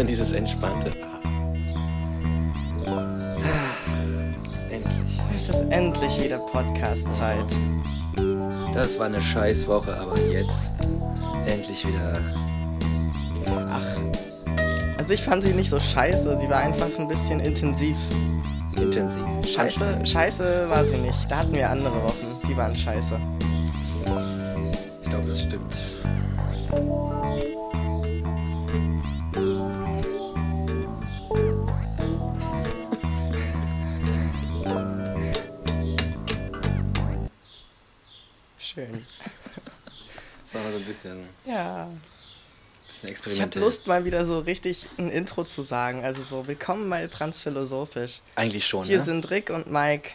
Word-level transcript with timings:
immer 0.00 0.08
dieses 0.08 0.32
entspannte. 0.32 0.92
Ah. 1.02 1.20
Endlich. 4.70 5.20
Es 5.36 5.48
ist 5.50 5.62
endlich 5.70 6.22
wieder 6.22 6.38
Podcast-Zeit. 6.38 7.44
Das 8.72 8.98
war 8.98 9.06
eine 9.06 9.20
Scheißwoche, 9.20 9.94
aber 9.94 10.18
jetzt 10.30 10.70
endlich 11.46 11.86
wieder. 11.86 12.18
Ach. 13.46 13.84
Also 14.96 15.12
ich 15.12 15.22
fand 15.22 15.42
sie 15.42 15.52
nicht 15.52 15.68
so 15.68 15.78
scheiße, 15.78 16.38
sie 16.38 16.48
war 16.48 16.58
einfach 16.58 16.88
ein 16.98 17.08
bisschen 17.08 17.40
intensiv. 17.40 17.96
Intensiv. 18.76 19.22
Scheiße, 19.54 20.06
scheiße 20.06 20.70
war 20.70 20.84
sie 20.84 20.96
nicht. 20.96 21.30
Da 21.30 21.38
hatten 21.38 21.52
wir 21.52 21.68
andere 21.68 22.02
Wochen, 22.04 22.40
die 22.48 22.56
waren 22.56 22.74
scheiße. 22.74 23.20
Ich 25.02 25.10
glaube, 25.10 25.28
das 25.28 25.42
stimmt. 25.42 25.76
Bisschen, 41.02 41.28
Ja. 41.46 41.88
bisschen 43.02 43.32
Ich 43.32 43.40
habe 43.40 43.58
Lust, 43.58 43.86
mal 43.86 44.04
wieder 44.04 44.26
so 44.26 44.40
richtig 44.40 44.86
ein 44.98 45.10
Intro 45.10 45.44
zu 45.44 45.62
sagen. 45.62 46.04
Also 46.04 46.22
so, 46.22 46.46
willkommen 46.46 46.90
bei 46.90 47.06
Transphilosophisch. 47.06 48.20
Eigentlich 48.34 48.66
schon, 48.66 48.84
Hier 48.84 48.98
ne? 48.98 49.04
sind 49.04 49.30
Rick 49.30 49.50
und 49.50 49.70
Mike 49.70 50.10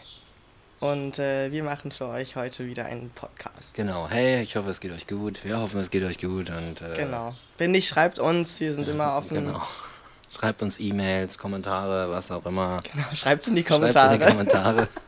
und 0.80 1.17
äh, 1.17 1.52
wir 1.52 1.63
machen 1.63 1.91
für 1.91 2.08
euch 2.08 2.35
heute 2.35 2.67
wieder 2.67 2.85
einen 2.85 3.09
Podcast. 3.09 3.73
Genau. 3.73 4.08
Hey, 4.09 4.44
ich 4.44 4.55
hoffe, 4.55 4.70
es 4.70 4.80
geht 4.80 4.91
euch 4.91 5.08
gut. 5.08 5.44
Wir 5.44 5.59
hoffen, 5.59 5.80
es 5.80 5.89
geht 5.89 6.03
euch 6.03 6.20
gut 6.20 6.49
und 6.52 6.81
äh, 6.81 6.95
Genau. 6.95 7.36
Wenn 7.58 7.72
nicht, 7.72 7.88
schreibt 7.88 8.20
uns, 8.20 8.59
wir 8.59 8.73
sind 8.73 8.88
immer 8.88 9.17
offen. 9.17 9.45
Genau. 9.45 9.61
Schreibt 10.30 10.61
uns 10.61 10.80
E-Mails, 10.80 11.38
Kommentare, 11.38 12.09
was 12.11 12.30
auch 12.30 12.45
immer. 12.45 12.78
Genau, 12.91 13.06
Schreibt's 13.16 13.47
in 13.47 13.56
die 13.56 13.61
Schreibt 13.61 13.72
Kommentare. 13.81 14.13
in 14.16 14.19
die 14.19 14.25
Kommentare. 14.28 14.88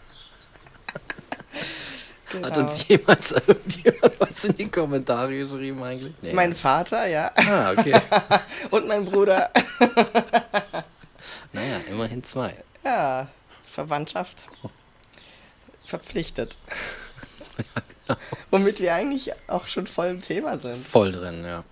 Genau. 2.31 2.47
Hat 2.47 2.58
uns 2.58 2.88
jemals 2.88 3.31
irgendjemand 3.47 4.20
was 4.20 4.44
in 4.44 4.56
die 4.58 4.67
Kommentare 4.70 5.38
geschrieben 5.38 5.81
eigentlich? 5.83 6.14
Nee. 6.22 6.33
Mein 6.33 6.56
Vater, 6.56 7.08
ja. 7.08 7.31
Ah, 7.36 7.72
okay. 7.72 8.00
Und 8.72 8.88
mein 8.88 9.06
Bruder. 9.06 9.50
naja, 11.53 11.78
immerhin 11.89 12.23
zwei. 12.23 12.53
Ja, 12.83 13.28
Verwandtschaft. 13.72 14.44
Verpflichtet. 15.86 16.58
Womit 18.52 18.80
wir 18.80 18.94
eigentlich 18.94 19.31
auch 19.48 19.67
schon 19.67 19.88
voll 19.88 20.08
im 20.08 20.22
Thema 20.22 20.59
sind. 20.59 20.78
Voll 20.86 21.11
drin, 21.11 21.44
ja. 21.45 21.64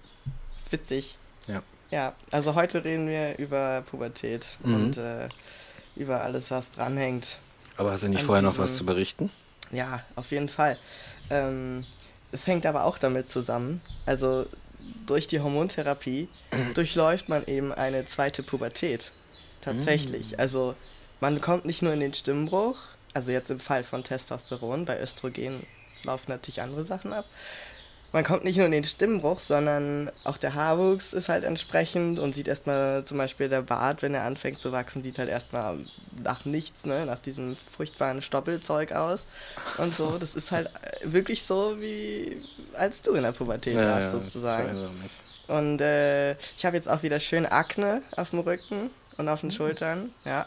Witzig. 0.70 1.18
Ja. 1.48 1.62
Ja, 1.92 2.14
also 2.32 2.56
heute 2.56 2.84
reden 2.84 3.08
wir 3.08 3.38
über 3.38 3.84
Pubertät 3.90 4.46
Mhm. 4.62 4.74
und 4.76 4.98
äh, 4.98 5.28
über 5.96 6.22
alles, 6.22 6.52
was 6.52 6.72
dranhängt. 6.72 7.38
Aber 7.78 7.92
hast 7.92 8.04
du 8.04 8.08
nicht 8.10 8.22
An 8.22 8.26
vorher 8.26 8.42
noch 8.42 8.58
was 8.58 8.76
zu 8.78 8.86
berichten? 8.86 9.32
Ja, 9.72 10.04
auf 10.16 10.32
jeden 10.32 10.50
Fall. 10.50 10.78
Ähm, 11.30 11.86
es 12.32 12.48
hängt 12.48 12.66
aber 12.66 12.86
auch 12.86 12.98
damit 12.98 13.28
zusammen. 13.28 13.82
Also 14.06 14.46
durch 15.06 15.28
die 15.28 15.40
Hormontherapie 15.40 16.28
durchläuft 16.76 17.30
man 17.30 17.46
eben 17.48 17.72
eine 17.72 18.06
zweite 18.06 18.44
Pubertät. 18.44 19.12
Tatsächlich. 19.62 20.40
Also 20.40 20.76
man 21.20 21.42
kommt 21.42 21.66
nicht 21.66 21.82
nur 21.82 21.94
in 21.94 22.00
den 22.00 22.14
Stimmbruch, 22.14 22.78
also 23.14 23.32
jetzt 23.32 23.50
im 23.50 23.60
Fall 23.60 23.84
von 23.84 24.04
Testosteron, 24.04 24.86
bei 24.86 25.00
Östrogen 25.00 25.66
laufen 26.04 26.30
natürlich 26.30 26.62
andere 26.62 26.86
Sachen 26.86 27.14
ab. 27.14 27.26
Man 28.16 28.24
kommt 28.24 28.46
nicht 28.46 28.56
nur 28.56 28.66
in 28.66 28.72
den 28.72 28.86
Stimmbruch, 28.86 29.42
sondern 29.42 30.10
auch 30.24 30.38
der 30.38 30.54
Haarwuchs 30.54 31.12
ist 31.12 31.28
halt 31.28 31.44
entsprechend 31.44 32.18
und 32.18 32.34
sieht 32.34 32.48
erstmal 32.48 33.04
zum 33.04 33.18
Beispiel 33.18 33.50
der 33.50 33.64
Bart, 33.64 34.02
wenn 34.02 34.14
er 34.14 34.24
anfängt 34.24 34.58
zu 34.58 34.72
wachsen, 34.72 35.04
sieht 35.04 35.20
halt 35.20 35.28
erstmal 35.28 35.80
nach 36.24 36.46
nichts, 36.46 36.86
ne, 36.86 37.06
nach 37.06 37.20
diesem 37.20 37.58
furchtbaren 37.76 38.22
Stoppelzeug 38.22 38.94
aus 38.94 39.26
und 39.80 39.94
so. 39.94 40.18
Das 40.18 40.34
ist 40.34 40.54
halt 40.54 40.70
wirklich 41.04 41.44
so, 41.44 41.82
wie 41.82 42.42
als 42.72 43.02
du 43.02 43.16
in 43.16 43.24
der 43.24 43.34
Pubertät 43.34 43.76
warst, 43.76 44.12
sozusagen. 44.12 44.64
ich 44.64 44.70
erinnere 44.70 44.92
mich. 44.94 45.12
Und 45.48 45.82
äh, 45.82 46.32
ich 46.56 46.66
habe 46.66 46.78
jetzt 46.78 46.88
auch 46.88 47.04
wieder 47.04 47.20
schön 47.20 47.46
Akne 47.46 48.02
auf 48.16 48.30
dem 48.30 48.40
Rücken 48.40 48.92
und 49.18 49.28
auf 49.28 49.42
den 49.42 49.50
Mhm. 49.50 49.54
Schultern. 49.56 50.12
Ja, 50.24 50.46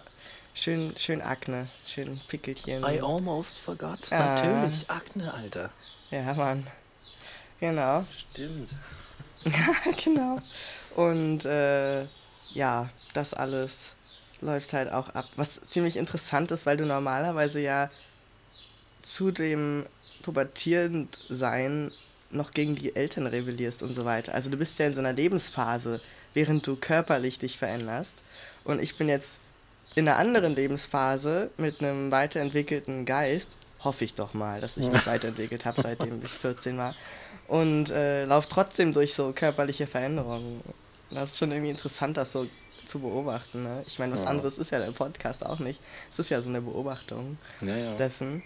schön, 0.54 0.94
schön 0.96 1.20
Akne, 1.20 1.68
schön 1.84 2.18
Pickelchen. 2.28 2.82
I 2.82 3.02
almost 3.02 3.58
forgot. 3.58 4.10
Ah. 4.10 4.36
Natürlich, 4.40 4.88
Akne, 4.88 5.34
Alter. 5.34 5.68
Ja, 6.10 6.32
Mann. 6.32 6.66
Genau, 7.60 8.04
Stimmt. 8.16 8.70
genau. 10.04 10.38
Und 10.94 11.44
äh, 11.44 12.04
ja, 12.54 12.88
das 13.12 13.34
alles 13.34 13.94
läuft 14.40 14.72
halt 14.72 14.92
auch 14.92 15.08
ab. 15.10 15.26
Was 15.36 15.60
ziemlich 15.62 15.96
interessant 15.96 16.50
ist, 16.50 16.66
weil 16.66 16.76
du 16.76 16.86
normalerweise 16.86 17.60
ja 17.60 17.90
zu 19.02 19.30
dem 19.30 19.86
Pubertierendsein 20.22 21.92
noch 22.30 22.50
gegen 22.50 22.74
die 22.74 22.94
Eltern 22.94 23.26
rebellierst 23.26 23.82
und 23.82 23.94
so 23.94 24.04
weiter. 24.04 24.34
Also 24.34 24.50
du 24.50 24.56
bist 24.56 24.78
ja 24.78 24.86
in 24.86 24.94
so 24.94 25.00
einer 25.00 25.12
Lebensphase, 25.12 26.00
während 26.34 26.66
du 26.66 26.76
körperlich 26.76 27.38
dich 27.38 27.58
veränderst. 27.58 28.16
Und 28.64 28.82
ich 28.82 28.96
bin 28.96 29.08
jetzt 29.08 29.38
in 29.94 30.06
einer 30.06 30.18
anderen 30.18 30.54
Lebensphase 30.54 31.50
mit 31.56 31.80
einem 31.82 32.10
weiterentwickelten 32.10 33.06
Geist. 33.06 33.56
Hoffe 33.84 34.04
ich 34.04 34.14
doch 34.14 34.34
mal, 34.34 34.60
dass 34.60 34.76
ich 34.76 34.86
mich 34.90 35.06
weiterentwickelt 35.06 35.64
habe, 35.64 35.80
seitdem 35.80 36.20
ich 36.22 36.30
14 36.30 36.76
war. 36.78 36.94
Und 37.46 37.90
äh, 37.90 38.24
laufe 38.24 38.48
trotzdem 38.48 38.92
durch 38.92 39.14
so 39.14 39.32
körperliche 39.32 39.86
Veränderungen. 39.86 40.62
Das 41.10 41.30
ist 41.30 41.38
schon 41.38 41.52
irgendwie 41.52 41.70
interessant, 41.70 42.16
das 42.16 42.32
so 42.32 42.46
zu 42.84 42.98
beobachten. 43.00 43.62
Ne? 43.62 43.84
Ich 43.86 43.98
meine, 43.98 44.14
was 44.14 44.22
Ja. 44.22 44.26
anderes 44.28 44.58
ist 44.58 44.70
ja 44.72 44.78
der 44.80 44.90
Podcast 44.92 45.44
auch 45.46 45.58
nicht. 45.58 45.80
Es 46.10 46.18
ist 46.18 46.30
ja 46.30 46.42
so 46.42 46.48
eine 46.48 46.60
Beobachtung 46.60 47.38
Ja, 47.60 47.76
ja. 47.76 47.94
dessen. 47.94 48.42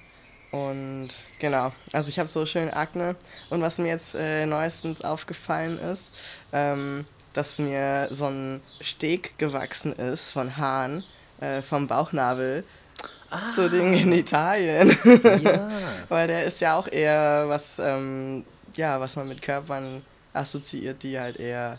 Und 0.50 1.08
genau, 1.38 1.72
also 1.92 2.08
ich 2.10 2.18
habe 2.18 2.28
so 2.28 2.44
schön 2.44 2.68
Akne. 2.70 3.16
Und 3.50 3.62
was 3.62 3.78
mir 3.78 3.88
jetzt 3.88 4.14
äh, 4.14 4.44
neuestens 4.44 5.00
aufgefallen 5.00 5.78
ist, 5.78 6.12
ähm, 6.52 7.06
dass 7.32 7.58
mir 7.58 8.08
so 8.10 8.26
ein 8.26 8.60
Steg 8.82 9.38
gewachsen 9.38 9.94
ist 9.94 10.30
von 10.30 10.58
Haaren 10.58 11.02
äh, 11.40 11.62
vom 11.62 11.88
Bauchnabel 11.88 12.64
zu 13.54 13.68
den 13.70 13.92
Genitalien. 13.92 14.96
ja. 15.42 15.68
Weil 16.08 16.26
der 16.26 16.44
ist 16.44 16.60
ja 16.60 16.76
auch 16.76 16.88
eher 16.88 17.44
was, 17.48 17.78
ähm, 17.78 18.44
ja, 18.74 19.00
was 19.00 19.16
man 19.16 19.28
mit 19.28 19.40
Körpern 19.42 20.02
assoziiert, 20.34 21.02
die 21.02 21.18
halt 21.18 21.36
eher, 21.38 21.78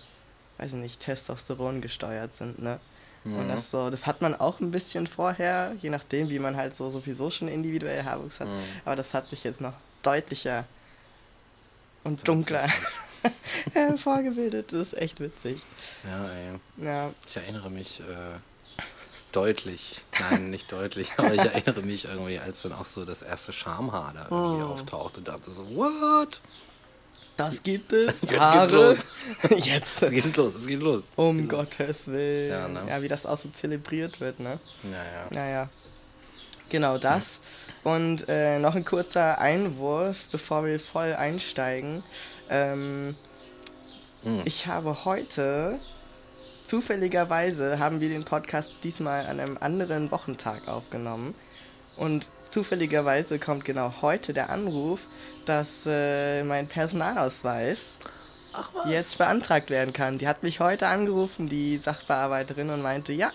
weiß 0.57 0.73
ich 0.73 0.79
nicht, 0.79 1.00
Testosteron 1.00 1.81
gesteuert 1.81 2.33
sind, 2.35 2.62
ne? 2.62 2.79
Und 3.25 3.45
Mhm. 3.45 3.47
das 3.47 3.72
so, 3.72 3.89
das 3.89 4.06
hat 4.06 4.22
man 4.22 4.35
auch 4.35 4.59
ein 4.59 4.72
bisschen 4.72 5.07
vorher, 5.07 5.72
je 5.81 5.89
nachdem, 5.89 6.29
wie 6.29 6.39
man 6.39 6.57
halt 6.57 6.75
so 6.75 6.89
sowieso 6.89 7.29
schon 7.31 7.47
individuell 7.47 8.03
Haarwuchs 8.03 8.41
hat. 8.41 8.50
Mhm. 8.50 8.63
Aber 8.83 8.97
das 8.97 9.13
hat 9.13 9.29
sich 9.29 9.45
jetzt 9.45 9.62
noch 9.62 9.72
deutlicher 10.01 10.66
und 12.03 12.28
dunkler 12.28 12.67
hervorgebildet. 13.73 14.73
Das 14.73 14.79
ist 14.94 14.97
echt 15.01 15.19
witzig. 15.19 15.62
Ja, 16.03 16.25
ey. 16.29 16.59
Ja, 16.85 17.12
Ich 17.25 17.38
erinnere 17.38 17.69
mich 17.69 18.01
äh, 18.01 18.03
deutlich, 19.35 20.01
nein, 20.19 20.49
nicht 20.49 20.71
deutlich, 20.71 21.11
aber 21.17 21.33
ich 21.33 21.41
erinnere 21.41 21.81
mich 21.81 22.05
irgendwie, 22.05 22.39
als 22.39 22.61
dann 22.63 22.73
auch 22.73 22.85
so 22.85 23.05
das 23.05 23.21
erste 23.21 23.51
Schamhaar 23.53 24.13
da 24.13 24.27
irgendwie 24.29 24.63
Oh. 24.63 24.67
auftauchte 24.69 25.19
und 25.19 25.27
dachte 25.27 25.51
so, 25.51 25.63
what? 25.75 26.41
das 27.35 27.63
gibt 27.63 27.91
es. 27.94 28.21
Jetzt 28.21 28.39
Haare. 28.39 28.59
geht's 28.59 28.71
los. 29.51 29.59
Jetzt. 29.66 30.03
Es 30.03 30.11
geht 30.11 30.38
los, 30.38 30.55
es 30.55 30.67
geht 30.67 30.81
los. 30.83 31.09
Um 31.16 31.41
geht 31.41 31.51
los. 31.51 31.59
Gottes 31.61 32.07
Willen. 32.07 32.49
Ja, 32.51 32.67
ne? 32.67 32.83
ja, 32.88 33.01
wie 33.01 33.07
das 33.07 33.25
auch 33.25 33.38
so 33.38 33.49
zelebriert 33.49 34.19
wird, 34.19 34.39
ne? 34.39 34.59
Naja. 34.83 35.25
Naja, 35.31 35.69
genau 36.69 36.97
das. 37.00 37.39
Und 37.83 38.25
äh, 38.29 38.59
noch 38.59 38.75
ein 38.75 38.85
kurzer 38.85 39.39
Einwurf, 39.39 40.25
bevor 40.31 40.63
wir 40.65 40.79
voll 40.79 41.13
einsteigen. 41.13 42.03
Ähm, 42.50 43.15
Hm. 44.24 44.39
Ich 44.45 44.68
habe 44.68 45.03
heute, 45.03 45.80
zufälligerweise, 46.73 47.77
haben 47.77 48.01
wir 48.01 48.09
den 48.09 48.23
Podcast 48.23 48.73
diesmal 48.83 49.27
an 49.27 49.39
einem 49.39 49.59
anderen 49.61 50.09
Wochentag 50.09 50.67
aufgenommen. 50.67 51.35
Und 51.97 52.25
zufälligerweise 52.49 53.37
kommt 53.37 53.63
genau 53.63 54.01
heute 54.01 54.33
der 54.33 54.49
Anruf, 54.49 55.01
dass 55.45 55.83
äh, 55.85 56.43
mein 56.43 56.65
Personalausweis 56.65 57.99
Ach 58.53 58.71
was? 58.73 58.89
jetzt 58.89 59.19
beantragt 59.19 59.69
werden 59.69 59.93
kann. 59.93 60.17
Die 60.17 60.27
hat 60.27 60.41
mich 60.41 60.59
heute 60.61 60.87
angerufen, 60.87 61.47
die 61.47 61.77
Sachbearbeiterin, 61.77 62.71
und 62.71 62.81
meinte, 62.81 63.13
ja, 63.13 63.31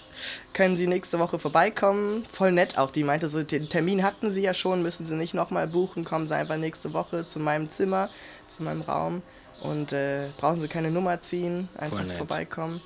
können 0.52 0.75
Sie 0.75 0.88
nächste 0.88 1.20
Woche 1.20 1.38
vorbeikommen? 1.38 2.25
Voll 2.32 2.50
nett 2.50 2.76
auch. 2.76 2.90
Die 2.90 3.05
meinte 3.05 3.29
so, 3.29 3.44
den 3.44 3.69
Termin 3.69 4.02
hatten 4.02 4.31
Sie 4.31 4.43
ja 4.43 4.52
schon, 4.52 4.82
müssen 4.82 5.06
Sie 5.06 5.14
nicht 5.14 5.35
nochmal 5.35 5.69
buchen, 5.69 6.05
kommen 6.05 6.26
Sie 6.26 6.35
einfach 6.35 6.56
nächste 6.56 6.93
Woche 6.93 7.25
zu 7.25 7.38
meinem 7.38 7.70
Zimmer, 7.70 8.11
zu 8.49 8.64
meinem 8.64 8.81
Raum 8.81 9.23
und 9.62 9.93
äh, 9.93 10.31
brauchen 10.38 10.61
Sie 10.61 10.67
keine 10.67 10.90
Nummer 10.90 11.20
ziehen, 11.20 11.69
einfach 11.79 12.05
vorbeikommen. 12.17 12.81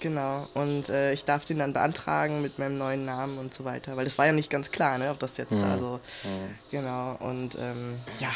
Genau, 0.00 0.46
und 0.54 0.88
äh, 0.90 1.12
ich 1.12 1.24
darf 1.24 1.44
den 1.44 1.58
dann 1.58 1.72
beantragen 1.72 2.40
mit 2.40 2.58
meinem 2.58 2.78
neuen 2.78 3.04
Namen 3.04 3.36
und 3.38 3.52
so 3.52 3.64
weiter, 3.64 3.96
weil 3.96 4.04
das 4.04 4.16
war 4.18 4.26
ja 4.26 4.32
nicht 4.32 4.50
ganz 4.50 4.70
klar, 4.70 4.96
ne, 4.98 5.10
ob 5.10 5.18
das 5.18 5.36
jetzt 5.36 5.52
Mhm. 5.52 5.62
da 5.62 5.78
so, 5.78 6.00
Mhm. 6.24 6.54
genau, 6.70 7.16
und 7.18 7.56
ähm, 7.58 7.98
ja, 8.20 8.30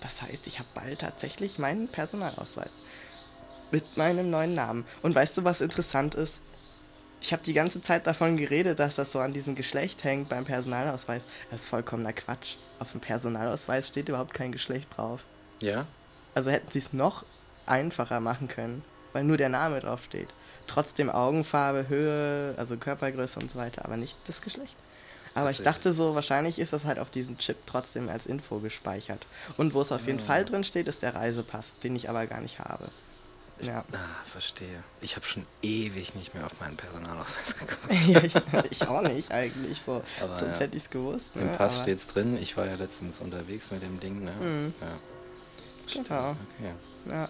das 0.00 0.20
heißt, 0.22 0.46
ich 0.46 0.58
habe 0.58 0.68
bald 0.74 1.00
tatsächlich 1.00 1.58
meinen 1.58 1.88
Personalausweis. 1.88 2.70
Mit 3.72 3.96
meinem 3.96 4.30
neuen 4.30 4.54
Namen. 4.54 4.86
Und 5.02 5.14
weißt 5.14 5.38
du, 5.38 5.44
was 5.44 5.60
interessant 5.60 6.14
ist? 6.14 6.40
Ich 7.20 7.32
habe 7.32 7.42
die 7.42 7.54
ganze 7.54 7.80
Zeit 7.82 8.06
davon 8.06 8.36
geredet, 8.36 8.78
dass 8.78 8.94
das 8.94 9.10
so 9.10 9.18
an 9.18 9.32
diesem 9.32 9.56
Geschlecht 9.56 10.04
hängt 10.04 10.28
beim 10.28 10.44
Personalausweis. 10.44 11.22
Das 11.50 11.62
ist 11.62 11.66
vollkommener 11.68 12.12
Quatsch. 12.12 12.56
Auf 12.78 12.92
dem 12.92 13.00
Personalausweis 13.00 13.88
steht 13.88 14.08
überhaupt 14.08 14.34
kein 14.34 14.52
Geschlecht 14.52 14.96
drauf. 14.96 15.24
Ja? 15.60 15.86
Also 16.34 16.50
hätten 16.50 16.70
sie 16.70 16.78
es 16.78 16.92
noch 16.92 17.24
einfacher 17.64 18.20
machen 18.20 18.46
können, 18.46 18.84
weil 19.12 19.24
nur 19.24 19.38
der 19.38 19.48
Name 19.48 19.80
drauf 19.80 20.04
steht. 20.04 20.28
Trotzdem 20.66 21.10
Augenfarbe, 21.10 21.88
Höhe, 21.88 22.54
also 22.58 22.76
Körpergröße 22.76 23.38
und 23.40 23.50
so 23.50 23.58
weiter, 23.58 23.84
aber 23.84 23.96
nicht 23.96 24.16
das 24.26 24.40
Geschlecht. 24.42 24.76
Aber 25.34 25.50
ich 25.50 25.62
dachte 25.62 25.92
so, 25.92 26.14
wahrscheinlich 26.14 26.58
ist 26.58 26.72
das 26.72 26.86
halt 26.86 26.98
auf 26.98 27.10
diesem 27.10 27.36
Chip 27.36 27.58
trotzdem 27.66 28.08
als 28.08 28.24
Info 28.26 28.58
gespeichert. 28.58 29.26
Und 29.58 29.74
wo 29.74 29.82
es 29.82 29.92
auf 29.92 30.06
jeden 30.06 30.18
Ah. 30.20 30.22
Fall 30.22 30.44
drin 30.46 30.64
steht, 30.64 30.86
ist 30.88 31.02
der 31.02 31.14
Reisepass, 31.14 31.78
den 31.80 31.94
ich 31.94 32.08
aber 32.08 32.26
gar 32.26 32.40
nicht 32.40 32.58
habe. 32.58 32.88
Ja. 33.60 33.84
Ah, 33.92 34.24
verstehe. 34.24 34.82
Ich 35.02 35.16
habe 35.16 35.24
schon 35.26 35.46
ewig 35.62 36.14
nicht 36.14 36.34
mehr 36.34 36.44
auf 36.46 36.58
meinen 36.60 36.76
Personalausweis 36.76 37.56
geguckt. 37.58 38.06
ja 38.06 38.22
ich, 38.22 38.34
ich 38.70 38.88
auch 38.88 39.02
nicht 39.02 39.30
eigentlich 39.30 39.80
so. 39.82 40.02
Aber 40.22 40.36
Sonst 40.38 40.56
ja. 40.56 40.60
hätte 40.60 40.76
ich 40.76 40.84
es 40.84 40.90
gewusst. 40.90 41.32
Im 41.36 41.46
ne, 41.50 41.52
Pass 41.56 41.74
aber- 41.76 41.82
steht's 41.84 42.06
drin. 42.06 42.36
Ich 42.40 42.56
war 42.56 42.66
ja 42.66 42.74
letztens 42.74 43.18
unterwegs 43.20 43.70
mit 43.70 43.82
dem 43.82 44.00
Ding, 44.00 44.24
ne? 44.24 44.32
Mhm. 44.32 44.74
Ja. 44.80 44.98
Genau. 46.02 46.30
Okay. 46.30 46.74
Ja. 47.10 47.28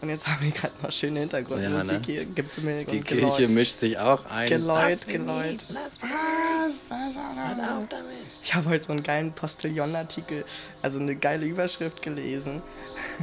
Und 0.00 0.08
jetzt 0.08 0.26
haben 0.26 0.42
wir 0.42 0.50
gerade 0.50 0.72
noch 0.82 0.90
schöne 0.90 1.20
Hintergrundmusik 1.20 1.86
Ja, 1.86 1.92
ne? 1.92 2.02
hier, 2.06 2.24
Gebimmel 2.24 2.84
Die 2.86 3.00
Kirche 3.00 3.36
Geläut. 3.36 3.50
mischt 3.50 3.80
sich 3.80 3.98
auch 3.98 4.24
ein. 4.26 4.48
Geläut, 4.48 5.06
Geläut. 5.06 5.58
Was? 5.68 6.90
Auf 6.90 7.88
damit. 7.88 8.06
Ich 8.42 8.54
habe 8.54 8.70
heute 8.70 8.84
so 8.84 8.92
einen 8.92 9.02
geilen 9.02 9.32
Postillon-Artikel, 9.32 10.44
also 10.82 10.98
eine 10.98 11.16
geile 11.16 11.44
Überschrift 11.46 12.00
gelesen. 12.02 12.62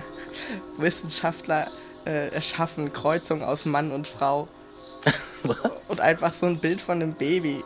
Wissenschaftler 0.77 1.67
äh, 2.05 2.29
erschaffen 2.29 2.93
Kreuzung 2.93 3.43
aus 3.43 3.65
Mann 3.65 3.91
und 3.91 4.07
Frau. 4.07 4.47
Und 5.87 5.99
einfach 6.01 6.33
so 6.33 6.45
ein 6.45 6.59
Bild 6.59 6.81
von 6.81 7.01
einem 7.01 7.13
Baby. 7.13 7.63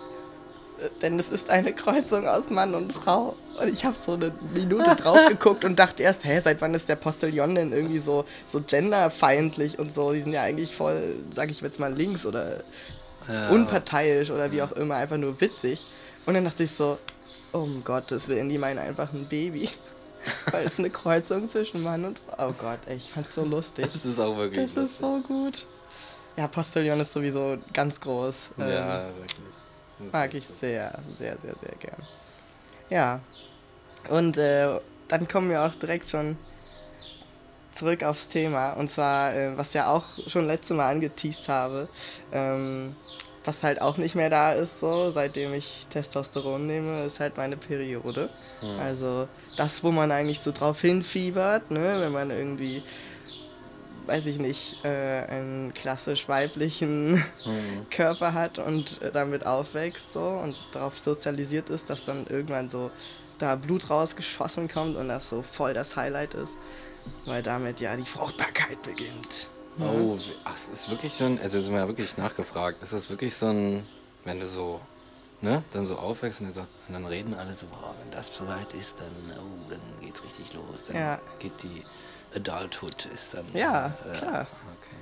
Denn 1.01 1.19
es 1.19 1.29
ist 1.29 1.49
eine 1.49 1.73
Kreuzung 1.73 2.27
aus 2.27 2.49
Mann 2.49 2.73
und 2.73 2.93
Frau. 2.93 3.35
Und 3.61 3.71
ich 3.71 3.85
habe 3.85 3.95
so 3.95 4.13
eine 4.13 4.31
Minute 4.53 4.95
drauf 4.95 5.19
geguckt 5.27 5.63
und 5.65 5.77
dachte 5.77 6.03
erst, 6.03 6.25
hä, 6.25 6.39
seit 6.43 6.61
wann 6.61 6.73
ist 6.73 6.89
der 6.89 6.95
Postillon 6.95 7.55
denn 7.55 7.71
irgendwie 7.71 7.99
so, 7.99 8.25
so 8.47 8.61
genderfeindlich 8.65 9.77
und 9.79 9.93
so? 9.93 10.11
Die 10.11 10.21
sind 10.21 10.33
ja 10.33 10.41
eigentlich 10.41 10.75
voll, 10.75 11.17
sag 11.29 11.51
ich 11.51 11.61
jetzt 11.61 11.79
mal, 11.79 11.93
links 11.93 12.25
oder 12.25 12.63
Ja, 13.29 13.49
unparteiisch 13.49 14.31
oder 14.31 14.51
wie 14.51 14.61
auch 14.61 14.71
immer, 14.71 14.95
einfach 14.95 15.17
nur 15.17 15.39
witzig. 15.39 15.85
Und 16.25 16.33
dann 16.33 16.45
dachte 16.45 16.63
ich 16.63 16.71
so, 16.71 16.97
um 17.51 17.83
Gottes 17.83 18.27
Willen, 18.29 18.49
die 18.49 18.57
meinen 18.57 18.79
einfach 18.79 19.13
ein 19.13 19.27
Baby. 19.27 19.69
Weil 20.51 20.65
es 20.65 20.77
eine 20.79 20.89
Kreuzung 20.91 21.49
zwischen 21.49 21.81
Mann 21.83 22.05
und 22.05 22.19
Frau. 22.19 22.49
Oh 22.49 22.53
Gott, 22.59 22.79
ey, 22.85 22.97
ich 22.97 23.09
fand's 23.11 23.33
so 23.33 23.43
lustig. 23.43 23.87
Das 23.91 24.05
ist 24.05 24.19
auch 24.19 24.37
wirklich 24.37 24.71
Das 24.73 24.83
ist 24.83 24.99
so 24.99 25.19
gut. 25.27 25.65
Ja, 26.37 26.47
Postillon 26.47 26.99
ist 26.99 27.11
sowieso 27.13 27.57
ganz 27.73 27.99
groß. 27.99 28.51
Ähm, 28.59 28.69
Ja, 28.69 29.05
wirklich. 29.19 29.37
Mag 30.11 30.33
ich 30.33 30.47
sehr, 30.47 30.97
sehr, 31.17 31.37
sehr, 31.37 31.55
sehr 31.55 31.75
gern. 31.79 32.01
Ja. 32.89 33.19
Und 34.09 34.37
äh, 34.37 34.79
dann 35.07 35.27
kommen 35.27 35.49
wir 35.49 35.63
auch 35.63 35.75
direkt 35.75 36.09
schon 36.09 36.37
zurück 37.71 38.03
aufs 38.03 38.27
Thema. 38.27 38.73
Und 38.73 38.89
zwar, 38.89 39.33
äh, 39.33 39.57
was 39.57 39.73
ja 39.73 39.87
auch 39.87 40.05
schon 40.27 40.47
letzte 40.47 40.73
Mal 40.73 40.89
angeteased 40.89 41.47
habe, 41.49 41.87
ähm, 42.31 42.95
was 43.43 43.63
halt 43.63 43.81
auch 43.81 43.97
nicht 43.97 44.15
mehr 44.15 44.29
da 44.29 44.53
ist, 44.53 44.79
so, 44.79 45.09
seitdem 45.09 45.53
ich 45.53 45.87
Testosteron 45.89 46.67
nehme, 46.67 47.05
ist 47.05 47.19
halt 47.19 47.37
meine 47.37 47.57
Periode. 47.57 48.29
Hm. 48.59 48.79
Also 48.79 49.27
das, 49.57 49.83
wo 49.83 49.91
man 49.91 50.11
eigentlich 50.11 50.41
so 50.41 50.51
drauf 50.51 50.81
hinfiebert, 50.81 51.71
ne, 51.71 51.97
wenn 51.99 52.11
man 52.11 52.29
irgendwie, 52.29 52.83
weiß 54.05 54.25
ich 54.25 54.39
nicht, 54.39 54.77
äh, 54.83 54.87
einen 55.27 55.73
klassisch 55.73 56.27
weiblichen 56.27 57.23
Hm. 57.43 57.87
Körper 57.89 58.33
hat 58.33 58.59
und 58.59 59.01
äh, 59.01 59.11
damit 59.11 59.45
aufwächst 59.45 60.13
so 60.13 60.21
und 60.21 60.55
darauf 60.71 60.97
sozialisiert 60.97 61.69
ist, 61.69 61.89
dass 61.89 62.05
dann 62.05 62.25
irgendwann 62.27 62.69
so 62.69 62.91
da 63.37 63.55
Blut 63.55 63.89
rausgeschossen 63.89 64.67
kommt 64.69 64.95
und 64.97 65.07
das 65.07 65.29
so 65.29 65.41
voll 65.41 65.73
das 65.73 65.95
Highlight 65.95 66.33
ist, 66.35 66.53
weil 67.25 67.41
damit 67.43 67.79
ja 67.79 67.95
die 67.97 68.05
Fruchtbarkeit 68.05 68.81
beginnt. 68.83 69.47
Oh, 69.79 70.15
wie- 70.17 70.35
ach, 70.43 70.55
es 70.55 70.67
ist 70.69 70.89
wirklich 70.89 71.13
so 71.13 71.23
ein, 71.25 71.39
also 71.41 71.57
jetzt 71.57 71.71
mal 71.71 71.87
wirklich 71.87 72.15
nachgefragt, 72.17 72.83
ist 72.83 72.93
das 72.93 73.09
wirklich 73.09 73.33
so 73.35 73.47
ein, 73.47 73.83
wenn 74.25 74.39
du 74.39 74.47
so, 74.47 74.79
ne, 75.41 75.63
dann 75.73 75.87
so 75.87 75.95
aufwächst 75.97 76.41
und, 76.41 76.51
so, 76.51 76.61
und 76.61 76.93
dann 76.93 77.05
reden 77.05 77.33
alle 77.33 77.51
so, 77.53 77.65
boah, 77.67 77.95
wenn 77.99 78.11
das 78.11 78.27
soweit 78.27 78.71
ist, 78.73 78.99
dann, 78.99 79.33
oh, 79.39 79.69
dann 79.69 79.79
geht's 80.01 80.23
richtig 80.23 80.53
los, 80.53 80.85
dann 80.85 80.97
Ja. 80.97 81.19
geht 81.39 81.63
die 81.63 81.83
Adulthood, 82.35 83.05
ist 83.13 83.33
dann. 83.33 83.45
Ja, 83.53 83.93
äh, 84.11 84.17
klar. 84.17 84.41
Okay. 84.41 84.95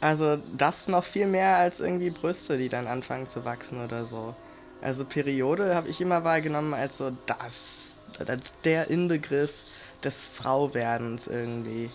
Also 0.00 0.38
das 0.56 0.88
noch 0.88 1.04
viel 1.04 1.26
mehr 1.26 1.56
als 1.58 1.80
irgendwie 1.80 2.10
Brüste, 2.10 2.58
die 2.58 2.68
dann 2.68 2.86
anfangen 2.86 3.28
zu 3.28 3.44
wachsen 3.44 3.84
oder 3.84 4.04
so. 4.04 4.34
Also 4.80 5.04
Periode 5.04 5.74
habe 5.74 5.88
ich 5.88 6.00
immer 6.00 6.24
wahrgenommen 6.24 6.74
als 6.74 6.98
so 6.98 7.12
das, 7.26 7.90
als 8.26 8.54
der 8.64 8.90
Inbegriff 8.90 9.52
des 10.02 10.24
Frauwerdens 10.26 11.28
irgendwie. 11.28 11.90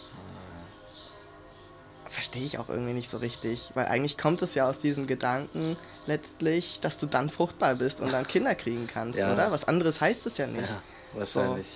Verstehe 2.06 2.44
ich 2.44 2.58
auch 2.58 2.70
irgendwie 2.70 2.94
nicht 2.94 3.10
so 3.10 3.18
richtig, 3.18 3.72
weil 3.74 3.88
eigentlich 3.88 4.18
kommt 4.18 4.42
es 4.42 4.56
ja 4.56 4.68
aus 4.70 4.80
diesem 4.80 5.08
Gedanken 5.08 5.75
letztlich, 6.06 6.80
dass 6.80 6.98
du 6.98 7.06
dann 7.06 7.30
fruchtbar 7.30 7.75
bist 7.75 8.00
und 8.00 8.13
dann 8.13 8.25
Kinder 8.30 8.56
kriegen 8.56 8.88
kannst, 8.88 9.20
Ja. 9.20 9.34
oder? 9.34 9.52
Was 9.52 9.66
anderes 9.66 10.00
heißt 10.00 10.25
es 10.25 10.38
ja 10.38 10.48
nicht. 10.48 10.62
Ja, 10.70 10.81
wahrscheinlich 11.20 11.68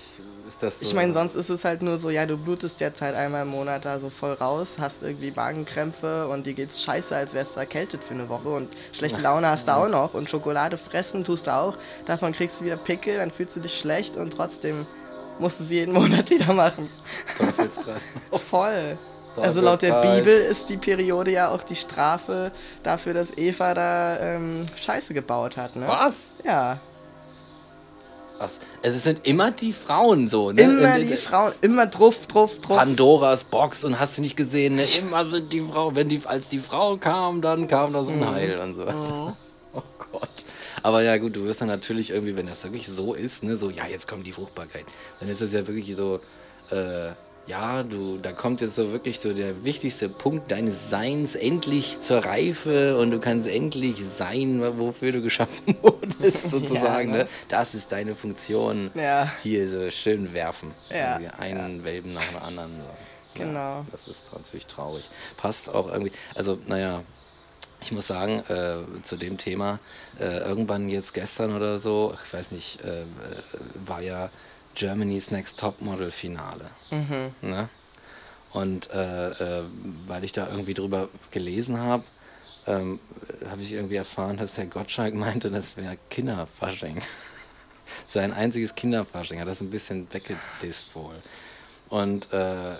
ist 0.48 0.64
das 0.64 0.80
so. 0.80 0.86
Ich 0.86 0.94
meine, 0.94 1.14
sonst 1.14 1.36
ist 1.36 1.50
es 1.50 1.66
halt 1.66 1.82
nur 1.82 1.98
so, 1.98 2.10
ja, 2.10 2.26
du 2.26 2.38
blutest 2.38 2.80
jetzt 2.80 3.02
halt 3.02 3.16
einmal 3.16 3.44
im 3.44 3.50
Monat 3.50 3.86
da 3.86 4.00
so 4.00 4.10
voll 4.10 4.34
raus, 4.34 4.78
hast 4.80 5.04
irgendwie 5.04 5.32
Magenkrämpfe 5.32 6.28
und 6.28 6.46
dir 6.46 6.54
geht's 6.54 6.84
scheiße, 6.84 7.16
als 7.16 7.34
wärst 7.34 7.56
du 7.56 7.60
erkältet 7.60 8.04
für 8.04 8.14
eine 8.14 8.30
Woche 8.30 8.50
und 8.50 8.70
schlechte 8.92 9.22
Laune 9.22 9.48
hast 9.48 9.68
du 9.68 9.76
auch 9.76 9.88
noch 9.88 10.14
und 10.14 10.30
Schokolade 10.30 10.78
fressen 10.78 11.24
tust 11.24 11.48
du 11.48 11.54
auch. 11.54 11.78
Davon 12.06 12.34
kriegst 12.34 12.60
du 12.60 12.66
wieder 12.66 12.78
Pickel, 12.78 13.18
dann 13.18 13.32
fühlst 13.32 13.56
du 13.56 13.60
dich 13.60 13.78
schlecht 13.78 14.18
und 14.18 14.32
trotzdem 14.32 14.86
musst 15.40 15.60
du 15.60 15.64
sie 15.64 15.76
jeden 15.76 15.94
Monat 16.00 16.30
wieder 16.30 16.54
machen. 16.54 16.90
Teufelskreis. 17.38 18.06
Voll. 18.50 18.98
Also 19.38 19.62
laut 19.62 19.82
der. 19.82 20.02
Bibel 20.02 20.34
ist 20.42 20.70
die 20.70 20.78
Periode 20.78 21.32
ja 21.32 21.50
auch 21.50 21.64
die 21.64 21.76
Strafe 21.76 22.52
dafür, 22.84 23.14
dass 23.14 23.38
Eva 23.38 23.74
da 23.74 24.20
ähm, 24.20 24.66
Scheiße 24.76 25.14
gebaut 25.14 25.56
hat, 25.56 25.76
ne? 25.76 25.88
Was? 25.88 26.34
Ja. 26.44 26.80
Was? 28.42 28.60
Also 28.82 28.98
es 28.98 29.04
sind 29.04 29.28
immer 29.28 29.52
die 29.52 29.72
Frauen 29.72 30.28
so, 30.28 30.52
ne? 30.52 30.64
Immer 30.64 30.98
die 30.98 31.16
Frauen, 31.16 31.54
immer 31.62 31.86
druff, 31.86 32.26
druff, 32.26 32.60
druff. 32.60 32.76
Pandoras 32.76 33.44
Box 33.44 33.84
und 33.84 34.00
hast 34.00 34.18
du 34.18 34.24
nicht 34.24 34.36
gesehen, 34.36 34.78
ne? 34.78 34.86
Immer 34.98 35.24
sind 35.24 35.54
die 35.54 35.62
Frau, 35.62 35.94
wenn 35.94 36.10
die, 36.10 36.22
als 36.26 36.50
die 36.50 36.58
Frau 36.58 36.98
kam, 36.98 37.42
dann 37.42 37.68
kam 37.68 37.94
das 37.94 38.08
Unheil 38.08 38.60
und 38.60 38.76
so. 38.76 38.86
Oh 39.74 39.84
Gott. 40.12 40.44
Aber 40.84 41.02
ja 41.02 41.18
gut, 41.18 41.34
du 41.34 41.46
wirst 41.46 41.62
dann 41.62 41.70
natürlich 41.70 42.10
irgendwie, 42.10 42.36
wenn 42.36 42.46
das 42.46 42.62
wirklich 42.66 42.90
so 42.90 43.14
ist, 43.14 43.42
ne, 43.42 43.56
so, 43.56 43.70
ja, 43.70 43.86
jetzt 43.86 44.06
kommt 44.06 44.28
die 44.28 44.34
Fruchtbarkeit, 44.34 44.84
dann 45.22 45.30
ist 45.30 45.40
es 45.40 45.54
ja 45.54 45.66
wirklich 45.66 45.96
so, 45.96 46.20
äh, 46.72 47.12
ja, 47.52 47.84
du, 47.84 48.18
da 48.18 48.32
kommt 48.32 48.62
jetzt 48.62 48.76
so 48.76 48.94
wirklich 48.94 49.20
so 49.20 49.34
der 49.34 49.66
wichtigste 49.66 50.08
Punkt 50.08 50.52
deines 50.52 50.90
Seins 50.90 51.36
endlich 51.36 52.00
zur 52.00 52.24
Reife 52.24 52.98
und 52.98 53.12
du 53.12 53.20
kannst 53.20 53.46
endlich 53.46 54.06
sein, 54.06 54.62
wofür 54.80 55.12
du 55.12 55.22
geschaffen 55.22 55.76
wurdest, 55.82 56.50
sozusagen, 56.50 57.12
ne? 57.12 57.18
ne? 57.20 57.28
Das 57.50 57.76
ist 57.76 57.92
deine 57.92 58.16
Funktion. 58.16 58.90
Ja. 58.94 59.34
Hier 59.44 59.68
so 59.70 59.92
schön 59.92 60.34
werfen. 60.34 60.74
Ja, 60.90 61.20
einen 61.40 61.84
Welpen 61.84 62.14
nach 62.14 62.26
dem 62.26 62.38
anderen. 62.38 62.72
So. 62.78 63.44
Genau. 63.44 63.60
Ja, 63.60 63.86
das 63.92 64.08
ist 64.08 64.24
natürlich 64.34 64.68
traurig. 64.68 65.10
Passt 65.36 65.76
auch 65.76 65.92
irgendwie. 65.92 66.14
Also, 66.36 66.58
naja, 66.68 67.04
ich 67.82 67.92
muss 67.92 68.08
sagen, 68.08 68.44
äh, 68.48 69.04
zu 69.04 69.18
dem 69.18 69.38
Thema, 69.38 69.80
äh, 70.20 70.38
irgendwann 70.40 70.88
jetzt 70.88 71.14
gestern 71.14 71.54
oder 71.54 71.80
so, 71.80 72.16
ich 72.24 72.34
weiß 72.34 72.52
nicht, 72.52 72.82
äh, 72.86 73.02
äh, 73.02 73.06
war 73.86 74.02
ja 74.02 74.30
Germany's 74.76 75.32
Next 75.32 75.60
Topmodel 75.60 76.12
Finale. 76.12 76.66
Ne? 77.42 77.70
Und 78.54 78.90
äh, 78.92 79.30
äh, 79.30 79.64
weil 80.08 80.24
ich 80.24 80.32
da 80.32 80.50
irgendwie 80.50 80.74
drüber 80.74 81.10
gelesen 81.32 81.78
habe, 81.78 82.04
ähm, 82.68 83.00
habe 83.50 83.62
ich 83.62 83.72
irgendwie 83.72 83.96
erfahren, 83.96 84.38
dass 84.38 84.56
der 84.56 84.66
Gottschalk 84.66 85.14
meinte, 85.14 85.50
das 85.50 85.78
wäre 85.78 85.98
Kinderfasching. 86.10 87.02
so 88.08 88.20
ein 88.20 88.34
einziges 88.34 88.76
Kinderfasching, 88.76 89.40
hat 89.40 89.48
das 89.48 89.62
ein 89.62 89.70
bisschen 89.70 90.08
weggedisst 90.12 90.94
wohl. 90.96 91.16
Und 91.90 92.32
äh, 92.34 92.76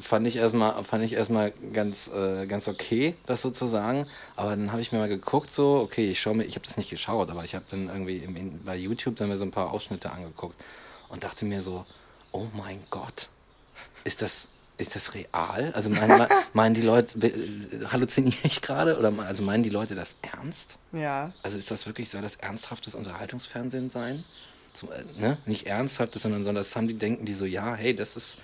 fand 0.00 0.26
ich 0.26 0.36
erstmal 0.36 0.82
fand 0.84 1.04
ich 1.04 1.12
erstmal 1.12 1.52
ganz 1.72 2.08
äh, 2.08 2.46
ganz 2.46 2.68
okay 2.68 3.14
das 3.26 3.42
sozusagen 3.42 4.06
aber 4.36 4.50
dann 4.50 4.72
habe 4.72 4.80
ich 4.80 4.92
mir 4.92 4.98
mal 4.98 5.08
geguckt 5.08 5.52
so 5.52 5.80
okay 5.80 6.10
ich 6.10 6.20
schaue 6.20 6.36
mir 6.36 6.44
ich 6.44 6.54
habe 6.54 6.64
das 6.64 6.76
nicht 6.76 6.90
geschaut 6.90 7.30
aber 7.30 7.44
ich 7.44 7.54
habe 7.54 7.64
dann 7.70 7.88
irgendwie 7.88 8.18
im, 8.18 8.62
bei 8.64 8.76
YouTube 8.76 9.16
dann 9.16 9.28
mir 9.28 9.38
so 9.38 9.44
ein 9.44 9.50
paar 9.50 9.72
Ausschnitte 9.72 10.10
angeguckt 10.10 10.56
und 11.10 11.24
dachte 11.24 11.44
mir 11.44 11.62
so 11.62 11.84
oh 12.32 12.46
mein 12.54 12.82
Gott 12.90 13.28
ist 14.04 14.22
das 14.22 14.48
ist 14.78 14.94
das 14.96 15.12
real 15.14 15.72
also 15.74 15.90
meinen, 15.90 16.26
meinen 16.54 16.74
die 16.74 16.80
Leute 16.80 17.14
halluziniere 17.92 18.38
ich 18.44 18.62
gerade 18.62 18.98
oder 18.98 19.12
also 19.18 19.42
meinen 19.42 19.62
die 19.62 19.70
Leute 19.70 19.94
das 19.94 20.16
ernst 20.22 20.78
Ja. 20.92 21.32
also 21.42 21.58
ist 21.58 21.70
das 21.70 21.86
wirklich, 21.86 22.08
soll 22.08 22.22
das 22.22 22.36
ernsthaftes 22.36 22.94
Unterhaltungsfernsehen 22.94 23.90
sein? 23.90 24.24
So, 24.74 24.90
äh, 24.90 25.04
ne? 25.18 25.36
Nicht 25.46 25.66
ernsthaftes, 25.66 26.22
sondern, 26.22 26.44
sondern 26.44 26.62
das 26.62 26.74
haben 26.76 26.88
die 26.88 26.94
denken, 26.94 27.26
die 27.26 27.34
so, 27.34 27.44
ja, 27.44 27.74
hey, 27.74 27.94
das 27.94 28.16
ist, 28.16 28.38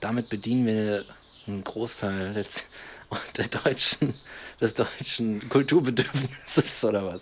damit 0.00 0.28
bedienen 0.28 0.66
wir 0.66 1.04
ein 1.46 1.64
Großteil 1.64 2.34
des, 2.34 2.66
der 3.36 3.48
deutschen, 3.48 4.14
des 4.60 4.74
deutschen 4.74 5.48
Kulturbedürfnisses 5.48 6.84
oder 6.84 7.04
was? 7.06 7.20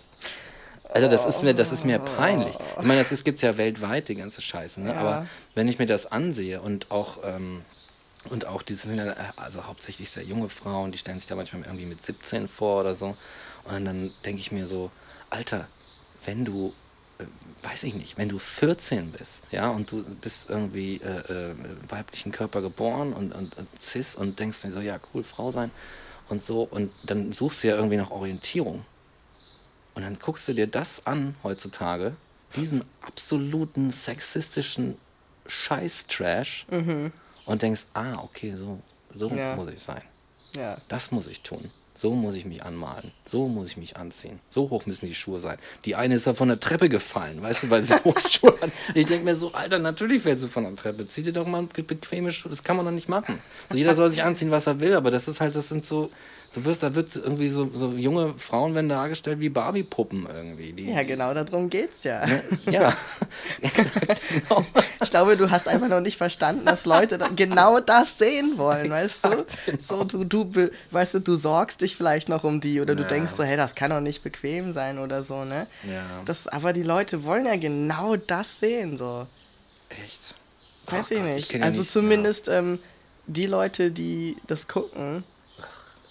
Alter, 0.89 1.07
das 1.07 1.25
ist 1.25 1.43
mir, 1.43 1.53
das 1.53 1.71
ist 1.71 1.85
mir 1.85 1.99
peinlich. 1.99 2.55
Ich 2.79 2.85
meine, 2.85 3.03
das 3.03 3.23
gibt 3.23 3.37
es 3.37 3.43
ja 3.43 3.57
weltweit, 3.57 4.07
die 4.07 4.15
ganze 4.15 4.41
Scheiße, 4.41 4.81
ne? 4.81 4.89
Ja. 4.89 4.95
Aber 4.95 5.27
wenn 5.53 5.67
ich 5.67 5.77
mir 5.77 5.85
das 5.85 6.11
ansehe 6.11 6.61
und 6.61 6.89
auch, 6.89 7.19
ähm, 7.23 7.61
und 8.29 8.45
auch 8.45 8.63
diese 8.63 8.87
sind 8.87 8.97
ja, 8.97 9.13
also 9.35 9.65
hauptsächlich 9.65 10.09
sehr 10.09 10.23
junge 10.23 10.49
Frauen, 10.49 10.91
die 10.91 10.97
stellen 10.97 11.19
sich 11.19 11.29
da 11.29 11.35
manchmal 11.35 11.63
irgendwie 11.63 11.85
mit 11.85 12.03
17 12.03 12.47
vor 12.47 12.81
oder 12.81 12.95
so. 12.95 13.15
Und 13.65 13.85
dann 13.85 14.11
denke 14.25 14.41
ich 14.41 14.51
mir 14.51 14.65
so, 14.65 14.89
Alter, 15.29 15.67
wenn 16.25 16.43
du, 16.43 16.73
äh, 17.19 17.25
weiß 17.67 17.83
ich 17.83 17.93
nicht, 17.93 18.17
wenn 18.17 18.29
du 18.29 18.39
14 18.39 19.11
bist, 19.11 19.45
ja, 19.51 19.69
und 19.69 19.91
du 19.91 20.03
bist 20.03 20.49
irgendwie 20.49 20.95
äh, 21.03 21.51
äh, 21.51 21.55
weiblichen 21.87 22.31
Körper 22.31 22.61
geboren 22.61 23.13
und, 23.13 23.33
und, 23.33 23.57
und 23.57 23.67
cis 23.79 24.15
und 24.15 24.39
denkst 24.39 24.63
mir 24.63 24.71
so, 24.71 24.79
ja, 24.79 24.99
cool, 25.13 25.23
Frau 25.23 25.51
sein 25.51 25.69
und 26.29 26.43
so, 26.43 26.63
und 26.63 26.91
dann 27.03 27.31
suchst 27.31 27.63
du 27.63 27.67
ja 27.67 27.75
irgendwie 27.75 27.97
nach 27.97 28.11
Orientierung. 28.11 28.85
Und 29.99 30.05
dann 30.05 30.17
guckst 30.17 30.47
du 30.47 30.53
dir 30.53 30.65
das 30.65 31.05
an 31.05 31.35
heutzutage, 31.43 32.15
diesen 32.55 32.85
absoluten 33.01 33.91
sexistischen 33.91 34.95
Scheiß-Trash 35.45 36.67
und 37.45 37.61
denkst, 37.61 37.81
ah, 37.95 38.13
okay, 38.23 38.53
so, 38.57 38.79
so 39.13 39.29
Ja. 39.29 39.57
muss 39.57 39.69
ich 39.71 39.81
sein. 39.81 40.01
Ja. 40.55 40.77
Das 40.87 41.11
muss 41.11 41.27
ich 41.27 41.41
tun. 41.41 41.69
So 41.95 42.13
muss 42.13 42.35
ich 42.35 42.45
mich 42.45 42.63
anmalen. 42.63 43.11
So 43.25 43.49
muss 43.49 43.71
ich 43.71 43.77
mich 43.77 43.97
anziehen. 43.97 44.39
So 44.47 44.69
hoch 44.69 44.85
müssen 44.85 45.05
die 45.05 45.13
Schuhe 45.15 45.41
sein. 45.41 45.57
Die 45.83 45.97
eine 45.97 46.15
ist 46.15 46.25
da 46.27 46.33
von 46.33 46.47
der 46.47 46.57
Treppe 46.61 46.87
gefallen, 46.87 47.41
weißt 47.41 47.63
du, 47.63 47.69
weil 47.71 47.83
sie 47.83 47.93
hohe 48.05 48.15
Schuhe 48.21 48.57
hat. 48.61 48.71
Ich 48.95 49.05
denke 49.07 49.25
mir 49.25 49.35
so, 49.35 49.51
Alter, 49.51 49.79
natürlich 49.79 50.21
fällst 50.23 50.45
du 50.45 50.47
von 50.47 50.63
der 50.63 50.77
Treppe. 50.77 51.05
Zieh 51.09 51.23
dir 51.23 51.33
doch 51.33 51.45
mal 51.45 51.63
be- 51.63 51.83
bequeme 51.83 52.31
Schuhe. 52.31 52.49
Das 52.49 52.63
kann 52.63 52.77
man 52.77 52.85
doch 52.85 52.93
nicht 52.93 53.09
machen. 53.09 53.37
So, 53.69 53.75
jeder 53.75 53.95
soll 53.95 54.09
sich 54.09 54.23
anziehen, 54.23 54.49
was 54.49 54.65
er 54.65 54.79
will, 54.79 54.95
aber 54.95 55.11
das 55.11 55.27
ist 55.27 55.41
halt, 55.41 55.53
das 55.57 55.67
sind 55.67 55.83
so, 55.83 56.09
du 56.53 56.65
wirst, 56.65 56.81
da 56.83 56.95
wird 56.95 57.15
irgendwie 57.15 57.49
so, 57.49 57.69
so 57.73 57.91
junge 57.91 58.33
Frauen 58.37 58.73
werden 58.75 58.89
dargestellt 58.89 59.39
wie 59.39 59.49
Barbie-Puppen 59.49 60.27
irgendwie. 60.33 60.73
Die, 60.73 60.89
Ja, 60.91 61.03
genau 61.03 61.33
darum 61.33 61.69
geht's 61.69 62.03
ja. 62.03 62.25
Ne? 62.25 62.43
Ja, 62.71 62.93
exakt, 63.61 64.21
genau. 64.29 64.65
Ich 65.01 65.09
glaube, 65.09 65.37
du 65.37 65.49
hast 65.49 65.67
einfach 65.67 65.87
noch 65.87 66.01
nicht 66.01 66.17
verstanden, 66.17 66.65
dass 66.65 66.85
Leute 66.85 67.17
da 67.17 67.27
genau 67.35 67.79
das 67.79 68.17
sehen 68.17 68.57
wollen, 68.57 68.89
weißt 68.89 69.25
du? 69.25 69.45
Genau. 69.65 69.77
So, 69.81 70.03
du, 70.03 70.23
du, 70.23 70.69
weißt 70.91 71.15
du, 71.15 71.19
du 71.19 71.35
sorgst 71.37 71.81
dich 71.81 71.95
vielleicht 71.95 72.29
noch 72.29 72.43
um 72.43 72.61
die 72.61 72.81
oder 72.81 72.95
du 72.95 73.03
Ja. 73.03 73.09
denkst 73.09 73.31
so, 73.35 73.43
hey, 73.43 73.57
das 73.57 73.75
kann 73.75 73.91
doch 73.91 74.01
nicht 74.01 74.23
bequem 74.23 74.73
sein 74.73 74.99
oder 74.99 75.23
so, 75.23 75.45
ne? 75.45 75.67
Ja. 75.87 76.05
Das, 76.25 76.47
aber 76.47 76.73
die 76.73 76.83
Leute 76.83 77.23
wollen 77.23 77.45
ja 77.45 77.55
genau 77.55 78.15
das 78.15 78.59
sehen, 78.59 78.97
so. 78.97 79.27
Echt? 80.03 80.35
Weiß 80.87 81.05
Oh 81.09 81.13
ich 81.13 81.19
Gott, 81.19 81.27
nicht. 81.27 81.53
ja 81.53 81.61
also 81.63 81.79
nicht- 81.81 81.91
zumindest 81.91 82.47
ähm, 82.47 82.79
die 83.27 83.45
Leute, 83.45 83.91
die 83.91 84.37
das 84.47 84.67
gucken, 84.67 85.23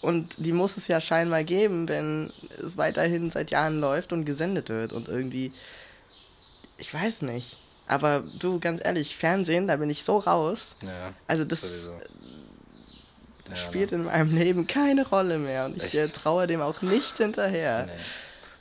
und 0.01 0.35
die 0.39 0.53
muss 0.53 0.77
es 0.77 0.89
ja 0.89 1.01
scheinbar 1.01 1.45
geben, 1.45 1.89
wenn 1.89 2.33
es 2.65 2.77
weiterhin 2.77 3.31
seit 3.31 3.51
Jahren 3.51 3.81
läuft 3.81 4.13
und 4.13 4.25
gesendet 4.25 4.69
wird 4.69 4.93
und 4.93 5.09
irgendwie, 5.09 5.53
ich 6.77 6.93
weiß 6.93 7.23
nicht. 7.23 7.57
Aber 7.87 8.23
du, 8.39 8.61
ganz 8.61 8.81
ehrlich, 8.85 9.17
Fernsehen, 9.17 9.67
da 9.67 9.77
bin 9.77 9.89
ich 9.91 10.05
so 10.05 10.19
raus. 10.19 10.77
Ja, 10.83 11.15
Also 11.27 11.45
das 11.45 11.61
sowieso. 11.63 11.93
Ja, 13.51 13.57
spielt 13.57 13.93
ne? 13.93 13.97
in 13.99 14.05
meinem 14.05 14.37
Leben 14.37 14.67
keine 14.67 15.09
Rolle 15.09 15.39
mehr 15.39 15.65
und 15.65 15.77
ich 15.79 15.85
Echt? 15.85 15.95
äh, 15.95 16.09
traue 16.09 16.47
dem 16.47 16.61
auch 16.61 16.83
nicht 16.83 17.17
hinterher. 17.17 17.87
Nee. 17.87 17.93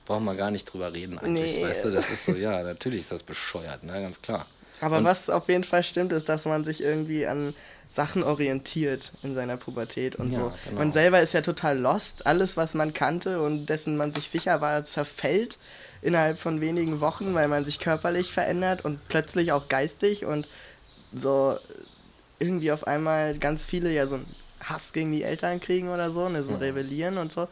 Brauchen 0.06 0.24
wir 0.24 0.36
gar 0.36 0.50
nicht 0.52 0.64
drüber 0.66 0.94
reden 0.94 1.20
eigentlich, 1.20 1.58
Nee. 1.58 1.64
weißt 1.66 1.84
du, 1.86 1.92
das 1.92 2.10
ist 2.10 2.24
so, 2.26 2.34
ja, 2.36 2.64
natürlich 2.64 3.02
ist 3.02 3.12
das 3.12 3.24
bescheuert, 3.24 3.84
ne, 3.84 3.92
ganz 4.02 4.22
klar. 4.22 4.46
Aber 4.80 5.00
Und- 5.00 5.04
was 5.04 5.30
auf 5.30 5.50
jeden 5.50 5.66
Fall 5.66 5.84
stimmt, 5.84 6.14
ist, 6.14 6.30
dass 6.30 6.46
man 6.46 6.64
sich 6.64 6.82
irgendwie 6.82 7.28
an 7.28 7.54
Sachen 7.90 8.24
orientiert 8.24 9.14
in 9.24 9.34
seiner 9.34 9.58
Pubertät 9.58 10.16
und 10.18 10.32
Ja, 10.32 10.40
so. 10.40 10.54
genau. 10.66 10.78
Man 10.80 10.92
selber 10.92 11.22
ist 11.22 11.34
ja 11.34 11.42
total 11.42 11.80
lost. 11.80 12.26
Alles, 12.28 12.58
was 12.58 12.74
man 12.74 12.94
kannte 12.94 13.42
und 13.42 13.68
dessen 13.68 13.98
man 13.98 14.12
sich 14.12 14.30
sicher 14.30 14.60
war, 14.62 14.84
zerfällt 14.84 15.58
innerhalb 16.02 16.38
von 16.38 16.62
wenigen 16.62 17.00
Wochen, 17.02 17.34
weil 17.34 17.48
man 17.48 17.66
sich 17.66 17.80
körperlich 17.80 18.32
verändert 18.34 18.84
und 18.86 19.08
plötzlich 19.08 19.52
auch 19.52 19.68
geistig 19.68 20.26
und 20.26 20.48
so 21.14 21.58
irgendwie 22.40 22.72
auf 22.72 22.86
einmal 22.86 23.38
ganz 23.38 23.66
viele 23.66 23.92
ja 23.92 24.06
so 24.06 24.16
einen 24.16 24.36
Hass 24.64 24.94
gegen 24.94 25.12
die 25.12 25.24
Eltern 25.24 25.60
kriegen 25.60 25.90
oder 25.90 26.12
so, 26.12 26.30
ne, 26.30 26.44
so 26.44 26.52
Mhm. 26.54 26.58
Rebellieren 26.58 27.18
und 27.18 27.32
so. 27.32 27.48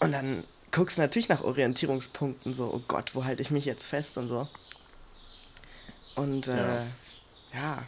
Und 0.00 0.12
dann 0.12 0.44
guckst 0.72 0.96
du 0.96 1.02
natürlich 1.02 1.28
nach 1.28 1.42
Orientierungspunkten, 1.42 2.54
so, 2.54 2.66
oh 2.72 2.82
Gott, 2.86 3.14
wo 3.14 3.24
halte 3.24 3.42
ich 3.42 3.50
mich 3.50 3.64
jetzt 3.64 3.86
fest 3.86 4.16
und 4.18 4.28
so. 4.28 4.46
Und 6.14 6.48
äh, 6.48 6.56
Ja. 6.56 6.86
ja. 7.54 7.82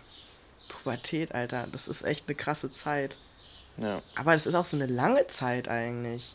Pubertät, 0.83 1.35
Alter, 1.35 1.67
das 1.73 1.89
ist 1.89 2.05
echt 2.05 2.25
eine 2.29 2.35
krasse 2.37 2.71
Zeit. 2.71 3.17
Ja. 3.77 4.03
Aber 4.17 4.35
es 4.35 4.47
ist 4.47 4.55
auch 4.55 4.67
so 4.67 4.77
eine 4.77 4.87
lange 4.87 5.27
Zeit 5.29 5.69
eigentlich. 5.69 6.35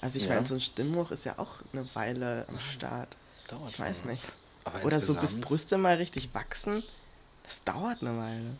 Also 0.00 0.18
ich 0.18 0.24
Ja. 0.24 0.34
meine, 0.34 0.46
so 0.46 0.54
ein 0.54 0.60
Stimmbruch 0.60 1.10
ist 1.10 1.24
ja 1.24 1.38
auch 1.38 1.60
eine 1.72 1.88
Weile 1.94 2.44
am 2.48 2.58
Start. 2.60 3.16
Dauert 3.48 3.72
Ich 3.72 3.80
weiß 3.80 4.04
nicht. 4.04 4.22
Oder 4.82 5.00
so 5.00 5.14
bis 5.14 5.40
Brüste 5.40 5.76
mal 5.78 5.96
richtig 5.96 6.34
wachsen, 6.34 6.82
das 7.44 7.62
dauert 7.64 8.00
eine 8.00 8.16
Weile. 8.18 8.56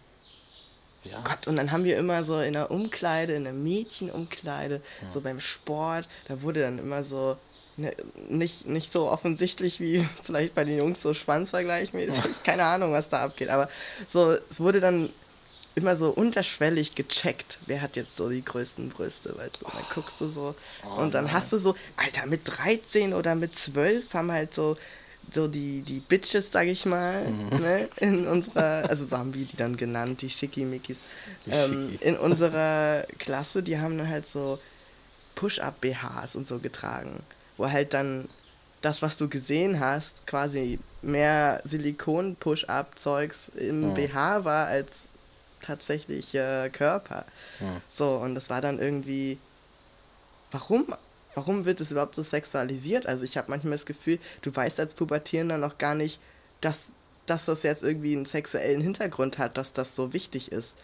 Ja. 1.04 1.21
Gott, 1.23 1.47
und 1.47 1.56
dann 1.56 1.71
haben 1.71 1.85
wir 1.85 1.99
immer 1.99 2.25
so 2.25 2.40
in 2.40 2.54
der 2.54 2.71
Umkleide, 2.71 3.35
in 3.35 3.44
der 3.44 3.52
Mädchenumkleide, 3.52 4.80
so 5.09 5.21
beim 5.21 5.40
Sport, 5.40 6.06
da 6.28 6.40
wurde 6.42 6.61
dann 6.62 6.78
immer 6.78 7.02
so, 7.02 7.37
nicht, 7.76 8.66
nicht 8.66 8.93
so 8.93 9.11
offensichtlich 9.11 9.81
wie 9.81 10.07
vielleicht 10.23 10.54
bei 10.54 10.64
den 10.64 10.78
Jungs 10.78 11.02
so 11.02 11.12
Schwanzvergleichmäßig, 11.14 12.43
keine 12.45 12.64
Ahnung, 12.64 12.93
was 12.93 13.09
da 13.09 13.23
abgeht, 13.25 13.49
aber 13.49 13.69
so, 14.09 14.33
es 14.50 14.61
wurde 14.61 14.81
dann 14.81 15.11
immer 15.76 15.97
so 15.97 16.11
unterschwellig 16.11 16.95
gecheckt, 16.95 17.59
wer 17.66 17.83
hat 17.83 17.97
jetzt 17.97 18.16
so 18.16 18.28
die 18.28 18.45
größten 18.45 18.90
Brüste, 18.90 19.37
weißt 19.37 19.62
du, 19.62 19.66
und 19.66 19.75
dann 19.75 19.85
guckst 19.93 20.21
du 20.21 20.28
so 20.28 20.54
Oh 20.97 21.00
und 21.00 21.14
dann 21.14 21.25
nein. 21.25 21.33
hast 21.35 21.52
du 21.52 21.59
so, 21.59 21.75
Alter, 21.97 22.26
mit 22.26 22.43
13 22.45 23.12
oder 23.12 23.35
mit 23.35 23.57
12 23.59 24.14
haben 24.14 24.31
halt 24.31 24.54
so 24.54 24.76
so 25.33 25.49
die, 25.49 25.81
die 25.81 26.00
Bitches, 26.00 26.52
sag 26.52 26.66
ich 26.66 26.85
mal, 26.85 27.23
Mhm. 27.25 27.59
ne, 27.62 27.88
in 27.97 28.26
unserer, 28.28 28.85
also 28.90 29.07
so 29.07 29.16
haben 29.16 29.33
wir 29.33 29.47
die 29.47 29.57
dann 29.57 29.75
genannt, 29.78 30.21
die 30.21 30.28
Schickimickis, 30.28 30.99
Die 31.47 31.50
ähm, 31.50 31.88
Schicki. 31.88 32.04
in 32.04 32.16
unserer 32.19 33.07
Klasse, 33.19 33.62
die 33.62 33.78
haben 33.78 33.97
dann 33.97 34.09
halt 34.11 34.26
so 34.26 34.59
Push-Up-BHs 35.35 36.37
und 36.37 36.47
so 36.47 36.59
getragen, 36.59 37.23
wo 37.57 37.71
halt 37.71 37.95
dann 37.95 38.29
das, 38.81 39.01
was 39.03 39.17
du 39.17 39.29
gesehen 39.29 39.81
hast, 39.81 40.27
quasi 40.27 40.79
mehr 41.03 41.61
Silikon-Push-Up-Zeugs 41.65 43.49
im 43.57 43.89
Ja. 43.89 43.95
BH 43.95 44.45
war 44.45 44.67
als 44.67 45.09
tatsächlich 45.63 46.35
äh, 46.35 46.69
Körper. 46.71 47.25
Ja. 47.61 47.81
So, 47.89 48.17
und 48.17 48.35
das 48.35 48.51
war 48.51 48.61
dann 48.61 48.79
irgendwie, 48.79 49.39
warum? 50.51 50.95
Warum 51.35 51.65
wird 51.65 51.81
es 51.81 51.91
überhaupt 51.91 52.15
so 52.15 52.23
sexualisiert? 52.23 53.07
Also 53.07 53.25
ich 53.25 53.37
habe 53.37 53.51
manchmal 53.51 53.73
das 53.73 53.87
Gefühl, 53.87 54.21
du 54.43 54.55
weißt 54.55 54.79
als 54.79 54.95
Pubertierender 54.95 55.59
noch 55.59 55.79
gar 55.79 55.97
nicht, 55.97 56.21
dass, 56.61 56.93
dass 57.27 57.47
das 57.47 57.65
jetzt 57.65 57.83
irgendwie 57.83 58.15
einen 58.15 58.25
sexuellen 58.27 58.81
Hintergrund 58.81 59.39
hat, 59.39 59.57
dass 59.57 59.73
das 59.73 59.97
so 59.97 60.13
wichtig 60.13 60.53
ist. 60.53 60.79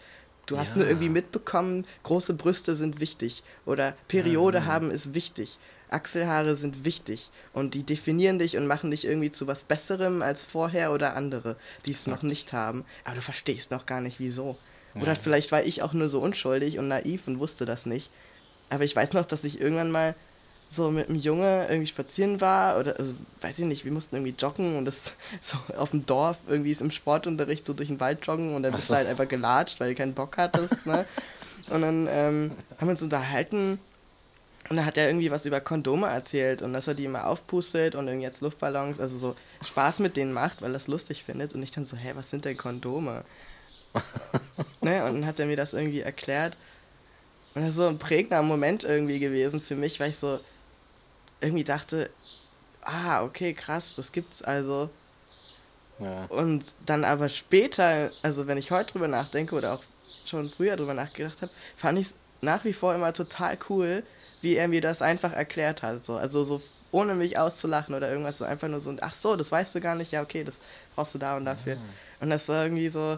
Du 0.47 0.57
hast 0.57 0.71
Ja. 0.71 0.77
nur 0.77 0.87
irgendwie 0.87 1.07
mitbekommen, 1.07 1.85
große 2.03 2.33
Brüste 2.33 2.75
sind 2.75 2.99
wichtig 2.99 3.43
oder 3.65 3.95
Periode 4.09 4.57
Ja. 4.57 4.65
haben 4.65 4.91
ist 4.91 5.13
wichtig. 5.13 5.57
Achselhaare 5.91 6.55
sind 6.55 6.85
wichtig 6.85 7.29
und 7.53 7.73
die 7.73 7.83
definieren 7.83 8.39
dich 8.39 8.57
und 8.57 8.65
machen 8.65 8.91
dich 8.91 9.05
irgendwie 9.05 9.31
zu 9.31 9.45
was 9.47 9.63
Besserem 9.63 10.21
als 10.21 10.43
vorher 10.43 10.91
oder 10.91 11.15
andere, 11.15 11.55
die 11.85 11.91
es 11.91 12.07
noch 12.07 12.23
nicht 12.23 12.53
haben. 12.53 12.85
Aber 13.03 13.15
du 13.15 13.21
verstehst 13.21 13.71
noch 13.71 13.85
gar 13.85 14.01
nicht, 14.01 14.19
wieso. 14.19 14.57
Oder 14.99 15.15
vielleicht 15.15 15.51
war 15.51 15.63
ich 15.63 15.81
auch 15.81 15.93
nur 15.93 16.09
so 16.09 16.19
unschuldig 16.19 16.79
und 16.79 16.87
naiv 16.87 17.27
und 17.27 17.39
wusste 17.39 17.65
das 17.65 17.85
nicht. 17.85 18.09
Aber 18.69 18.83
ich 18.83 18.95
weiß 18.95 19.13
noch, 19.13 19.25
dass 19.25 19.43
ich 19.43 19.59
irgendwann 19.59 19.91
mal 19.91 20.15
so 20.69 20.89
mit 20.89 21.09
einem 21.09 21.19
Junge 21.19 21.67
irgendwie 21.67 21.87
spazieren 21.87 22.39
war 22.39 22.79
oder 22.79 22.97
also, 22.97 23.13
weiß 23.41 23.59
ich 23.59 23.65
nicht, 23.65 23.83
wir 23.83 23.91
mussten 23.91 24.15
irgendwie 24.15 24.35
joggen 24.37 24.77
und 24.77 24.85
das 24.85 25.11
so 25.41 25.57
auf 25.75 25.91
dem 25.91 26.05
Dorf 26.05 26.37
irgendwie 26.47 26.71
ist 26.71 26.81
im 26.81 26.91
Sportunterricht 26.91 27.65
so 27.65 27.73
durch 27.73 27.89
den 27.89 27.99
Wald 27.99 28.25
joggen 28.25 28.55
und 28.55 28.63
dann 28.63 28.71
bist 28.71 28.87
so. 28.87 28.93
du 28.93 28.99
halt 28.99 29.07
einfach 29.07 29.27
gelatscht, 29.27 29.79
weil 29.79 29.89
du 29.89 29.95
keinen 29.95 30.13
Bock 30.13 30.37
hattest, 30.37 30.85
ne? 30.85 31.05
Und 31.69 31.83
dann 31.83 32.07
ähm, 32.09 32.51
haben 32.77 32.87
wir 32.87 32.91
uns 32.91 33.03
unterhalten 33.03 33.79
und 34.69 34.77
dann 34.77 34.85
hat 34.85 34.97
er 34.97 35.07
irgendwie 35.07 35.31
was 35.31 35.45
über 35.45 35.59
Kondome 35.59 36.07
erzählt 36.07 36.61
und 36.61 36.73
dass 36.73 36.87
er 36.87 36.93
die 36.93 37.05
immer 37.05 37.27
aufpustet 37.27 37.95
und 37.95 38.07
irgendwie 38.07 38.25
jetzt 38.25 38.41
Luftballons, 38.41 38.99
also 38.99 39.17
so 39.17 39.35
Spaß 39.65 39.99
mit 39.99 40.15
denen 40.15 40.33
macht, 40.33 40.61
weil 40.61 40.69
er 40.69 40.73
das 40.73 40.87
lustig 40.87 41.23
findet. 41.23 41.53
Und 41.55 41.63
ich 41.63 41.71
dann 41.71 41.85
so, 41.85 41.97
hä, 41.97 42.11
was 42.15 42.29
sind 42.29 42.45
denn 42.45 42.57
Kondome? 42.57 43.25
ne? 44.81 45.03
Und 45.05 45.15
dann 45.15 45.25
hat 45.25 45.39
er 45.39 45.45
mir 45.47 45.57
das 45.57 45.73
irgendwie 45.73 46.01
erklärt. 46.01 46.57
Und 47.53 47.63
das 47.63 47.71
ist 47.71 47.77
so 47.77 47.87
ein 47.87 47.99
prägender 47.99 48.41
Moment 48.43 48.83
irgendwie 48.83 49.19
gewesen 49.19 49.61
für 49.61 49.75
mich, 49.75 49.99
weil 49.99 50.11
ich 50.11 50.17
so 50.17 50.39
irgendwie 51.41 51.63
dachte, 51.63 52.09
ah, 52.81 53.23
okay, 53.23 53.53
krass, 53.53 53.95
das 53.95 54.11
gibt's 54.11 54.41
also. 54.41 54.89
Ja. 55.99 56.25
Und 56.29 56.63
dann 56.85 57.03
aber 57.03 57.29
später, 57.29 58.11
also 58.21 58.47
wenn 58.47 58.57
ich 58.57 58.71
heute 58.71 58.93
drüber 58.93 59.07
nachdenke 59.07 59.55
oder 59.55 59.73
auch 59.73 59.83
schon 60.25 60.49
früher 60.49 60.77
drüber 60.77 60.93
nachgedacht 60.93 61.41
habe, 61.41 61.51
fand 61.75 61.99
ich 61.99 62.07
es 62.07 62.15
nach 62.41 62.63
wie 62.63 62.73
vor 62.73 62.95
immer 62.95 63.13
total 63.13 63.57
cool, 63.69 64.03
wie 64.41 64.55
er 64.55 64.67
mir 64.67 64.81
das 64.81 65.01
einfach 65.01 65.33
erklärt 65.33 65.83
hat. 65.83 66.03
So. 66.03 66.15
Also 66.15 66.43
so 66.43 66.61
ohne 66.91 67.15
mich 67.15 67.37
auszulachen 67.37 67.95
oder 67.95 68.09
irgendwas, 68.09 68.39
so 68.39 68.45
einfach 68.45 68.67
nur 68.67 68.81
so, 68.81 68.95
ach 69.01 69.13
so, 69.13 69.35
das 69.35 69.51
weißt 69.51 69.73
du 69.75 69.79
gar 69.79 69.95
nicht, 69.95 70.11
ja 70.11 70.21
okay, 70.21 70.43
das 70.43 70.61
brauchst 70.93 71.15
du 71.15 71.19
da 71.19 71.37
und 71.37 71.45
dafür. 71.45 71.77
Und 72.19 72.29
das 72.29 72.47
war 72.49 72.63
irgendwie 72.65 72.89
so, 72.89 73.17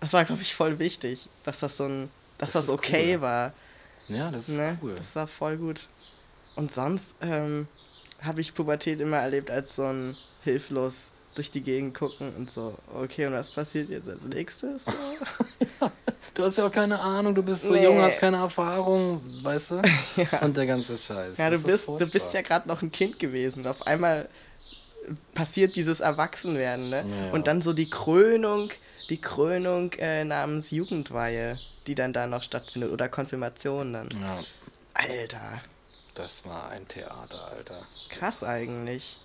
das 0.00 0.12
war 0.12 0.24
glaube 0.24 0.42
ich 0.42 0.54
voll 0.54 0.78
wichtig, 0.78 1.28
dass 1.44 1.60
das 1.60 1.76
so 1.76 1.84
ein 1.84 2.10
dass 2.38 2.52
das, 2.52 2.66
das 2.66 2.74
okay 2.74 3.16
cool. 3.16 3.22
war. 3.22 3.52
Ja, 4.08 4.30
das 4.30 4.48
ist 4.48 4.56
ne? 4.56 4.78
cool. 4.82 4.94
Das 4.96 5.14
war 5.14 5.26
voll 5.26 5.56
gut. 5.56 5.88
Und 6.56 6.72
sonst 6.72 7.14
ähm, 7.20 7.68
habe 8.22 8.40
ich 8.40 8.54
Pubertät 8.54 9.00
immer 9.00 9.18
erlebt 9.18 9.50
als 9.50 9.76
so 9.76 9.84
ein 9.84 10.16
hilflos 10.42 11.10
durch 11.34 11.50
die 11.50 11.60
Gegend 11.60 11.94
gucken 11.94 12.34
und 12.36 12.50
so, 12.50 12.76
okay, 12.94 13.26
und 13.26 13.32
was 13.32 13.50
passiert 13.50 13.88
jetzt 13.88 14.08
als 14.08 14.22
nächstes? 14.22 14.86
ja, 14.86 15.92
du 16.34 16.42
hast 16.42 16.58
ja 16.58 16.66
auch 16.66 16.72
keine 16.72 17.00
Ahnung, 17.00 17.34
du 17.34 17.42
bist 17.42 17.62
so 17.62 17.72
nee. 17.72 17.84
jung, 17.84 18.00
hast 18.00 18.18
keine 18.18 18.38
Erfahrung, 18.38 19.22
weißt 19.42 19.70
du? 19.72 19.82
ja. 20.16 20.40
Und 20.42 20.56
der 20.56 20.66
ganze 20.66 20.96
Scheiß. 20.96 21.38
Ja, 21.38 21.50
du 21.50 21.62
bist, 21.62 21.88
du 21.88 22.10
bist 22.10 22.32
ja 22.32 22.42
gerade 22.42 22.68
noch 22.68 22.82
ein 22.82 22.90
Kind 22.90 23.18
gewesen 23.18 23.60
und 23.60 23.66
auf 23.68 23.86
einmal 23.86 24.28
passiert 25.34 25.76
dieses 25.76 26.00
Erwachsenwerden, 26.00 26.90
ne? 26.90 27.04
Ja. 27.08 27.32
Und 27.32 27.46
dann 27.46 27.62
so 27.62 27.72
die 27.72 27.88
Krönung, 27.88 28.70
die 29.08 29.20
Krönung 29.20 29.92
äh, 29.94 30.24
namens 30.24 30.70
Jugendweihe, 30.70 31.58
die 31.86 31.94
dann 31.94 32.12
da 32.12 32.26
noch 32.26 32.42
stattfindet 32.42 32.90
oder 32.90 33.08
Konfirmation 33.08 33.92
dann. 33.92 34.08
Ja. 34.20 34.42
Alter. 34.94 35.60
Das 36.14 36.44
war 36.44 36.68
ein 36.70 36.86
Theater, 36.86 37.52
Alter. 37.56 37.82
Krass 38.08 38.42
eigentlich. 38.42 39.18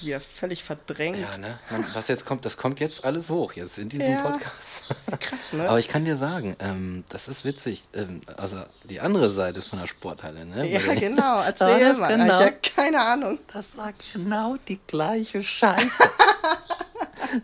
Wieder 0.00 0.20
völlig 0.20 0.64
verdrängt. 0.64 1.18
Ja, 1.18 1.38
ne? 1.38 1.58
Man, 1.70 1.84
was 1.94 2.08
jetzt 2.08 2.26
kommt, 2.26 2.44
das 2.44 2.56
kommt 2.56 2.80
jetzt 2.80 3.04
alles 3.04 3.30
hoch, 3.30 3.52
jetzt 3.52 3.78
in 3.78 3.88
diesem 3.88 4.12
ja. 4.12 4.22
Podcast. 4.22 4.88
Krass, 5.20 5.52
ne? 5.52 5.68
Aber 5.68 5.78
ich 5.78 5.88
kann 5.88 6.04
dir 6.04 6.16
sagen, 6.16 6.56
ähm, 6.58 7.04
das 7.08 7.28
ist 7.28 7.44
witzig. 7.44 7.84
Ähm, 7.94 8.22
also 8.36 8.56
die 8.84 9.00
andere 9.00 9.30
Seite 9.30 9.62
von 9.62 9.78
der 9.78 9.86
Sporthalle, 9.86 10.44
ne? 10.44 10.66
Ja, 10.68 10.86
Weil 10.86 10.98
genau. 10.98 11.40
Erzähl 11.46 11.94
mal. 11.94 12.08
Genau, 12.08 12.40
ich 12.40 12.46
habe 12.46 12.58
keine 12.74 13.00
Ahnung. 13.00 13.38
Das 13.52 13.76
war 13.76 13.92
genau 14.12 14.56
die 14.66 14.80
gleiche 14.86 15.42
Scheiße. 15.42 15.88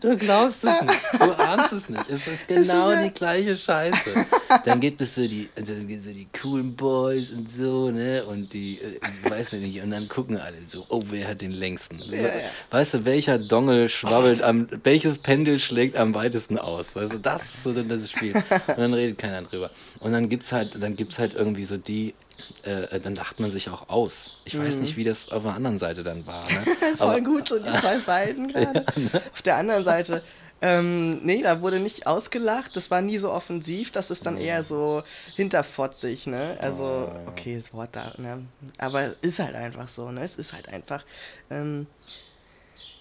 Du 0.01 0.17
glaubst 0.17 0.65
es 0.65 0.81
nicht. 0.81 0.95
Du 1.21 1.33
ahnst 1.39 1.73
es 1.73 1.89
nicht. 1.89 2.09
Es 2.09 2.27
ist 2.27 2.49
genau 2.49 2.91
ist 2.91 3.05
die 3.05 3.11
gleiche 3.11 3.57
Scheiße. 3.57 4.27
Dann 4.65 4.81
gibt 4.81 5.01
es 5.01 5.15
so 5.15 5.27
die, 5.27 5.49
also 5.57 5.75
so 5.75 6.13
die 6.13 6.27
coolen 6.41 6.75
Boys 6.75 7.31
und 7.31 7.51
so, 7.51 7.91
ne? 7.91 8.25
Und 8.25 8.53
die, 8.53 8.79
äh, 8.81 8.99
ich 9.09 9.31
weiß 9.31 9.53
ja 9.53 9.59
nicht, 9.59 9.81
und 9.81 9.91
dann 9.91 10.09
gucken 10.09 10.39
alle 10.39 10.57
so, 10.67 10.87
oh, 10.89 11.03
wer 11.07 11.29
hat 11.29 11.41
den 11.41 11.53
längsten? 11.53 12.01
Ja, 12.11 12.23
ja. 12.23 12.31
Weißt 12.71 12.95
du, 12.95 13.05
welcher 13.05 13.39
Dongel 13.39 13.89
schwabbelt 13.89 14.43
am, 14.43 14.69
welches 14.83 15.19
Pendel 15.19 15.59
schlägt 15.59 15.97
am 15.97 16.15
weitesten 16.15 16.59
aus? 16.59 16.97
Weißt 16.97 17.15
du, 17.15 17.19
das 17.19 17.43
ist 17.43 17.63
so 17.63 17.73
dann 17.73 17.89
das 17.89 18.11
Spiel. 18.11 18.35
Und 18.35 18.79
dann 18.79 18.95
redet 18.95 19.19
keiner 19.19 19.43
drüber. 19.43 19.71
Und 20.01 20.13
dann 20.13 20.29
gibt's 20.29 20.53
halt, 20.53 20.83
dann 20.83 20.97
gibt's 20.97 21.19
halt 21.19 21.35
irgendwie 21.35 21.65
so 21.65 21.77
die, 21.77 22.15
äh, 22.63 23.01
dann 23.01 23.15
lacht 23.15 23.41
man 23.41 23.51
sich 23.51 23.69
auch 23.69 23.89
aus. 23.89 24.37
Ich 24.45 24.59
weiß 24.59 24.77
mhm. 24.77 24.83
nicht, 24.83 24.97
wie 24.97 25.05
das 25.05 25.29
auf 25.31 25.43
der 25.43 25.55
anderen 25.55 25.79
Seite 25.79 26.03
dann 26.03 26.27
war. 26.27 26.43
Ne? 26.51 26.65
Voll 26.97 27.09
Aber, 27.09 27.21
gut, 27.21 27.49
so 27.49 27.59
die 27.59 27.71
zwei 27.79 27.99
Seiten 27.99 28.49
gerade. 28.53 28.85
Ja, 28.97 29.03
ne? 29.03 29.23
Auf 29.33 29.43
der 29.43 29.57
anderen 29.57 29.85
Seite, 29.85 30.23
ähm, 30.63 31.21
nee, 31.23 31.43
da 31.43 31.61
wurde 31.61 31.79
nicht 31.79 32.07
ausgelacht. 32.07 32.75
Das 32.77 32.91
war 32.91 33.03
nie 33.03 33.19
so 33.19 33.31
offensiv. 33.31 33.91
Das 33.91 34.11
ist 34.11 34.25
dann 34.25 34.39
eher 34.39 34.63
so 34.63 35.03
hinterfotzig, 35.37 36.27
ne? 36.27 36.57
Also, 36.63 37.13
oh. 37.13 37.29
okay, 37.29 37.57
das 37.57 37.75
Wort 37.75 37.91
da, 37.93 38.15
ne? 38.17 38.47
Aber 38.79 39.15
ist 39.21 39.39
halt 39.39 39.55
einfach 39.55 39.89
so, 39.89 40.11
ne? 40.11 40.23
Es 40.23 40.37
ist 40.37 40.53
halt 40.53 40.69
einfach. 40.69 41.05
Ähm, 41.51 41.87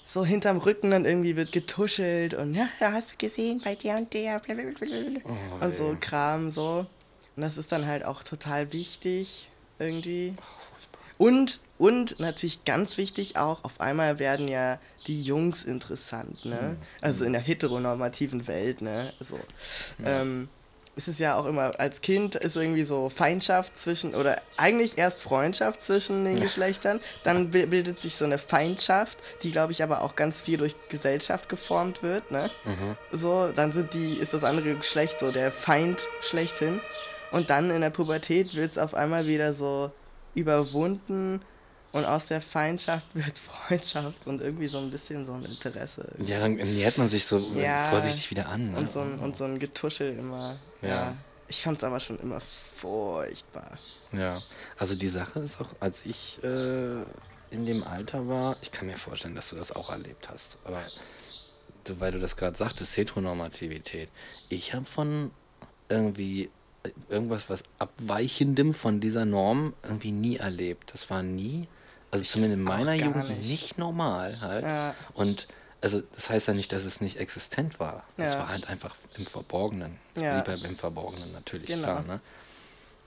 so 0.06 0.24
hinterm 0.24 0.58
Rücken 0.58 0.92
dann 0.92 1.06
irgendwie 1.06 1.36
wird 1.36 1.52
getuschelt 1.52 2.36
und 2.36 2.54
ja, 2.54 2.68
hast 2.80 3.14
du 3.14 3.16
gesehen 3.18 3.62
bei 3.64 3.74
der 3.74 3.98
und 3.98 4.14
der, 4.14 4.40
blablabla. 4.40 5.22
Oh, 5.24 5.66
und 5.66 5.76
so 5.76 5.98
Kram, 6.00 6.52
so. 6.52 6.86
Und 7.36 7.42
das 7.42 7.58
ist 7.58 7.72
dann 7.72 7.86
halt 7.88 8.06
auch 8.06 8.24
total 8.24 8.74
wichtig 8.74 9.50
irgendwie. 9.80 10.34
Und, 11.18 11.60
und 11.78 12.20
natürlich 12.20 12.66
ganz 12.66 12.98
wichtig 12.98 13.38
auch, 13.38 13.64
auf 13.64 13.80
einmal 13.80 14.20
werden 14.20 14.48
ja 14.48 14.80
die 15.08 15.22
Jungs 15.22 15.64
interessant, 15.64 16.46
ne? 16.46 16.78
Mhm. 16.78 16.78
Also 17.02 17.26
in 17.26 17.34
der 17.34 17.42
heteronormativen 17.42 18.48
Welt, 18.48 18.82
ne? 18.82 19.14
So. 19.20 19.40
Ja. 20.00 20.22
Ähm, 20.22 20.50
ist 20.96 21.08
es 21.08 21.18
ja 21.18 21.36
auch 21.36 21.46
immer, 21.46 21.72
als 21.80 22.02
Kind 22.02 22.36
ist 22.36 22.56
irgendwie 22.56 22.84
so 22.84 23.10
Feindschaft 23.10 23.76
zwischen, 23.76 24.14
oder 24.14 24.42
eigentlich 24.58 24.98
erst 24.98 25.22
Freundschaft 25.22 25.82
zwischen 25.82 26.24
den 26.24 26.40
Geschlechtern, 26.40 27.00
dann 27.24 27.50
bildet 27.50 28.00
sich 28.00 28.16
so 28.16 28.26
eine 28.26 28.38
Feindschaft, 28.38 29.18
die 29.42 29.52
glaube 29.52 29.72
ich 29.72 29.82
aber 29.82 30.02
auch 30.02 30.16
ganz 30.16 30.42
viel 30.42 30.58
durch 30.58 30.76
Gesellschaft 30.90 31.50
geformt 31.50 32.04
wird, 32.04 32.30
ne? 32.32 32.52
Mhm. 32.64 32.98
So, 33.12 33.52
dann 33.52 33.72
sind 33.72 33.94
die, 33.94 34.18
ist 34.18 34.34
das 34.34 34.44
andere 34.44 34.76
Geschlecht 34.76 35.20
so 35.20 35.32
der 35.32 35.52
Feind 35.52 36.06
schlechthin. 36.22 36.80
Und 37.34 37.50
dann 37.50 37.72
in 37.72 37.82
der 37.82 37.90
Pubertät 37.90 38.54
wird 38.54 38.72
es 38.72 38.78
auf 38.78 38.94
einmal 38.94 39.26
wieder 39.26 39.54
so 39.54 39.92
überwunden 40.36 41.42
und 41.92 42.06
aus 42.06 42.28
der 42.28 42.42
Feindschaft 42.42 43.06
wird 43.14 43.40
Freundschaft 43.40 44.26
und 44.26 44.42
irgendwie 44.42 44.68
so 44.68 44.78
ein 44.78 44.92
bisschen 44.92 45.26
so 45.26 45.34
ein 45.34 45.44
Interesse. 45.44 46.08
Ja, 46.20 46.40
dann 46.40 46.56
nähert 46.56 46.98
man 46.98 47.10
sich 47.10 47.26
so 47.26 47.40
ja, 47.56 47.90
vorsichtig 47.90 48.30
wieder 48.30 48.48
an. 48.48 48.72
Ne? 48.72 48.78
Und, 48.78 48.90
so 48.90 49.02
ein, 49.02 49.20
und 49.20 49.36
so 49.36 49.46
ein 49.46 49.58
Getuschel 49.58 50.18
immer. 50.18 50.58
Ja. 50.82 50.88
ja. 50.88 51.16
Ich 51.48 51.62
fand 51.62 51.78
es 51.78 51.84
aber 51.84 52.00
schon 52.00 52.20
immer 52.20 52.40
furchtbar. 52.78 53.72
Ja, 54.12 54.40
also 54.78 54.96
die 54.96 55.08
Sache 55.08 55.40
ist 55.40 55.60
auch, 55.60 55.70
als 55.80 56.06
ich 56.06 56.40
äh, 56.44 57.02
in 57.52 57.66
dem 57.66 57.84
Alter 57.84 58.28
war, 58.28 58.58
ich 58.62 58.72
kann 58.72 58.88
mir 58.88 58.98
vorstellen, 58.98 59.36
dass 59.36 59.50
du 59.50 59.56
das 59.56 59.72
auch 59.72 59.90
erlebt 59.90 60.30
hast, 60.30 60.58
aber 60.64 60.82
du, 61.84 62.00
weil 62.00 62.12
du 62.12 62.20
das 62.20 62.38
gerade 62.38 62.58
sagtest, 62.58 62.96
Heteronormativität. 62.96 64.10
Ich 64.50 64.74
habe 64.74 64.86
von 64.86 65.32
irgendwie 65.90 66.50
irgendwas, 67.10 67.50
was 67.50 67.64
Abweichendem 67.80 68.74
von 68.74 69.00
dieser 69.00 69.26
Norm 69.26 69.74
irgendwie 69.84 70.12
nie 70.12 70.38
erlebt. 70.38 70.94
Das 70.94 71.10
war 71.10 71.24
nie, 71.24 71.64
also 72.12 72.26
zumindest 72.26 72.58
in 72.60 72.64
meiner 72.64 72.94
Jugend 72.94 73.30
nicht. 73.30 73.48
nicht. 73.48 73.78
normal 73.78 74.40
halt. 74.42 74.66
Ja. 74.66 74.96
Und 75.14 75.48
also 75.82 76.02
das 76.16 76.30
heißt 76.30 76.48
ja 76.48 76.54
nicht, 76.54 76.72
dass 76.72 76.86
es 76.86 77.02
nicht 77.02 77.18
existent 77.18 77.80
war. 77.80 78.04
Es 78.18 78.34
ja. 78.34 78.40
war 78.40 78.50
halt 78.50 78.70
einfach 78.70 78.96
im 79.18 79.26
Verborgenen. 79.26 79.98
Ja. 80.16 80.38
Lieber 80.38 80.54
im 80.66 80.78
Verborgenen 80.78 81.32
natürlich, 81.34 81.68
genau. 81.68 81.84
klar. 81.84 82.04
Ne? 82.04 82.20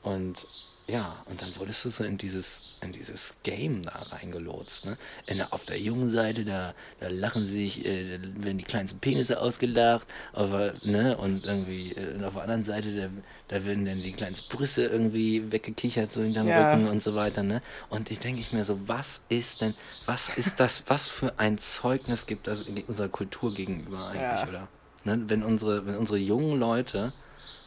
Und 0.03 0.47
ja, 0.89 1.17
und 1.27 1.43
dann 1.43 1.57
wurdest 1.57 1.85
du 1.85 1.91
so 1.91 2.05
in 2.05 2.17
dieses, 2.17 2.77
in 2.81 2.93
dieses 2.93 3.35
Game 3.43 3.83
da 3.83 3.91
reingelotst. 3.91 4.87
Ne? 4.87 4.97
In, 5.27 5.43
auf 5.43 5.65
der 5.65 5.81
jungen 5.81 6.09
Seite, 6.09 6.45
da, 6.45 6.75
da 7.01 7.09
lachen 7.09 7.45
sich, 7.45 7.85
äh, 7.85 8.21
werden 8.37 8.59
die 8.59 8.65
kleinsten 8.65 9.01
Penisse 9.01 9.41
ausgelacht, 9.41 10.07
aber, 10.33 10.75
ne, 10.85 11.17
und 11.17 11.45
irgendwie, 11.45 11.91
äh, 11.93 12.15
und 12.15 12.25
auf 12.25 12.35
der 12.35 12.43
anderen 12.45 12.65
Seite, 12.65 12.95
da, 12.95 13.09
da 13.49 13.65
werden 13.65 13.85
dann 13.85 14.01
die 14.01 14.13
kleinsten 14.13 14.49
Brüste 14.49 14.83
irgendwie 14.83 15.51
weggekichert, 15.51 16.13
so 16.13 16.23
hinterm 16.23 16.47
ja. 16.47 16.73
Rücken 16.73 16.87
und 16.87 17.03
so 17.03 17.17
weiter, 17.17 17.43
ne? 17.43 17.63
Und 17.89 18.13
ich 18.13 18.21
denke 18.21 18.41
ich 18.41 18.53
mir 18.53 18.63
so, 18.63 18.89
was 18.89 19.21
ist 19.29 19.63
denn, 19.63 19.75
was 20.05 20.29
ist 20.29 20.61
das, 20.61 20.85
was 20.87 21.09
für 21.09 21.37
ein 21.41 21.59
Zeugnis 21.59 22.27
gibt 22.27 22.47
das 22.47 22.63
in 22.63 22.79
unserer 22.85 23.09
Kultur 23.09 23.53
gegenüber 23.53 24.07
eigentlich, 24.07 24.23
ja. 24.23 24.49
oder? 24.49 24.69
Ne? 25.03 25.25
Wenn 25.27 25.43
unsere, 25.43 25.85
wenn 25.87 25.97
unsere 25.97 26.19
jungen 26.19 26.61
Leute 26.61 27.13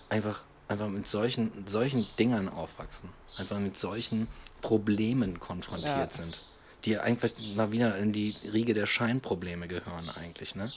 einfach 0.09 0.43
einfach 0.69 0.87
mit 0.87 1.07
solchen, 1.07 1.51
solchen 1.67 2.07
Dingern 2.17 2.47
aufwachsen. 2.47 3.09
Einfach 3.37 3.59
mit 3.59 3.75
solchen 3.75 4.27
Problemen 4.61 5.39
konfrontiert 5.39 5.87
ja. 5.95 6.09
sind. 6.09 6.41
Die 6.85 6.97
einfach 6.97 7.29
mal 7.55 7.71
wieder 7.71 7.97
in 7.97 8.13
die 8.13 8.35
Riege 8.53 8.73
der 8.73 8.85
Scheinprobleme 8.85 9.67
gehören 9.67 10.09
eigentlich, 10.09 10.55
ne? 10.55 10.71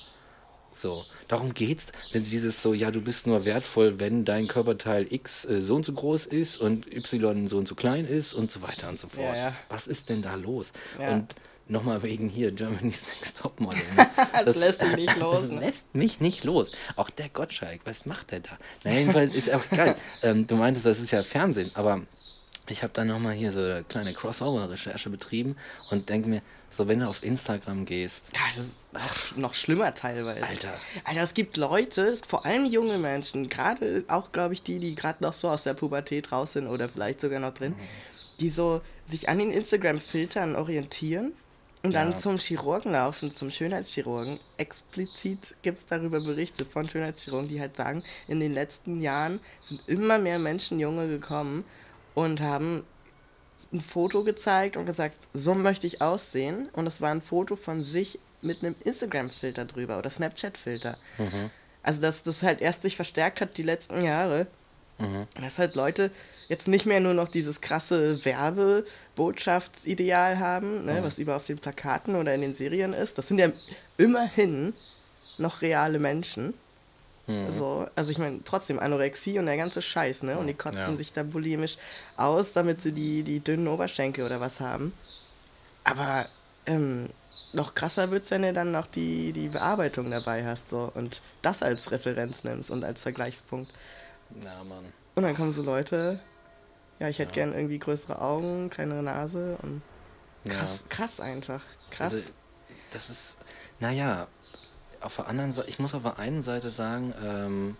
So, 0.74 1.04
darum 1.28 1.52
geht's. 1.52 1.88
Denn 2.14 2.22
dieses 2.22 2.62
so, 2.62 2.72
ja, 2.72 2.90
du 2.90 3.02
bist 3.02 3.26
nur 3.26 3.44
wertvoll, 3.44 4.00
wenn 4.00 4.24
dein 4.24 4.48
Körperteil 4.48 5.06
X 5.12 5.44
äh, 5.44 5.60
so 5.60 5.76
und 5.76 5.84
so 5.84 5.92
groß 5.92 6.26
ist 6.26 6.56
und 6.56 6.86
Y 6.86 7.46
so 7.46 7.58
und 7.58 7.68
so 7.68 7.74
klein 7.74 8.06
ist 8.06 8.32
und 8.32 8.50
so 8.50 8.62
weiter 8.62 8.88
und 8.88 8.98
so 8.98 9.08
fort. 9.08 9.26
Ja, 9.26 9.36
ja. 9.36 9.56
Was 9.68 9.86
ist 9.86 10.08
denn 10.08 10.22
da 10.22 10.34
los? 10.34 10.72
Und 10.98 11.34
Nochmal 11.68 12.02
wegen 12.02 12.28
hier, 12.28 12.50
Germany's 12.50 13.04
Next 13.14 13.38
Topmodel. 13.38 13.80
Ne? 13.96 14.06
das, 14.32 14.44
das, 14.44 14.56
lässt 14.56 14.82
mich 14.82 14.96
nicht 14.96 15.16
los. 15.20 15.40
Das 15.40 15.50
ne? 15.50 15.60
lässt 15.60 15.94
mich 15.94 16.20
nicht 16.20 16.44
los. 16.44 16.72
Auch 16.96 17.10
der 17.10 17.28
Gottschalk, 17.28 17.80
was 17.84 18.06
macht 18.06 18.30
der 18.32 18.40
da? 18.40 18.58
Na, 18.84 18.92
jedenfalls 18.92 19.34
ist 19.34 19.52
auch 19.52 19.68
geil. 19.70 19.96
Ähm, 20.22 20.46
du 20.46 20.56
meintest, 20.56 20.86
das 20.86 20.98
ist 20.98 21.12
ja 21.12 21.22
Fernsehen, 21.22 21.70
aber 21.74 22.02
ich 22.68 22.82
habe 22.82 22.92
dann 22.92 23.08
nochmal 23.08 23.34
hier 23.34 23.52
so 23.52 23.60
eine 23.60 23.84
kleine 23.84 24.12
Crossover-Recherche 24.12 25.10
betrieben 25.10 25.56
und 25.90 26.08
denke 26.08 26.28
mir, 26.28 26.42
so 26.70 26.88
wenn 26.88 27.00
du 27.00 27.08
auf 27.08 27.22
Instagram 27.22 27.84
gehst. 27.84 28.32
Ja, 28.34 28.40
das 28.54 28.64
ist 28.64 28.72
noch, 28.92 29.36
noch 29.36 29.54
schlimmer 29.54 29.94
teilweise. 29.94 30.44
Alter. 30.46 30.74
Alter, 31.04 31.20
es 31.20 31.34
gibt 31.34 31.56
Leute, 31.56 32.16
vor 32.26 32.46
allem 32.46 32.64
junge 32.64 32.98
Menschen, 32.98 33.48
gerade 33.48 34.04
auch, 34.08 34.32
glaube 34.32 34.54
ich, 34.54 34.62
die, 34.62 34.78
die 34.78 34.94
gerade 34.94 35.22
noch 35.22 35.32
so 35.32 35.48
aus 35.48 35.64
der 35.64 35.74
Pubertät 35.74 36.32
raus 36.32 36.54
sind 36.54 36.66
oder 36.66 36.88
vielleicht 36.88 37.20
sogar 37.20 37.40
noch 37.40 37.54
drin, 37.54 37.72
mhm. 37.72 38.38
die 38.40 38.50
so 38.50 38.80
sich 39.06 39.28
an 39.28 39.38
den 39.38 39.50
Instagram-Filtern 39.50 40.56
orientieren 40.56 41.32
und 41.82 41.92
dann 41.94 42.12
ja. 42.12 42.16
zum 42.16 42.38
Chirurgen 42.38 42.92
laufen, 42.92 43.32
zum 43.32 43.50
Schönheitschirurgen. 43.50 44.38
Explizit 44.56 45.56
gibt 45.62 45.78
es 45.78 45.86
darüber 45.86 46.20
Berichte 46.20 46.64
von 46.64 46.88
Schönheitschirurgen, 46.88 47.48
die 47.48 47.60
halt 47.60 47.76
sagen, 47.76 48.04
in 48.28 48.38
den 48.38 48.52
letzten 48.52 49.00
Jahren 49.00 49.40
sind 49.58 49.80
immer 49.88 50.18
mehr 50.18 50.38
Menschen, 50.38 50.78
Junge, 50.78 51.08
gekommen 51.08 51.64
und 52.14 52.40
haben 52.40 52.84
ein 53.72 53.80
Foto 53.80 54.22
gezeigt 54.22 54.76
und 54.76 54.86
gesagt, 54.86 55.28
so 55.34 55.54
möchte 55.54 55.86
ich 55.86 56.00
aussehen. 56.00 56.68
Und 56.72 56.86
es 56.86 57.00
war 57.00 57.10
ein 57.10 57.22
Foto 57.22 57.56
von 57.56 57.82
sich 57.82 58.18
mit 58.40 58.62
einem 58.62 58.74
Instagram-Filter 58.84 59.64
drüber 59.64 59.98
oder 59.98 60.10
Snapchat-Filter. 60.10 60.98
Mhm. 61.18 61.50
Also, 61.82 62.00
dass 62.00 62.22
das 62.22 62.42
halt 62.42 62.60
erst 62.60 62.82
sich 62.82 62.96
verstärkt 62.96 63.40
hat 63.40 63.56
die 63.56 63.62
letzten 63.62 64.02
Jahre. 64.02 64.46
Mhm. 64.98 65.26
Dass 65.40 65.58
halt 65.58 65.74
Leute 65.74 66.10
jetzt 66.48 66.68
nicht 66.68 66.86
mehr 66.86 67.00
nur 67.00 67.14
noch 67.14 67.28
dieses 67.28 67.60
krasse 67.60 68.24
Werbebotschaftsideal 69.16 70.38
haben, 70.38 70.84
ne, 70.84 71.00
mhm. 71.00 71.04
was 71.04 71.18
über 71.18 71.36
auf 71.36 71.44
den 71.44 71.58
Plakaten 71.58 72.16
oder 72.16 72.34
in 72.34 72.40
den 72.40 72.54
Serien 72.54 72.92
ist. 72.92 73.18
Das 73.18 73.28
sind 73.28 73.38
ja 73.38 73.50
immerhin 73.96 74.74
noch 75.38 75.62
reale 75.62 75.98
Menschen. 75.98 76.54
Mhm. 77.26 77.50
So, 77.50 77.86
also 77.94 78.10
ich 78.10 78.18
meine, 78.18 78.40
trotzdem 78.44 78.78
Anorexie 78.78 79.38
und 79.38 79.46
der 79.46 79.56
ganze 79.56 79.82
Scheiß, 79.82 80.24
ne? 80.24 80.38
Und 80.38 80.48
die 80.48 80.54
kotzen 80.54 80.90
ja. 80.90 80.96
sich 80.96 81.12
da 81.12 81.22
bulimisch 81.22 81.76
aus, 82.16 82.52
damit 82.52 82.80
sie 82.80 82.92
die, 82.92 83.22
die 83.22 83.40
dünnen 83.40 83.68
Oberschenkel 83.68 84.24
oder 84.24 84.40
was 84.40 84.60
haben. 84.60 84.92
Aber 85.84 86.26
ähm, 86.66 87.10
noch 87.52 87.74
krasser 87.74 88.10
wird 88.10 88.24
es, 88.24 88.30
wenn 88.30 88.42
du 88.42 88.52
dann 88.52 88.72
noch 88.72 88.86
die, 88.86 89.32
die 89.32 89.48
Bearbeitung 89.48 90.10
dabei 90.10 90.44
hast 90.44 90.70
so 90.70 90.90
und 90.94 91.20
das 91.42 91.62
als 91.62 91.90
Referenz 91.90 92.44
nimmst 92.44 92.70
und 92.70 92.84
als 92.84 93.02
Vergleichspunkt. 93.02 93.72
Na, 94.30 94.64
Mann. 94.64 94.92
Und 95.14 95.24
dann 95.24 95.36
kommen 95.36 95.52
so 95.52 95.62
Leute, 95.62 96.18
ja, 96.98 97.08
ich 97.08 97.18
hätte 97.18 97.30
ja. 97.30 97.44
gern 97.44 97.54
irgendwie 97.54 97.78
größere 97.78 98.20
Augen, 98.20 98.70
kleinere 98.70 99.02
Nase 99.02 99.56
und 99.62 99.82
krass, 100.44 100.84
ja. 100.88 100.96
krass 100.96 101.20
einfach. 101.20 101.62
Krass. 101.90 102.12
Also, 102.12 102.30
das 102.92 103.10
ist, 103.10 103.36
naja, 103.80 104.26
auf 105.00 105.16
der 105.16 105.28
anderen 105.28 105.52
Seite, 105.52 105.68
ich 105.68 105.78
muss 105.78 105.94
auf 105.94 106.02
der 106.02 106.18
einen 106.18 106.42
Seite 106.42 106.70
sagen, 106.70 107.14
ähm, 107.24 107.76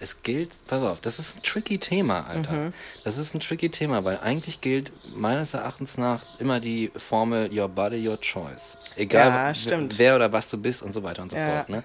es 0.00 0.22
gilt, 0.22 0.52
pass 0.66 0.82
auf, 0.82 1.00
das 1.00 1.18
ist 1.18 1.38
ein 1.38 1.42
tricky 1.42 1.78
Thema, 1.78 2.26
Alter. 2.26 2.52
Mhm. 2.52 2.72
Das 3.04 3.16
ist 3.16 3.34
ein 3.34 3.40
tricky 3.40 3.70
Thema, 3.70 4.04
weil 4.04 4.18
eigentlich 4.18 4.60
gilt 4.60 4.92
meines 5.14 5.54
Erachtens 5.54 5.98
nach 5.98 6.22
immer 6.40 6.60
die 6.60 6.90
Formel 6.96 7.50
Your 7.56 7.68
Body, 7.68 8.06
Your 8.06 8.20
Choice. 8.20 8.78
Egal 8.96 9.54
ja, 9.54 9.78
wer 9.96 10.16
oder 10.16 10.32
was 10.32 10.50
du 10.50 10.58
bist 10.58 10.82
und 10.82 10.92
so 10.92 11.02
weiter 11.02 11.22
und 11.22 11.30
so 11.30 11.36
ja. 11.36 11.56
fort. 11.56 11.68
Ne? 11.68 11.84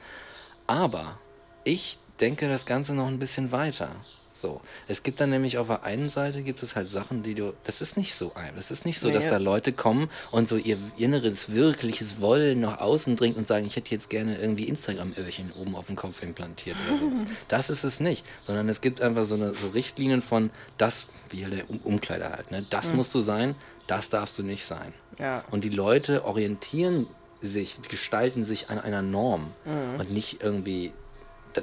Aber 0.68 1.20
ich 1.64 2.00
denke 2.20 2.48
das 2.50 2.66
Ganze 2.66 2.94
noch 2.94 3.08
ein 3.08 3.20
bisschen 3.20 3.52
weiter. 3.52 3.92
So. 4.40 4.62
Es 4.88 5.04
gibt 5.04 5.20
dann 5.20 5.32
nämlich 5.32 5.58
auf 5.58 5.68
der 5.68 5.84
einen 5.84 6.10
Seite 6.10 6.44
gibt 6.44 6.64
es 6.64 6.76
halt 6.76 6.90
Sachen, 6.90 7.24
die 7.24 7.36
du. 7.36 7.54
Das 7.66 7.82
ist 7.82 7.98
nicht 7.98 8.16
so 8.16 8.34
ein. 8.36 8.56
Das 8.56 8.72
ist 8.72 8.86
nicht 8.86 9.00
so, 9.00 9.08
nee, 9.08 9.14
dass 9.14 9.28
da 9.28 9.38
Leute 9.38 9.74
kommen 9.74 10.10
und 10.32 10.48
so 10.48 10.56
ihr 10.56 10.78
inneres, 10.98 11.52
wirkliches 11.52 12.22
Wollen 12.22 12.62
nach 12.62 12.80
außen 12.80 13.16
dringt 13.16 13.38
und 13.38 13.48
sagen, 13.48 13.66
ich 13.66 13.76
hätte 13.76 13.92
jetzt 13.92 14.10
gerne 14.10 14.38
irgendwie 14.40 14.64
Instagram-Öhrchen 14.64 15.52
oben 15.60 15.76
auf 15.76 15.88
dem 15.88 15.96
Kopf 15.96 16.24
implantiert 16.24 16.78
oder 16.88 16.98
sowas. 16.98 17.24
das 17.50 17.70
ist 17.70 17.84
es 17.84 18.00
nicht. 18.00 18.26
Sondern 18.46 18.70
es 18.70 18.80
gibt 18.82 19.02
einfach 19.02 19.26
so 19.26 19.36
eine 19.36 19.54
so 19.54 19.70
Richtlinien 19.70 20.22
von 20.22 20.52
das, 20.78 21.08
wie 21.30 21.44
halt 21.44 21.58
der 21.58 21.70
um 21.70 21.80
Umkleider 21.80 22.32
halt, 22.32 22.52
ne? 22.52 22.66
Das 22.70 22.92
mhm. 22.92 22.98
musst 22.98 23.14
du 23.14 23.20
sein, 23.20 23.56
das 23.88 24.10
darfst 24.10 24.38
du 24.38 24.44
nicht 24.44 24.66
sein. 24.66 24.94
Ja. 25.18 25.44
Und 25.52 25.64
die 25.64 25.70
Leute 25.70 26.24
orientieren 26.24 27.08
sich, 27.42 27.82
gestalten 27.90 28.46
sich 28.46 28.70
an 28.70 28.80
einer 28.80 29.02
Norm 29.02 29.52
mhm. 29.66 30.00
und 30.00 30.12
nicht 30.12 30.42
irgendwie 30.42 30.94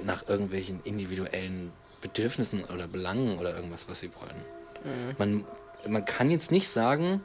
nach 0.04 0.28
irgendwelchen 0.28 0.80
individuellen 0.84 1.72
Bedürfnissen 2.00 2.64
oder 2.64 2.86
Belangen 2.86 3.38
oder 3.38 3.54
irgendwas, 3.54 3.88
was 3.88 4.00
sie 4.00 4.10
wollen. 4.14 4.36
Mhm. 4.84 5.14
Man, 5.18 5.44
man 5.88 6.04
kann 6.04 6.30
jetzt 6.30 6.50
nicht 6.50 6.68
sagen, 6.68 7.22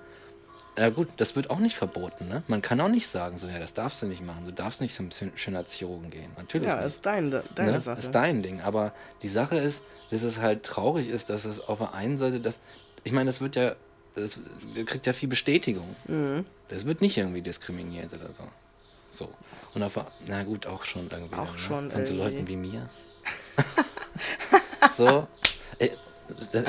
ja 0.77 0.89
gut, 0.89 1.09
das 1.17 1.35
wird 1.35 1.49
auch 1.49 1.59
nicht 1.59 1.75
verboten, 1.75 2.27
ne? 2.27 2.43
Man 2.47 2.61
kann 2.61 2.79
auch 2.79 2.87
nicht 2.87 3.07
sagen, 3.07 3.37
so 3.37 3.47
ja, 3.47 3.59
das 3.59 3.73
darfst 3.73 4.01
du 4.01 4.05
nicht 4.05 4.23
machen, 4.23 4.45
du 4.45 4.53
darfst 4.53 4.79
nicht 4.79 4.95
zum 4.95 5.09
Schönheitschirurgen 5.35 6.09
gehen. 6.09 6.31
Natürlich. 6.37 6.67
Ja, 6.67 6.77
nicht. 6.77 6.87
ist 6.87 7.05
dein, 7.05 7.31
deine 7.55 7.73
ne? 7.73 7.81
Sache. 7.81 7.99
Ist 7.99 8.11
dein 8.11 8.41
Ding. 8.41 8.61
Aber 8.61 8.93
die 9.21 9.27
Sache 9.27 9.57
ist, 9.57 9.83
dass 10.11 10.23
es 10.23 10.39
halt 10.39 10.63
traurig 10.63 11.09
ist, 11.09 11.29
dass 11.29 11.45
es 11.45 11.59
auf 11.59 11.79
der 11.79 11.93
einen 11.93 12.17
Seite, 12.17 12.39
das, 12.39 12.59
ich 13.03 13.11
meine, 13.11 13.29
das 13.29 13.41
wird 13.41 13.57
ja, 13.57 13.75
das 14.15 14.39
kriegt 14.85 15.05
ja 15.05 15.13
viel 15.13 15.29
Bestätigung. 15.29 15.95
Mhm. 16.07 16.45
Das 16.69 16.85
wird 16.85 17.01
nicht 17.01 17.17
irgendwie 17.17 17.41
diskriminiert 17.41 18.13
oder 18.13 18.31
so. 18.33 18.43
So. 19.09 19.29
Und 19.73 19.83
auf, 19.83 19.99
na 20.27 20.43
gut, 20.43 20.67
auch 20.67 20.85
schon 20.85 21.09
irgendwie. 21.11 21.35
Auch 21.35 21.47
dann, 21.47 21.59
schon. 21.59 21.87
Ne? 21.87 21.91
Von 21.91 22.05
so 22.05 22.13
Leuten 22.13 22.47
wie 22.47 22.55
mir. 22.55 22.89
so. 24.97 25.27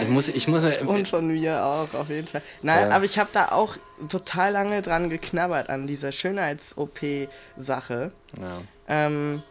Ich 0.00 0.08
muss, 0.08 0.28
ich 0.28 0.48
muss 0.48 0.64
Und 0.64 1.08
von 1.08 1.28
mir 1.28 1.64
auch, 1.64 1.94
auf 1.94 2.08
jeden 2.08 2.26
Fall. 2.26 2.42
Nein, 2.62 2.90
ja. 2.90 2.96
aber 2.96 3.04
ich 3.04 3.18
habe 3.18 3.30
da 3.32 3.52
auch 3.52 3.76
total 4.08 4.52
lange 4.52 4.82
dran 4.82 5.08
geknabbert 5.08 5.70
an 5.70 5.86
dieser 5.86 6.10
Schönheits-OP-Sache. 6.10 8.10
Ja. 8.40 8.60
Ähm, 8.88 9.42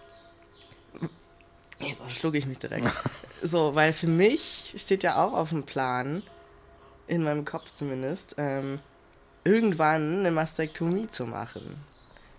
jetzt 1.79 2.11
schlug 2.11 2.35
ich 2.35 2.45
mich 2.45 2.59
direkt. 2.59 2.87
so, 3.41 3.73
weil 3.73 3.93
für 3.93 4.07
mich 4.07 4.75
steht 4.77 5.03
ja 5.03 5.23
auch 5.23 5.33
auf 5.33 5.49
dem 5.49 5.63
Plan, 5.63 6.23
in 7.07 7.23
meinem 7.23 7.45
Kopf 7.45 7.73
zumindest, 7.73 8.35
ähm, 8.37 8.79
irgendwann 9.43 10.19
eine 10.19 10.31
Mastektomie 10.31 11.09
zu 11.09 11.25
machen. 11.25 11.83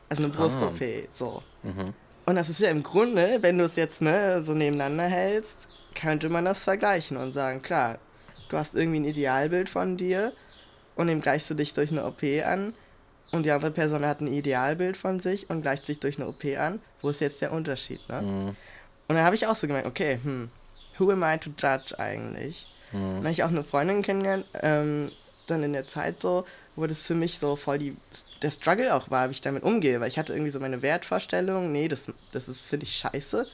Also 0.08 0.24
eine 0.24 0.32
Brust-OP, 0.32 0.80
ah. 0.80 1.08
so. 1.10 1.42
Mhm. 1.62 1.94
Und 2.26 2.36
das 2.36 2.48
ist 2.48 2.60
ja 2.60 2.70
im 2.70 2.82
Grunde, 2.82 3.38
wenn 3.40 3.58
du 3.58 3.64
es 3.64 3.76
jetzt 3.76 4.02
ne, 4.02 4.42
so 4.42 4.52
nebeneinander 4.52 5.04
hältst, 5.04 5.68
könnte 5.94 6.28
man 6.28 6.44
das 6.44 6.64
vergleichen 6.64 7.16
und 7.16 7.32
sagen, 7.32 7.62
klar, 7.62 7.98
du 8.48 8.56
hast 8.58 8.74
irgendwie 8.74 9.00
ein 9.00 9.04
Idealbild 9.04 9.68
von 9.68 9.96
dir 9.96 10.32
und 10.94 11.06
dem 11.06 11.20
gleichst 11.20 11.48
du 11.50 11.54
dich 11.54 11.72
durch 11.74 11.90
eine 11.90 12.04
OP 12.04 12.22
an 12.44 12.74
und 13.32 13.44
die 13.44 13.50
andere 13.50 13.70
Person 13.70 14.04
hat 14.04 14.20
ein 14.20 14.26
Idealbild 14.26 14.96
von 14.96 15.18
sich 15.18 15.48
und 15.48 15.62
gleicht 15.62 15.86
sich 15.86 15.98
durch 15.98 16.18
eine 16.18 16.28
OP 16.28 16.44
an. 16.58 16.80
Wo 17.00 17.08
ist 17.08 17.20
jetzt 17.20 17.40
der 17.40 17.52
Unterschied, 17.52 18.06
ne? 18.08 18.22
Mhm. 18.22 18.56
Und 19.08 19.16
dann 19.16 19.24
habe 19.24 19.34
ich 19.34 19.46
auch 19.46 19.56
so 19.56 19.66
gemerkt, 19.66 19.88
okay, 19.88 20.18
hm, 20.22 20.50
who 20.98 21.10
am 21.10 21.22
I 21.22 21.38
to 21.38 21.50
judge 21.58 21.98
eigentlich? 21.98 22.66
Mhm. 22.92 22.98
Dann 22.98 23.18
habe 23.18 23.30
ich 23.30 23.42
auch 23.42 23.48
eine 23.48 23.64
Freundin 23.64 24.02
kennengelernt, 24.02 24.46
ähm, 24.62 25.10
dann 25.46 25.62
in 25.62 25.72
der 25.72 25.86
Zeit 25.86 26.20
so, 26.20 26.44
wo 26.76 26.86
das 26.86 27.06
für 27.06 27.14
mich 27.14 27.38
so 27.38 27.56
voll 27.56 27.78
die, 27.78 27.96
der 28.42 28.50
Struggle 28.50 28.94
auch 28.94 29.10
war, 29.10 29.28
wie 29.28 29.32
ich 29.32 29.40
damit 29.40 29.62
umgehe, 29.62 30.00
weil 30.00 30.08
ich 30.08 30.18
hatte 30.18 30.32
irgendwie 30.32 30.50
so 30.50 30.60
meine 30.60 30.82
Wertvorstellung, 30.82 31.72
nee, 31.72 31.88
das, 31.88 32.06
das 32.32 32.48
ist, 32.48 32.66
finde 32.66 32.84
ich, 32.84 32.96
scheiße. 32.96 33.46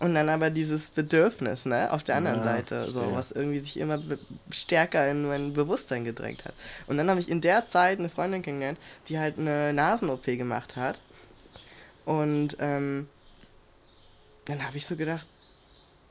Und 0.00 0.14
dann 0.14 0.28
aber 0.28 0.50
dieses 0.50 0.90
Bedürfnis, 0.90 1.66
ne, 1.66 1.92
auf 1.92 2.02
der 2.02 2.16
anderen 2.16 2.38
ja, 2.38 2.42
Seite, 2.42 2.90
so, 2.90 3.12
was 3.12 3.30
irgendwie 3.30 3.60
sich 3.60 3.78
immer 3.78 4.02
stärker 4.50 5.08
in 5.08 5.26
mein 5.26 5.52
Bewusstsein 5.52 6.04
gedrängt 6.04 6.44
hat. 6.44 6.54
Und 6.86 6.96
dann 6.96 7.08
habe 7.08 7.20
ich 7.20 7.30
in 7.30 7.40
der 7.40 7.64
Zeit 7.64 7.98
eine 7.98 8.10
Freundin 8.10 8.42
kennengelernt, 8.42 8.78
die 9.08 9.18
halt 9.18 9.38
eine 9.38 9.72
Nasen-OP 9.72 10.24
gemacht 10.24 10.76
hat. 10.76 11.00
Und 12.04 12.56
ähm, 12.58 13.08
dann 14.46 14.66
habe 14.66 14.76
ich 14.76 14.86
so 14.86 14.96
gedacht, 14.96 15.26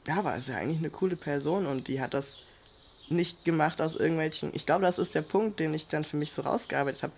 ja, 0.07 0.23
war 0.23 0.37
es 0.37 0.47
ja 0.47 0.55
eigentlich 0.55 0.79
eine 0.79 0.89
coole 0.89 1.15
Person 1.15 1.65
und 1.65 1.87
die 1.87 2.01
hat 2.01 2.13
das 2.13 2.39
nicht 3.09 3.43
gemacht 3.45 3.81
aus 3.81 3.95
irgendwelchen. 3.95 4.51
Ich 4.53 4.65
glaube, 4.65 4.83
das 4.83 4.97
ist 4.97 5.13
der 5.13 5.21
Punkt, 5.21 5.59
den 5.59 5.73
ich 5.73 5.87
dann 5.87 6.05
für 6.05 6.17
mich 6.17 6.31
so 6.31 6.41
rausgearbeitet 6.41 7.03
habe. 7.03 7.13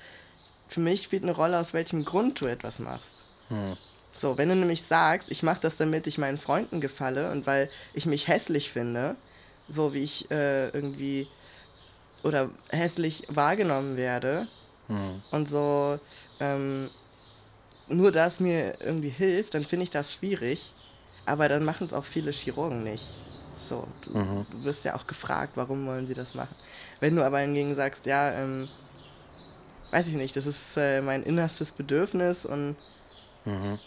Für 0.68 0.80
mich 0.80 1.04
spielt 1.04 1.24
eine 1.24 1.32
Rolle, 1.32 1.60
aus 1.60 1.74
welchem 1.74 2.06
Grund 2.06 2.42
du 2.42 2.48
etwas 2.48 2.80
machst. 2.80 3.24
Hm. 3.50 3.78
So, 4.16 4.38
wenn 4.38 4.48
du 4.48 4.56
nämlich 4.56 4.84
sagst, 4.84 5.30
ich 5.30 5.44
mache 5.44 5.60
das, 5.62 5.76
damit 5.76 6.08
ich 6.08 6.18
meinen 6.18 6.38
Freunden 6.38 6.80
gefalle 6.80 7.32
und 7.32 7.46
weil 7.46 7.70
ich 7.94 8.06
mich 8.06 8.30
hässlich 8.30 8.72
finde, 8.72 9.18
so 9.68 9.94
wie 9.94 10.04
ich 10.04 10.32
äh, 10.32 10.70
irgendwie 10.70 11.28
oder 12.24 12.50
hässlich 12.70 13.28
wahrgenommen 13.30 13.98
werde 13.98 14.48
hm. 14.88 15.22
und 15.32 15.50
so 15.50 16.00
ähm, 16.40 16.90
nur 17.90 18.14
das 18.14 18.40
mir 18.40 18.80
irgendwie 18.80 19.10
hilft, 19.10 19.54
dann 19.54 19.66
finde 19.66 19.84
ich 19.84 19.90
das 19.90 20.14
schwierig. 20.14 20.72
Aber 21.26 21.50
dann 21.50 21.66
machen 21.66 21.86
es 21.86 21.94
auch 21.94 22.06
viele 22.06 22.32
Chirurgen 22.32 22.84
nicht. 22.84 23.04
So, 23.60 23.88
du, 24.06 24.18
mhm. 24.18 24.46
du, 24.50 24.64
wirst 24.64 24.86
ja 24.86 24.96
auch 24.96 25.08
gefragt, 25.08 25.54
warum 25.56 25.88
wollen 25.88 26.08
sie 26.08 26.14
das 26.14 26.36
machen. 26.36 26.56
Wenn 27.00 27.16
du 27.16 27.26
aber 27.26 27.40
hingegen 27.40 27.76
sagst, 27.76 28.06
ja, 28.06 28.32
ähm, 28.32 28.68
weiß 29.90 30.08
ich 30.08 30.14
nicht, 30.14 30.36
das 30.36 30.46
ist 30.46 30.78
äh, 30.78 31.02
mein 31.02 31.24
innerstes 31.24 31.72
Bedürfnis 31.72 32.46
und 32.46 32.76
mhm 33.46 33.80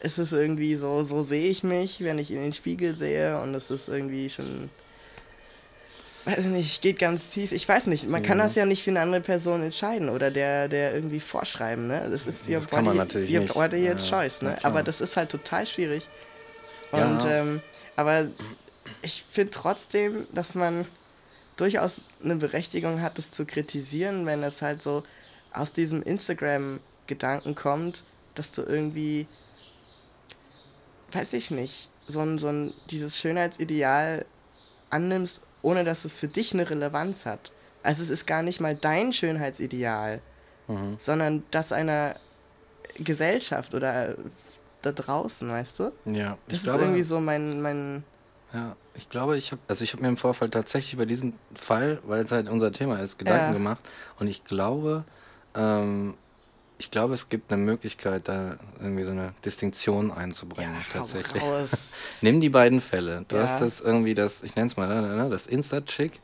es 0.00 0.18
ist 0.18 0.32
irgendwie 0.32 0.76
so, 0.76 1.02
so 1.02 1.22
sehe 1.22 1.48
ich 1.48 1.62
mich, 1.62 2.02
wenn 2.02 2.18
ich 2.18 2.30
in 2.30 2.40
den 2.42 2.52
Spiegel 2.52 2.94
sehe 2.94 3.40
und 3.40 3.54
es 3.54 3.70
ist 3.70 3.88
irgendwie 3.88 4.30
schon, 4.30 4.70
weiß 6.24 6.38
ich 6.40 6.46
nicht, 6.46 6.82
geht 6.82 6.98
ganz 6.98 7.28
tief. 7.28 7.52
Ich 7.52 7.68
weiß 7.68 7.86
nicht, 7.86 8.08
man 8.08 8.22
kann 8.22 8.38
mhm. 8.38 8.42
das 8.42 8.54
ja 8.54 8.64
nicht 8.64 8.82
für 8.82 8.90
eine 8.90 9.00
andere 9.00 9.20
Person 9.20 9.62
entscheiden 9.62 10.08
oder 10.08 10.30
der, 10.30 10.68
der 10.68 10.94
irgendwie 10.94 11.20
vorschreiben, 11.20 11.86
ne? 11.86 12.08
Das 12.10 12.26
ist 12.26 12.48
your 12.48 12.56
das 12.56 12.66
body, 12.66 12.76
kann 12.76 12.84
man 12.86 12.96
natürlich 12.96 13.32
your 13.32 13.40
nicht. 13.40 13.54
body, 13.54 13.76
your 13.76 13.96
ja, 13.96 14.02
choice, 14.02 14.42
ne? 14.42 14.58
Aber 14.62 14.82
das 14.82 15.02
ist 15.02 15.16
halt 15.16 15.30
total 15.30 15.66
schwierig. 15.66 16.06
Und, 16.92 17.22
ja. 17.22 17.40
ähm, 17.40 17.60
aber 17.96 18.28
ich 19.02 19.24
finde 19.30 19.50
trotzdem, 19.50 20.26
dass 20.32 20.54
man 20.54 20.86
durchaus 21.56 22.00
eine 22.24 22.36
Berechtigung 22.36 23.02
hat, 23.02 23.18
das 23.18 23.30
zu 23.30 23.44
kritisieren, 23.44 24.24
wenn 24.24 24.42
es 24.42 24.62
halt 24.62 24.82
so 24.82 25.02
aus 25.52 25.72
diesem 25.72 26.02
Instagram-Gedanken 26.02 27.54
kommt, 27.54 28.02
dass 28.34 28.52
du 28.52 28.62
irgendwie 28.62 29.26
weiß 31.12 31.32
ich 31.34 31.50
nicht, 31.50 31.90
so 32.08 32.20
ein, 32.20 32.38
so 32.38 32.48
ein, 32.48 32.72
dieses 32.90 33.16
Schönheitsideal 33.16 34.26
annimmst, 34.90 35.40
ohne 35.62 35.84
dass 35.84 36.04
es 36.04 36.16
für 36.16 36.28
dich 36.28 36.52
eine 36.52 36.68
Relevanz 36.68 37.26
hat. 37.26 37.52
Also 37.82 38.02
es 38.02 38.10
ist 38.10 38.26
gar 38.26 38.42
nicht 38.42 38.60
mal 38.60 38.74
dein 38.74 39.12
Schönheitsideal, 39.12 40.20
mhm. 40.68 40.96
sondern 40.98 41.44
das 41.50 41.72
einer 41.72 42.16
Gesellschaft 42.96 43.74
oder 43.74 44.16
da 44.82 44.92
draußen, 44.92 45.48
weißt 45.48 45.78
du? 45.78 45.92
Ja, 46.06 46.38
ich 46.46 46.54
das 46.54 46.62
glaube, 46.64 46.78
ist 46.78 46.84
irgendwie 46.84 47.02
so 47.02 47.20
mein, 47.20 47.62
mein 47.62 48.04
ja, 48.52 48.76
ich 48.94 49.08
glaube, 49.08 49.36
ich 49.36 49.52
habe 49.52 49.62
also 49.68 49.84
ich 49.84 49.92
habe 49.92 50.02
mir 50.02 50.08
im 50.08 50.16
Vorfall 50.16 50.50
tatsächlich 50.50 50.94
über 50.94 51.06
diesen 51.06 51.34
Fall, 51.54 52.00
weil 52.04 52.24
es 52.24 52.32
halt 52.32 52.48
unser 52.48 52.72
Thema 52.72 53.00
ist, 53.00 53.18
Gedanken 53.18 53.46
ja. 53.46 53.52
gemacht 53.52 53.84
und 54.18 54.26
ich 54.26 54.44
glaube, 54.44 55.04
ähm, 55.54 56.14
ich 56.80 56.90
glaube, 56.90 57.12
es 57.12 57.28
gibt 57.28 57.52
eine 57.52 57.62
Möglichkeit, 57.62 58.26
da 58.26 58.56
irgendwie 58.80 59.02
so 59.02 59.10
eine 59.10 59.34
Distinktion 59.44 60.10
einzubringen, 60.10 60.74
ja, 60.74 60.80
tatsächlich. 60.94 61.42
Nimm 62.22 62.40
die 62.40 62.48
beiden 62.48 62.80
Fälle. 62.80 63.26
Du 63.28 63.36
ja. 63.36 63.42
hast 63.42 63.60
das 63.60 63.80
irgendwie 63.82 64.14
das, 64.14 64.42
ich 64.42 64.56
nenne 64.56 64.68
es 64.68 64.78
mal, 64.78 64.88
ne, 64.88 65.14
ne, 65.14 65.28
das 65.28 65.46
Insta-Chick 65.46 66.20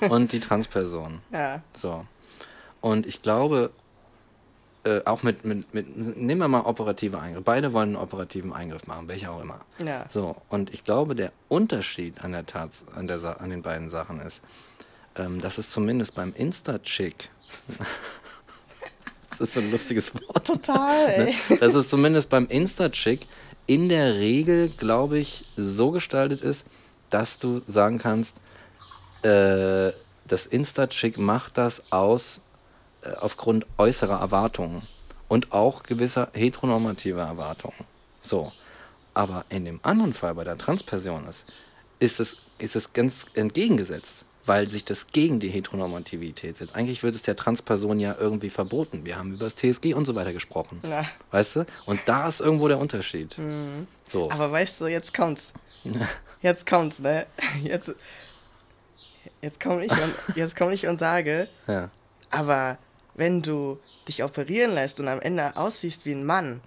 und 0.10 0.32
die 0.32 0.40
Transperson. 0.40 1.20
Ja. 1.32 1.62
So. 1.74 2.04
Und 2.82 3.06
ich 3.06 3.22
glaube, 3.22 3.70
äh, 4.84 5.00
auch 5.06 5.22
mit, 5.22 5.46
mit, 5.46 5.72
mit, 5.72 5.96
nehmen 6.18 6.40
wir 6.42 6.48
mal 6.48 6.60
operative 6.60 7.18
Eingriff. 7.18 7.42
Beide 7.42 7.72
wollen 7.72 7.88
einen 7.88 7.96
operativen 7.96 8.52
Eingriff 8.52 8.86
machen, 8.86 9.08
welcher 9.08 9.32
auch 9.32 9.40
immer. 9.40 9.60
Ja. 9.78 10.04
So, 10.10 10.36
und 10.50 10.72
ich 10.74 10.84
glaube, 10.84 11.14
der 11.14 11.32
Unterschied 11.48 12.22
an 12.22 12.32
der 12.32 12.44
Tat, 12.44 12.72
an, 12.94 13.06
der, 13.06 13.18
Sa- 13.20 13.32
an 13.38 13.48
den 13.48 13.62
beiden 13.62 13.88
Sachen 13.88 14.20
ist, 14.20 14.42
ähm, 15.16 15.40
dass 15.40 15.56
es 15.56 15.70
zumindest 15.70 16.14
beim 16.14 16.34
Insta-Chick, 16.34 17.30
das 19.38 19.48
ist 19.48 19.54
so 19.54 19.60
ein 19.60 19.70
lustiges 19.70 20.14
Wort, 20.14 20.46
Total, 20.46 21.08
ey. 21.08 21.34
ne? 21.48 21.56
dass 21.58 21.74
es 21.74 21.88
zumindest 21.88 22.30
beim 22.30 22.46
Insta-Chick 22.46 23.26
in 23.66 23.88
der 23.88 24.14
Regel, 24.14 24.68
glaube 24.68 25.18
ich, 25.18 25.44
so 25.56 25.90
gestaltet 25.90 26.40
ist, 26.40 26.64
dass 27.10 27.38
du 27.38 27.62
sagen 27.66 27.98
kannst, 27.98 28.36
äh, 29.22 29.92
das 30.26 30.46
Insta-Chick 30.46 31.18
macht 31.18 31.58
das 31.58 31.82
aus 31.90 32.40
äh, 33.02 33.10
aufgrund 33.14 33.66
äußerer 33.78 34.20
Erwartungen 34.20 34.82
und 35.28 35.52
auch 35.52 35.82
gewisser 35.82 36.28
heteronormativer 36.32 37.22
Erwartungen. 37.22 37.84
So. 38.22 38.52
Aber 39.14 39.44
in 39.48 39.64
dem 39.64 39.80
anderen 39.82 40.12
Fall 40.12 40.34
bei 40.34 40.44
der 40.44 40.58
Transperson 40.58 41.26
ist, 41.28 41.46
ist 42.00 42.20
es, 42.20 42.36
ist 42.58 42.74
es 42.74 42.92
ganz 42.92 43.26
entgegengesetzt, 43.34 44.24
weil 44.46 44.70
sich 44.70 44.84
das 44.84 45.06
gegen 45.08 45.40
die 45.40 45.48
Heteronormativität 45.48 46.56
setzt. 46.58 46.74
Eigentlich 46.74 47.02
wird 47.02 47.14
es 47.14 47.22
der 47.22 47.36
Transperson 47.36 47.98
ja 47.98 48.16
irgendwie 48.18 48.50
verboten. 48.50 49.04
Wir 49.04 49.16
haben 49.16 49.32
über 49.34 49.44
das 49.44 49.54
TSG 49.54 49.94
und 49.94 50.04
so 50.04 50.14
weiter 50.14 50.32
gesprochen. 50.32 50.80
Ja. 50.86 51.04
Weißt 51.30 51.56
du? 51.56 51.66
Und 51.86 52.00
da 52.06 52.28
ist 52.28 52.40
irgendwo 52.40 52.68
der 52.68 52.78
Unterschied. 52.78 53.36
So. 54.08 54.30
Aber 54.30 54.52
weißt 54.52 54.80
du, 54.80 54.86
jetzt 54.86 55.14
kommt's. 55.14 55.52
Jetzt 56.42 56.66
kommt's, 56.66 56.98
ne? 56.98 57.26
Jetzt, 57.62 57.94
jetzt 59.40 59.60
komme 59.60 59.86
ich, 59.86 59.90
und- 59.92 60.14
jetzt 60.36 60.56
komm 60.56 60.70
ich 60.72 60.86
und 60.86 60.98
sage, 60.98 61.48
ja. 61.66 61.88
aber 62.30 62.76
wenn 63.14 63.40
du 63.40 63.78
dich 64.08 64.22
operieren 64.22 64.74
lässt 64.74 65.00
und 65.00 65.08
am 65.08 65.20
Ende 65.20 65.56
aussiehst 65.56 66.04
wie 66.04 66.12
ein 66.12 66.26
Mann, 66.26 66.60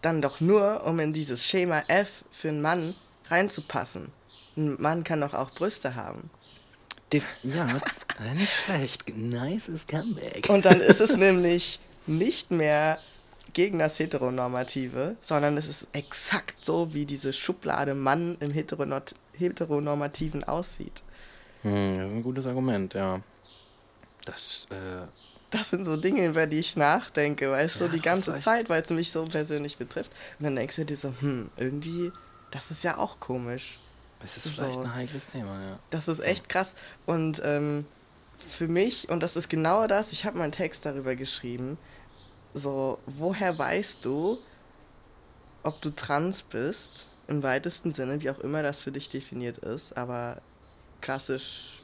dann 0.00 0.22
doch 0.22 0.40
nur, 0.40 0.84
um 0.84 1.00
in 1.00 1.12
dieses 1.12 1.44
Schema 1.44 1.82
F 1.88 2.24
für 2.30 2.50
einen 2.50 2.62
Mann 2.62 2.94
reinzupassen. 3.26 4.12
Ein 4.56 4.80
Mann 4.80 5.02
kann 5.02 5.20
doch 5.20 5.34
auch 5.34 5.50
Brüste 5.50 5.96
haben. 5.96 6.30
Ja, 7.42 7.80
nicht 8.34 8.52
schlecht. 8.52 9.16
Nices 9.16 9.86
Comeback. 9.86 10.48
Und 10.48 10.64
dann 10.64 10.80
ist 10.80 11.00
es 11.00 11.16
nämlich 11.16 11.80
nicht 12.06 12.50
mehr 12.50 12.98
gegen 13.52 13.78
das 13.80 13.98
Heteronormative, 13.98 15.16
sondern 15.20 15.56
es 15.56 15.68
ist 15.68 15.88
exakt 15.92 16.64
so, 16.64 16.94
wie 16.94 17.04
diese 17.04 17.32
Schublade 17.32 17.94
Mann 17.94 18.36
im 18.40 18.52
Heteronort 18.52 19.14
Heteronormativen 19.36 20.44
aussieht. 20.44 21.02
Hm, 21.62 21.98
das 21.98 22.08
ist 22.10 22.14
ein 22.16 22.22
gutes 22.22 22.46
Argument, 22.46 22.94
ja. 22.94 23.20
Das, 24.24 24.66
äh, 24.70 25.06
Das 25.50 25.70
sind 25.70 25.84
so 25.84 25.96
Dinge, 25.96 26.26
über 26.26 26.46
die 26.46 26.58
ich 26.60 26.76
nachdenke, 26.76 27.50
weißt 27.50 27.80
du, 27.80 27.84
Ja, 27.84 27.90
die 27.90 28.00
ganze. 28.00 28.36
Zeit, 28.36 28.68
weil 28.68 28.82
es 28.82 28.90
mich 28.90 29.10
so 29.10 29.24
persönlich 29.24 29.78
betrifft. 29.78 30.10
Und 30.38 30.44
dann 30.44 30.56
denkst 30.56 30.76
du 30.76 30.84
dir 30.84 30.96
so, 30.96 31.12
hm, 31.20 31.50
irgendwie, 31.56 32.12
das 32.52 32.70
ist 32.70 32.84
ja 32.84 32.98
auch 32.98 33.18
komisch. 33.18 33.78
Es 34.22 34.36
ist 34.36 34.48
vielleicht 34.48 34.74
So. 34.74 34.80
ein 34.80 34.94
heikles 34.94 35.26
Thema, 35.26 35.60
ja. 35.62 35.78
Das 35.90 36.08
ist 36.08 36.20
echt 36.20 36.48
krass. 36.48 36.74
Und 37.06 37.40
ähm, 37.44 37.86
für 38.48 38.68
mich, 38.68 39.08
und 39.08 39.22
das 39.22 39.36
ist 39.36 39.48
genau 39.48 39.86
das, 39.86 40.12
ich 40.12 40.24
habe 40.24 40.38
mal 40.38 40.44
einen 40.44 40.52
Text 40.52 40.84
darüber 40.86 41.16
geschrieben, 41.16 41.78
so, 42.54 42.98
woher 43.06 43.58
weißt 43.58 44.04
du, 44.04 44.38
ob 45.62 45.80
du 45.82 45.90
trans 45.90 46.42
bist, 46.42 47.06
im 47.28 47.42
weitesten 47.42 47.92
Sinne, 47.92 48.20
wie 48.20 48.30
auch 48.30 48.38
immer 48.40 48.62
das 48.62 48.82
für 48.82 48.90
dich 48.92 49.08
definiert 49.08 49.58
ist, 49.58 49.96
aber 49.96 50.40
klassisch, 51.00 51.78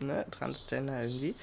ne, 0.00 0.26
Transgender 0.30 1.02
irgendwie, 1.02 1.34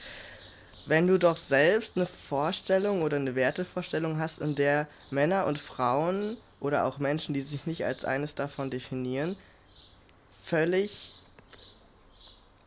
wenn 0.86 1.08
du 1.08 1.18
doch 1.18 1.38
selbst 1.38 1.98
eine 1.98 2.06
Vorstellung 2.06 3.02
oder 3.02 3.18
eine 3.18 3.36
Wertevorstellung 3.36 4.20
hast, 4.20 4.40
in 4.40 4.56
der 4.56 4.88
Männer 5.12 5.46
und 5.46 5.60
Frauen 5.60 6.38
oder 6.60 6.86
auch 6.86 7.00
Menschen, 7.00 7.34
die 7.34 7.42
sich 7.42 7.66
nicht 7.66 7.86
als 7.86 8.06
eines 8.06 8.36
davon 8.36 8.70
definieren, 8.70 9.36
völlig 10.50 11.16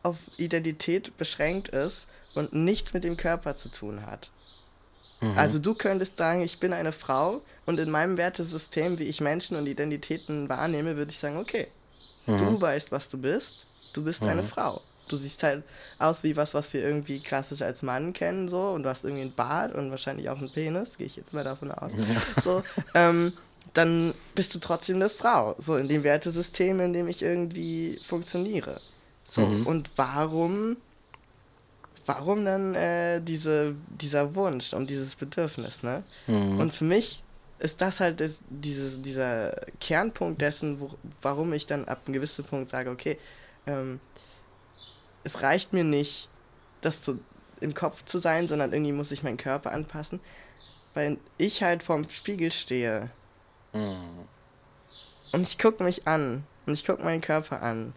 auf 0.03 0.17
Identität 0.37 1.15
beschränkt 1.17 1.69
ist 1.69 2.07
und 2.35 2.53
nichts 2.53 2.93
mit 2.93 3.03
dem 3.03 3.17
Körper 3.17 3.55
zu 3.55 3.69
tun 3.69 4.05
hat. 4.05 4.29
Also 5.37 5.57
du 5.57 5.73
könntest 5.73 6.17
sagen, 6.17 6.41
ich 6.41 6.59
bin 6.59 6.73
eine 6.73 6.91
Frau 6.91 7.41
und 7.65 7.79
in 7.79 7.89
meinem 7.89 8.17
Wertesystem, 8.17 8.99
wie 8.99 9.05
ich 9.05 9.21
Menschen 9.21 9.55
und 9.55 9.67
Identitäten 9.67 10.49
wahrnehme, 10.49 10.97
würde 10.97 11.11
ich 11.11 11.19
sagen, 11.19 11.37
okay, 11.37 11.67
du 12.27 12.59
weißt, 12.59 12.91
was 12.91 13.09
du 13.09 13.17
bist, 13.17 13.65
du 13.93 14.03
bist 14.03 14.23
eine 14.23 14.43
Frau. 14.43 14.81
Du 15.07 15.15
siehst 15.15 15.43
halt 15.43 15.63
aus 15.97 16.23
wie 16.23 16.35
was, 16.35 16.53
was 16.53 16.73
wir 16.73 16.81
irgendwie 16.81 17.21
klassisch 17.21 17.61
als 17.61 17.81
Mann 17.81 18.11
kennen, 18.11 18.49
so, 18.49 18.69
und 18.69 18.83
du 18.83 18.89
hast 18.89 19.05
irgendwie 19.05 19.23
einen 19.23 19.33
Bart 19.33 19.73
und 19.73 19.91
wahrscheinlich 19.91 20.29
auch 20.29 20.39
einen 20.39 20.51
Penis, 20.51 20.97
gehe 20.97 21.07
ich 21.07 21.15
jetzt 21.15 21.33
mal 21.33 21.43
davon 21.43 21.71
aus. 21.71 21.93
So, 22.41 22.63
ähm, 22.93 23.33
dann 23.73 24.13
bist 24.35 24.53
du 24.53 24.59
trotzdem 24.59 24.97
eine 24.97 25.09
Frau, 25.09 25.55
so 25.57 25.75
in 25.75 25.87
dem 25.87 26.03
Wertesystem, 26.03 26.79
in 26.79 26.93
dem 26.93 27.07
ich 27.07 27.21
irgendwie 27.21 27.99
funktioniere. 28.05 28.79
So, 29.23 29.41
und 29.65 29.89
warum 29.95 30.77
warum 32.05 32.45
dann 32.45 32.75
äh, 32.75 33.21
diese, 33.21 33.75
dieser 33.87 34.35
Wunsch 34.35 34.73
und 34.73 34.89
dieses 34.89 35.15
Bedürfnis, 35.15 35.83
ne? 35.83 36.03
Und 36.59 36.73
für 36.73 36.83
mich 36.83 37.23
ist 37.59 37.81
das 37.81 37.99
halt 37.99 38.19
das, 38.19 38.39
dieses, 38.49 39.01
dieser 39.01 39.55
Kernpunkt 39.79 40.41
dessen, 40.41 40.79
wo, 40.81 40.89
warum 41.21 41.53
ich 41.53 41.65
dann 41.65 41.85
ab 41.85 42.01
einem 42.05 42.13
gewissen 42.13 42.43
Punkt 42.43 42.69
sage, 42.69 42.89
okay, 42.89 43.17
ähm, 43.67 43.99
es 45.23 45.41
reicht 45.41 45.71
mir 45.71 45.85
nicht, 45.85 46.27
das 46.81 47.01
zu, 47.01 47.19
im 47.61 47.73
Kopf 47.73 48.03
zu 48.05 48.19
sein, 48.19 48.49
sondern 48.49 48.73
irgendwie 48.73 48.91
muss 48.91 49.11
ich 49.11 49.23
meinen 49.23 49.37
Körper 49.37 49.71
anpassen, 49.71 50.19
weil 50.93 51.17
ich 51.37 51.63
halt 51.63 51.83
vorm 51.83 52.09
Spiegel 52.09 52.51
stehe 52.51 53.09
Mhm. 53.73 54.27
und 55.31 55.41
ich 55.47 55.57
gucke 55.57 55.83
mich 55.83 56.07
an 56.07 56.43
und 56.65 56.73
ich 56.73 56.85
gucke 56.85 57.03
meinen 57.03 57.21
Körper 57.21 57.61
an 57.61 57.93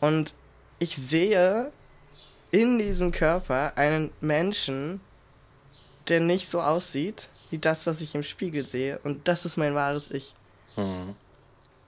und 0.00 0.34
ich 0.78 0.96
sehe 0.96 1.72
in 2.50 2.78
diesem 2.78 3.12
Körper 3.12 3.76
einen 3.76 4.10
Menschen, 4.20 5.00
der 6.08 6.20
nicht 6.20 6.48
so 6.48 6.60
aussieht 6.60 7.28
wie 7.50 7.58
das, 7.58 7.86
was 7.86 8.00
ich 8.00 8.14
im 8.14 8.22
Spiegel 8.22 8.64
sehe. 8.64 9.00
Und 9.02 9.26
das 9.26 9.44
ist 9.44 9.56
mein 9.56 9.74
wahres 9.74 10.10
Ich. 10.10 10.34
Mhm. 10.76 11.14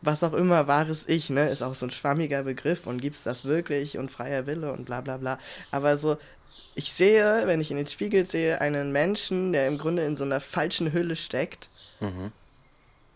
Was 0.00 0.24
auch 0.24 0.32
immer 0.32 0.66
wahres 0.66 1.08
Ich, 1.08 1.30
ne, 1.30 1.48
ist 1.48 1.62
auch 1.62 1.76
so 1.76 1.86
ein 1.86 1.92
schwammiger 1.92 2.42
Begriff 2.42 2.88
und 2.88 3.00
gibt's 3.00 3.22
das 3.22 3.44
wirklich 3.44 3.98
und 3.98 4.10
freier 4.10 4.46
Wille 4.46 4.72
und 4.72 4.84
bla 4.84 5.00
bla 5.00 5.16
bla. 5.18 5.38
Aber 5.70 5.96
so, 5.96 6.16
ich 6.74 6.92
sehe, 6.92 7.46
wenn 7.46 7.60
ich 7.60 7.70
in 7.70 7.76
den 7.76 7.86
Spiegel 7.86 8.26
sehe, 8.26 8.60
einen 8.60 8.90
Menschen, 8.90 9.52
der 9.52 9.68
im 9.68 9.78
Grunde 9.78 10.04
in 10.04 10.16
so 10.16 10.24
einer 10.24 10.40
falschen 10.40 10.92
Hülle 10.92 11.14
steckt. 11.14 11.70
Mhm. 12.02 12.32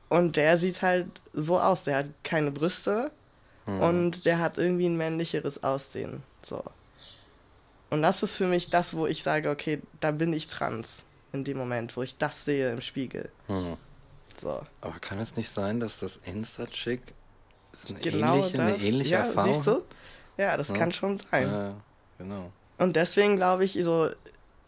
Und 0.08 0.36
der 0.36 0.56
sieht 0.58 0.82
halt 0.82 1.06
so 1.32 1.60
aus. 1.60 1.84
Der 1.84 1.96
hat 1.98 2.06
keine 2.22 2.50
Brüste 2.52 3.10
und 3.66 4.24
der 4.24 4.38
hat 4.38 4.58
irgendwie 4.58 4.86
ein 4.86 4.96
männlicheres 4.96 5.64
Aussehen. 5.64 6.22
So. 6.42 6.62
Und 7.90 8.02
das 8.02 8.22
ist 8.22 8.36
für 8.36 8.46
mich 8.46 8.70
das, 8.70 8.94
wo 8.94 9.06
ich 9.08 9.24
sage, 9.24 9.50
okay, 9.50 9.82
da 10.00 10.12
bin 10.12 10.32
ich 10.32 10.46
trans. 10.48 11.02
In 11.32 11.42
dem 11.42 11.58
Moment, 11.58 11.96
wo 11.96 12.02
ich 12.02 12.16
das 12.16 12.44
sehe 12.44 12.72
im 12.72 12.80
Spiegel. 12.80 13.28
Mhm. 13.48 13.76
So. 14.40 14.62
Aber 14.80 14.98
kann 15.00 15.18
es 15.18 15.34
nicht 15.36 15.50
sein, 15.50 15.80
dass 15.80 15.98
das 15.98 16.18
Insta-Chick 16.24 17.00
eine, 17.88 17.98
Genau 18.00 18.36
ähnliche, 18.36 18.60
eine 18.62 18.72
das. 18.72 18.82
ähnliche 18.82 19.10
ja, 19.10 19.18
Erfahrung 19.18 19.52
siehst 19.54 19.66
du? 19.66 19.82
Ja, 20.36 20.56
das 20.56 20.68
Ja. 20.68 20.74
kann 20.74 20.92
schon 20.92 21.18
sein. 21.18 21.48
Ja, 21.50 21.74
genau. 22.18 22.52
Und 22.78 22.94
deswegen 22.96 23.36
glaube 23.36 23.64
ich, 23.64 23.72
so 23.82 24.10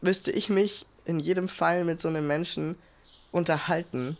müsste 0.01 0.31
ich 0.33 0.49
mich 0.49 0.87
in 1.05 1.21
jedem 1.21 1.49
Fall 1.49 1.85
mit 1.85 2.01
so 2.01 2.09
einem 2.09 2.27
Menschen 2.27 2.77
unterhalten, 3.33 4.17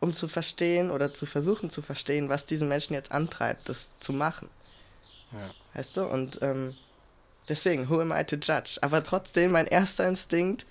um 0.00 0.12
zu 0.12 0.28
verstehen 0.28 0.90
oder 0.90 1.14
zu 1.14 1.26
versuchen 1.26 1.70
zu 1.70 1.80
verstehen, 1.82 2.28
was 2.28 2.46
diesen 2.46 2.68
Menschen 2.68 2.94
jetzt 2.94 3.12
antreibt, 3.12 3.68
das 3.68 3.90
zu 4.00 4.12
machen. 4.12 4.48
Ja. 5.32 5.50
Weißt 5.74 5.96
du? 5.96 6.04
Und 6.04 6.40
ähm, 6.42 6.76
deswegen, 7.48 7.88
who 7.88 8.00
am 8.00 8.12
I 8.12 8.24
to 8.24 8.36
judge? 8.36 8.78
Aber 8.82 9.02
trotzdem, 9.02 9.52
mein 9.52 9.66
erster 9.66 10.06
Instinkt 10.06 10.66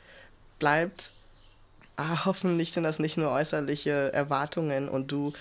bleibt, 0.59 1.11
ah, 1.97 2.25
hoffentlich 2.25 2.71
sind 2.73 2.83
das 2.83 2.99
nicht 2.99 3.17
nur 3.17 3.31
äußerliche 3.31 4.13
Erwartungen 4.13 4.87
und 4.89 5.11
du 5.11 5.33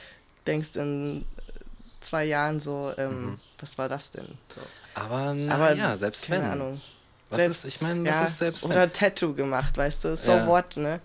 denkst 0.46 0.76
in 0.76 1.24
zwei 2.00 2.24
Jahren 2.24 2.58
so, 2.60 2.92
ähm, 2.98 3.38
was 3.60 3.78
war 3.78 3.88
das 3.88 4.10
denn? 4.10 4.26
So. 4.48 4.60
Aber, 4.94 5.34
na, 5.34 5.54
Aber 5.54 5.74
ja, 5.74 5.96
selbst 5.96 6.26
keine 6.26 6.42
wenn. 6.44 6.50
Ahnung. 6.50 6.80
Was 7.30 7.38
Selbst- 7.38 7.64
ist, 7.64 7.74
ich 7.76 7.80
meine, 7.80 8.04
was 8.08 8.16
ja, 8.16 8.24
ist 8.24 8.38
selbst 8.38 8.64
oder 8.64 8.92
Tattoo 8.92 9.32
gemacht, 9.34 9.76
weißt 9.76 10.04
du? 10.04 10.16
So 10.16 10.32
Ja. 10.32 10.46
what, 10.46 10.76
ne? 10.76 11.00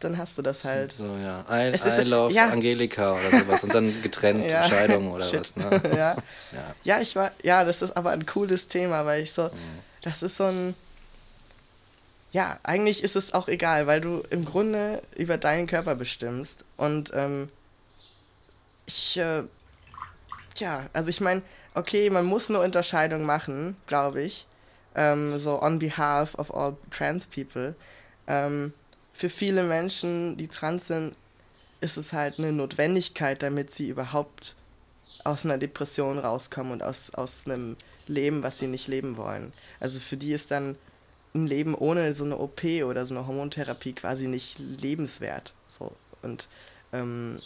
Dann 0.00 0.16
hast 0.18 0.38
du 0.38 0.42
das 0.42 0.62
halt. 0.64 0.94
So, 0.96 1.16
ja. 1.16 1.44
I, 1.50 1.72
Es 1.74 1.84
ist- 1.84 1.98
I 1.98 2.02
love 2.02 2.32
ja. 2.32 2.48
Angelika 2.50 3.14
oder 3.14 3.30
sowas 3.40 3.64
und 3.64 3.74
dann 3.74 4.00
getrennt, 4.02 4.44
Ja. 4.50 4.62
Scheidung 4.62 5.10
oder 5.12 5.24
Shit. 5.26 5.40
was, 5.40 5.56
ne? 5.56 5.80
ja. 5.96 6.16
Ja. 6.52 6.74
ja, 6.84 7.00
ich 7.00 7.16
war, 7.16 7.32
ja, 7.42 7.64
das 7.64 7.82
ist 7.82 7.96
aber 7.96 8.10
ein 8.10 8.24
cooles 8.26 8.68
Thema, 8.68 9.04
weil 9.06 9.22
ich 9.24 9.32
so, 9.32 9.44
Mhm. 9.44 9.78
das 10.02 10.22
ist 10.22 10.36
so 10.36 10.44
ein, 10.44 10.74
ja, 12.30 12.58
eigentlich 12.62 13.02
ist 13.02 13.16
es 13.16 13.32
auch 13.34 13.48
egal, 13.48 13.86
weil 13.86 14.00
du 14.00 14.22
im 14.30 14.44
Grunde 14.44 15.02
über 15.16 15.36
deinen 15.38 15.66
Körper 15.66 15.94
bestimmst 15.94 16.64
und 16.76 17.10
ähm, 17.14 17.48
ich, 18.86 19.16
äh, 19.18 19.42
ja, 20.56 20.86
also 20.92 21.08
ich 21.08 21.20
meine, 21.20 21.42
okay, 21.74 22.10
man 22.10 22.24
muss 22.26 22.48
eine 22.50 22.60
Unterscheidung 22.60 23.24
machen, 23.24 23.76
glaube 23.86 24.22
ich, 24.22 24.46
ähm, 24.94 25.38
so 25.38 25.60
on 25.62 25.78
behalf 25.78 26.34
of 26.36 26.54
all 26.54 26.76
trans 26.90 27.26
people, 27.26 27.74
Ähm, 28.30 28.74
für 29.18 29.28
viele 29.28 29.64
Menschen, 29.64 30.36
die 30.36 30.46
trans 30.46 30.86
sind, 30.86 31.16
ist 31.80 31.96
es 31.96 32.12
halt 32.12 32.38
eine 32.38 32.52
Notwendigkeit, 32.52 33.42
damit 33.42 33.72
sie 33.72 33.88
überhaupt 33.88 34.54
aus 35.24 35.44
einer 35.44 35.58
Depression 35.58 36.20
rauskommen 36.20 36.72
und 36.72 36.84
aus, 36.84 37.10
aus 37.10 37.44
einem 37.44 37.76
Leben, 38.06 38.44
was 38.44 38.60
sie 38.60 38.68
nicht 38.68 38.86
leben 38.86 39.16
wollen. 39.16 39.52
Also 39.80 39.98
für 39.98 40.16
die 40.16 40.32
ist 40.32 40.52
dann 40.52 40.76
ein 41.34 41.48
Leben 41.48 41.74
ohne 41.74 42.14
so 42.14 42.24
eine 42.24 42.38
OP 42.38 42.62
oder 42.84 43.04
so 43.06 43.16
eine 43.16 43.26
Hormontherapie 43.26 43.92
quasi 43.92 44.28
nicht 44.28 44.60
lebenswert. 44.60 45.52
So. 45.66 45.90
Und 46.22 46.48
ähm, 46.92 47.40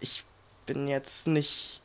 ich 0.00 0.24
bin 0.66 0.88
jetzt 0.88 1.28
nicht 1.28 1.80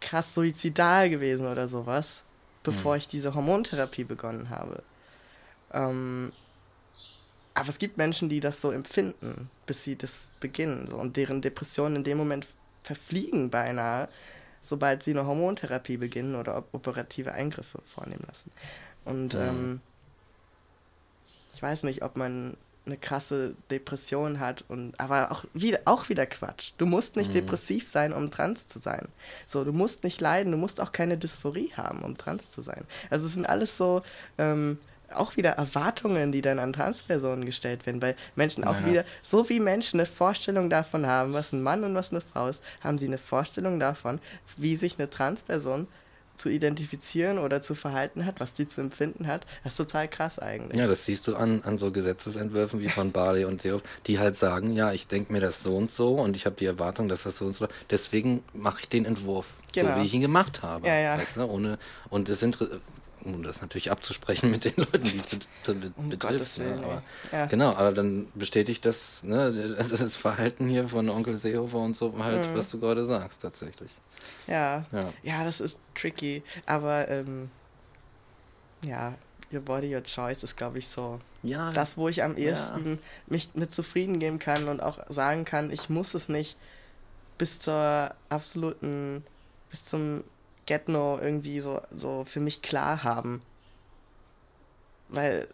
krass 0.00 0.34
suizidal 0.34 1.10
gewesen 1.10 1.46
oder 1.46 1.68
sowas, 1.68 2.24
bevor 2.64 2.94
mhm. 2.94 2.98
ich 2.98 3.06
diese 3.06 3.34
Hormontherapie 3.34 4.02
begonnen 4.02 4.50
habe. 4.50 4.82
Ähm, 5.72 6.32
aber 7.56 7.70
es 7.70 7.78
gibt 7.78 7.96
Menschen, 7.96 8.28
die 8.28 8.40
das 8.40 8.60
so 8.60 8.70
empfinden, 8.70 9.50
bis 9.64 9.82
sie 9.82 9.96
das 9.96 10.30
beginnen. 10.40 10.88
So, 10.88 10.96
und 10.96 11.16
deren 11.16 11.40
Depressionen 11.40 11.96
in 11.96 12.04
dem 12.04 12.18
Moment 12.18 12.46
verfliegen 12.82 13.50
beinahe, 13.50 14.08
sobald 14.60 15.02
sie 15.02 15.12
eine 15.12 15.26
Hormontherapie 15.26 15.96
beginnen 15.96 16.34
oder 16.34 16.64
operative 16.72 17.32
Eingriffe 17.32 17.80
vornehmen 17.94 18.24
lassen. 18.26 18.50
Und 19.06 19.34
mhm. 19.34 19.40
ähm, 19.40 19.80
ich 21.54 21.62
weiß 21.62 21.84
nicht, 21.84 22.02
ob 22.02 22.18
man 22.18 22.58
eine 22.84 22.98
krasse 22.98 23.56
Depression 23.70 24.38
hat 24.38 24.64
und 24.68 24.98
aber 25.00 25.32
auch 25.32 25.44
wieder 25.54 25.80
auch 25.86 26.10
wieder 26.10 26.26
Quatsch. 26.26 26.72
Du 26.76 26.84
musst 26.84 27.16
nicht 27.16 27.30
mhm. 27.30 27.34
depressiv 27.34 27.88
sein, 27.88 28.12
um 28.12 28.30
trans 28.30 28.66
zu 28.66 28.78
sein. 28.78 29.08
So, 29.46 29.64
du 29.64 29.72
musst 29.72 30.04
nicht 30.04 30.20
leiden, 30.20 30.52
du 30.52 30.58
musst 30.58 30.80
auch 30.80 30.92
keine 30.92 31.16
Dysphorie 31.16 31.72
haben, 31.76 32.02
um 32.02 32.18
trans 32.18 32.52
zu 32.52 32.60
sein. 32.60 32.84
Also 33.08 33.26
es 33.26 33.32
sind 33.32 33.48
alles 33.48 33.76
so 33.76 34.02
ähm, 34.36 34.78
auch 35.14 35.36
wieder 35.36 35.50
Erwartungen, 35.50 36.32
die 36.32 36.42
dann 36.42 36.58
an 36.58 36.72
Transpersonen 36.72 37.46
gestellt 37.46 37.86
werden, 37.86 38.02
weil 38.02 38.16
Menschen 38.34 38.64
auch 38.64 38.80
ja. 38.80 38.86
wieder, 38.86 39.04
so 39.22 39.48
wie 39.48 39.60
Menschen 39.60 40.00
eine 40.00 40.06
Vorstellung 40.06 40.70
davon 40.70 41.06
haben, 41.06 41.32
was 41.32 41.52
ein 41.52 41.62
Mann 41.62 41.84
und 41.84 41.94
was 41.94 42.10
eine 42.10 42.20
Frau 42.20 42.48
ist, 42.48 42.62
haben 42.82 42.98
sie 42.98 43.06
eine 43.06 43.18
Vorstellung 43.18 43.78
davon, 43.80 44.20
wie 44.56 44.76
sich 44.76 44.98
eine 44.98 45.08
Transperson 45.08 45.86
zu 46.36 46.50
identifizieren 46.50 47.38
oder 47.38 47.62
zu 47.62 47.74
verhalten 47.74 48.26
hat, 48.26 48.40
was 48.40 48.52
die 48.52 48.68
zu 48.68 48.80
empfinden 48.80 49.26
hat. 49.26 49.46
Das 49.64 49.72
ist 49.72 49.76
total 49.78 50.08
krass 50.08 50.38
eigentlich. 50.38 50.78
Ja, 50.78 50.86
das 50.86 51.06
siehst 51.06 51.26
du 51.28 51.36
an, 51.36 51.62
an 51.64 51.78
so 51.78 51.90
Gesetzesentwürfen 51.90 52.80
wie 52.80 52.88
von 52.88 53.12
Barley 53.12 53.44
und 53.44 53.62
Seof, 53.62 53.82
die 54.06 54.18
halt 54.18 54.36
sagen, 54.36 54.72
ja, 54.72 54.92
ich 54.92 55.06
denke 55.06 55.32
mir 55.32 55.40
das 55.40 55.62
so 55.62 55.76
und 55.76 55.90
so 55.90 56.14
und 56.14 56.36
ich 56.36 56.46
habe 56.46 56.56
die 56.56 56.66
Erwartung, 56.66 57.08
dass 57.08 57.22
das 57.22 57.38
so 57.38 57.46
und 57.46 57.54
so, 57.54 57.68
deswegen 57.90 58.42
mache 58.52 58.80
ich 58.80 58.88
den 58.88 59.04
Entwurf, 59.04 59.54
genau. 59.72 59.94
so 59.94 60.00
wie 60.00 60.06
ich 60.06 60.14
ihn 60.14 60.20
gemacht 60.20 60.62
habe. 60.62 60.86
Ja, 60.86 60.96
ja. 60.96 61.18
Weißt 61.18 61.36
du? 61.36 61.44
Ohne, 61.44 61.78
und 62.10 62.28
es 62.28 62.40
sind 62.40 62.58
um 63.34 63.42
das 63.42 63.60
natürlich 63.60 63.90
abzusprechen 63.90 64.50
mit 64.50 64.64
den 64.64 64.74
Leuten, 64.76 65.04
die 65.04 65.16
es 65.16 65.26
bet 65.26 65.92
um 65.96 66.08
betrifft. 66.08 66.58
Ne? 66.58 66.78
Aber, 66.82 67.02
ja. 67.32 67.46
Genau, 67.46 67.70
aber 67.74 67.92
dann 67.92 68.28
bestätigt 68.34 68.84
das, 68.84 69.22
ne, 69.24 69.76
das 69.78 70.16
Verhalten 70.16 70.68
hier 70.68 70.88
von 70.88 71.08
Onkel 71.08 71.36
Seehofer 71.36 71.78
und 71.78 71.96
so 71.96 72.14
halt, 72.22 72.50
mhm. 72.50 72.56
was 72.56 72.70
du 72.70 72.80
gerade 72.80 73.04
sagst, 73.04 73.42
tatsächlich. 73.42 73.90
Ja. 74.46 74.82
ja, 74.92 75.12
ja, 75.22 75.44
das 75.44 75.60
ist 75.60 75.78
tricky, 75.94 76.42
aber 76.66 77.08
ähm, 77.08 77.50
ja, 78.82 79.14
Your 79.52 79.60
Body, 79.60 79.94
Your 79.94 80.02
Choice 80.02 80.42
ist, 80.42 80.56
glaube 80.56 80.78
ich, 80.78 80.88
so 80.88 81.20
ja. 81.42 81.70
das, 81.72 81.96
wo 81.96 82.08
ich 82.08 82.22
am 82.22 82.36
ehesten 82.36 82.98
mich 83.26 83.50
mit 83.54 83.72
zufrieden 83.72 84.18
geben 84.18 84.38
kann 84.38 84.68
und 84.68 84.80
auch 84.80 84.98
sagen 85.08 85.44
kann, 85.44 85.70
ich 85.70 85.88
muss 85.88 86.14
es 86.14 86.28
nicht 86.28 86.56
bis 87.38 87.60
zur 87.60 88.14
absoluten, 88.28 89.24
bis 89.70 89.84
zum 89.84 90.24
Get-No 90.66 91.18
irgendwie 91.20 91.60
so, 91.60 91.80
so 91.90 92.24
für 92.24 92.40
mich 92.40 92.62
klar 92.62 93.02
haben. 93.02 93.42
Weil, 95.08 95.48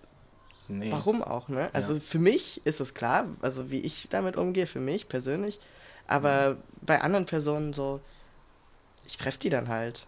nee. 0.68 0.90
warum 0.90 1.22
auch, 1.22 1.48
ne? 1.48 1.70
Also 1.74 1.94
ja. 1.94 2.00
für 2.00 2.18
mich 2.18 2.64
ist 2.64 2.80
es 2.80 2.94
klar, 2.94 3.26
also 3.42 3.70
wie 3.70 3.80
ich 3.80 4.08
damit 4.10 4.36
umgehe, 4.36 4.66
für 4.66 4.80
mich 4.80 5.08
persönlich. 5.08 5.60
Aber 6.06 6.54
mhm. 6.54 6.56
bei 6.80 7.00
anderen 7.00 7.26
Personen 7.26 7.72
so, 7.72 8.00
ich 9.06 9.16
treffe 9.16 9.38
die 9.38 9.50
dann 9.50 9.68
halt. 9.68 10.06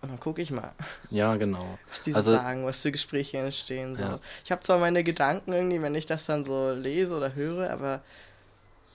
Und 0.00 0.10
dann 0.10 0.20
gucke 0.20 0.42
ich 0.42 0.50
mal. 0.50 0.72
Ja, 1.10 1.36
genau. 1.36 1.78
Was 1.88 2.02
die 2.02 2.12
so 2.12 2.18
also, 2.18 2.30
sagen, 2.32 2.66
was 2.66 2.82
für 2.82 2.92
Gespräche 2.92 3.38
entstehen. 3.38 3.96
So. 3.96 4.02
Ja. 4.02 4.20
Ich 4.44 4.52
habe 4.52 4.62
zwar 4.62 4.78
meine 4.78 5.02
Gedanken 5.02 5.52
irgendwie, 5.52 5.80
wenn 5.80 5.94
ich 5.94 6.06
das 6.06 6.26
dann 6.26 6.44
so 6.44 6.72
lese 6.72 7.16
oder 7.16 7.34
höre, 7.34 7.70
aber 7.70 8.02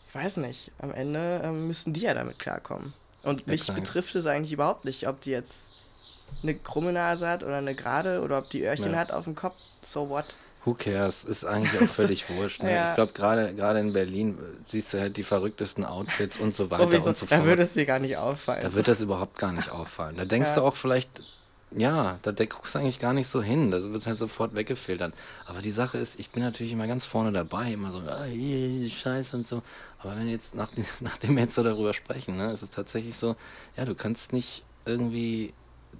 ich 0.07 0.15
weiß 0.15 0.37
nicht. 0.37 0.71
Am 0.77 0.93
Ende 0.93 1.41
ähm, 1.43 1.67
müssen 1.67 1.93
die 1.93 2.01
ja 2.01 2.13
damit 2.13 2.39
klarkommen. 2.39 2.93
Und 3.23 3.47
mich 3.47 3.62
Exakt. 3.62 3.79
betrifft 3.84 4.15
es 4.15 4.25
eigentlich 4.25 4.53
überhaupt 4.53 4.86
nicht, 4.86 5.08
ob 5.08 5.21
die 5.21 5.32
jetzt 5.32 5.73
eine 6.43 6.55
krumme 6.55 6.93
Nase 6.93 7.27
hat 7.27 7.43
oder 7.43 7.58
eine 7.58 7.75
gerade 7.75 8.21
oder 8.21 8.38
ob 8.38 8.49
die 8.49 8.63
Öhrchen 8.63 8.91
ja. 8.91 8.97
hat 8.97 9.12
auf 9.12 9.25
dem 9.25 9.36
Kopf. 9.36 9.55
So 9.82 10.10
what? 10.10 10.25
Who 10.65 10.73
cares? 10.73 11.23
Ist 11.23 11.45
eigentlich 11.45 11.82
auch 11.82 11.88
völlig 11.88 12.29
wurscht. 12.36 12.63
Ne? 12.63 12.73
Ja. 12.73 12.89
Ich 12.89 12.95
glaube, 12.95 13.13
gerade 13.13 13.79
in 13.79 13.93
Berlin 13.93 14.38
siehst 14.67 14.93
du 14.93 14.99
halt 14.99 15.17
die 15.17 15.23
verrücktesten 15.23 15.86
Outfits 15.86 16.38
und 16.38 16.53
so 16.53 16.69
weiter 16.69 16.84
Sowieso, 16.84 17.03
und 17.10 17.17
so 17.17 17.25
fort. 17.25 17.41
Da 17.41 17.45
würde 17.45 17.63
es 17.63 17.73
dir 17.73 17.86
gar 17.86 17.99
nicht 17.99 18.17
auffallen. 18.17 18.63
Da 18.63 18.73
wird 18.73 18.88
das 18.88 19.01
überhaupt 19.01 19.38
gar 19.38 19.51
nicht 19.51 19.69
auffallen. 19.69 20.17
Da 20.17 20.25
denkst 20.25 20.49
ja. 20.49 20.55
du 20.55 20.63
auch 20.63 20.75
vielleicht, 20.75 21.10
ja, 21.71 22.17
da 22.21 22.32
guckst 22.32 22.73
du 22.73 22.79
eigentlich 22.79 22.99
gar 22.99 23.13
nicht 23.13 23.27
so 23.27 23.43
hin. 23.43 23.69
Das 23.69 23.84
wird 23.84 24.05
halt 24.08 24.17
sofort 24.17 24.55
weggefiltert. 24.55 25.13
Aber 25.45 25.62
die 25.62 25.71
Sache 25.71 25.97
ist, 25.97 26.19
ich 26.19 26.32
bin 26.32 26.41
natürlich 26.41 26.73
immer 26.73 26.88
ganz 26.88 27.05
vorne 27.05 27.32
dabei, 27.32 27.73
immer 27.73 27.91
so, 27.91 27.99
ah, 27.99 28.23
hier, 28.23 28.69
diese 28.69 28.89
Scheiße 28.89 29.38
und 29.38 29.45
so. 29.45 29.62
Aber 29.99 30.17
wenn 30.17 30.27
jetzt, 30.27 30.55
nach, 30.55 30.71
nachdem 30.99 31.36
wir 31.36 31.43
jetzt 31.43 31.55
so 31.55 31.63
darüber 31.63 31.93
sprechen, 31.93 32.38
ne, 32.38 32.51
ist 32.51 32.63
es 32.63 32.71
tatsächlich 32.71 33.17
so, 33.17 33.36
ja, 33.77 33.86
du 33.86 33.93
kannst 33.93 34.34
nicht 34.34 34.63
irgendwie 34.86 35.53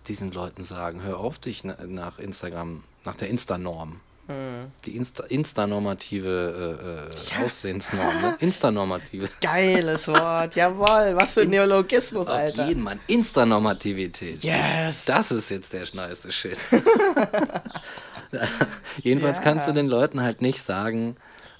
diesen 0.08 0.32
Leuten 0.32 0.64
sagen, 0.64 1.04
hör 1.04 1.20
auf 1.20 1.38
dich 1.40 1.64
nach 1.64 2.20
Instagram, 2.20 2.84
nach 3.06 3.16
der 3.16 3.30
Insta-Norm. 3.30 4.00
Hm. 4.30 4.72
Die 4.86 4.96
Insta 4.96 5.24
Insta-normative 5.24 7.10
äh, 7.10 7.34
ja. 7.34 7.46
Aussehensnorm, 7.46 8.22
ne? 8.22 8.38
Insta-normative. 8.40 9.28
Geiles 9.42 10.08
Wort, 10.08 10.56
jawohl, 10.56 11.16
was 11.16 11.34
für 11.34 11.42
ein 11.42 11.50
Neologismus, 11.50 12.28
Alter. 12.28 12.62
Auf 12.62 12.68
jeden 12.68 12.84
Mann, 12.84 13.00
Insta-Normativität. 13.08 14.44
Yes. 14.44 15.06
Das 15.06 15.32
ist 15.32 15.50
jetzt 15.50 15.74
der 15.74 15.88
schneißte 15.88 16.32
Shit. 16.32 16.60
Jedenfalls 19.02 19.40
ja. 19.40 19.44
kannst 19.44 19.68
du 19.68 19.72
den 19.72 19.88
Leuten 19.88 20.22
halt 20.22 20.44
nicht 20.44 20.64
sagen, 20.64 21.16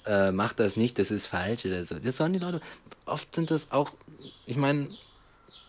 äh, 0.06 0.30
mach 0.30 0.52
das 0.52 0.76
nicht, 0.76 1.00
das 1.00 1.10
ist 1.10 1.26
falsch 1.26 1.64
oder 1.64 1.84
so. 1.84 1.98
Das 1.98 2.18
sollen 2.18 2.34
die 2.34 2.38
Leute, 2.38 2.60
oft 3.04 3.34
sind 3.34 3.50
das 3.50 3.72
auch, 3.72 3.90
ich 4.46 4.56
meine, 4.56 4.86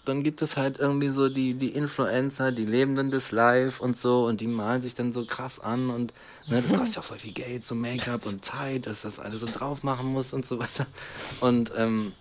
dann 0.06 0.24
gibt 0.24 0.42
es 0.42 0.58
halt 0.58 0.80
irgendwie 0.80 1.10
so 1.10 1.30
die, 1.30 1.54
die 1.54 1.70
Influencer, 1.70 2.52
die 2.52 2.66
leben 2.66 2.96
dann 2.96 3.12
das 3.12 3.32
live 3.32 3.80
und 3.80 3.98
so 3.98 4.26
und 4.26 4.42
die 4.42 4.48
malen 4.48 4.82
sich 4.82 4.96
dann 4.96 5.14
so 5.14 5.26
krass 5.26 5.60
an 5.60 5.90
und 5.90 6.14
ne, 6.48 6.62
das 6.62 6.74
kostet 6.74 6.96
ja 6.96 7.02
auch 7.02 7.06
voll 7.06 7.20
viel 7.20 7.34
Geld, 7.34 7.64
so 7.64 7.76
Make-up 7.76 8.26
und 8.26 8.44
Zeit, 8.44 8.88
dass 8.88 9.02
das 9.02 9.20
alles 9.20 9.42
so 9.42 9.48
drauf 9.48 9.84
machen 9.84 10.08
muss 10.08 10.34
und 10.34 10.48
so 10.48 10.60
weiter. 10.60 10.88
Und, 11.40 11.72
ähm, 11.78 12.14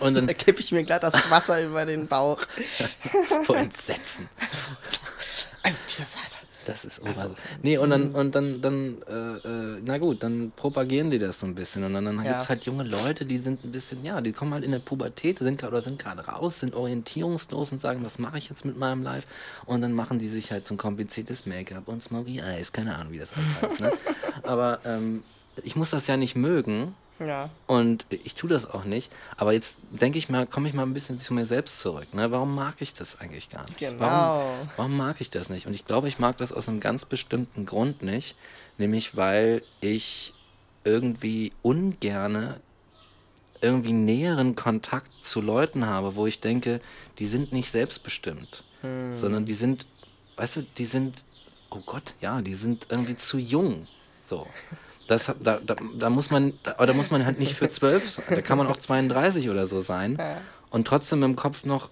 und 0.00 0.14
dann. 0.14 0.26
da 0.26 0.34
kippe 0.34 0.60
ich 0.60 0.72
mir 0.72 0.84
glatt 0.84 1.02
das 1.02 1.30
Wasser 1.30 1.62
über 1.64 1.84
den 1.84 2.06
Bauch. 2.08 2.40
Vor 3.44 3.56
Entsetzen. 3.56 4.28
Also 5.62 5.78
dieses 5.88 6.16
das 6.64 6.84
ist 6.84 7.04
also, 7.04 7.34
Nee, 7.62 7.78
und 7.78 7.90
dann, 7.90 8.12
und 8.12 8.34
dann, 8.34 8.60
dann 8.60 8.96
äh, 9.08 9.48
äh, 9.48 9.80
na 9.84 9.98
gut, 9.98 10.22
dann 10.22 10.52
propagieren 10.54 11.10
die 11.10 11.18
das 11.18 11.40
so 11.40 11.46
ein 11.46 11.54
bisschen. 11.54 11.84
Und 11.84 11.94
dann, 11.94 12.04
dann 12.04 12.16
ja. 12.24 12.32
gibt 12.32 12.42
es 12.42 12.48
halt 12.48 12.64
junge 12.64 12.84
Leute, 12.84 13.24
die 13.24 13.38
sind 13.38 13.64
ein 13.64 13.72
bisschen, 13.72 14.04
ja, 14.04 14.20
die 14.20 14.32
kommen 14.32 14.52
halt 14.52 14.64
in 14.64 14.72
der 14.72 14.78
Pubertät, 14.78 15.38
sind 15.38 15.62
oder 15.64 15.80
sind 15.80 15.98
gerade 15.98 16.24
raus, 16.26 16.60
sind 16.60 16.74
orientierungslos 16.74 17.72
und 17.72 17.80
sagen, 17.80 18.04
was 18.04 18.18
mache 18.18 18.38
ich 18.38 18.48
jetzt 18.48 18.64
mit 18.64 18.78
meinem 18.78 19.02
Life? 19.02 19.26
Und 19.66 19.80
dann 19.80 19.92
machen 19.92 20.18
die 20.18 20.28
sich 20.28 20.52
halt 20.52 20.66
so 20.66 20.74
ein 20.74 20.78
kompliziertes 20.78 21.46
Make-up 21.46 21.88
und 21.88 22.02
Smoky 22.02 22.40
Eyes, 22.40 22.72
keine 22.72 22.96
Ahnung, 22.96 23.12
wie 23.12 23.18
das 23.18 23.32
alles 23.32 23.62
heißt. 23.62 23.80
Ne? 23.80 23.92
Aber 24.42 24.80
ähm, 24.84 25.22
ich 25.62 25.76
muss 25.76 25.90
das 25.90 26.06
ja 26.06 26.16
nicht 26.16 26.36
mögen. 26.36 26.94
Ja. 27.26 27.50
Und 27.66 28.06
ich 28.10 28.34
tue 28.34 28.48
das 28.48 28.68
auch 28.68 28.84
nicht. 28.84 29.12
Aber 29.36 29.52
jetzt 29.52 29.78
denke 29.90 30.18
ich 30.18 30.28
mal, 30.28 30.46
komme 30.46 30.68
ich 30.68 30.74
mal 30.74 30.82
ein 30.82 30.94
bisschen 30.94 31.18
zu 31.18 31.34
mir 31.34 31.46
selbst 31.46 31.80
zurück. 31.80 32.12
Ne? 32.14 32.30
Warum 32.30 32.54
mag 32.54 32.76
ich 32.80 32.94
das 32.94 33.20
eigentlich 33.20 33.50
gar 33.50 33.64
nicht? 33.64 33.78
Genau. 33.78 34.00
Warum, 34.00 34.68
warum 34.76 34.96
mag 34.96 35.20
ich 35.20 35.30
das 35.30 35.48
nicht? 35.48 35.66
Und 35.66 35.74
ich 35.74 35.84
glaube, 35.86 36.08
ich 36.08 36.18
mag 36.18 36.36
das 36.36 36.52
aus 36.52 36.68
einem 36.68 36.80
ganz 36.80 37.04
bestimmten 37.04 37.66
Grund 37.66 38.02
nicht. 38.02 38.36
Nämlich, 38.78 39.16
weil 39.16 39.62
ich 39.80 40.34
irgendwie 40.84 41.52
ungerne 41.62 42.60
irgendwie 43.62 43.92
näheren 43.92 44.56
Kontakt 44.56 45.10
zu 45.22 45.40
Leuten 45.40 45.86
habe, 45.86 46.16
wo 46.16 46.26
ich 46.26 46.40
denke, 46.40 46.80
die 47.18 47.26
sind 47.26 47.52
nicht 47.52 47.70
selbstbestimmt, 47.70 48.64
hm. 48.80 49.14
sondern 49.14 49.46
die 49.46 49.54
sind, 49.54 49.86
weißt 50.36 50.56
du, 50.56 50.62
die 50.62 50.84
sind, 50.84 51.24
oh 51.70 51.80
Gott, 51.86 52.14
ja, 52.20 52.42
die 52.42 52.54
sind 52.54 52.88
irgendwie 52.90 53.16
zu 53.16 53.38
jung. 53.38 53.86
So. 54.18 54.46
Das, 55.12 55.26
da, 55.26 55.60
da, 55.64 55.76
da, 55.98 56.10
muss 56.10 56.30
man, 56.30 56.54
da, 56.62 56.72
da 56.86 56.92
muss 56.94 57.10
man 57.10 57.26
halt 57.26 57.38
nicht 57.38 57.54
für 57.54 57.68
zwölf 57.68 58.08
sein. 58.08 58.24
Da 58.30 58.40
kann 58.40 58.56
man 58.56 58.66
auch 58.66 58.78
32 58.78 59.50
oder 59.50 59.66
so 59.66 59.80
sein 59.80 60.18
und 60.70 60.86
trotzdem 60.86 61.22
im 61.22 61.36
Kopf 61.36 61.66
noch 61.66 61.90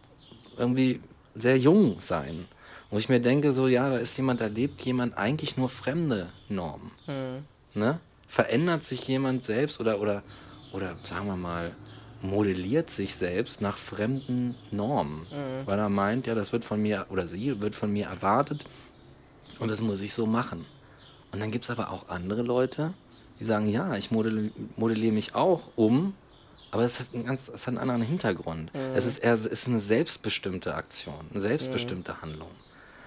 irgendwie 0.56 1.00
sehr 1.34 1.58
jung 1.58 2.00
sein. 2.00 2.46
Wo 2.90 2.96
ich 2.96 3.10
mir 3.10 3.20
denke, 3.20 3.52
so, 3.52 3.68
ja, 3.68 3.90
da 3.90 3.98
ist 3.98 4.16
jemand, 4.16 4.40
da 4.40 4.46
lebt 4.46 4.80
jemand 4.82 5.18
eigentlich 5.18 5.58
nur 5.58 5.68
fremde 5.68 6.28
Normen. 6.48 6.90
Mhm. 7.06 7.44
Ne? 7.80 8.00
Verändert 8.26 8.84
sich 8.84 9.06
jemand 9.06 9.44
selbst 9.44 9.80
oder, 9.80 10.00
oder, 10.00 10.22
oder 10.72 10.96
sagen 11.02 11.26
wir 11.26 11.36
mal, 11.36 11.72
modelliert 12.22 12.88
sich 12.88 13.14
selbst 13.14 13.60
nach 13.60 13.76
fremden 13.76 14.54
Normen. 14.70 15.26
Mhm. 15.30 15.66
Weil 15.66 15.78
er 15.78 15.90
meint, 15.90 16.26
ja, 16.26 16.34
das 16.34 16.52
wird 16.52 16.64
von 16.64 16.80
mir, 16.80 17.06
oder 17.10 17.26
sie 17.26 17.60
wird 17.60 17.74
von 17.74 17.92
mir 17.92 18.06
erwartet 18.06 18.64
und 19.58 19.70
das 19.70 19.82
muss 19.82 20.00
ich 20.00 20.14
so 20.14 20.26
machen. 20.26 20.64
Und 21.32 21.40
dann 21.40 21.50
gibt 21.50 21.64
es 21.64 21.70
aber 21.70 21.90
auch 21.90 22.08
andere 22.08 22.42
Leute, 22.42 22.94
die 23.40 23.44
sagen, 23.44 23.68
ja, 23.68 23.96
ich 23.96 24.10
modelliere, 24.10 24.52
modelliere 24.76 25.12
mich 25.12 25.34
auch 25.34 25.62
um, 25.74 26.14
aber 26.70 26.84
es 26.84 27.00
hat 27.00 27.08
einen 27.14 27.24
ganz, 27.24 27.48
es 27.48 27.62
hat 27.62 27.68
einen 27.68 27.78
anderen 27.78 28.02
Hintergrund. 28.02 28.72
Mhm. 28.74 28.80
Es 28.94 29.06
ist 29.06 29.18
eher, 29.18 29.34
es 29.34 29.46
ist 29.46 29.66
eine 29.66 29.80
selbstbestimmte 29.80 30.74
Aktion, 30.74 31.26
eine 31.32 31.40
selbstbestimmte 31.40 32.12
mhm. 32.12 32.22
Handlung. 32.22 32.50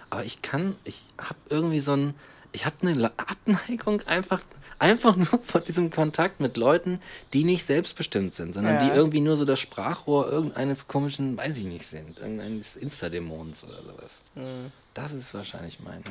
Aber 0.09 0.25
ich 0.25 0.41
kann, 0.41 0.75
ich 0.83 1.03
habe 1.17 1.39
irgendwie 1.49 1.79
so 1.79 1.93
ein, 1.93 2.13
ich 2.51 2.65
habe 2.65 2.75
eine 2.81 3.11
Abneigung 3.17 4.01
einfach, 4.05 4.41
einfach 4.79 5.15
nur 5.15 5.39
vor 5.45 5.61
diesem 5.61 5.91
Kontakt 5.91 6.39
mit 6.39 6.57
Leuten, 6.57 6.99
die 7.33 7.45
nicht 7.45 7.65
selbstbestimmt 7.65 8.33
sind, 8.33 8.53
sondern 8.53 8.75
ja. 8.75 8.83
die 8.85 8.95
irgendwie 8.95 9.21
nur 9.21 9.37
so 9.37 9.45
das 9.45 9.59
Sprachrohr 9.59 10.31
irgendeines 10.31 10.87
komischen, 10.87 11.37
weiß 11.37 11.57
ich 11.57 11.65
nicht, 11.65 11.85
sind, 11.85 12.19
irgendeines 12.19 12.75
Insta-Dämons 12.75 13.63
oder 13.63 13.81
sowas. 13.83 14.21
Mhm. 14.35 14.71
Das 14.93 15.13
ist 15.13 15.33
wahrscheinlich 15.33 15.79
mein 15.79 16.03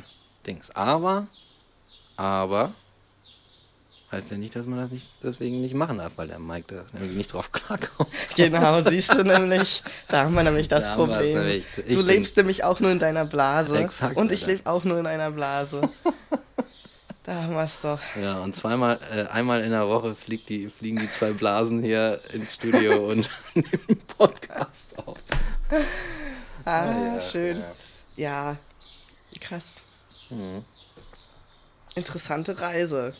Dings. 0.45 0.71
Aber, 0.71 1.27
aber, 2.15 2.73
heißt 4.13 4.31
ja 4.31 4.37
nicht, 4.37 4.55
dass 4.55 4.65
man 4.65 4.79
das 4.79 4.91
nicht 4.91 5.07
deswegen 5.21 5.61
nicht 5.61 5.73
machen 5.73 5.97
darf, 5.97 6.13
weil 6.15 6.27
der 6.27 6.39
Mike 6.39 6.85
da 6.91 6.99
nicht 6.99 7.33
drauf 7.33 7.51
klarkommt. 7.51 8.09
Genau, 8.35 8.81
siehst 8.81 9.13
du 9.13 9.23
nämlich, 9.23 9.83
da 10.07 10.23
haben 10.23 10.35
wir 10.35 10.43
nämlich 10.43 10.67
das 10.67 10.85
da 10.85 10.95
Problem. 10.95 11.39
Nämlich. 11.39 11.65
Du 11.87 12.01
lebst 12.01 12.37
nämlich 12.37 12.63
auch 12.63 12.79
nur 12.79 12.91
in 12.91 12.99
deiner 12.99 13.25
Blase 13.25 13.77
exakt, 13.77 14.15
und 14.15 14.31
ich 14.31 14.45
lebe 14.45 14.69
auch 14.69 14.83
nur 14.83 14.99
in 14.99 15.07
einer 15.07 15.31
Blase. 15.31 15.89
da 17.23 17.43
haben 17.43 17.53
wir 17.53 17.63
es 17.63 17.81
doch. 17.81 17.99
Ja, 18.21 18.39
und 18.41 18.55
zweimal, 18.55 18.99
äh, 19.11 19.25
einmal 19.25 19.61
in 19.61 19.71
der 19.71 19.87
Woche 19.87 20.15
fliegt 20.15 20.49
die, 20.49 20.69
fliegen 20.69 20.99
die 20.99 21.09
zwei 21.09 21.31
Blasen 21.31 21.83
hier 21.83 22.19
ins 22.31 22.53
Studio 22.53 23.07
und 23.09 23.29
nehmen 23.55 23.99
Podcast 24.17 24.97
auf. 25.05 25.17
Ah, 26.65 26.81
ah 26.81 27.15
ja, 27.15 27.21
schön. 27.21 27.63
Ja. 28.15 28.51
ja, 28.51 28.57
krass. 29.39 29.75
Mhm. 30.29 30.63
Interessante 31.95 32.59
Reise. 32.59 33.13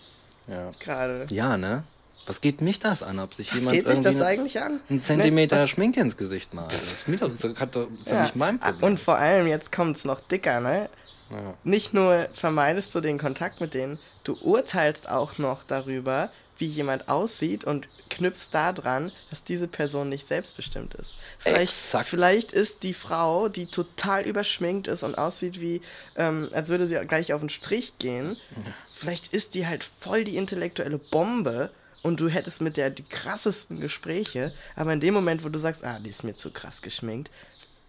Ja. 0.48 0.72
Gerade. 0.80 1.26
Ja, 1.30 1.58
ne? 1.58 1.84
Was 2.26 2.40
geht 2.40 2.62
mich 2.62 2.80
das 2.80 3.04
an, 3.04 3.20
ob 3.20 3.34
sich 3.34 3.50
Was 3.52 3.60
jemand 3.60 3.76
geht 3.76 3.88
irgendwie 3.88 4.14
das 4.14 4.22
eigentlich 4.22 4.62
an? 4.62 4.80
einen 4.90 5.02
Zentimeter 5.02 5.58
ne, 5.58 5.68
Schminke 5.68 6.00
ins 6.00 6.16
Gesicht 6.16 6.54
malt? 6.54 6.72
Das 6.72 6.94
ist, 6.94 7.08
mir 7.08 7.18
doch, 7.18 7.30
das 7.30 7.44
hat 7.60 7.76
doch, 7.76 7.88
das 8.06 8.14
ja. 8.14 8.22
nicht 8.22 8.36
mein 8.36 8.60
Problem. 8.60 8.84
Und 8.84 9.00
vor 9.00 9.18
allem, 9.18 9.48
jetzt 9.48 9.72
kommt 9.72 9.98
es 9.98 10.06
noch 10.06 10.22
dicker, 10.22 10.62
ne? 10.62 10.90
Ja. 11.30 11.54
Nicht 11.64 11.94
nur 11.94 12.28
vermeidest 12.34 12.96
du 12.96 13.02
den 13.02 13.18
Kontakt 13.18 13.60
mit 13.60 13.74
denen, 13.74 14.00
du 14.24 14.38
urteilst 14.42 15.10
auch 15.10 15.38
noch 15.38 15.64
darüber, 15.64 16.30
wie 16.58 16.68
jemand 16.68 17.10
aussieht 17.10 17.66
und 17.66 17.90
knüpfst 18.10 18.50
daran, 18.52 19.12
dass 19.30 19.44
diese 19.44 19.68
Person 19.68 20.08
nicht 20.10 20.28
selbstbestimmt 20.28 20.94
ist. 20.96 21.16
Vielleicht, 21.40 21.74
vielleicht 21.74 22.52
ist 22.52 22.84
die 22.84 22.94
Frau, 22.94 23.50
die 23.50 23.66
total 23.66 24.24
überschminkt 24.24 24.88
ist 24.88 25.04
und 25.04 25.18
aussieht 25.18 25.60
wie, 25.60 25.82
ähm, 26.16 26.50
als 26.54 26.70
würde 26.70 26.88
sie 26.88 26.96
gleich 27.08 27.34
auf 27.34 27.42
den 27.42 27.50
Strich 27.50 27.98
gehen, 27.98 28.38
ja. 28.56 28.74
Vielleicht 29.04 29.34
ist 29.34 29.54
die 29.54 29.68
halt 29.68 29.84
voll 29.84 30.24
die 30.24 30.38
intellektuelle 30.38 30.98
Bombe 30.98 31.72
und 32.04 32.20
du 32.20 32.30
hättest 32.30 32.62
mit 32.62 32.78
der 32.78 32.90
die 32.90 33.04
krassesten 33.04 33.80
Gespräche, 33.80 34.54
aber 34.76 34.94
in 34.94 35.02
dem 35.02 35.14
Moment, 35.14 35.44
wo 35.44 35.50
du 35.50 35.60
sagst, 35.60 35.84
ah, 35.84 36.00
die 36.00 36.10
ist 36.10 36.24
mir 36.24 36.36
zu 36.36 36.52
krass 36.52 36.82
geschminkt, 36.82 37.30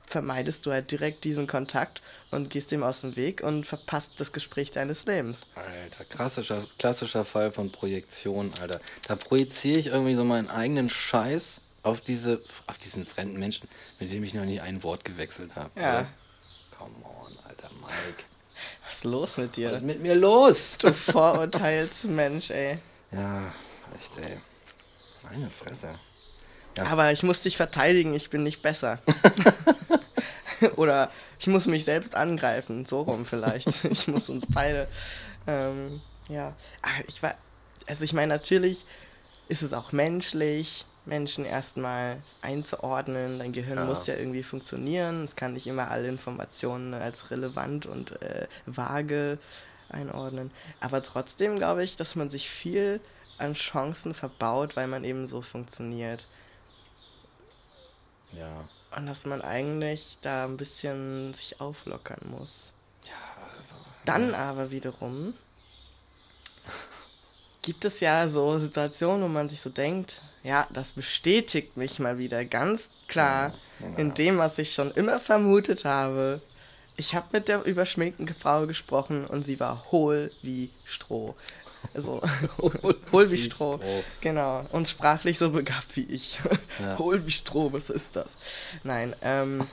vermeidest 0.07 0.67
du 0.67 0.73
halt 0.73 0.91
direkt 0.91 1.25
diesen 1.25 1.47
Kontakt 1.47 2.03
und 2.31 2.51
gehst 2.51 2.73
dem 2.73 2.83
aus 2.83 3.03
dem 3.03 3.17
Weg 3.17 3.43
und 3.43 3.65
verpasst 3.65 4.15
das 4.19 4.33
Gespräch 4.33 4.73
deines 4.73 5.07
Lebens. 5.07 5.43
Alter, 5.55 6.05
klassischer, 6.05 6.67
klassischer 6.79 7.25
Fall 7.25 7.53
von 7.53 7.71
Projektion, 7.71 8.51
Alter. 8.61 8.81
Da 9.07 9.17
projiziere 9.17 9.79
ich 9.79 9.87
irgendwie 9.87 10.15
so 10.15 10.25
meinen 10.25 10.49
eigenen 10.49 10.91
Scheiß 10.91 11.61
auf 11.85 12.01
diese, 12.01 12.41
auf 12.67 12.79
diesen 12.79 13.07
fremden 13.07 13.39
Menschen, 13.39 13.69
mit 14.01 14.11
dem 14.11 14.25
ich 14.25 14.35
noch 14.35 14.45
nie 14.45 14.61
ein 14.61 14.83
Wort 14.83 15.05
gewechselt 15.05 15.55
habe. 15.55 15.71
Ja. 15.81 15.91
Oder? 15.91 16.09
Come 16.77 16.95
on, 17.05 17.33
alter 17.49 17.71
Mike. 17.81 18.25
Was 18.87 18.99
ist 18.99 19.05
los 19.05 19.37
mit 19.39 19.57
dir? 19.57 19.69
Was 19.69 19.79
ist 19.79 19.85
mit 19.85 20.01
mir 20.01 20.15
los? 20.15 20.79
Du 20.79 20.93
Vorurteilsmensch, 20.93 22.51
ey. 22.51 22.79
Ja, 23.12 23.53
echt, 24.01 24.17
ey. 24.19 24.39
Meine 25.23 25.51
Fresse. 25.51 25.99
Ja. 26.77 26.87
Aber 26.87 27.12
ich 27.12 27.23
muss 27.23 27.43
dich 27.43 27.57
verteidigen, 27.57 28.15
ich 28.15 28.31
bin 28.31 28.43
nicht 28.43 28.62
besser. 28.62 28.99
Oder 30.77 31.11
ich 31.39 31.47
muss 31.47 31.67
mich 31.67 31.85
selbst 31.85 32.15
angreifen, 32.15 32.85
so 32.85 33.03
rum 33.03 33.27
vielleicht. 33.27 33.85
ich 33.91 34.09
muss 34.09 34.29
uns 34.29 34.45
beide. 34.49 34.89
Ähm, 35.47 36.01
ja. 36.29 36.55
Ach, 36.83 37.01
ich 37.07 37.23
war. 37.23 37.35
Also 37.87 38.05
ich 38.05 38.12
meine, 38.12 38.33
natürlich 38.33 38.85
ist 39.49 39.62
es 39.62 39.73
auch 39.73 39.93
menschlich, 39.93 40.87
Menschen 41.07 41.45
erstmal 41.45 42.23
einzuordnen. 42.41 43.39
Dein 43.39 43.53
Gehirn 43.53 43.79
ja. 43.79 43.85
muss 43.85 44.07
ja 44.07 44.15
irgendwie 44.15 44.43
funktionieren. 44.43 45.25
Es 45.25 45.37
kann 45.37 45.53
nicht 45.53 45.67
immer 45.67 45.91
alle 45.91 46.09
Informationen 46.09 46.95
als 46.95 47.31
relevant 47.31 47.87
und 47.87 48.21
äh, 48.23 48.47
vage 48.67 49.39
einordnen. 49.91 50.51
Aber 50.81 51.03
trotzdem 51.03 51.57
glaube 51.57 51.85
ich, 51.85 51.97
dass 51.97 52.17
man 52.17 52.31
sich 52.31 52.49
viel 52.49 53.01
an 53.39 53.55
Chancen 53.55 54.15
verbaut, 54.15 54.77
weil 54.77 54.87
man 54.87 55.05
eben 55.05 55.27
so 55.27 55.43
funktioniert. 55.43 56.27
Ja. 58.33 58.69
Und 58.97 59.07
dass 59.07 59.27
man 59.27 59.43
eigentlich 59.43 60.19
da 60.23 60.45
ein 60.45 60.57
bisschen 60.57 61.35
sich 61.35 61.61
auflockern 61.61 62.31
muss. 62.31 62.73
Ja. 63.05 63.13
Also, 63.59 63.75
Dann 64.05 64.31
ja. 64.31 64.39
aber 64.39 64.71
wiederum 64.71 65.35
gibt 67.63 67.85
es 67.85 68.01
ja 68.01 68.29
so 68.29 68.59
Situationen, 68.59 69.25
wo 69.25 69.29
man 69.29 69.49
sich 69.49 69.61
so 69.61 69.71
denkt, 69.71 70.21
ja, 70.45 70.69
das 70.71 70.93
bestätigt 70.93 71.77
mich 71.77 71.99
mal 71.99 72.19
wieder 72.19 72.45
ganz 72.45 72.91
klar 73.09 73.55
ja, 73.81 73.89
ja. 73.89 73.97
in 73.97 74.15
dem, 74.15 74.39
was 74.39 74.59
ich 74.59 74.75
schon 74.75 74.93
immer 74.93 75.19
vermutet 75.19 75.87
habe. 75.87 76.41
Ich 76.97 77.15
habe 77.15 77.27
mit 77.33 77.49
der 77.49 77.65
überschminkten 77.65 78.29
Frau 78.29 78.67
gesprochen 78.67 79.27
und 79.27 79.43
sie 79.43 79.59
war 79.59 79.91
hohl 79.91 80.31
wie 80.43 80.71
Stroh. 80.85 81.35
Also 81.95 82.23
hohl 83.13 83.31
wie 83.31 83.39
Stroh. 83.39 83.79
Stroh. 83.79 84.05
Genau. 84.21 84.67
Und 84.71 84.89
sprachlich 84.89 85.39
so 85.39 85.51
begabt 85.51 85.97
wie 85.97 86.05
ich. 86.05 86.39
Ja. 86.79 86.99
Hohl 86.99 87.27
wie 87.27 87.31
Stroh, 87.31 87.73
was 87.73 87.91
ist 87.91 88.15
das? 88.15 88.37
Nein, 88.85 89.17
ähm. 89.23 89.67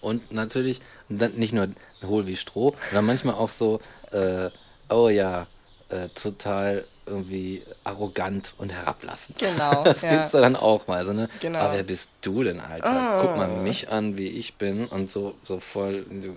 Und 0.00 0.32
natürlich 0.32 0.80
nicht 1.08 1.52
nur 1.52 1.68
hohl 2.04 2.26
wie 2.26 2.36
Stroh, 2.36 2.74
sondern 2.90 3.06
manchmal 3.06 3.34
auch 3.36 3.48
so, 3.48 3.80
äh, 4.12 4.50
oh 4.88 5.08
ja, 5.08 5.46
äh, 5.88 6.08
total 6.10 6.84
irgendwie 7.06 7.62
arrogant 7.84 8.54
und 8.58 8.72
herablassend. 8.72 9.38
Genau. 9.38 9.84
Das 9.94 10.02
ja. 10.02 10.16
gibt's 10.16 10.32
dann 10.32 10.56
auch 10.56 10.86
mal. 10.86 11.04
So, 11.04 11.12
ne? 11.12 11.28
genau. 11.40 11.58
Aber 11.60 11.74
wer 11.74 11.82
bist 11.82 12.10
du 12.22 12.42
denn, 12.42 12.60
Alter? 12.60 13.20
Oh. 13.20 13.26
Guck 13.26 13.36
mal 13.36 13.48
mich 13.48 13.90
an, 13.90 14.16
wie 14.16 14.28
ich 14.28 14.54
bin 14.54 14.86
und 14.86 15.10
so, 15.10 15.34
so 15.42 15.60
voll 15.60 16.06
so 16.20 16.34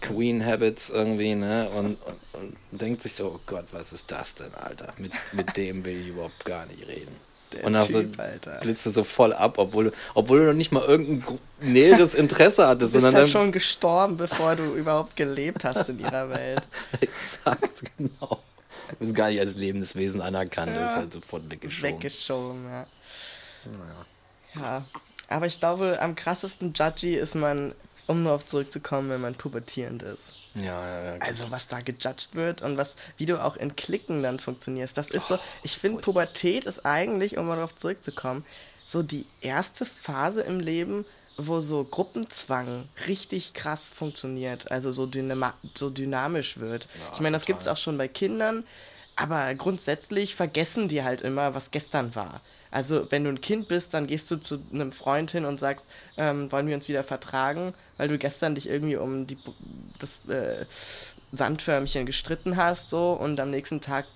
Queen 0.00 0.44
Habits 0.44 0.90
irgendwie, 0.90 1.34
ne? 1.34 1.68
Und, 1.70 1.96
und, 2.02 2.18
und, 2.32 2.80
denkt 2.80 3.02
sich 3.02 3.14
so, 3.14 3.26
oh 3.26 3.40
Gott, 3.46 3.66
was 3.72 3.92
ist 3.92 4.10
das 4.10 4.34
denn, 4.34 4.52
Alter? 4.54 4.92
Mit, 4.98 5.12
mit 5.32 5.56
dem 5.56 5.84
will 5.84 6.00
ich 6.00 6.08
überhaupt 6.08 6.44
gar 6.44 6.66
nicht 6.66 6.86
reden. 6.86 7.16
Der 7.52 7.64
und 7.64 7.76
auch 7.76 7.86
so 7.86 8.02
blitzt 8.60 8.84
so 8.84 9.04
voll 9.04 9.32
ab, 9.32 9.58
obwohl, 9.58 9.92
obwohl 10.14 10.40
du 10.40 10.46
noch 10.46 10.54
nicht 10.54 10.72
mal 10.72 10.84
irgendein 10.84 11.38
näheres 11.60 12.14
Interesse 12.14 12.66
hattest. 12.66 12.94
Du 12.94 13.00
bist 13.00 13.14
halt 13.14 13.28
schon 13.28 13.52
gestorben, 13.52 14.16
bevor 14.16 14.56
du 14.56 14.74
überhaupt 14.74 15.14
gelebt 15.14 15.64
hast 15.64 15.88
in 15.88 16.00
ihrer 16.00 16.30
Welt. 16.30 16.66
Exakt, 17.00 17.82
genau. 17.96 18.40
Du 18.98 19.04
bist 19.04 19.14
gar 19.14 19.28
nicht 19.28 19.40
als 19.40 19.54
lebendes 19.54 19.94
Wesen 19.94 20.20
anerkannt, 20.20 20.72
ja. 20.74 20.84
ist 20.84 20.96
halt 20.96 21.12
sofort 21.12 21.50
weggeschoben. 21.50 21.94
Weggeschoben, 21.94 22.64
ja. 22.64 22.86
Naja. 23.66 24.06
Ja, 24.56 24.84
aber 25.28 25.46
ich 25.46 25.58
glaube, 25.58 25.98
am 26.00 26.14
krassesten 26.14 26.72
judgy 26.74 27.16
ist 27.16 27.34
man, 27.34 27.74
um 28.06 28.24
darauf 28.24 28.46
zurückzukommen, 28.46 29.10
wenn 29.10 29.20
man 29.20 29.34
pubertierend 29.34 30.02
ist. 30.02 30.34
Ja, 30.54 30.64
ja, 30.64 31.14
ja. 31.14 31.20
Also 31.20 31.50
was 31.50 31.66
da 31.68 31.80
gejudged 31.80 32.34
wird 32.34 32.62
und 32.62 32.76
was, 32.76 32.94
wie 33.16 33.26
du 33.26 33.42
auch 33.42 33.56
in 33.56 33.74
Klicken 33.74 34.22
dann 34.22 34.38
funktionierst. 34.38 34.96
Das 34.96 35.10
ist 35.10 35.30
oh, 35.30 35.36
so, 35.36 35.38
ich 35.62 35.78
finde, 35.78 36.00
Pubertät 36.00 36.64
ist 36.66 36.86
eigentlich, 36.86 37.36
um 37.38 37.46
mal 37.46 37.56
darauf 37.56 37.74
zurückzukommen, 37.74 38.44
so 38.86 39.02
die 39.02 39.26
erste 39.40 39.86
Phase 39.86 40.42
im 40.42 40.60
Leben, 40.60 41.04
wo 41.36 41.60
so 41.60 41.84
Gruppenzwang 41.84 42.88
richtig 43.06 43.54
krass 43.54 43.90
funktioniert, 43.90 44.70
also 44.70 44.92
so, 44.92 45.06
dynama 45.06 45.54
so 45.74 45.90
dynamisch 45.90 46.58
wird. 46.58 46.84
Ja, 46.84 47.12
ich 47.14 47.20
meine, 47.20 47.34
das 47.34 47.46
gibt 47.46 47.60
es 47.60 47.68
auch 47.68 47.76
schon 47.76 47.98
bei 47.98 48.08
Kindern, 48.08 48.64
aber 49.16 49.54
grundsätzlich 49.54 50.34
vergessen 50.34 50.88
die 50.88 51.02
halt 51.02 51.22
immer, 51.22 51.54
was 51.54 51.70
gestern 51.70 52.14
war. 52.14 52.40
Also 52.70 53.06
wenn 53.10 53.22
du 53.22 53.30
ein 53.30 53.40
Kind 53.40 53.68
bist, 53.68 53.94
dann 53.94 54.08
gehst 54.08 54.28
du 54.32 54.36
zu 54.36 54.60
einem 54.72 54.90
Freund 54.90 55.30
hin 55.30 55.44
und 55.44 55.60
sagst, 55.60 55.86
ähm, 56.16 56.50
wollen 56.50 56.66
wir 56.66 56.74
uns 56.74 56.88
wieder 56.88 57.04
vertragen, 57.04 57.72
weil 57.96 58.08
du 58.08 58.18
gestern 58.18 58.56
dich 58.56 58.68
irgendwie 58.68 58.96
um 58.96 59.28
die, 59.28 59.38
das 60.00 60.28
äh, 60.28 60.66
Sandförmchen 61.30 62.04
gestritten 62.04 62.56
hast 62.56 62.90
so 62.90 63.12
und 63.12 63.38
am 63.38 63.52
nächsten 63.52 63.80
Tag 63.80 64.06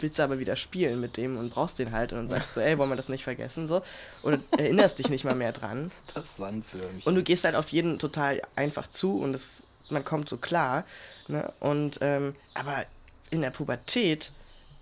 willst 0.00 0.18
du 0.18 0.22
aber 0.22 0.38
wieder 0.38 0.56
spielen 0.56 1.00
mit 1.00 1.16
dem 1.16 1.38
und 1.38 1.50
brauchst 1.50 1.78
den 1.78 1.92
halt 1.92 2.12
und 2.12 2.18
dann 2.18 2.28
sagst 2.28 2.56
du, 2.56 2.60
ey, 2.60 2.78
wollen 2.78 2.90
wir 2.90 2.96
das 2.96 3.08
nicht 3.08 3.24
vergessen 3.24 3.66
so 3.68 3.82
oder 4.22 4.38
erinnerst 4.52 4.98
dich 4.98 5.08
nicht 5.08 5.24
mal 5.24 5.34
mehr 5.34 5.52
dran. 5.52 5.90
Das 6.14 6.36
Sandförmchen. 6.36 7.02
Und 7.04 7.14
du 7.14 7.22
gehst 7.22 7.44
halt 7.44 7.54
auf 7.54 7.68
jeden 7.70 7.98
total 7.98 8.42
einfach 8.56 8.88
zu 8.88 9.18
und 9.20 9.34
es, 9.34 9.64
man 9.90 10.04
kommt 10.04 10.28
so 10.28 10.36
klar. 10.36 10.84
Ne? 11.26 11.52
Und 11.60 11.98
ähm, 12.00 12.34
aber 12.54 12.84
in 13.30 13.42
der 13.42 13.50
Pubertät, 13.50 14.32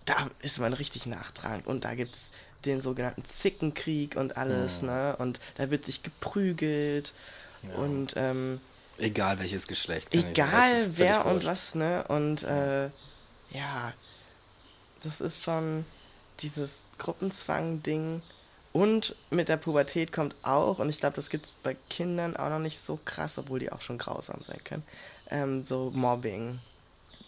da 0.04 0.30
ist 0.42 0.58
man 0.58 0.72
richtig 0.72 1.06
nachtragend 1.06 1.66
und 1.66 1.84
da 1.84 1.94
gibt's 1.94 2.30
den 2.64 2.80
sogenannten 2.80 3.24
Zickenkrieg 3.24 4.16
und 4.16 4.36
alles, 4.36 4.80
ja. 4.80 4.86
ne? 4.86 5.16
Und 5.16 5.40
da 5.56 5.70
wird 5.70 5.84
sich 5.84 6.02
geprügelt 6.02 7.12
ja. 7.62 7.76
und 7.76 8.14
ähm, 8.16 8.60
egal 8.98 9.38
welches 9.38 9.66
Geschlecht. 9.66 10.14
Egal 10.14 10.90
wer 10.96 11.26
und 11.26 11.44
was, 11.44 11.74
ne? 11.74 12.04
Und 12.08 12.42
äh, 12.42 12.86
ja, 13.50 13.92
das 15.06 15.20
ist 15.20 15.42
schon 15.42 15.84
dieses 16.40 16.70
Gruppenzwang-Ding. 16.98 18.22
Und 18.72 19.16
mit 19.30 19.48
der 19.48 19.56
Pubertät 19.56 20.12
kommt 20.12 20.36
auch, 20.42 20.78
und 20.80 20.90
ich 20.90 21.00
glaube, 21.00 21.16
das 21.16 21.30
gibt 21.30 21.46
es 21.46 21.52
bei 21.62 21.74
Kindern 21.88 22.36
auch 22.36 22.50
noch 22.50 22.58
nicht 22.58 22.84
so 22.84 22.98
krass, 23.02 23.38
obwohl 23.38 23.58
die 23.58 23.72
auch 23.72 23.80
schon 23.80 23.96
grausam 23.96 24.42
sein 24.42 24.62
können, 24.64 24.82
ähm, 25.30 25.64
so 25.64 25.90
Mobbing. 25.94 26.60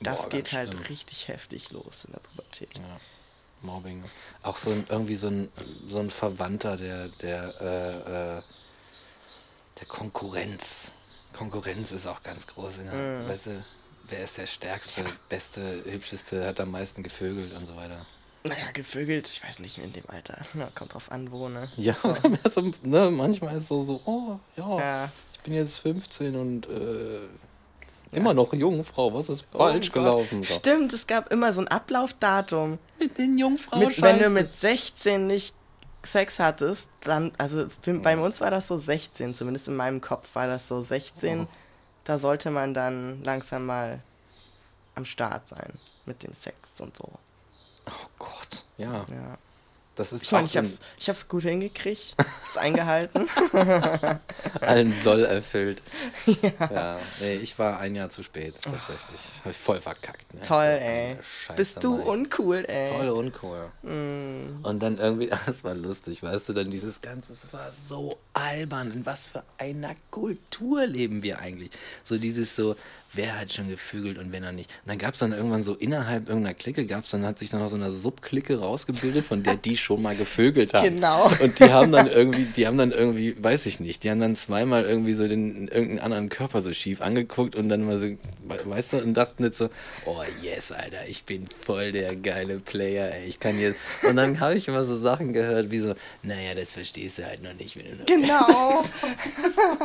Das 0.01 0.22
Boah, 0.22 0.29
geht 0.29 0.53
halt 0.53 0.72
schlimm. 0.72 0.83
richtig 0.85 1.29
heftig 1.29 1.70
los 1.70 2.05
in 2.05 2.12
der 2.12 2.20
Pubertät. 2.20 2.74
Ja. 2.74 3.01
Mobbing. 3.62 4.05
Auch 4.43 4.59
so 4.59 4.70
ein, 4.70 4.87
irgendwie 4.89 5.16
so 5.16 5.29
ein, 5.29 5.51
so 5.89 5.99
ein 5.99 6.11
Verwandter 6.11 6.76
der, 6.76 7.09
der, 7.09 7.55
äh, 7.61 8.39
äh, 8.39 8.43
der 9.81 9.87
Konkurrenz. 9.89 10.93
Konkurrenz 11.33 11.93
ist 11.93 12.07
auch 12.07 12.22
ganz 12.22 12.47
groß. 12.47 12.79
Ne? 12.79 13.24
Weißt 13.26 13.47
du, 13.47 13.64
wer 14.11 14.21
ist 14.25 14.39
der 14.39 14.47
stärkste, 14.47 15.03
beste, 15.29 15.61
hübscheste, 15.85 16.47
hat 16.47 16.61
am 16.61 16.71
meisten 16.71 17.03
gevögelt 17.03 17.53
und 17.55 17.67
so 17.67 17.77
weiter. 17.77 18.07
Naja, 18.45 18.71
gevögelt, 18.73 19.27
ich 19.29 19.43
weiß 19.45 19.59
nicht 19.59 19.79
in 19.79 19.93
dem 19.93 20.05
Alter. 20.09 20.41
Ja, 20.55 20.69
kommt 20.75 20.95
drauf 20.95 21.11
an, 21.11 21.31
wo, 21.31 21.49
ne? 21.49 21.69
Ja, 21.77 21.97
also, 22.45 22.71
ne, 22.83 23.11
manchmal 23.11 23.57
ist 23.57 23.69
so, 23.69 23.85
so, 23.85 24.01
oh, 24.07 24.39
ja, 24.57 24.79
Ja. 24.79 25.11
ich 25.33 25.41
bin 25.41 25.55
jetzt 25.55 25.79
15 25.79 26.37
und 26.37 26.67
äh, 26.69 27.21
immer 28.13 28.33
noch 28.35 28.53
Jungfrau, 28.55 29.13
was 29.13 29.29
ist 29.29 29.45
Oh 29.53 29.59
falsch 29.59 29.87
Gott. 29.87 29.93
gelaufen? 30.05 30.45
So. 30.45 30.55
Stimmt, 30.55 30.93
es 30.93 31.07
gab 31.07 31.31
immer 31.33 31.53
so 31.53 31.61
ein 31.61 31.69
Ablaufdatum. 31.69 32.79
Mit 32.99 33.19
den 33.19 33.37
Jungfrauen 33.37 33.87
Mit, 33.87 34.01
wenn 34.01 34.19
du 34.19 34.31
mit 34.31 34.55
16 34.55 35.27
nicht 35.27 35.55
Sex 36.05 36.39
hattest, 36.39 36.89
dann, 37.01 37.33
also 37.39 37.67
bei 37.85 38.17
uns 38.17 38.41
war 38.41 38.51
das 38.51 38.69
so 38.69 38.79
16, 38.79 39.35
zumindest 39.35 39.69
in 39.69 39.77
meinem 39.77 40.01
Kopf 40.01 40.35
war 40.35 40.47
das 40.47 40.69
so 40.69 40.81
16. 40.81 41.41
Oh. 41.41 41.47
Da 42.09 42.17
sollte 42.17 42.51
man 42.51 42.73
dann 42.73 43.23
langsam 43.23 43.67
mal 43.67 44.01
am 44.95 45.05
Start 45.05 45.47
sein 45.47 45.75
mit 46.07 46.23
dem 46.23 46.33
Sex 46.33 46.81
und 46.81 46.97
so. 46.97 47.05
Oh 47.87 48.07
Gott, 48.19 48.65
ja. 48.79 49.05
Ja. 49.11 49.37
Das 49.99 50.13
ist 50.13 50.23
Ich 50.23 50.33
meine, 50.33 50.47
ich 50.47 50.57
hab's, 50.57 50.79
ich 50.99 51.09
hab's 51.09 51.27
gut 51.27 51.43
hingekriegt, 51.43 52.15
es 52.49 52.57
eingehalten. 52.57 53.29
allen 54.61 54.95
Soll 55.03 55.25
erfüllt. 55.25 55.83
ja. 56.59 56.99
nee, 57.21 57.35
ich 57.37 57.59
war 57.59 57.81
ein 57.81 57.97
Jahr 57.97 58.09
zu 58.09 58.23
spät, 58.23 58.55
tatsächlich. 58.61 59.21
Hab 59.45 59.51
ich 59.51 59.57
voll 59.57 59.81
verkackt. 59.81 60.33
Ne? 60.35 60.43
Toll, 60.43 60.79
So 60.79 60.85
ey. 60.85 61.17
Scheiße, 61.21 61.57
Bist 61.57 61.85
du 61.85 61.97
Mann. 61.99 62.07
uncool, 62.07 62.65
ey. 62.69 62.93
Voll 62.97 63.09
uncool. 63.09 63.71
Mm. 63.83 64.65
Und 64.65 64.81
dann 64.81 64.99
irgendwie, 64.99 65.31
das 65.47 65.65
war 65.65 65.75
lustig, 65.75 66.23
weißt 66.23 66.49
du, 66.49 66.53
dann 66.53 66.71
dieses 66.71 67.01
Ganze, 67.01 67.33
es 67.33 67.53
war 67.53 67.73
so 67.89 68.19
albern. 68.35 68.93
In 68.93 69.05
was 69.05 69.27
für 69.27 69.43
einer 69.59 69.97
Kultur 70.13 70.87
leben 70.87 71.25
wir 71.25 71.41
eigentlich? 71.41 71.71
So 72.05 72.19
dieses 72.19 72.55
so, 72.55 72.77
wer 73.15 73.41
hat 73.41 73.53
schon 73.53 73.69
gefügelt 73.69 74.19
und 74.19 74.33
wer 74.33 74.41
noch 74.41 74.53
nicht. 74.53 74.71
Und 74.85 74.91
dann 74.91 74.99
gab 74.99 75.15
es 75.15 75.21
dann 75.21 75.33
irgendwann 75.33 75.63
so 75.63 75.75
innerhalb 75.75 76.29
irgendeiner 76.29 76.55
Clique, 76.55 76.85
gab 76.87 77.05
es 77.05 77.11
dann, 77.11 77.25
hat 77.25 77.39
sich 77.39 77.51
dann 77.51 77.61
noch 77.61 77.69
so 77.69 77.77
eine 77.77 77.91
Subklicke 77.91 78.59
rausgebildet, 78.59 79.25
von 79.25 79.43
der 79.43 79.57
die 79.57 79.77
schon 79.77 80.03
mal 80.03 80.15
gevögelt 80.15 80.75
haben. 80.75 80.95
Genau. 80.95 81.31
Und 81.41 81.59
die 81.59 81.73
haben 81.73 81.91
dann 81.91 82.09
irgendwie, 82.09 82.45
die 82.45 82.67
haben 82.67 82.77
dann 82.77 82.93
irgendwie, 82.93 83.35
weiß 83.43 83.67
ich 83.67 83.81
nicht, 83.81 84.05
die 84.05 84.11
haben 84.11 84.21
dann 84.21 84.37
zweimal 84.37 84.85
irgendwie 84.85 85.15
so 85.15 85.27
den 85.27 85.69
irgendeinen 85.69 85.99
anderen 86.01 86.29
Körper 86.29 86.61
so 86.61 86.73
schief 86.73 87.01
angeguckt 87.01 87.57
und 87.57 87.69
dann 87.69 87.85
mal 87.85 87.99
so, 87.99 88.09
weißt 88.65 88.95
du, 88.95 88.97
und 88.99 89.15
dachten 89.15 89.43
jetzt 89.43 89.59
so, 89.59 89.71
oh 90.05 90.23
yes, 90.43 90.73
Alter, 90.73 91.07
ich 91.09 91.25
bin 91.25 91.47
voll 91.65 91.93
der 91.93 92.15
geile 92.15 92.59
Player, 92.59 93.13
ey, 93.15 93.27
ich 93.27 93.41
kann 93.41 93.59
jetzt. 93.59 93.79
Und 94.07 94.17
dann 94.17 94.39
habe 94.41 94.57
ich 94.57 94.69
immer 94.69 94.85
so 94.85 94.99
Sachen 94.99 95.33
gehört, 95.33 95.71
wie 95.71 95.79
so, 95.79 95.95
naja, 96.23 96.55
das 96.55 96.73
verstehst 96.73 97.19
du 97.19 97.27
halt 97.27 97.43
noch 97.43 97.55
nicht, 97.55 97.79
wenn 97.79 97.91
du 97.91 97.97
noch 97.97 98.07
Genau. 98.07 98.85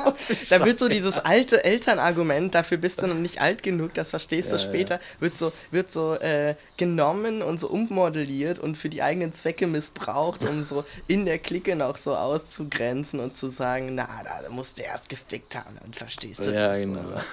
da 0.50 0.66
wird 0.66 0.80
so 0.80 0.90
dieses 0.90 1.20
alte 1.20 1.64
Elternargument, 1.64 2.54
dafür 2.54 2.78
bist 2.78 3.02
du 3.02 3.13
noch 3.14 3.22
nicht 3.22 3.42
alt 3.42 3.64
genug, 3.64 3.94
das 3.94 4.10
verstehst 4.12 4.52
du 4.52 4.56
Ja, 4.56 4.62
ja. 4.62 4.68
später, 4.68 5.00
wird 5.20 5.38
so, 5.38 5.52
wird 5.72 5.92
so 5.92 6.16
äh, 6.16 6.56
genommen 6.78 7.42
und 7.42 7.60
so 7.60 7.68
ummodelliert 7.70 8.60
und 8.60 8.78
für 8.78 8.90
die 8.90 9.02
eigenen 9.02 9.34
Zwecke 9.34 9.68
missbraucht, 9.68 10.44
um 10.44 10.64
so 10.64 10.84
in 11.08 11.26
der 11.26 11.40
Clique 11.40 11.76
noch 11.76 11.98
so 11.98 12.16
auszugrenzen 12.16 13.20
und 13.20 13.36
zu 13.38 13.50
sagen, 13.50 13.96
na, 13.96 14.08
da 14.24 14.50
musst 14.50 14.78
du 14.78 14.82
erst 14.84 15.10
gefickt 15.10 15.56
haben, 15.56 15.78
dann 15.82 15.94
verstehst 15.94 16.40
du 16.42 16.52
Ja, 16.54 16.70
das. 16.70 16.80
genau. 16.80 17.00
Und, 17.00 17.24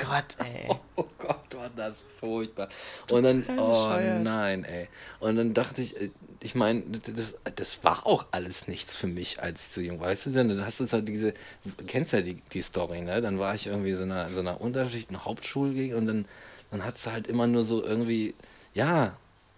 Gott, 0.00 0.36
ey. 0.38 0.68
Oh 0.96 1.06
Gott, 1.18 1.54
war 1.54 1.70
das 1.76 2.02
furchtbar. 2.18 2.68
Und 3.10 3.22
dann, 3.22 3.44
oh 3.58 3.88
nein, 4.22 4.64
ey. 4.64 4.88
Und 5.18 5.36
dann 5.36 5.54
dachte 5.54 5.80
ich, 5.80 5.98
äh, 5.98 6.10
ich 6.40 6.54
meine, 6.54 6.82
das, 6.82 7.36
das 7.54 7.84
war 7.84 8.06
auch 8.06 8.26
alles 8.32 8.68
nichts 8.68 8.96
für 8.96 9.06
mich, 9.06 9.42
als 9.42 9.66
ich 9.66 9.72
zu 9.72 9.80
jung 9.82 10.00
war. 10.00 10.08
Weißt 10.08 10.26
du, 10.26 10.30
dann 10.30 10.64
hast 10.64 10.80
du 10.80 10.86
halt 10.86 11.08
diese, 11.08 11.32
du 11.64 11.84
kennst 11.86 12.12
ja 12.12 12.20
die, 12.20 12.34
die 12.52 12.60
Story, 12.60 13.00
ne? 13.00 13.22
Dann 13.22 13.38
war 13.38 13.54
ich 13.54 13.66
irgendwie 13.66 13.94
so 13.94 14.02
einer, 14.02 14.30
so 14.30 14.40
einer 14.40 14.60
Unterschicht, 14.60 15.08
eine 15.10 15.24
Hauptschule 15.24 15.96
und 15.96 16.06
dann, 16.06 16.26
dann 16.70 16.84
hat 16.84 16.96
es 16.96 17.06
halt 17.06 17.26
immer 17.26 17.46
nur 17.46 17.62
so 17.62 17.82
irgendwie, 17.84 18.34
ja, 18.74 19.16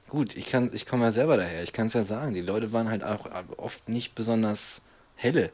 gut, 0.08 0.36
ich 0.36 0.46
kann, 0.46 0.70
ich 0.72 0.86
komme 0.86 1.04
ja 1.04 1.10
selber 1.10 1.36
daher, 1.36 1.62
ich 1.62 1.72
kann 1.72 1.86
es 1.86 1.94
ja 1.94 2.02
sagen, 2.02 2.34
die 2.34 2.40
Leute 2.40 2.72
waren 2.72 2.88
halt 2.88 3.02
auch 3.02 3.28
oft 3.56 3.88
nicht 3.88 4.14
besonders 4.14 4.82
helle. 5.16 5.50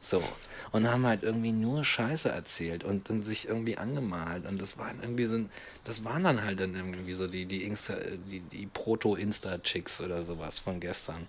So. 0.00 0.22
Und 0.70 0.86
haben 0.90 1.06
halt 1.06 1.22
irgendwie 1.22 1.50
nur 1.52 1.82
Scheiße 1.82 2.28
erzählt 2.28 2.84
und 2.84 3.08
dann 3.08 3.22
sich 3.22 3.48
irgendwie 3.48 3.78
angemalt. 3.78 4.46
Und 4.46 4.60
das 4.60 4.76
waren 4.78 5.00
irgendwie 5.02 5.24
so 5.24 5.38
das 5.84 6.04
waren 6.04 6.24
dann 6.24 6.42
halt 6.44 6.60
dann 6.60 6.74
irgendwie 6.74 7.12
so 7.14 7.26
die, 7.26 7.46
die 7.46 7.64
Insta, 7.64 7.94
die, 8.30 8.40
die 8.40 8.66
Proto-Insta-Chicks 8.66 10.00
oder 10.02 10.22
sowas 10.22 10.58
von 10.58 10.80
gestern. 10.80 11.26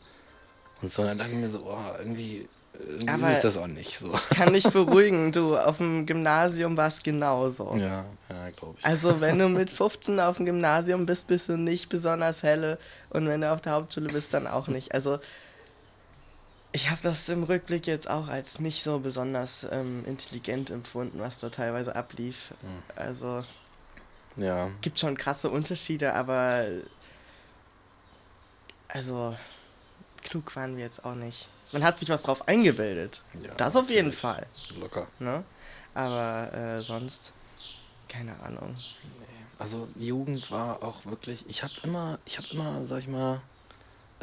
Und 0.82 0.92
so, 0.92 1.04
dann 1.06 1.18
dachte 1.18 1.32
ich 1.32 1.38
mir 1.38 1.50
so, 1.50 1.64
oh, 1.66 1.78
irgendwie, 2.00 2.48
irgendwie 2.78 3.10
Aber- 3.10 3.32
ist 3.32 3.42
das 3.44 3.58
auch 3.58 3.68
nicht 3.68 3.98
so. 3.98 4.14
Kann 4.36 4.54
dich 4.54 4.64
beruhigen, 4.72 5.32
du, 5.32 5.58
auf 5.58 5.78
dem 5.78 6.06
Gymnasium 6.06 6.76
war 6.78 6.88
es 6.88 7.02
genauso. 7.02 7.74
Ja, 7.78 8.06
ja, 8.30 8.50
glaube 8.56 8.76
ich. 8.80 8.86
Also 8.86 9.20
wenn 9.22 9.40
du 9.40 9.50
mit 9.50 9.70
15 9.72 10.20
auf 10.20 10.38
dem 10.38 10.46
Gymnasium 10.46 11.06
bist, 11.06 11.28
bist 11.28 11.50
du 11.50 11.58
nicht 11.58 11.90
besonders 11.90 12.44
helle 12.44 12.78
und 13.10 13.28
wenn 13.28 13.42
du 13.42 13.52
auf 13.52 13.62
der 13.62 13.74
Hauptschule 13.74 14.10
bist, 14.10 14.34
dann 14.34 14.48
auch 14.48 14.68
nicht. 14.68 14.94
Also 14.94 15.20
ich 16.72 16.90
habe 16.90 17.02
das 17.02 17.30
im 17.30 17.44
Rückblick 17.44 17.88
jetzt 17.88 18.10
auch 18.10 18.28
als 18.28 18.60
nicht 18.60 18.84
so 18.84 19.00
besonders 19.00 19.66
ähm, 19.72 20.06
intelligent 20.06 20.70
empfunden, 20.70 21.20
was 21.20 21.40
da 21.40 21.50
teilweise 21.50 21.96
ablief. 21.96 22.54
Also 22.96 23.44
ja, 24.36 24.70
gibt 24.82 25.00
schon 25.00 25.18
krasse 25.18 25.50
Unterschiede, 25.50 26.14
aber 26.14 26.66
also 28.88 29.36
klug 30.22 30.56
waren 30.56 30.78
wir 30.78 30.84
jetzt 30.84 31.04
auch 31.06 31.16
nicht. 31.16 31.50
Man 31.72 31.84
hat 31.84 32.00
sich 32.00 32.10
was 32.10 32.24
drauf 32.24 32.48
eingebildet. 32.48 33.24
Ja, 33.42 33.54
das 33.56 33.76
auf 33.76 33.90
jeden. 33.90 34.12
Fall. 34.12 34.46
locker. 34.80 35.08
Ne? 35.20 35.44
Aber 35.94 36.54
äh, 36.54 36.82
sonst 36.82 37.32
keine 38.08 38.40
Ahnung. 38.42 38.76
Also 39.58 39.88
Jugend 39.96 40.50
war 40.52 40.84
auch 40.84 41.06
wirklich, 41.06 41.46
ich 41.48 41.64
habe 41.64 41.74
immer, 41.84 42.20
ich 42.26 42.38
habe 42.38 42.48
immer, 42.52 42.86
sag 42.86 43.00
ich 43.00 43.08
mal, 43.08 43.42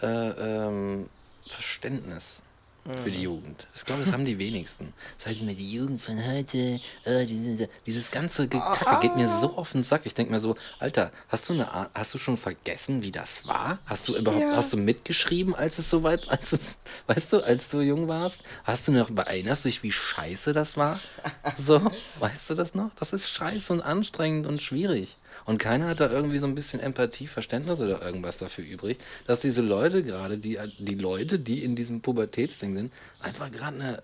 äh, 0.02 0.06
ähm, 0.06 1.08
Verständnis 1.48 2.42
für 3.02 3.10
die 3.10 3.22
Jugend. 3.22 3.66
Ich 3.74 3.84
glaube, 3.84 4.04
das 4.04 4.12
haben 4.12 4.24
die 4.24 4.38
wenigsten. 4.38 4.92
Das 5.18 5.26
heißt 5.26 5.40
immer, 5.40 5.54
die 5.54 5.72
Jugend 5.72 6.00
von 6.00 6.24
heute, 6.24 6.78
äh, 7.04 7.26
diese, 7.26 7.68
dieses 7.84 8.12
ganze 8.12 8.46
Gekacke 8.46 9.00
geht 9.00 9.16
mir 9.16 9.26
so 9.26 9.56
auf 9.56 9.72
den 9.72 9.82
Sack. 9.82 10.02
Ich 10.06 10.14
denke 10.14 10.30
mir 10.32 10.38
so, 10.38 10.54
Alter, 10.78 11.10
hast 11.28 11.48
du 11.48 11.54
eine 11.54 11.68
Ar- 11.72 11.90
hast 11.94 12.14
du 12.14 12.18
schon 12.18 12.36
vergessen, 12.36 13.02
wie 13.02 13.10
das 13.10 13.44
war? 13.44 13.80
Hast 13.86 14.06
du 14.06 14.14
überhaupt, 14.16 14.40
Ja. 14.40 14.54
hast 14.54 14.72
du 14.72 14.76
mitgeschrieben, 14.76 15.52
als 15.56 15.78
es 15.78 15.90
soweit, 15.90 16.28
als 16.28 16.52
es, 16.52 16.76
weißt 17.08 17.32
du, 17.32 17.40
als 17.40 17.68
du 17.70 17.80
jung 17.80 18.06
warst? 18.06 18.38
Hast 18.62 18.86
du 18.86 18.92
noch, 18.92 19.10
erinnerst 19.16 19.64
du 19.64 19.68
dich, 19.68 19.82
wie 19.82 19.90
scheiße 19.90 20.52
das 20.52 20.76
war? 20.76 21.00
So, 21.56 21.90
weißt 22.20 22.50
du 22.50 22.54
das 22.54 22.74
noch? 22.74 22.90
Das 23.00 23.12
ist 23.12 23.28
scheiße 23.28 23.72
und 23.72 23.80
anstrengend 23.80 24.46
und 24.46 24.62
schwierig. 24.62 25.16
Und 25.44 25.58
keiner 25.58 25.88
hat 25.88 26.00
da 26.00 26.10
irgendwie 26.10 26.38
so 26.38 26.46
ein 26.46 26.54
bisschen 26.54 26.80
Empathie, 26.80 27.26
Verständnis 27.26 27.80
oder 27.80 28.02
irgendwas 28.02 28.38
dafür 28.38 28.64
übrig, 28.64 28.98
dass 29.26 29.40
diese 29.40 29.62
Leute 29.62 30.02
gerade, 30.02 30.38
die, 30.38 30.58
die 30.78 30.94
Leute, 30.94 31.38
die 31.38 31.62
in 31.64 31.76
diesem 31.76 32.00
Pubertätsding 32.00 32.74
sind, 32.74 32.92
einfach 33.20 33.50
gerade 33.50 33.76
eine 33.76 34.02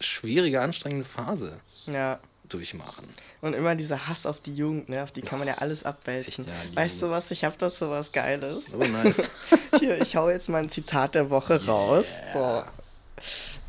schwierige, 0.00 0.60
anstrengende 0.62 1.04
Phase 1.04 1.60
Ja. 1.86 2.18
durchmachen. 2.48 3.06
Und 3.42 3.54
immer 3.54 3.74
dieser 3.76 4.06
Hass 4.08 4.26
auf 4.26 4.40
die 4.40 4.54
Jugend, 4.54 4.88
ne? 4.88 5.02
Auf 5.02 5.12
die 5.12 5.20
kann 5.22 5.38
man 5.38 5.46
ja 5.48 5.58
alles 5.58 5.84
abwälzen. 5.84 6.44
echt, 6.46 6.70
ja, 6.70 6.76
weißt 6.76 7.02
du 7.02 7.10
was? 7.10 7.30
Ich 7.30 7.44
habe 7.44 7.54
dazu 7.58 7.88
was 7.90 8.12
Geiles. 8.12 8.74
Oh, 8.74 8.78
nice. 8.84 9.30
Hier, 9.78 10.00
ich 10.00 10.16
hau 10.16 10.28
jetzt 10.30 10.48
mal 10.48 10.58
ein 10.62 10.68
Zitat 10.70 11.14
der 11.14 11.30
Woche 11.30 11.64
raus. 11.66 12.06
So. 12.32 12.62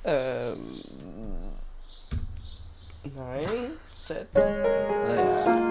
Ähm. 0.03 0.57
Nein. 3.15 3.45
Z. 4.05 4.27
naja. 4.33 5.67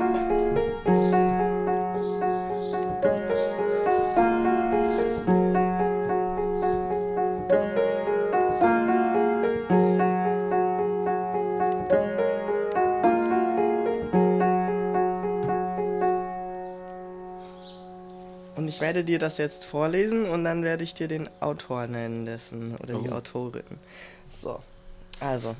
Ich 18.70 18.80
werde 18.80 19.04
dir 19.04 19.18
das 19.18 19.36
jetzt 19.38 19.66
vorlesen 19.66 20.26
und 20.28 20.44
dann 20.44 20.62
werde 20.62 20.84
ich 20.84 20.94
dir 20.94 21.08
den 21.08 21.28
Autor 21.40 21.86
nennen 21.86 22.24
dessen 22.24 22.76
oder 22.76 22.98
die 23.00 23.10
Oh. 23.10 23.14
Autorin. 23.16 23.64
So. 24.30 24.60
Also. 25.20 25.54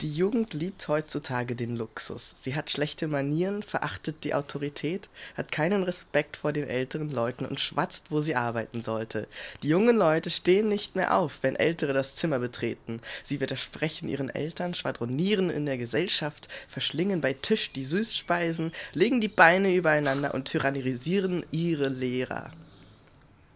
Die 0.00 0.10
Jugend 0.10 0.54
liebt 0.54 0.88
heutzutage 0.88 1.54
den 1.54 1.76
Luxus. 1.76 2.32
Sie 2.40 2.54
hat 2.54 2.70
schlechte 2.70 3.06
Manieren, 3.06 3.62
verachtet 3.62 4.24
die 4.24 4.32
Autorität, 4.32 5.10
hat 5.36 5.52
keinen 5.52 5.82
Respekt 5.82 6.38
vor 6.38 6.54
den 6.54 6.66
älteren 6.66 7.10
Leuten 7.10 7.44
und 7.44 7.60
schwatzt, 7.60 8.06
wo 8.08 8.22
sie 8.22 8.34
arbeiten 8.34 8.80
sollte. 8.80 9.28
Die 9.62 9.68
jungen 9.68 9.98
Leute 9.98 10.30
stehen 10.30 10.70
nicht 10.70 10.96
mehr 10.96 11.14
auf, 11.14 11.42
wenn 11.42 11.54
Ältere 11.54 11.92
das 11.92 12.16
Zimmer 12.16 12.38
betreten. 12.38 13.02
Sie 13.24 13.40
widersprechen 13.40 14.08
ihren 14.08 14.30
Eltern, 14.30 14.74
schwadronieren 14.74 15.50
in 15.50 15.66
der 15.66 15.76
Gesellschaft, 15.76 16.48
verschlingen 16.66 17.20
bei 17.20 17.34
Tisch 17.34 17.70
die 17.72 17.84
Süßspeisen, 17.84 18.72
legen 18.94 19.20
die 19.20 19.28
Beine 19.28 19.74
übereinander 19.74 20.32
und 20.32 20.46
tyrannisieren 20.46 21.44
ihre 21.50 21.88
Lehrer. 21.88 22.52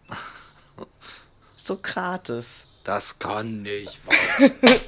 Sokrates. 1.57 2.67
Das 2.85 3.17
kann 3.17 3.63
nicht 3.63 3.99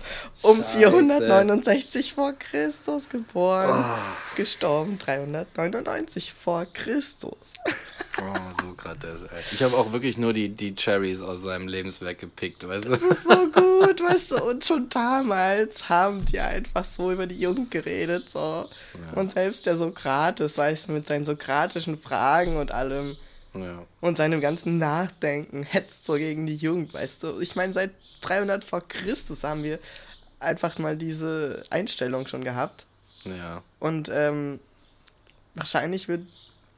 um 0.43 0.63
469 0.63 2.13
vor 2.13 2.33
Christus 2.33 3.09
geboren. 3.09 3.83
Oh. 3.83 4.35
Gestorben 4.35 4.99
399 4.99 6.33
vor 6.33 6.67
Christus. 6.71 7.55
oh, 8.21 8.61
Sokrates, 8.61 9.23
ey. 9.23 9.43
Ich 9.51 9.63
habe 9.63 9.75
auch 9.75 9.91
wirklich 9.93 10.19
nur 10.19 10.31
die, 10.31 10.49
die 10.49 10.75
Cherries 10.75 11.23
aus 11.23 11.41
seinem 11.41 11.67
Lebenswerk 11.67 12.19
gepickt, 12.19 12.67
weißt 12.67 12.85
du? 12.85 12.89
Das 12.91 13.01
ist 13.01 13.23
so 13.23 13.49
gut, 13.49 13.99
weißt 13.99 14.31
du? 14.31 14.43
Und 14.43 14.63
schon 14.63 14.89
damals 14.89 15.89
haben 15.89 16.23
die 16.25 16.39
einfach 16.39 16.85
so 16.85 17.11
über 17.11 17.25
die 17.25 17.39
Jugend 17.39 17.71
geredet, 17.71 18.29
so. 18.29 18.39
Ja. 18.93 19.19
Und 19.19 19.31
selbst 19.31 19.65
der 19.65 19.75
Sokrates, 19.75 20.55
weißt 20.55 20.89
du, 20.89 20.91
mit 20.91 21.07
seinen 21.07 21.25
sokratischen 21.25 21.99
Fragen 21.99 22.57
und 22.57 22.71
allem 22.71 23.17
ja. 23.63 23.83
Und 24.01 24.17
seinem 24.17 24.41
ganzen 24.41 24.77
Nachdenken 24.77 25.63
hetzt 25.63 26.05
so 26.05 26.13
gegen 26.15 26.45
die 26.45 26.55
Jugend, 26.55 26.93
weißt 26.93 27.23
du. 27.23 27.39
Ich 27.39 27.55
meine, 27.55 27.73
seit 27.73 27.91
300 28.21 28.63
vor 28.63 28.81
Christus 28.87 29.43
haben 29.43 29.63
wir 29.63 29.79
einfach 30.39 30.77
mal 30.77 30.95
diese 30.95 31.63
Einstellung 31.69 32.27
schon 32.27 32.43
gehabt. 32.43 32.85
Ja. 33.23 33.63
Und 33.79 34.09
ähm, 34.11 34.59
wahrscheinlich 35.55 36.07
wird 36.07 36.27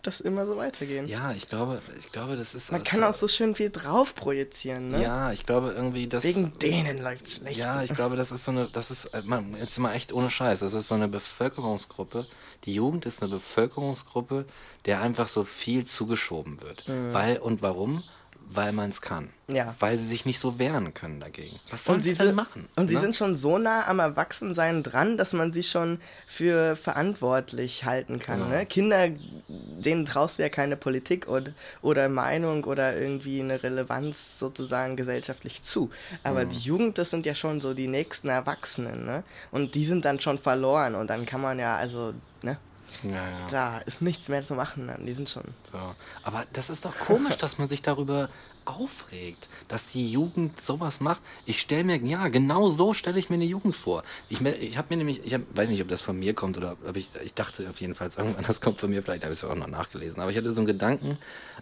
das 0.02 0.22
immer 0.22 0.45
so 0.45 0.56
weitergehen. 0.56 1.08
Ja, 1.08 1.34
ich 1.34 1.50
glaube, 1.50 1.82
ich 1.97 2.12
glaube, 2.12 2.38
das 2.38 2.56
ist. 2.56 2.72
Man 2.72 2.84
kann 2.84 3.04
auch 3.04 3.14
so 3.14 3.28
schön 3.28 3.56
viel 3.56 3.70
drauf 3.70 4.16
projizieren, 4.16 4.91
ne? 4.91 5.02
Ja, 5.02 5.32
ich 5.32 5.45
glaube 5.45 5.74
irgendwie, 5.76 6.08
dass. 6.08 6.24
Wegen 6.24 6.58
denen 6.60 7.02
läuft 7.02 7.26
es 7.26 7.36
schlecht. 7.36 7.58
Ja, 7.58 7.84
ich 7.84 7.93
glaube, 7.93 8.16
das 8.16 8.32
ist 8.32 8.45
so 8.45 8.52
eine, 8.52 8.70
das 8.72 8.91
ist, 8.91 9.06
äh, 9.06 9.22
man, 9.26 9.56
jetzt 9.58 9.78
mal 9.78 9.93
echt 9.93 10.14
ohne 10.14 10.30
Scheiß, 10.30 10.62
das 10.62 10.74
ist 10.74 10.88
so 10.88 10.95
eine 10.95 11.08
Bevölkerungsgruppe. 11.08 12.26
Die 12.66 12.74
Jugend 12.74 13.06
ist 13.06 13.22
eine 13.22 13.32
Bevölkerungsgruppe, 13.32 14.45
der 14.86 15.02
einfach 15.02 15.28
so 15.28 15.43
viel 15.43 15.86
zugeschoben 15.86 16.62
wird. 16.62 16.88
Mhm. 16.88 17.14
Weil 17.14 17.38
und 17.38 17.62
warum? 17.62 18.04
Weil 18.52 18.72
man 18.72 18.89
es 18.89 19.02
kann. 19.02 19.30
Ja. 19.47 19.76
Weil 19.80 19.95
sie 19.95 20.08
sich 20.08 20.26
nicht 20.26 20.39
so 20.39 20.58
wehren 20.58 20.93
können 20.93 21.20
dagegen. 21.20 21.60
Was 21.70 21.86
sollen 21.86 22.02
sie 22.02 22.16
denn 22.16 22.34
machen? 22.34 22.68
Und 22.76 22.86
ne? 22.86 22.91
sie 22.91 22.97
sind 22.97 23.16
schon 23.16 23.36
so 23.36 23.60
nah 23.60 23.88
am 23.88 24.00
Erwachsensein 24.00 24.82
dran, 24.82 25.18
dass 25.18 25.34
man 25.34 25.52
sie 25.52 25.62
schon 25.62 26.00
für 26.28 26.76
verantwortlich 26.76 27.86
halten 27.86 28.20
kann. 28.20 28.39
Genau. 28.39 28.50
Ne? 28.50 28.66
Kinder, 28.66 29.10
denen 29.47 30.06
traust 30.06 30.39
du 30.39 30.43
ja 30.43 30.50
keine 30.50 30.78
Politik 30.78 31.28
oder, 31.28 31.52
oder 31.84 32.10
Meinung 32.10 32.64
oder 32.64 32.97
irgendwie 33.00 33.39
eine 33.39 33.62
Relevanz 33.62 34.39
sozusagen 34.39 34.95
gesellschaftlich 34.95 35.62
zu. 35.62 35.91
Aber 36.24 36.45
mhm. 36.45 36.50
die 36.50 36.60
Jugend, 36.60 36.97
das 36.97 37.12
sind 37.12 37.28
ja 37.28 37.36
schon 37.36 37.62
so 37.62 37.76
die 37.76 37.88
nächsten 37.88 38.30
Erwachsenen. 38.30 39.06
Ne? 39.06 39.24
Und 39.52 39.76
die 39.76 39.86
sind 39.86 40.06
dann 40.06 40.20
schon 40.20 40.39
verloren. 40.39 40.95
Und 40.95 41.10
dann 41.10 41.28
kann 41.28 41.41
man 41.41 41.60
ja, 41.60 41.76
also, 41.76 42.14
ne? 42.41 42.58
Ja, 43.04 43.12
ja. 43.12 43.48
Da 43.50 43.78
ist 43.80 44.02
nichts 44.02 44.30
mehr 44.30 44.46
zu 44.46 44.54
machen, 44.56 44.92
die 45.06 45.14
sind 45.14 45.30
schon. 45.30 45.44
So. 45.72 45.78
Aber 46.24 46.46
das 46.54 46.70
ist 46.70 46.86
doch 46.86 46.98
komisch, 46.98 47.38
dass 47.38 47.58
man 47.58 47.70
sich 47.70 47.82
darüber 47.82 48.30
aufregt, 48.66 49.50
dass 49.68 49.86
die 49.88 50.12
Jugend 50.12 50.62
sowas 50.62 51.00
macht. 51.00 51.22
Ich 51.46 51.60
stelle 51.60 51.84
mir, 51.84 51.98
ja, 51.98 52.28
genau 52.28 52.68
so 52.68 52.94
stelle 52.94 53.18
ich 53.18 53.30
mir 53.30 53.36
eine 53.36 53.46
Jugend 53.46 53.76
vor. 53.76 54.04
Ich, 54.30 54.42
ich 54.42 54.78
habe 54.78 54.88
mir 54.90 54.98
nämlich, 54.98 55.26
ich 55.26 55.34
hab, 55.34 55.42
weiß 55.56 55.70
nicht, 55.70 55.82
ob 55.82 55.88
das 55.88 56.02
von 56.02 56.18
mir 56.20 56.34
kommt 56.34 56.58
oder 56.58 56.78
ob 56.88 56.96
ich, 56.96 57.10
ich 57.24 57.34
dachte 57.34 57.70
auf 57.70 57.82
jeden 57.82 57.96
Fall, 57.96 58.10
irgendwann 58.16 58.44
das 58.46 58.62
kommt 58.62 58.80
von 58.80 58.90
mir, 58.90 59.02
vielleicht 59.02 59.24
habe 59.24 59.34
ich 59.34 59.40
es 59.40 59.44
auch 59.44 59.56
noch 59.56 59.68
nachgelesen, 59.68 60.20
aber 60.20 60.32
ich 60.32 60.38
hatte 60.38 60.52
so 60.52 60.62
einen 60.62 60.68
Gedanken, 60.68 61.18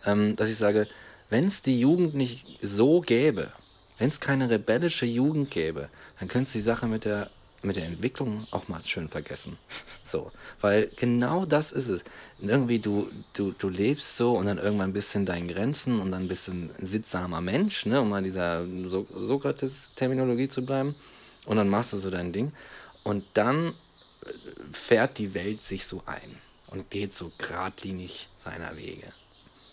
ähm, 0.05 0.35
dass 0.35 0.49
ich 0.49 0.57
sage, 0.57 0.87
wenn 1.29 1.45
es 1.45 1.61
die 1.61 1.79
Jugend 1.79 2.15
nicht 2.15 2.59
so 2.61 3.01
gäbe, 3.01 3.51
wenn 3.97 4.09
es 4.09 4.19
keine 4.19 4.49
rebellische 4.49 5.05
Jugend 5.05 5.51
gäbe, 5.51 5.89
dann 6.19 6.27
könnte 6.27 6.47
es 6.47 6.53
die 6.53 6.61
Sache 6.61 6.87
mit 6.87 7.05
der 7.05 7.29
mit 7.67 7.75
der 7.75 7.85
Entwicklung 7.85 8.47
auch 8.51 8.67
mal 8.67 8.83
schön 8.83 9.09
vergessen. 9.09 9.57
So, 10.03 10.31
weil 10.61 10.89
genau 10.95 11.45
das 11.45 11.73
ist 11.73 11.89
es. 11.89 12.01
Irgendwie 12.39 12.79
du, 12.79 13.09
du, 13.33 13.51
du 13.51 13.67
lebst 13.67 14.15
so 14.15 14.37
und 14.37 14.45
dann 14.45 14.57
irgendwann 14.57 14.93
bist 14.93 15.13
du 15.13 15.19
in 15.19 15.25
deinen 15.25 15.49
Grenzen 15.49 15.99
und 15.99 16.13
dann 16.13 16.29
bist 16.29 16.47
du 16.47 16.53
ein 16.53 16.69
sittsamer 16.81 17.41
Mensch, 17.41 17.85
ne, 17.85 17.99
um 17.99 18.07
mal 18.07 18.23
dieser 18.23 18.65
so 18.87 19.05
Sokrates-Terminologie 19.11 20.47
zu 20.47 20.65
bleiben. 20.65 20.95
Und 21.45 21.57
dann 21.57 21.67
machst 21.67 21.91
du 21.91 21.97
so 21.97 22.09
dein 22.09 22.31
Ding. 22.31 22.53
Und 23.03 23.25
dann 23.33 23.73
fährt 24.71 25.17
die 25.17 25.33
Welt 25.33 25.61
sich 25.61 25.85
so 25.85 26.01
ein 26.05 26.37
und 26.67 26.89
geht 26.89 27.13
so 27.13 27.31
geradlinig 27.37 28.29
seiner 28.37 28.77
Wege. 28.77 29.07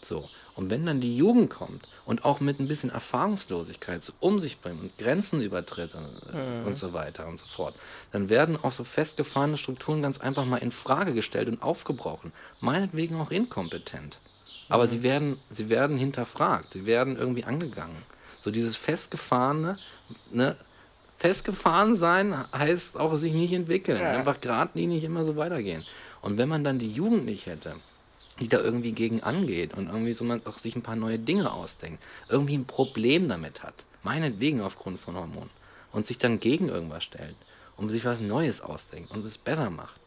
So. 0.03 0.29
Und 0.57 0.71
wenn 0.71 0.87
dann 0.87 1.01
die 1.01 1.17
Jugend 1.17 1.51
kommt 1.51 1.89
und 2.07 2.25
auch 2.25 2.41
mit 2.41 2.61
ein 2.61 2.69
bisschen 2.69 2.91
Erfahrungslosigkeit 2.91 4.05
so 4.05 4.13
um 4.21 4.39
sich 4.39 4.61
bringt 4.61 4.81
und 4.81 4.99
Grenzen 4.99 5.41
übertritt 5.41 5.95
und, 5.95 6.05
mhm. 6.33 6.67
und 6.67 6.79
so 6.79 6.93
weiter 6.93 7.27
und 7.27 7.41
so 7.41 7.47
fort, 7.47 7.75
dann 8.13 8.29
werden 8.29 8.57
auch 8.57 8.73
so 8.73 8.85
festgefahrene 8.85 9.57
Strukturen 9.57 10.01
ganz 10.01 10.19
einfach 10.21 10.45
mal 10.45 10.59
in 10.59 10.71
Frage 10.71 11.13
gestellt 11.13 11.49
und 11.49 11.63
aufgebrochen. 11.63 12.33
Meinetwegen 12.61 13.21
auch 13.21 13.33
inkompetent. 13.33 14.19
Aber 14.69 14.85
mhm. 14.85 14.89
sie, 14.89 15.03
werden, 15.03 15.39
sie 15.51 15.69
werden 15.69 15.97
hinterfragt, 15.97 16.73
sie 16.75 16.87
werden 16.87 17.17
irgendwie 17.17 17.45
angegangen. 17.45 17.97
So 18.39 18.51
dieses 18.51 18.77
festgefahrene, 18.77 19.77
ne, 20.31 20.57
festgefahren 21.19 21.97
sein 21.97 22.45
heißt 22.57 22.99
auch 22.99 23.15
sich 23.15 23.33
nicht 23.33 23.53
entwickeln, 23.53 24.01
ja. 24.01 24.11
einfach 24.11 24.41
geradlinig 24.41 25.03
immer 25.05 25.25
so 25.25 25.37
weitergehen. 25.37 25.85
Und 26.21 26.39
wenn 26.39 26.49
man 26.49 26.63
dann 26.63 26.79
die 26.79 26.91
Jugend 26.91 27.25
nicht 27.25 27.47
hätte, 27.47 27.77
die 28.41 28.49
da 28.49 28.59
irgendwie 28.59 28.93
gegen 28.93 29.23
angeht 29.23 29.75
und 29.75 29.89
irgendwie 29.89 30.13
so 30.13 30.25
man 30.25 30.45
auch 30.47 30.59
sich 30.59 30.75
ein 30.77 30.83
paar 30.83 30.97
neue 30.97 31.19
Dinge 31.19 31.53
ausdenkt, 31.53 32.03
irgendwie 32.29 32.57
ein 32.57 32.67
Problem 32.67 33.29
damit 33.29 33.63
hat, 33.63 33.85
meinetwegen 34.03 34.61
aufgrund 34.61 35.01
von 35.01 35.15
Hormonen, 35.15 35.51
und 35.93 36.05
sich 36.05 36.19
dann 36.19 36.41
gegen 36.41 36.69
irgendwas 36.69 37.05
stellt, 37.05 37.37
um 37.77 37.89
sich 37.89 38.05
was 38.05 38.21
Neues 38.21 38.61
ausdenkt 38.61 39.11
und 39.11 39.25
es 39.25 39.39
besser 39.39 39.71
macht. 39.71 40.01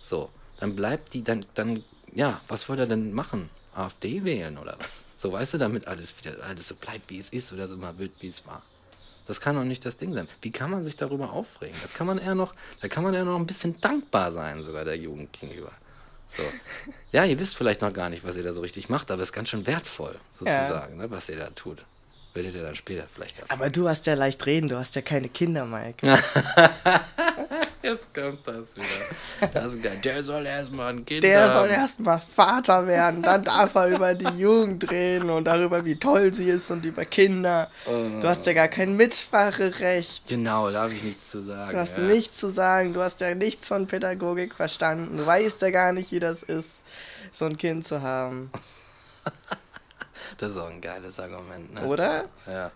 So, 0.00 0.30
dann 0.60 0.76
bleibt 0.76 1.14
die, 1.14 1.22
dann, 1.22 1.44
dann, 1.54 1.84
ja, 2.14 2.40
was 2.48 2.68
würde 2.68 2.82
er 2.82 2.88
denn 2.88 3.12
machen? 3.12 3.50
AfD 3.74 4.24
wählen 4.24 4.56
oder 4.56 4.76
was? 4.78 5.04
So, 5.16 5.32
weißt 5.32 5.54
du, 5.54 5.58
damit 5.58 5.86
alles 5.86 6.14
wieder, 6.18 6.42
alles 6.44 6.68
so 6.68 6.74
bleibt, 6.74 7.10
wie 7.10 7.18
es 7.18 7.30
ist 7.30 7.52
oder 7.52 7.66
so 7.66 7.76
mal 7.76 7.98
wird, 7.98 8.12
wie 8.20 8.28
es 8.28 8.46
war. 8.46 8.62
Das 9.26 9.40
kann 9.40 9.56
doch 9.56 9.64
nicht 9.64 9.84
das 9.84 9.96
Ding 9.96 10.12
sein. 10.12 10.28
Wie 10.42 10.50
kann 10.50 10.70
man 10.70 10.84
sich 10.84 10.96
darüber 10.96 11.32
aufregen? 11.32 11.76
Das 11.82 11.94
kann 11.94 12.06
man 12.06 12.18
eher 12.18 12.34
noch, 12.34 12.54
da 12.82 12.88
kann 12.88 13.04
man 13.04 13.14
eher 13.14 13.24
noch 13.24 13.38
ein 13.38 13.46
bisschen 13.46 13.80
dankbar 13.80 14.32
sein, 14.32 14.62
sogar 14.62 14.84
der 14.84 14.98
Jugend 14.98 15.32
gegenüber. 15.32 15.72
So. 16.36 16.42
Ja, 17.12 17.24
ihr 17.24 17.38
wisst 17.38 17.56
vielleicht 17.56 17.80
noch 17.80 17.92
gar 17.92 18.10
nicht, 18.10 18.24
was 18.24 18.36
ihr 18.36 18.42
da 18.42 18.52
so 18.52 18.60
richtig 18.60 18.88
macht, 18.88 19.10
aber 19.10 19.22
es 19.22 19.28
ist 19.28 19.32
ganz 19.32 19.50
schön 19.50 19.66
wertvoll, 19.66 20.16
sozusagen, 20.32 20.96
ja. 20.96 21.04
ne, 21.04 21.10
was 21.10 21.28
ihr 21.28 21.36
da 21.36 21.50
tut. 21.50 21.84
Werdet 22.34 22.56
ihr 22.56 22.62
dann 22.62 22.74
später 22.74 23.06
vielleicht 23.12 23.38
erfahren. 23.38 23.60
Aber 23.60 23.70
du 23.70 23.88
hast 23.88 24.06
ja 24.06 24.14
leicht 24.14 24.44
reden, 24.44 24.68
du 24.68 24.76
hast 24.76 24.96
ja 24.96 25.02
keine 25.02 25.28
Kinder, 25.28 25.64
Mike. 25.64 26.06
Jetzt 27.84 28.14
kommt 28.14 28.48
das 28.48 28.74
wieder. 28.74 29.50
Das 29.52 29.74
ist. 29.74 30.04
Der 30.04 30.22
soll 30.22 30.46
erstmal 30.46 30.94
ein 30.94 31.04
Kind 31.04 31.22
Der 31.22 31.50
haben. 31.50 31.60
soll 31.60 31.70
erstmal 31.70 32.22
Vater 32.34 32.86
werden, 32.86 33.22
dann 33.22 33.44
darf 33.44 33.74
er 33.74 33.88
über 33.88 34.14
die 34.14 34.24
Jugend 34.38 34.90
reden 34.90 35.28
und 35.28 35.44
darüber, 35.44 35.84
wie 35.84 35.96
toll 35.96 36.32
sie 36.32 36.48
ist 36.48 36.70
und 36.70 36.82
über 36.86 37.04
Kinder. 37.04 37.70
Oh. 37.84 38.20
Du 38.22 38.26
hast 38.26 38.46
ja 38.46 38.54
gar 38.54 38.68
kein 38.68 38.96
Mitspracherecht. 38.96 40.26
Genau, 40.28 40.70
da 40.70 40.84
habe 40.84 40.94
ich 40.94 41.02
nichts 41.02 41.30
zu 41.30 41.42
sagen. 41.42 41.72
Du 41.72 41.78
hast 41.78 41.98
ja. 41.98 42.04
nichts 42.04 42.38
zu 42.38 42.50
sagen, 42.50 42.94
du 42.94 43.02
hast 43.02 43.20
ja 43.20 43.34
nichts 43.34 43.68
von 43.68 43.86
Pädagogik 43.86 44.54
verstanden. 44.54 45.18
Du 45.18 45.26
weißt 45.26 45.60
ja 45.60 45.70
gar 45.70 45.92
nicht, 45.92 46.10
wie 46.10 46.20
das 46.20 46.42
ist, 46.42 46.84
so 47.32 47.44
ein 47.44 47.58
Kind 47.58 47.86
zu 47.86 48.00
haben. 48.00 48.50
Das 50.38 50.52
ist 50.52 50.58
auch 50.58 50.70
ein 50.70 50.80
geiles 50.80 51.20
Argument, 51.20 51.74
ne? 51.74 51.84
Oder? 51.84 52.24
Ja. 52.46 52.70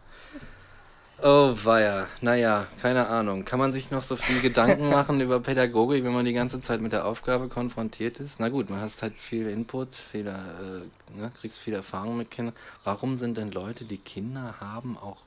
Oh, 1.20 1.52
weia. 1.64 2.06
Naja, 2.20 2.68
keine 2.80 3.08
Ahnung. 3.08 3.44
Kann 3.44 3.58
man 3.58 3.72
sich 3.72 3.90
noch 3.90 4.02
so 4.02 4.14
viel 4.14 4.40
Gedanken 4.40 4.88
machen 4.90 5.20
über 5.20 5.40
Pädagogik, 5.40 6.04
wenn 6.04 6.12
man 6.12 6.24
die 6.24 6.32
ganze 6.32 6.60
Zeit 6.60 6.80
mit 6.80 6.92
der 6.92 7.06
Aufgabe 7.06 7.48
konfrontiert 7.48 8.20
ist? 8.20 8.38
Na 8.38 8.48
gut, 8.50 8.70
man 8.70 8.80
hast 8.80 9.02
halt 9.02 9.14
viel 9.14 9.48
Input, 9.48 9.96
viele, 9.96 10.30
äh, 10.30 11.18
ne, 11.18 11.32
kriegst 11.40 11.58
viel 11.58 11.74
Erfahrung 11.74 12.16
mit 12.16 12.30
Kindern. 12.30 12.54
Warum 12.84 13.16
sind 13.16 13.36
denn 13.36 13.50
Leute, 13.50 13.84
die 13.84 13.98
Kinder 13.98 14.60
haben, 14.60 14.96
auch 14.96 15.22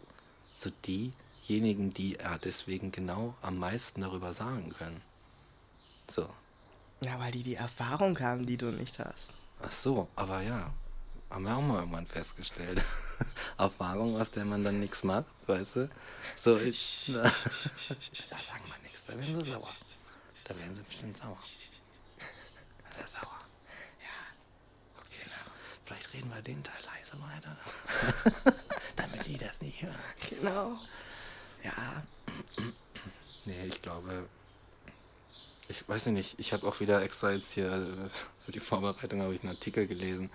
so 0.56 0.70
diejenigen, 0.88 1.94
die 1.94 2.14
ja 2.14 2.38
deswegen 2.38 2.94
genau 2.94 3.36
am 3.42 3.58
meisten 3.60 4.00
darüber 4.00 4.32
sagen 4.32 4.74
können? 4.78 5.02
So. 6.10 6.30
Ja, 7.02 7.20
weil 7.20 7.34
die 7.34 7.44
die 7.44 7.56
Erfahrung 7.56 8.18
haben, 8.22 8.46
die 8.46 8.58
du 8.58 8.68
nicht 8.68 8.98
hast. 9.00 9.34
Ach 9.62 9.72
so, 9.72 10.08
aber 10.16 10.42
ja, 10.42 10.72
haben 11.32 11.44
wir 11.44 11.56
auch 11.56 11.62
mal 11.62 11.80
irgendwann 11.80 12.06
festgestellt. 12.06 12.82
Erfahrung, 13.58 14.20
aus 14.20 14.32
der 14.32 14.46
man 14.46 14.64
dann 14.64 14.80
nichts 14.80 15.04
macht, 15.04 15.26
weißt 15.48 15.76
du? 15.78 15.90
So, 16.36 16.58
ich. 16.58 17.12
da 17.14 17.24
sagen 17.24 18.64
wir 18.66 18.78
nichts, 18.84 19.06
da 19.06 19.18
werden 19.18 19.44
sie 19.44 19.52
sauer. 19.52 19.70
Da 20.44 20.58
werden 20.58 20.76
sie 20.76 20.84
bestimmt 20.84 21.18
sauer. 21.18 21.40
Sehr 22.96 23.08
sauer. 23.08 23.40
Ja. 24.02 25.00
Okay, 25.00 25.26
na, 25.28 25.52
vielleicht 25.86 26.14
reden 26.14 26.30
wir 26.30 26.42
den 26.42 26.64
Teil 26.64 26.84
leise 26.86 27.18
weiter. 27.22 27.58
Damit 28.96 29.26
die 29.26 29.38
das 29.38 29.60
nicht 29.62 29.82
hören. 29.82 29.96
Genau. 30.30 30.78
Ja. 31.64 32.04
Nee, 33.46 33.66
ich 33.68 33.82
glaube, 33.82 34.28
ich 35.68 35.88
weiß 35.88 36.08
nicht, 36.08 36.40
ich 36.40 36.54
habe 36.54 36.68
auch 36.68 36.80
wieder 36.80 37.02
extra 37.02 37.32
jetzt 37.32 37.52
hier 37.54 37.72
äh, 37.72 38.10
für 38.46 38.52
die 38.52 38.60
Vorbereitung 38.60 39.22
habe 39.22 39.34
ich 39.36 39.42
einen 39.42 39.52
Artikel 39.52 39.88
gelesen. 39.88 40.30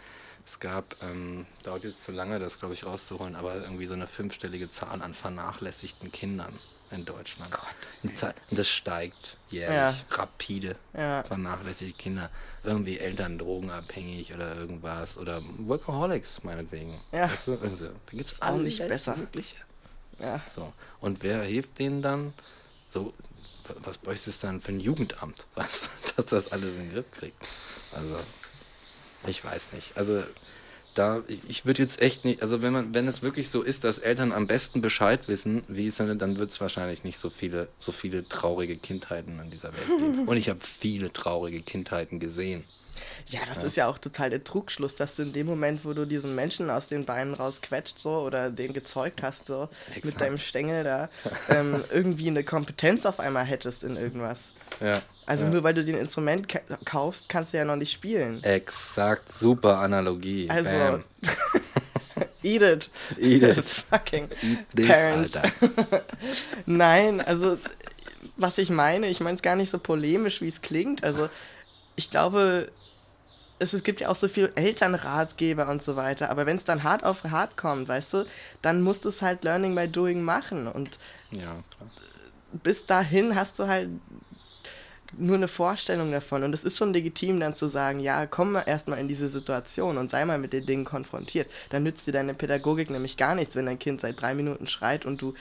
Es 0.45 0.61
gab, 0.61 0.95
ähm, 1.03 1.45
dauert 1.65 1.83
jetzt 1.85 2.05
zu 2.05 2.13
lange, 2.13 2.39
das 2.39 2.61
glaube 2.61 2.75
ich 2.75 2.85
rauszuholen, 2.87 3.35
aber 3.35 3.57
irgendwie 3.57 3.87
so 3.87 3.95
eine 3.95 4.07
fünfstellige 4.07 4.71
Zahl 4.71 5.03
an 5.03 5.13
vernachlässigten 5.13 6.13
Kindern 6.13 6.57
in 6.93 7.05
Deutschland. 7.05 7.51
Gott. 7.51 7.65
Und 8.05 8.59
das 8.59 8.69
steigt 8.69 9.39
jährlich, 9.51 9.75
Ja. 9.77 9.95
rapide. 10.17 10.77
Ja. 10.97 11.25
Vernachlässigte 11.25 11.99
Kinder. 12.01 12.31
Irgendwie 12.63 12.99
Eltern 12.99 13.39
drogenabhängig 13.39 14.33
oder 14.35 14.55
irgendwas. 14.55 15.19
Oder 15.19 15.43
Workaholics, 15.59 16.45
meinetwegen. 16.45 17.01
Ja. 17.11 17.29
Weißt 17.31 17.49
du? 17.49 17.59
Also, 17.59 17.87
da 17.87 17.93
gibt 18.17 18.31
es 18.31 18.41
auch 18.41 18.47
alles 18.47 18.63
nicht 18.63 18.79
besser. 18.79 19.17
Mögliche. 19.17 19.57
Ja. 20.21 20.41
So. 20.47 20.73
Und 21.01 21.25
wer 21.25 21.43
hilft 21.43 21.79
denen 21.81 22.03
dann? 22.03 22.33
So, 22.89 23.13
was 23.83 23.99
bräuchte 23.99 24.31
es 24.31 24.41
dann 24.41 24.61
für 24.61 24.73
ein 24.73 24.81
Jugendamt, 24.81 25.47
was, 25.55 25.91
dass 26.17 26.27
das 26.27 26.53
alles 26.53 26.75
in 26.75 26.89
den 26.89 26.93
Griff 26.93 27.11
kriegt? 27.11 27.37
Also, 27.93 28.17
ich 29.27 29.45
weiß 29.45 29.73
nicht. 29.73 29.97
Also, 29.97 30.23
da, 30.95 31.23
ich 31.47 31.67
würde 31.67 31.83
jetzt 31.83 32.01
echt 32.01 32.25
nicht, 32.25 32.41
also 32.41 32.63
wenn 32.63 32.73
man, 32.73 32.95
wenn 32.95 33.07
es 33.07 33.23
wirklich 33.23 33.51
so 33.51 33.63
ist, 33.63 33.85
dass 33.85 33.99
Eltern 33.99 34.33
am 34.33 34.47
besten 34.47 34.81
Bescheid 34.81 35.29
wissen, 35.29 35.63
wie 35.69 35.87
es 35.89 35.97
dann, 35.97 36.19
dann 36.19 36.39
wird 36.39 36.51
es 36.51 36.61
wahrscheinlich 36.61 37.05
nicht 37.05 37.19
so 37.19 37.29
viele, 37.29 37.69
so 37.79 37.93
viele 37.93 38.27
traurige 38.27 38.77
Kindheiten 38.77 39.39
in 39.39 39.51
dieser 39.51 39.75
Welt 39.75 39.87
geben. 39.87 40.25
Und 40.27 40.37
ich 40.37 40.49
habe 40.49 40.61
viele 40.61 41.13
traurige 41.13 41.61
Kindheiten 41.61 42.19
gesehen. 42.19 42.65
Ja, 43.29 43.41
das 43.47 43.65
ist 43.65 43.77
ja 43.77 43.89
auch 43.89 43.99
total 43.99 44.31
der 44.31 44.45
Trugschluss, 44.45 44.95
dass 44.97 45.17
du 45.17 45.23
in 45.23 45.33
dem 45.33 45.47
Moment, 45.47 45.85
wo 45.85 45.93
du 45.93 46.07
diesen 46.07 46.35
Menschen 46.35 46.71
aus 46.71 46.89
den 46.89 47.05
Beinen 47.05 47.35
rausquetscht 47.35 47.99
so 47.99 48.11
oder 48.19 48.51
den 48.51 48.73
gezeugt 48.73 49.23
hast, 49.23 49.47
so 49.47 49.69
mit 49.89 49.99
Exakt. 49.99 50.21
deinem 50.21 50.39
Stängel 50.39 50.85
da, 50.85 51.09
ähm, 51.49 51.83
irgendwie 51.93 52.29
eine 52.29 52.45
Kompetenz 52.45 53.07
auf 53.07 53.21
einmal 53.21 53.45
hättest 53.45 53.85
in 53.85 53.97
irgendwas. 53.97 54.53
Ja. 54.81 55.01
Also 55.27 55.45
ja. 55.45 55.51
nur 55.51 55.63
weil 55.63 55.75
du 55.75 55.85
den 55.85 55.97
Instrument 55.97 56.49
ka 56.49 56.61
kaufst, 56.85 57.29
kannst 57.29 57.53
du 57.53 57.59
ja 57.59 57.65
noch 57.65 57.77
nicht 57.77 57.93
spielen. 57.93 58.43
Exakt, 58.45 59.33
super 59.33 59.79
Analogie. 59.79 60.49
Also, 60.51 60.71
Bam. 60.71 61.05
eat 62.43 62.63
it. 62.63 62.91
Eat 63.19 63.43
it. 63.43 63.65
Fucking 63.91 64.29
Eat 64.43 64.59
this, 64.75 64.87
parents. 64.87 65.37
Alter. 65.37 66.03
Nein, 66.67 67.21
also 67.21 67.59
was 68.37 68.59
ich 68.59 68.71
meine, 68.71 69.09
ich 69.09 69.21
meine 69.21 69.35
es 69.35 69.43
gar 69.43 69.57
nicht 69.57 69.71
so 69.71 69.79
polemisch, 69.79 70.41
wie 70.41 70.49
es 70.49 70.63
klingt. 70.63 71.05
Also 71.05 71.29
ich 71.97 72.11
glaube, 72.11 72.71
es, 73.59 73.73
es 73.73 73.83
gibt 73.83 74.01
ja 74.01 74.09
auch 74.09 74.17
so 74.17 74.29
viel 74.29 74.53
Elternratgeber 74.55 75.69
und 75.69 75.83
so 75.83 75.97
weiter, 75.97 76.31
aber 76.31 76.47
wenn 76.47 76.57
es 76.57 76.65
dann 76.65 76.83
hart 76.83 77.05
auf 77.05 77.25
hart 77.25 77.57
kommt, 77.57 77.89
weißt 77.89 78.13
du, 78.15 78.27
dann 78.63 78.83
musst 78.83 79.05
du 79.05 79.09
es 79.09 79.23
halt 79.23 79.45
Learning 79.45 79.75
by 79.75 79.89
Doing 79.89 80.23
machen. 80.23 80.67
Und 80.67 80.99
Ja, 81.31 81.63
klar. 81.77 81.91
bis 82.63 82.87
dahin 82.87 83.35
hast 83.35 83.59
du 83.59 83.67
halt 83.67 83.89
nur 85.19 85.37
eine 85.37 85.49
Vorstellung 85.49 86.11
davon. 86.13 86.43
Und 86.45 86.55
es 86.55 86.65
ist 86.65 86.77
schon 86.77 86.93
legitim, 86.93 87.41
dann 87.41 87.55
zu 87.55 87.69
sagen, 87.69 88.01
ja, 88.01 88.27
komm 88.27 88.53
mal 88.53 88.63
erstmal 88.67 88.99
in 88.99 89.09
diese 89.09 89.29
Situation 89.29 89.99
und 89.99 90.11
sei 90.11 90.25
mal 90.25 90.39
mit 90.39 90.53
den 90.53 90.67
Dingen 90.67 90.85
konfrontiert. 90.85 91.51
Dann 91.71 91.83
nützt 91.83 92.07
dir 92.07 92.13
deine 92.13 92.35
Pädagogik 92.35 92.91
nämlich 92.91 93.17
gar 93.17 93.35
nichts, 93.35 93.57
wenn 93.57 93.67
dein 93.67 93.79
Kind 93.79 94.01
seit 94.01 94.21
drei 94.21 94.35
Minuten 94.35 94.67
schreit 94.67 95.05
und 95.07 95.21
du 95.23 95.35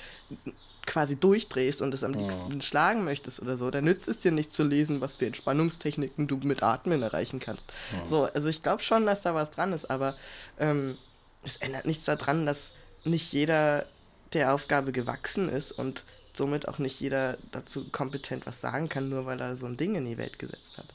quasi 0.86 1.16
durchdrehst 1.16 1.82
und 1.82 1.94
es 1.94 2.04
am 2.04 2.14
liebsten 2.14 2.62
schlagen 2.62 3.04
möchtest 3.04 3.42
oder 3.42 3.58
so. 3.58 3.72
Dann 3.72 3.86
nützt 3.86 4.08
es 4.08 4.20
dir 4.20 4.32
nicht 4.32 4.52
zu 4.52 4.64
lesen, 4.64 5.02
was 5.02 5.16
für 5.16 5.26
Entspannungstechniken 5.26 6.28
du 6.28 6.38
mit 6.38 6.62
Atmen 6.64 7.02
erreichen 7.02 7.40
kannst. 7.40 7.72
So, 8.08 8.26
also 8.26 8.48
ich 8.48 8.62
glaube 8.62 8.84
schon, 8.84 9.06
dass 9.06 9.22
da 9.22 9.34
was 9.34 9.52
dran 9.52 9.74
ist, 9.74 9.90
aber 9.90 10.16
ähm, 10.60 10.98
es 11.44 11.58
ändert 11.58 11.86
nichts 11.86 12.06
daran, 12.06 12.46
dass 12.46 12.74
nicht 13.04 13.34
jeder 13.34 13.86
der 14.34 14.54
Aufgabe 14.54 14.92
gewachsen 14.92 15.50
ist 15.50 15.72
und 15.72 16.04
somit 16.36 16.68
auch 16.68 16.80
nicht 16.80 17.00
jeder 17.00 17.38
dazu 17.52 17.90
kompetent 17.92 18.46
was 18.46 18.62
sagen 18.62 18.90
kann, 18.90 19.10
nur 19.10 19.26
weil 19.26 19.40
er 19.40 19.56
so 19.56 19.66
ein 19.66 19.78
Ding 19.78 19.96
in 19.96 20.06
die 20.06 20.18
Welt 20.18 20.40
gesetzt 20.40 20.78
hat. 20.78 20.88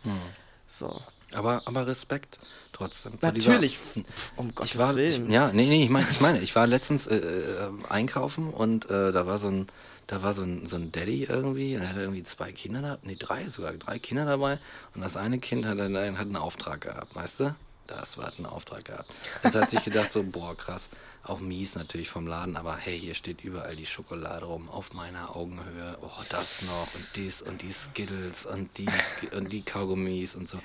So. 0.68 1.00
Aber, 1.32 1.62
aber 1.64 1.86
Respekt 1.86 2.38
trotzdem. 2.72 3.12
Natürlich, 3.20 3.78
Dieser, 3.94 4.06
um 4.36 4.54
Gottes 4.54 4.72
ich 4.72 4.78
war, 4.78 4.96
Willen. 4.96 5.26
Ich, 5.26 5.32
ja, 5.32 5.52
nee, 5.52 5.66
nee, 5.66 5.84
ich 5.84 5.90
meine, 5.90 6.08
ich 6.10 6.20
meine, 6.20 6.40
ich 6.40 6.56
war 6.56 6.66
letztens 6.66 7.06
äh, 7.06 7.16
äh, 7.16 7.70
einkaufen 7.88 8.50
und 8.50 8.90
äh, 8.90 9.12
da 9.12 9.26
war 9.26 9.38
so 9.38 9.48
ein, 9.48 9.68
da 10.06 10.22
war 10.22 10.32
so 10.32 10.42
ein, 10.42 10.66
so 10.66 10.76
ein 10.76 10.90
Daddy 10.90 11.24
irgendwie, 11.24 11.74
er 11.74 11.88
hatte 11.88 12.00
irgendwie 12.00 12.24
zwei 12.24 12.50
Kinder 12.52 12.82
da, 12.82 12.98
nee, 13.02 13.16
drei 13.18 13.48
sogar, 13.48 13.72
drei 13.74 13.98
Kinder 13.98 14.24
dabei 14.24 14.58
und 14.94 15.02
das 15.02 15.16
eine 15.16 15.38
Kind 15.38 15.66
hat, 15.66 15.78
hat 15.78 15.86
einen 15.88 16.36
Auftrag 16.36 16.80
gehabt, 16.80 17.14
weißt 17.14 17.40
du? 17.40 17.56
Das 17.90 18.16
war 18.16 18.32
einen 18.36 18.46
Auftrag 18.46 18.84
gehabt. 18.84 19.12
Das 19.42 19.54
hat 19.56 19.70
sich 19.70 19.82
gedacht 19.82 20.12
so, 20.12 20.22
boah, 20.22 20.56
krass, 20.56 20.88
auch 21.24 21.40
mies 21.40 21.74
natürlich 21.74 22.08
vom 22.08 22.26
Laden, 22.26 22.56
aber 22.56 22.76
hey, 22.76 22.98
hier 22.98 23.14
steht 23.14 23.42
überall 23.42 23.74
die 23.74 23.84
Schokolade 23.84 24.46
rum, 24.46 24.68
auf 24.68 24.94
meiner 24.94 25.34
Augenhöhe, 25.36 25.98
oh, 26.00 26.22
das 26.28 26.62
noch 26.62 26.94
und 26.94 27.06
dies 27.16 27.42
und 27.42 27.62
die 27.62 27.72
Skittles 27.72 28.46
und 28.46 28.78
die, 28.78 28.88
und 29.36 29.52
die 29.52 29.62
Kaugummis 29.62 30.36
und 30.36 30.48
so. 30.48 30.58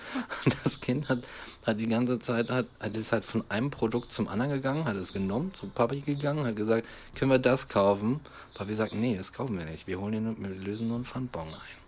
Und 0.45 0.55
das 0.63 0.79
Kind 0.79 1.09
hat, 1.09 1.23
hat 1.65 1.79
die 1.79 1.87
ganze 1.87 2.19
Zeit, 2.19 2.51
hat, 2.51 2.67
hat 2.79 2.95
ist 2.95 3.11
halt 3.11 3.25
von 3.25 3.43
einem 3.49 3.71
Produkt 3.71 4.11
zum 4.11 4.27
anderen 4.27 4.51
gegangen, 4.51 4.85
hat 4.85 4.95
es 4.95 5.11
genommen, 5.11 5.53
zu 5.53 5.67
Papi 5.67 6.01
gegangen, 6.01 6.45
hat 6.45 6.55
gesagt, 6.55 6.87
können 7.15 7.31
wir 7.31 7.39
das 7.39 7.67
kaufen? 7.67 8.19
Papi 8.53 8.75
sagt, 8.75 8.93
nee, 8.93 9.17
das 9.17 9.33
kaufen 9.33 9.57
wir 9.57 9.65
nicht, 9.65 9.87
wir 9.87 9.99
holen 9.99 10.23
nur, 10.23 10.37
wir 10.37 10.49
lösen 10.49 10.87
nur 10.87 10.97
einen 10.97 11.05
Pfandbon 11.05 11.47
ein. 11.47 11.84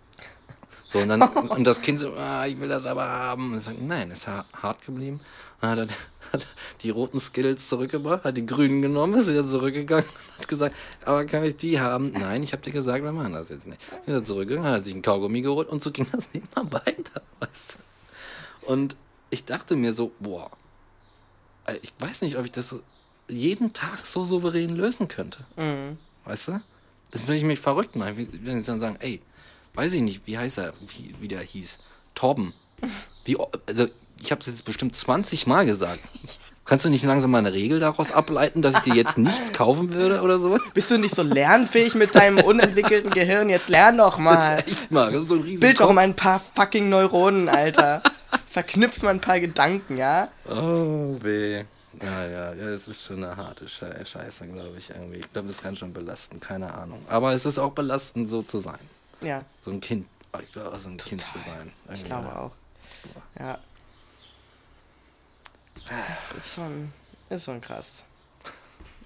So, 0.87 0.99
und 0.99 1.09
dann, 1.09 1.21
und 1.49 1.63
das 1.65 1.81
Kind 1.81 1.99
so, 1.99 2.13
ah, 2.15 2.45
ich 2.47 2.59
will 2.59 2.69
das 2.69 2.85
aber 2.85 3.03
haben. 3.07 3.51
Und 3.51 3.57
ich 3.57 3.63
sage, 3.63 3.77
nein, 3.81 4.09
ist 4.11 4.27
ha- 4.27 4.45
hart 4.53 4.85
geblieben. 4.85 5.19
Und 5.61 5.69
dann 5.69 5.79
hat 5.79 5.89
er 5.89 5.95
hat 6.33 6.45
die 6.83 6.89
roten 6.89 7.19
Skills 7.21 7.69
zurückgebracht, 7.69 8.25
hat 8.25 8.35
die 8.35 8.45
grünen 8.45 8.81
genommen, 8.81 9.15
ist 9.19 9.29
wieder 9.29 9.47
zurückgegangen 9.47 10.03
und 10.05 10.37
hat 10.39 10.47
gesagt, 10.49 10.75
aber 11.05 11.25
kann 11.25 11.43
ich 11.45 11.55
die 11.55 11.79
haben? 11.79 12.11
Nein, 12.11 12.43
ich 12.43 12.51
habe 12.51 12.61
dir 12.61 12.71
gesagt, 12.71 13.01
wir 13.03 13.13
machen 13.13 13.31
das 13.33 13.47
jetzt 13.49 13.65
nicht. 13.65 13.81
Ist 14.05 14.13
er 14.13 14.23
zurückgegangen, 14.25 14.69
hat 14.69 14.83
sich 14.83 14.91
einen 14.93 15.01
Kaugummi 15.01 15.41
geholt 15.41 15.69
und 15.69 15.81
so 15.81 15.89
ging 15.91 16.05
das 16.11 16.27
immer 16.33 16.69
weiter, 16.71 17.21
weißt 17.39 17.77
du. 17.77 18.71
Und 18.71 18.97
ich 19.29 19.45
dachte 19.45 19.77
mir 19.77 19.93
so, 19.93 20.11
boah, 20.19 20.51
äh, 21.65 21.77
ich 21.81 21.93
weiß 21.97 22.21
nicht, 22.23 22.37
ob 22.37 22.43
ich 22.43 22.51
das 22.51 22.75
jeden 23.29 23.71
Tag 23.71 24.05
so 24.05 24.25
souverän 24.25 24.75
lösen 24.75 25.07
könnte. 25.07 25.39
Mhm. 25.55 25.97
Weißt 26.25 26.49
du? 26.49 26.61
Das 27.11 27.23
würde 27.23 27.37
ich 27.37 27.45
mich 27.45 27.59
verrückt 27.61 27.95
machen. 27.95 28.27
Wenn 28.43 28.59
sie 28.59 28.65
dann 28.65 28.81
sagen, 28.81 28.97
ey, 28.99 29.21
weiß 29.77 29.93
ich 29.93 30.01
nicht, 30.01 30.21
wie 30.25 30.37
heißt 30.37 30.57
er, 30.57 30.73
wie, 30.87 31.13
wie 31.19 31.27
der 31.27 31.41
hieß? 31.41 31.79
Torben. 32.15 32.53
Wie, 33.25 33.37
also, 33.67 33.87
ich 34.19 34.31
habe 34.31 34.41
es 34.41 34.47
jetzt 34.47 34.65
bestimmt 34.65 34.95
20 34.95 35.47
Mal 35.47 35.65
gesagt. 35.65 35.99
Kannst 36.65 36.83
du 36.83 36.89
nicht 36.89 37.05
langsam 37.05 37.31
mal 37.31 37.37
eine 37.37 37.53
Regel 37.53 37.79
daraus 37.79 38.11
ableiten, 38.11 38.61
dass 38.61 38.73
ich 38.73 38.79
dir 38.81 38.95
jetzt 38.95 39.17
nichts 39.17 39.53
kaufen 39.53 39.93
würde 39.93 40.21
oder 40.21 40.37
so? 40.39 40.57
Bist 40.73 40.91
du 40.91 40.97
nicht 40.97 41.15
so 41.15 41.23
lernfähig 41.23 41.95
mit 41.95 42.13
deinem 42.13 42.39
unentwickelten 42.39 43.11
Gehirn? 43.11 43.49
Jetzt 43.49 43.69
lern 43.69 43.97
doch 43.97 44.17
mal. 44.17 44.63
Echt 44.67 44.91
mal, 44.91 45.13
das 45.13 45.23
ist 45.23 45.29
so 45.29 45.35
ein 45.35 45.41
riesen 45.41 45.61
Bild 45.61 45.79
doch 45.79 45.93
mal 45.93 46.01
ein 46.01 46.15
paar 46.15 46.41
fucking 46.55 46.89
Neuronen, 46.89 47.47
Alter. 47.47 48.01
Verknüpf 48.49 49.01
mal 49.01 49.11
ein 49.11 49.21
paar 49.21 49.39
Gedanken, 49.39 49.95
ja? 49.95 50.27
Oh, 50.49 51.15
weh. 51.21 51.63
Ja, 52.01 52.27
ja, 52.27 52.53
ja, 52.53 52.67
es 52.69 52.87
ist 52.87 53.05
schon 53.05 53.23
eine 53.23 53.37
harte 53.37 53.69
Sche 53.69 54.03
Scheiße, 54.05 54.47
glaube 54.47 54.77
ich, 54.77 54.89
irgendwie. 54.89 55.17
Ich 55.17 55.31
glaube, 55.31 55.47
das 55.47 55.61
kann 55.61 55.77
schon 55.77 55.93
belasten, 55.93 56.39
keine 56.39 56.73
Ahnung. 56.73 56.99
Aber 57.07 57.33
es 57.33 57.45
ist 57.45 57.59
auch 57.59 57.71
belastend, 57.71 58.29
so 58.29 58.41
zu 58.41 58.59
sein. 58.59 58.79
Ja, 59.21 59.43
So 59.61 59.71
ein 59.71 59.81
Kind, 59.81 60.07
ich 60.43 60.51
glaube, 60.51 60.77
so 60.77 60.89
ein 60.89 60.97
Kind 60.97 61.21
zu 61.21 61.39
sein. 61.39 61.73
ich 61.93 62.05
glaube 62.05 62.27
ja. 62.27 62.39
auch. 62.39 62.51
Ja. 63.39 63.59
Das 65.89 66.31
ist 66.37 66.53
schon, 66.53 66.91
ist 67.29 67.45
schon 67.45 67.61
krass. 67.61 68.03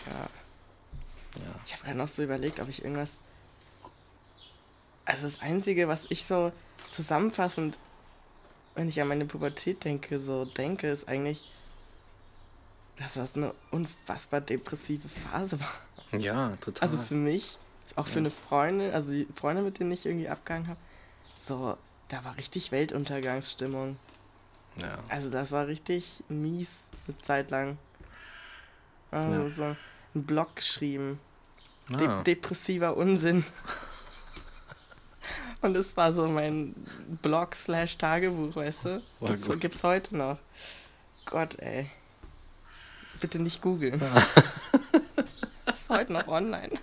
Ja. 0.08 1.42
Ja. 1.42 1.56
Ich 1.66 1.74
habe 1.74 1.84
gerade 1.84 1.98
noch 1.98 2.08
so 2.08 2.24
überlegt, 2.24 2.60
ob 2.60 2.68
ich 2.70 2.84
irgendwas. 2.84 3.18
Also 5.06 5.24
das 5.24 5.42
Einzige, 5.42 5.88
was 5.88 6.06
ich 6.10 6.26
so 6.26 6.52
zusammenfassend, 6.92 7.80
wenn 8.76 8.90
ich 8.90 9.02
an 9.02 9.08
meine 9.08 9.26
Pubertät 9.26 9.84
denke, 9.84 10.20
so 10.20 10.46
denke, 10.46 10.90
ist 10.90 11.08
eigentlich, 11.08 11.50
dass 12.98 13.14
das 13.14 13.36
eine 13.36 13.54
unfassbar 13.72 14.42
depressive 14.42 15.08
Phase 15.10 15.60
war. 15.60 16.20
Ja, 16.20 16.56
total. 16.58 16.90
Also 16.90 17.02
für 17.02 17.16
mich, 17.16 17.58
auch 17.96 18.08
für 18.08 18.20
eine 18.20 18.32
Freundin, 18.32 18.92
also 18.94 19.12
die 19.12 19.28
Freunde, 19.36 19.62
mit 19.62 19.80
denen 19.80 19.92
ich 19.92 20.06
irgendwie 20.06 20.30
abgehangen 20.30 20.68
habe, 20.68 20.80
so, 21.38 21.78
da 22.10 22.24
war 22.24 22.38
richtig 22.38 22.72
Weltuntergangsstimmung. 22.72 23.98
ja. 24.78 24.98
Also 25.10 25.30
das 25.30 25.52
war 25.52 25.68
richtig 25.68 26.24
mies 26.30 26.92
eine 27.08 27.18
Zeit 27.22 27.52
lang. 27.52 27.78
Also 29.12 29.42
Ja. 29.44 29.50
so 29.50 29.64
einen 29.64 29.78
Blog 30.26 30.56
geschrieben. 30.56 31.20
De 31.90 32.08
Ah. 32.08 32.24
depressiver 32.24 32.96
Unsinn. 32.96 33.44
Und 35.62 35.76
es 35.78 35.96
war 35.98 36.12
so 36.14 36.28
mein 36.28 36.74
Blog 37.22 37.54
slash 37.56 37.98
Tagebuch, 37.98 38.56
weißt 38.56 38.86
du? 38.86 39.04
Voll 39.20 39.28
Gibt's, 39.30 39.48
gut. 39.48 39.60
gibt's 39.62 39.84
heute 39.84 40.16
noch. 40.18 40.38
Gott, 41.26 41.60
ey. 41.60 41.90
Bitte 43.20 43.40
nicht 43.40 43.62
googeln. 43.62 44.02
ist 45.72 45.90
heute 45.90 46.14
noch 46.14 46.28
online. 46.28 46.72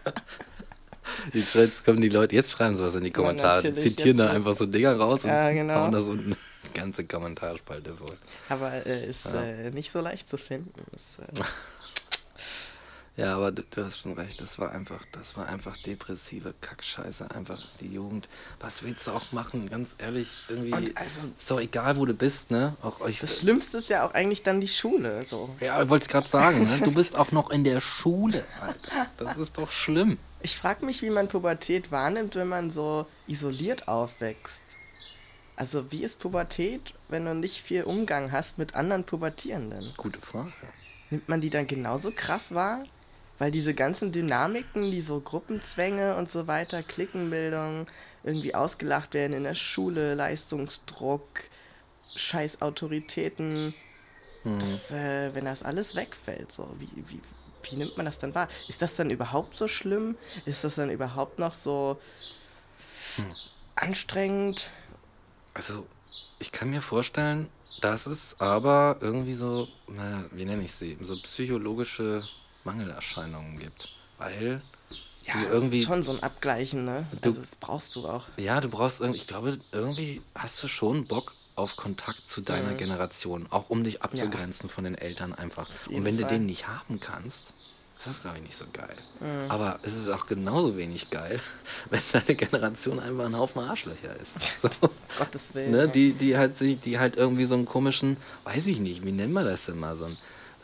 Jetzt, 1.33 1.85
kommen 1.85 2.01
die 2.01 2.09
Leute, 2.09 2.35
jetzt 2.35 2.51
schreiben 2.53 2.77
sie 2.77 2.83
was 2.85 2.95
in 2.95 3.05
die 3.05 3.11
Kommentare, 3.11 3.57
natürlich, 3.57 3.81
zitieren 3.97 4.19
da 4.19 4.31
einfach 4.31 4.55
so 4.55 4.67
Dinger 4.67 4.97
raus 4.97 5.25
und 5.25 5.31
Ja, 5.31 5.51
genau. 5.51 5.75
hauen 5.75 5.93
das 5.93 6.05
unten 6.07 6.37
ganze 6.75 7.05
Kommentarspalte 7.07 7.95
voll. 7.95 8.17
Aber 8.49 8.87
äh, 8.87 9.09
ist 9.09 9.27
Ja. 9.27 9.43
äh, 9.43 9.71
nicht 9.71 9.91
so 9.91 10.01
leicht 10.01 10.29
zu 10.29 10.37
finden. 10.37 10.73
Ist, 10.95 11.19
äh, 11.21 11.43
Ja, 13.19 13.35
aber 13.35 13.51
du, 13.51 13.65
du, 13.69 13.85
hast 13.85 13.99
schon 13.99 14.13
recht, 14.13 14.41
das 14.41 14.61
war 14.61 14.71
einfach, 14.71 15.05
das 15.11 15.37
war 15.37 15.49
einfach 15.49 15.77
depressive 15.77 16.55
Kackscheiße, 16.61 17.33
einfach 17.33 17.61
die 17.81 17.93
Jugend. 17.93 18.29
Was 18.61 18.85
willst 18.85 19.09
du 19.09 19.11
auch 19.11 19.33
machen, 19.33 19.69
ganz 19.69 19.97
ehrlich, 19.99 20.41
irgendwie 20.47 20.95
also, 20.95 21.29
ist 21.37 21.51
doch 21.51 21.59
egal, 21.59 21.97
wo 21.97 22.07
du 22.07 22.15
bist, 22.15 22.53
ne? 22.53 22.77
Auch 22.81 23.01
euch, 23.01 23.19
das 23.19 23.41
Schlimmste 23.41 23.79
ist 23.79 23.89
ja 23.89 24.07
auch 24.07 24.15
eigentlich 24.15 24.45
dann 24.45 24.61
die 24.61 24.69
Schule, 24.69 25.25
so. 25.25 25.51
Ja, 25.59 25.91
wollte 25.91 26.05
ich 26.05 26.09
gerade 26.09 26.29
sagen, 26.29 26.63
ne? 26.63 26.79
Du 26.85 26.93
bist 26.93 27.17
auch 27.17 27.33
noch 27.33 27.51
in 27.51 27.65
der 27.65 27.81
Schule, 27.81 28.45
Alter. 28.61 29.07
Das 29.17 29.37
ist 29.37 29.59
doch 29.59 29.73
schlimm. 29.73 30.17
Ich 30.41 30.57
frage 30.57 30.87
mich, 30.87 31.03
wie 31.03 31.11
man 31.11 31.27
Pubertät 31.27 31.91
wahrnimmt, 31.91 32.37
wenn 32.37 32.47
man 32.47 32.71
so 32.71 33.05
isoliert 33.27 33.89
aufwächst. 33.89 34.63
Also, 35.57 35.91
wie 35.91 36.05
ist 36.05 36.21
Pubertät, 36.21 36.95
wenn 37.09 37.25
du 37.25 37.35
nicht 37.35 37.63
viel 37.63 37.83
Umgang 37.83 38.31
hast 38.31 38.59
mit 38.59 38.77
anderen 38.77 39.03
Pubertierenden? 39.03 39.93
Gute 39.97 40.21
Frage. 40.21 40.53
Nimmt 41.11 41.29
man 41.29 41.41
die 41.41 41.51
dann 41.51 41.67
genauso 41.67 42.13
krass 42.13 42.55
wahr? 42.55 42.85
Weil 43.39 43.51
diese 43.51 43.75
ganzen 43.75 44.13
Dynamiken, 44.13 44.91
die 44.91 45.01
so 45.01 45.21
Gruppenzwänge 45.21 46.17
und 46.17 46.29
so 46.29 46.47
weiter, 46.47 46.83
Klickenbildung, 46.83 47.87
irgendwie 48.25 48.55
ausgelacht 48.55 49.15
werden 49.15 49.33
in 49.33 49.45
der 49.45 49.55
Schule, 49.55 50.15
Leistungsdruck, 50.15 51.23
scheiß 52.17 52.63
Autoritäten, 52.63 53.75
hm. 54.43 54.59
das, 54.59 54.91
äh, 54.91 55.35
wenn 55.35 55.45
das 55.45 55.63
alles 55.63 55.95
wegfällt, 55.95 56.53
so, 56.53 56.69
wie, 56.79 56.89
wie, 57.09 57.21
wie 57.63 57.77
nimmt 57.77 57.97
man 57.97 58.07
das 58.07 58.19
dann 58.19 58.35
wahr? 58.35 58.49
Ist 58.69 58.83
das 58.83 58.97
dann 58.97 59.11
überhaupt 59.11 59.57
so 59.57 59.69
schlimm? 59.69 60.17
Ist 60.45 60.65
das 60.65 60.75
dann 60.75 60.91
überhaupt 60.91 61.39
noch 61.39 61.55
so 61.55 62.01
hm. 63.17 63.25
anstrengend? 63.77 64.71
Also, 65.55 65.87
ich 66.39 66.53
kann 66.53 66.71
mir 66.71 66.81
vorstellen, 66.81 67.49
dass 67.81 68.07
es 68.07 68.41
aber 68.41 68.97
irgendwie 69.01 69.35
so, 69.35 69.69
naja, 69.87 70.25
wie 70.33 70.45
nenne 70.45 70.65
ich 70.65 70.73
sie, 70.73 70.99
so 71.01 71.17
psychologische 71.23 72.23
Mangelerscheinungen 72.69 73.59
gibt. 73.59 73.91
Weil 74.19 74.61
ja, 75.25 75.35
du 75.35 75.47
irgendwie. 75.47 75.71
Das 75.71 75.81
ist 75.81 75.87
schon 75.87 76.03
so 76.03 76.13
ein 76.13 76.23
Abgleichen, 76.23 76.85
ne? 76.85 77.07
Du, 77.23 77.31
also 77.31 77.41
das 77.41 77.57
brauchst 77.57 77.97
du 77.97 78.07
auch. 78.07 78.27
Ja, 78.39 78.61
du 78.61 78.69
brauchst 78.69 79.01
irgendwie, 79.01 79.19
ich 79.19 79.27
glaube, 79.27 79.59
irgendwie 79.73 80.21
hast 80.35 80.63
du 80.63 80.69
schon 80.69 81.07
Bock 81.07 81.35
auf 81.55 81.77
Kontakt 81.77 82.29
zu 82.29 82.41
deiner 82.41 82.73
mhm. 82.73 82.77
Generation, 82.77 83.47
auch 83.51 83.71
um 83.71 83.83
dich 83.83 84.03
abzugrenzen 84.03 84.69
ja. 84.69 84.75
von 84.75 84.85
den 84.85 84.95
Eltern 84.95 85.35
einfach. 85.35 85.69
Und 85.89 86.05
wenn 86.05 86.19
Fall. 86.19 86.29
du 86.29 86.35
den 86.35 86.47
nicht 86.47 86.69
haben 86.69 87.01
kannst, 87.01 87.53
ist 87.99 88.07
das, 88.07 88.21
glaube 88.23 88.37
ich, 88.37 88.45
nicht 88.45 88.57
so 88.57 88.65
geil. 88.73 88.97
Mhm. 89.19 89.51
Aber 89.51 89.81
es 89.83 89.97
ist 89.97 90.09
auch 90.09 90.27
genauso 90.27 90.77
wenig 90.77 91.11
geil, 91.11 91.41
wenn 91.91 92.01
deine 92.13 92.35
Generation 92.37 93.01
einfach 93.01 93.27
ein 93.27 93.37
Haufen 93.37 93.63
Arschlöcher 93.63 94.17
ist. 94.21 94.37
So. 94.63 94.91
Gottes 95.19 95.55
Willen. 95.55 95.73
Ne? 95.73 95.89
Die, 95.89 96.13
die, 96.13 96.37
halt, 96.37 96.61
die 96.61 96.99
halt 96.99 97.17
irgendwie 97.17 97.45
so 97.45 97.55
einen 97.55 97.65
komischen, 97.65 98.17
weiß 98.45 98.67
ich 98.67 98.79
nicht, 98.81 99.05
wie 99.05 99.13
nennen 99.13 99.33
wir 99.33 99.45
das 99.45 99.67
denn 99.67 99.79
mal, 99.79 99.97
so 99.97 100.05
einen 100.05 100.19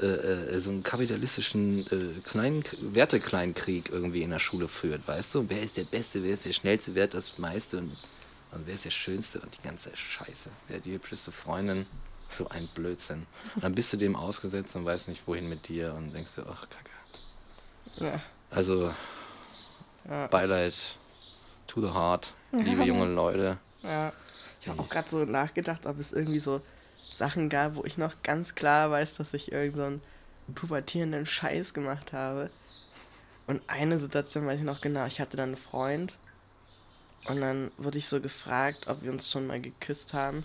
äh, 0.04 0.54
äh, 0.54 0.58
so 0.58 0.70
einen 0.70 0.82
kapitalistischen 0.82 1.86
äh, 1.86 2.20
Klein 2.28 2.62
Wertekleinkrieg 2.80 3.90
irgendwie 3.90 4.22
in 4.22 4.30
der 4.30 4.38
Schule 4.38 4.68
führt, 4.68 5.06
weißt 5.08 5.34
du? 5.34 5.48
Wer 5.48 5.62
ist 5.62 5.76
der 5.76 5.84
Beste, 5.84 6.22
wer 6.22 6.34
ist 6.34 6.44
der 6.44 6.52
Schnellste, 6.52 6.94
wer 6.94 7.04
hat 7.04 7.14
das 7.14 7.38
meiste 7.38 7.78
und, 7.78 7.90
und 8.52 8.66
wer 8.66 8.74
ist 8.74 8.84
der 8.84 8.90
Schönste 8.90 9.40
und 9.40 9.56
die 9.56 9.62
ganze 9.62 9.90
Scheiße. 9.96 10.50
Wer 10.68 10.76
hat 10.76 10.84
die 10.84 10.92
hübscheste 10.92 11.32
Freundin? 11.32 11.86
So 12.30 12.48
ein 12.48 12.68
Blödsinn. 12.74 13.26
Und 13.54 13.64
dann 13.64 13.74
bist 13.74 13.92
du 13.92 13.96
dem 13.96 14.16
ausgesetzt 14.16 14.74
und 14.76 14.84
weißt 14.84 15.08
nicht, 15.08 15.22
wohin 15.26 15.48
mit 15.48 15.68
dir 15.68 15.94
und 15.94 16.12
denkst 16.12 16.34
dir, 16.34 16.46
ach, 16.50 16.66
Kacke. 16.68 18.04
Ja. 18.04 18.20
Also, 18.50 18.92
ja. 20.08 20.26
Beileid 20.26 20.74
to 21.66 21.80
the 21.80 21.88
heart, 21.88 22.34
liebe 22.52 22.82
junge 22.84 23.06
Leute. 23.06 23.58
Ja. 23.82 24.12
Ich 24.60 24.68
habe 24.68 24.80
auch 24.80 24.88
gerade 24.88 25.08
so 25.08 25.24
nachgedacht, 25.24 25.86
ob 25.86 26.00
es 26.00 26.12
irgendwie 26.12 26.40
so 26.40 26.60
Sachen 27.16 27.48
gab, 27.48 27.76
wo 27.76 27.84
ich 27.84 27.96
noch 27.96 28.22
ganz 28.22 28.54
klar 28.54 28.90
weiß, 28.90 29.16
dass 29.16 29.34
ich 29.34 29.52
irgendeinen 29.52 30.00
so 30.46 30.52
pubertierenden 30.54 31.26
Scheiß 31.26 31.74
gemacht 31.74 32.12
habe. 32.12 32.50
Und 33.46 33.62
eine 33.66 33.98
Situation 33.98 34.46
weiß 34.46 34.58
ich 34.58 34.64
noch 34.64 34.80
genau. 34.80 35.06
Ich 35.06 35.20
hatte 35.20 35.36
dann 35.36 35.50
einen 35.50 35.56
Freund 35.56 36.16
und 37.26 37.40
dann 37.40 37.70
wurde 37.78 37.98
ich 37.98 38.08
so 38.08 38.20
gefragt, 38.20 38.88
ob 38.88 39.02
wir 39.02 39.10
uns 39.10 39.30
schon 39.30 39.46
mal 39.46 39.60
geküsst 39.60 40.14
haben. 40.14 40.44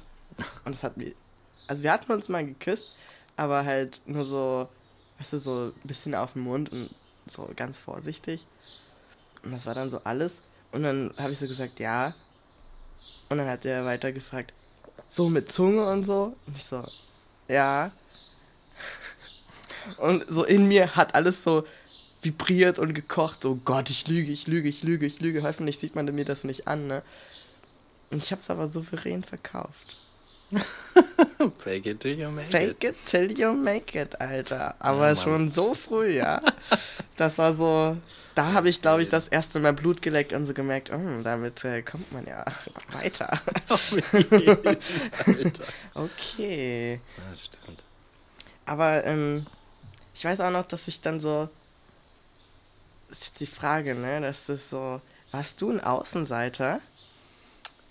Und 0.66 0.74
es 0.74 0.84
hat 0.84 0.98
mir. 0.98 1.14
Also 1.68 1.84
wir 1.84 1.92
hatten 1.92 2.12
uns 2.12 2.30
mal 2.30 2.46
geküsst, 2.46 2.96
aber 3.36 3.66
halt 3.66 4.02
nur 4.06 4.26
so, 4.26 4.70
weißt 5.20 5.34
du, 5.34 5.38
so 5.38 5.66
ein 5.68 5.88
bisschen 5.88 6.16
auf 6.16 6.34
den 6.34 6.44
Mund 6.44 6.72
und 6.72 6.90
so 7.26 7.50
ganz 7.56 7.80
vorsichtig. 7.80 8.46
Und 9.44 9.52
das 9.52 9.66
war 9.66 9.76
dann 9.76 9.90
so 9.90 10.02
alles. 10.04 10.42
Und 10.72 10.84
dann 10.84 11.14
habe 11.18 11.32
ich 11.32 11.40
so 11.40 11.48
gesagt, 11.48 11.80
ja. 11.80 12.14
Und 13.30 13.38
dann 13.38 13.48
hat 13.48 13.66
er 13.66 13.86
weiter 13.86 14.12
gefragt, 14.12 14.54
so 15.10 15.30
mit 15.30 15.52
Zunge 15.52 15.90
und 15.90 16.06
so. 16.06 16.36
Und 16.46 16.56
ich 16.56 16.66
so, 16.66 16.84
ja. 17.48 17.92
Und 19.98 20.26
so 20.30 20.44
in 20.44 20.68
mir 20.68 20.96
hat 20.96 21.16
alles 21.16 21.44
so 21.44 21.66
vibriert 22.22 22.80
und 22.80 22.94
gekocht. 22.94 23.42
So, 23.42 23.56
Gott, 23.56 23.90
ich 23.90 24.08
lüge, 24.08 24.32
ich 24.32 24.48
lüge, 24.48 24.70
ich 24.70 24.84
lüge, 24.84 25.06
ich 25.06 25.20
lüge. 25.20 25.44
Hoffentlich 25.44 25.80
sieht 25.80 25.96
man 25.96 26.06
mir 26.14 26.26
das 26.26 26.44
nicht 26.44 26.68
an, 26.68 26.88
ne? 26.88 27.02
Und 28.12 28.24
ich 28.24 28.32
hab's 28.32 28.50
aber 28.50 28.68
souverän 28.68 29.24
verkauft. 29.24 29.98
Fake 31.60 31.86
it 31.86 32.00
till 32.00 32.18
you 32.18 32.30
make 32.30 32.48
Fake 32.48 32.84
it. 32.84 32.96
it 32.96 33.06
till 33.06 33.32
you 33.32 33.54
make 33.54 33.96
it, 33.96 34.20
Alter. 34.20 34.74
Aber 34.80 35.10
ja, 35.10 35.16
schon 35.16 35.52
so 35.52 35.76
früh, 35.76 36.18
ja. 36.18 36.42
Das 37.18 37.38
war 37.38 37.54
so, 37.54 37.98
da 38.36 38.54
habe 38.54 38.70
ich, 38.70 38.82
glaube 38.82 39.02
ich, 39.02 39.10
das 39.10 39.28
erste 39.28 39.60
Mal 39.60 39.74
Blut 39.74 40.02
geleckt 40.02 40.34
und 40.34 40.46
so 40.46 40.54
gemerkt, 40.54 40.92
oh, 40.92 41.22
damit 41.24 41.64
äh, 41.64 41.82
kommt 41.82 42.12
man 42.12 42.26
ja 42.26 42.46
weiter. 42.92 43.40
okay. 45.94 47.00
Das 47.30 47.46
stimmt. 47.46 47.84
Aber 48.66 49.04
ähm, 49.06 49.46
ich 50.16 50.26
weiß 50.26 50.40
auch 50.42 50.52
noch, 50.52 50.66
dass 50.66 50.88
ich 50.88 51.02
dann 51.02 51.20
so, 51.20 51.50
das 53.10 53.20
ist 53.20 53.28
jetzt 53.28 53.40
die 53.40 53.48
Frage, 53.48 53.96
ne, 53.96 54.22
das 54.22 54.50
ist 54.50 54.70
so, 54.70 55.02
warst 55.32 55.62
du 55.62 55.72
ein 55.72 55.82
Außenseiter? 55.82 56.80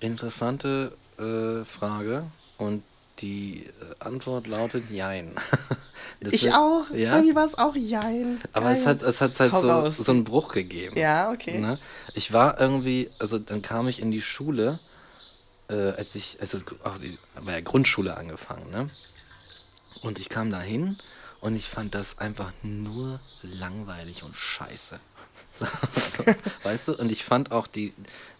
Interessante 0.01 0.97
äh, 1.19 1.65
Frage. 1.65 2.27
Und 2.59 2.83
die 3.21 3.65
äh, 3.65 4.05
Antwort 4.05 4.47
lautet 4.47 4.91
Jein. 4.91 5.33
Das 6.21 6.33
ich 6.33 6.45
wird, 6.45 6.55
auch. 6.55 6.91
Ja? 6.93 7.21
Mir 7.21 7.35
war 7.37 7.47
es 7.47 7.57
auch 7.57 7.77
Jein. 7.77 8.41
Aber 8.53 8.73
es 8.73 8.87
hat, 8.87 9.03
es 9.03 9.21
hat 9.21 9.39
halt 9.39 9.53
so, 9.53 9.91
so 9.91 10.11
einen 10.11 10.25
Bruch 10.25 10.53
gegeben. 10.53 10.99
Ja, 10.99 11.31
okay. 11.31 11.61
Ne? 11.61 11.79
Ich 12.15 12.33
war 12.33 12.61
irgendwie, 12.61 13.09
also 13.21 13.39
dann 13.39 13.63
kam 13.63 13.87
ich 13.87 14.03
in 14.03 14.11
die 14.11 14.23
Schule, 14.23 14.81
äh, 15.69 15.75
als 15.75 16.17
ich, 16.17 16.39
also 16.41 16.59
ach, 16.83 16.99
war 17.37 17.53
ja 17.53 17.61
Grundschule 17.61 18.17
angefangen, 18.17 18.69
ne? 18.71 18.91
Und 20.03 20.19
ich 20.19 20.29
kam 20.29 20.51
da 20.51 20.61
hin 20.61 20.97
und 21.41 21.55
ich 21.55 21.69
fand 21.69 21.95
das 21.95 22.19
einfach 22.19 22.53
nur 22.63 23.21
langweilig 23.43 24.25
und 24.25 24.35
scheiße. 24.35 24.99
weißt 26.63 26.89
du? 26.89 26.93
Und 26.97 27.11
ich 27.11 27.25
fand 27.25 27.53
auch 27.53 27.67
die, 27.67 27.93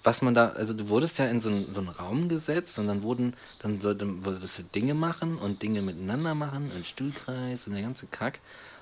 was 0.03 0.23
man 0.23 0.35
da, 0.35 0.51
also 0.51 0.73
du 0.73 0.89
wurdest 0.89 1.19
ja 1.19 1.27
in 1.27 1.41
so, 1.41 1.49
einen, 1.49 1.73
so 1.73 1.81
einen 1.81 1.91
Raum 1.91 2.29
gesetzt 2.29 2.79
und 2.79 2.87
dann 2.87 3.03
wurden, 3.03 3.35
dann 3.61 3.81
sollte, 3.81 4.25
wolltest 4.25 4.59
du 4.59 4.63
Dinge 4.63 4.95
machen 4.95 5.39
und 5.39 5.63
Dinge 5.63 5.83
miteinander 5.83 6.35
machen, 6.35 6.71
ein 6.75 6.85
Stuhlkreis 6.85 7.67
und 7.67 7.75
der 7.75 7.83
ganze 7.83 8.07
Kack. 8.07 8.41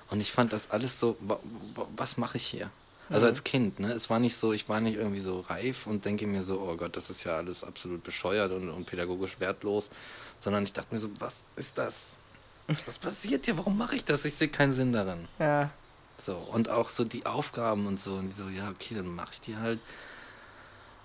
Und 0.09 0.21
ich 0.21 0.31
fand 0.31 0.53
das 0.53 0.71
alles 0.71 0.99
so, 0.99 1.17
was 1.95 2.17
mache 2.17 2.37
ich 2.37 2.45
hier? 2.45 2.69
Also 3.09 3.25
mhm. 3.25 3.29
als 3.29 3.43
Kind, 3.43 3.79
ne? 3.79 3.91
Es 3.93 4.09
war 4.09 4.19
nicht 4.19 4.35
so, 4.35 4.51
ich 4.51 4.67
war 4.67 4.81
nicht 4.81 4.97
irgendwie 4.97 5.21
so 5.21 5.39
reif 5.41 5.87
und 5.87 6.03
denke 6.03 6.27
mir 6.27 6.41
so, 6.41 6.59
oh 6.59 6.75
Gott, 6.75 6.95
das 6.95 7.09
ist 7.09 7.23
ja 7.23 7.37
alles 7.37 7.63
absolut 7.63 8.03
bescheuert 8.03 8.51
und, 8.51 8.69
und 8.69 8.85
pädagogisch 8.85 9.39
wertlos, 9.39 9.89
sondern 10.39 10.63
ich 10.63 10.73
dachte 10.73 10.93
mir 10.93 10.99
so, 10.99 11.09
was 11.19 11.35
ist 11.55 11.77
das? 11.77 12.17
Was 12.85 12.97
passiert 12.97 13.45
hier? 13.45 13.57
Warum 13.57 13.77
mache 13.77 13.95
ich 13.95 14.03
das? 14.03 14.25
Ich 14.25 14.33
sehe 14.33 14.49
keinen 14.49 14.73
Sinn 14.73 14.91
darin. 14.91 15.27
Ja. 15.39 15.69
So, 16.17 16.35
und 16.35 16.69
auch 16.69 16.89
so 16.89 17.03
die 17.03 17.25
Aufgaben 17.25 17.85
und 17.85 17.99
so. 17.99 18.13
Und 18.13 18.29
die 18.29 18.33
so, 18.33 18.47
ja, 18.49 18.69
okay, 18.69 18.95
dann 18.95 19.13
mache 19.13 19.33
ich 19.33 19.41
die 19.41 19.57
halt. 19.57 19.79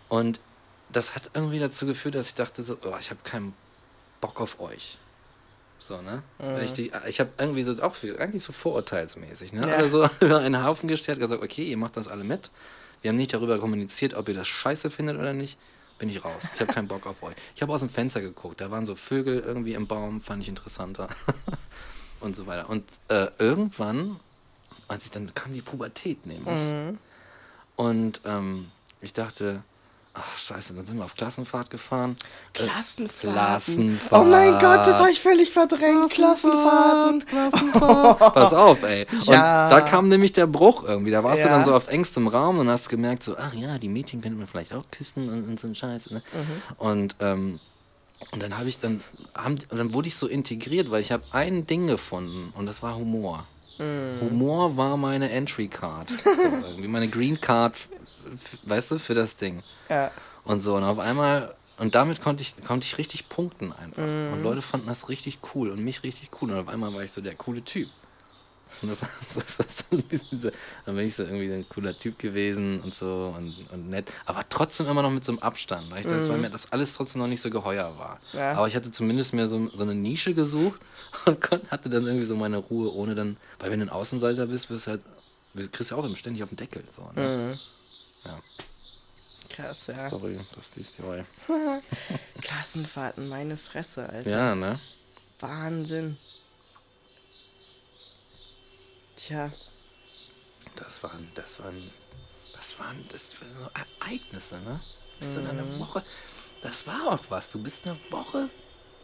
Und 0.09 0.41
das 0.91 1.15
hat 1.15 1.31
irgendwie 1.35 1.59
dazu 1.59 1.87
geführt, 1.87 2.15
dass 2.15 2.29
ich 2.29 2.35
dachte 2.35 2.63
so, 2.63 2.79
oh, 2.85 2.97
ich 2.99 3.11
habe 3.11 3.21
keinen 3.23 3.55
Bock 4.21 4.41
auf 4.41 4.61
euch. 4.61 4.99
So, 5.79 6.01
ne? 6.01 6.23
Mhm. 6.39 6.63
Ich, 6.63 6.79
ich 6.79 7.21
habe 7.21 7.31
irgendwie 7.39 7.63
so 7.63 7.73
auch 7.83 7.97
eigentlich 8.19 8.43
so 8.43 8.53
vorurteilsmäßig, 8.53 9.53
ne? 9.53 9.67
Ja. 9.69 9.77
Alle 9.77 9.89
so 9.89 10.09
über 10.21 10.39
einen 10.39 10.65
Haufen 10.65 10.89
gestellt, 10.89 11.19
gesagt, 11.19 11.43
okay, 11.43 11.65
ihr 11.65 11.77
macht 11.77 11.97
das 11.97 12.09
alle 12.09 12.25
mit. 12.25 12.51
Wir 13.01 13.11
haben 13.11 13.17
nicht 13.17 13.35
darüber 13.35 13.59
kommuniziert, 13.59 14.15
ob 14.15 14.29
ihr 14.29 14.35
das 14.35 14.49
scheiße 14.49 14.91
findet 14.91 15.19
oder 15.19 15.33
nicht. 15.33 15.59
Bin 15.99 16.09
ich 16.09 16.25
raus. 16.25 16.51
Ich 16.55 16.61
habe 16.61 16.73
keinen 16.73 16.89
Bock 16.89 17.07
auf 17.07 17.23
euch. 17.23 17.35
Ich 17.55 17.63
habe 17.63 17.73
aus 17.73 17.81
dem 17.81 17.89
Fenster 17.89 18.21
geguckt, 18.21 18.61
da 18.61 18.71
waren 18.71 18.87
so 18.87 18.95
Vögel 18.95 19.41
irgendwie 19.41 19.75
im 19.75 19.87
Baum, 19.87 20.21
fand 20.21 20.43
ich 20.43 20.49
interessanter. 20.49 21.09
und 22.21 22.37
so 22.37 22.47
weiter. 22.47 22.69
Und 22.71 22.85
äh, 23.09 23.29
irgendwann 23.39 24.21
als 24.93 25.05
ich 25.05 25.11
dann 25.11 25.34
kam 25.34 25.53
die 25.53 25.62
Pubertät 25.62 26.26
nämlich. 26.26 26.55
Mhm. 26.55 26.99
Und 27.76 28.20
ähm, 28.24 28.70
ich 29.01 29.12
dachte, 29.12 29.62
ach 30.14 30.38
scheiße, 30.38 30.74
dann 30.74 30.84
sind 30.84 30.99
wir 30.99 31.05
auf 31.05 31.16
Klassenfahrt 31.16 31.70
gefahren. 31.70 32.16
Klassenfahrt. 32.53 33.24
Äh, 33.24 33.32
Klassenfahrt. 33.32 34.22
Oh 34.22 34.24
mein 34.24 34.53
Gott, 34.53 34.86
das 34.86 34.99
habe 34.99 35.11
ich 35.11 35.20
völlig 35.20 35.51
verdrängt. 35.51 36.11
Klassenfahrten. 36.11 37.26
Klassenfahrt. 37.26 38.34
Pass 38.34 38.53
auf, 38.53 38.82
ey. 38.82 39.07
Ja. 39.24 39.64
Und 39.64 39.70
da 39.70 39.80
kam 39.80 40.09
nämlich 40.09 40.32
der 40.32 40.47
Bruch 40.47 40.84
irgendwie. 40.84 41.11
Da 41.11 41.24
warst 41.24 41.40
ja. 41.40 41.47
du 41.47 41.51
dann 41.51 41.64
so 41.64 41.74
auf 41.74 41.88
engstem 41.88 42.28
Raum 42.28 42.59
und 42.59 42.68
hast 42.68 42.88
gemerkt, 42.88 43.22
so, 43.22 43.36
ach 43.36 43.55
ja, 43.55 43.78
die 43.78 43.88
Mädchen 43.88 44.20
könnten 44.20 44.38
man 44.38 44.47
vielleicht 44.47 44.74
auch 44.74 44.84
küssen 44.90 45.28
und, 45.28 45.49
und 45.49 45.61
so 45.61 45.66
ein 45.66 45.74
Scheiß. 45.74 46.11
Ne? 46.11 46.22
Mhm. 46.32 46.76
Und 46.78 47.16
ähm, 47.20 47.61
und 48.30 48.43
dann 48.43 48.57
habe 48.57 48.68
ich 48.68 48.78
dann, 48.78 49.03
haben, 49.34 49.59
dann 49.68 49.93
wurde 49.93 50.07
ich 50.07 50.14
so 50.14 50.28
integriert, 50.28 50.90
weil 50.90 51.01
ich 51.01 51.11
habe 51.11 51.24
ein 51.32 51.66
Ding 51.66 51.88
gefunden 51.88 52.53
und 52.57 52.66
das 52.66 52.82
war 52.82 52.95
Humor. 52.95 53.47
Mm. 53.83 54.20
Humor 54.20 54.76
war 54.76 54.97
meine 54.97 55.30
Entry 55.30 55.68
Card. 55.68 56.11
So, 56.11 56.41
irgendwie 56.68 56.89
meine 56.89 57.09
Green 57.09 57.41
Card, 57.41 57.76
weißt 58.64 58.93
du, 58.93 58.99
für 58.99 59.14
das 59.14 59.37
Ding. 59.37 59.62
Ja. 59.89 60.11
Und 60.45 60.61
so, 60.61 60.76
und 60.76 60.85
auf 60.85 60.99
einmal, 60.99 61.55
und 61.78 61.95
damit 61.95 62.20
konnte 62.20 62.43
ich, 62.43 62.57
konnte 62.64 62.87
ich 62.87 62.99
richtig 62.99 63.28
punkten 63.28 63.72
einfach. 63.72 64.03
Mm. 64.03 64.33
Und 64.35 64.43
Leute 64.43 64.62
fanden 64.62 64.87
das 64.87 65.09
richtig 65.09 65.39
cool 65.55 65.70
und 65.70 65.83
mich 65.83 66.03
richtig 66.03 66.30
cool. 66.41 66.53
Und 66.53 66.59
auf 66.59 66.68
einmal 66.68 66.93
war 66.95 67.03
ich 67.03 67.12
so 67.12 67.20
der 67.20 67.35
coole 67.35 67.62
Typ. 67.62 67.89
Und 68.83 68.89
das, 68.91 69.01
das, 69.35 69.57
das 69.57 69.76
dann, 69.91 70.03
so, 70.11 70.51
dann 70.87 70.97
bin 70.97 71.07
ich 71.07 71.14
so 71.14 71.22
irgendwie 71.22 71.53
ein 71.53 71.68
cooler 71.68 71.97
Typ 71.99 72.18
gewesen 72.18 72.80
und 72.80 72.95
so 72.95 73.35
und, 73.37 73.55
und 73.72 73.89
nett. 73.89 74.11
Aber 74.26 74.43
trotzdem 74.49 74.89
immer 74.89 75.03
noch 75.03 75.11
mit 75.11 75.24
so 75.24 75.33
einem 75.33 75.39
Abstand, 75.41 75.91
weil, 75.91 76.01
ich 76.01 76.07
das, 76.07 76.26
mhm. 76.26 76.33
weil 76.33 76.39
mir 76.39 76.51
das 76.51 76.70
alles 76.72 76.95
trotzdem 76.95 77.20
noch 77.20 77.28
nicht 77.28 77.41
so 77.41 77.51
geheuer 77.51 77.97
war. 77.99 78.18
Ja. 78.33 78.53
Aber 78.55 78.68
ich 78.68 78.76
hatte 78.76 78.91
zumindest 78.91 79.33
mir 79.33 79.47
so, 79.47 79.70
so 79.74 79.83
eine 79.83 79.95
Nische 79.95 80.35
gesucht 80.35 80.80
und 81.26 81.39
hatte 81.70 81.89
dann 81.89 82.07
irgendwie 82.07 82.26
so 82.26 82.37
meine 82.37 82.59
Ruhe, 82.59 82.93
ohne 82.93 83.14
dann, 83.14 83.37
weil 83.59 83.70
wenn 83.70 83.80
du 83.80 83.87
ein 83.87 83.91
Außenseiter 83.91 84.47
bist, 84.47 84.70
wirst 84.70 84.87
du 84.87 84.93
halt, 84.93 85.03
kriegst 85.55 85.91
du 85.91 85.97
auch 85.97 86.16
ständig 86.16 86.43
auf 86.43 86.49
den 86.49 86.57
Deckel. 86.57 86.83
So, 86.97 87.03
ne? 87.20 87.55
mhm. 87.55 87.59
Ja. 88.24 88.39
Krass, 89.49 89.87
ja. 89.87 90.09
Story, 90.09 90.41
das 90.55 90.66
ist 90.66 90.76
die 90.76 90.83
Story. 90.83 91.24
Klassenfahrten, 92.41 93.28
meine 93.28 93.59
Fresse, 93.59 94.09
Alter. 94.09 94.30
Ja, 94.30 94.55
ne? 94.55 94.80
Wahnsinn. 95.41 96.16
Tja. 99.27 99.51
Das 100.75 101.03
waren, 101.05 101.29
das 101.35 101.61
waren, 101.61 101.91
das 102.57 102.79
waren, 102.79 103.05
das 103.12 103.41
waren 103.41 103.51
so 103.51 103.70
Ereignisse, 104.01 104.57
ne? 104.61 104.81
Bist 105.20 105.37
mhm. 105.37 105.45
du 105.45 105.51
eine 105.51 105.79
Woche, 105.79 106.03
das 106.61 106.87
war 106.87 107.12
auch 107.12 107.20
was. 107.29 107.51
Du 107.51 107.62
bist 107.62 107.87
eine 107.87 107.97
Woche 108.11 108.51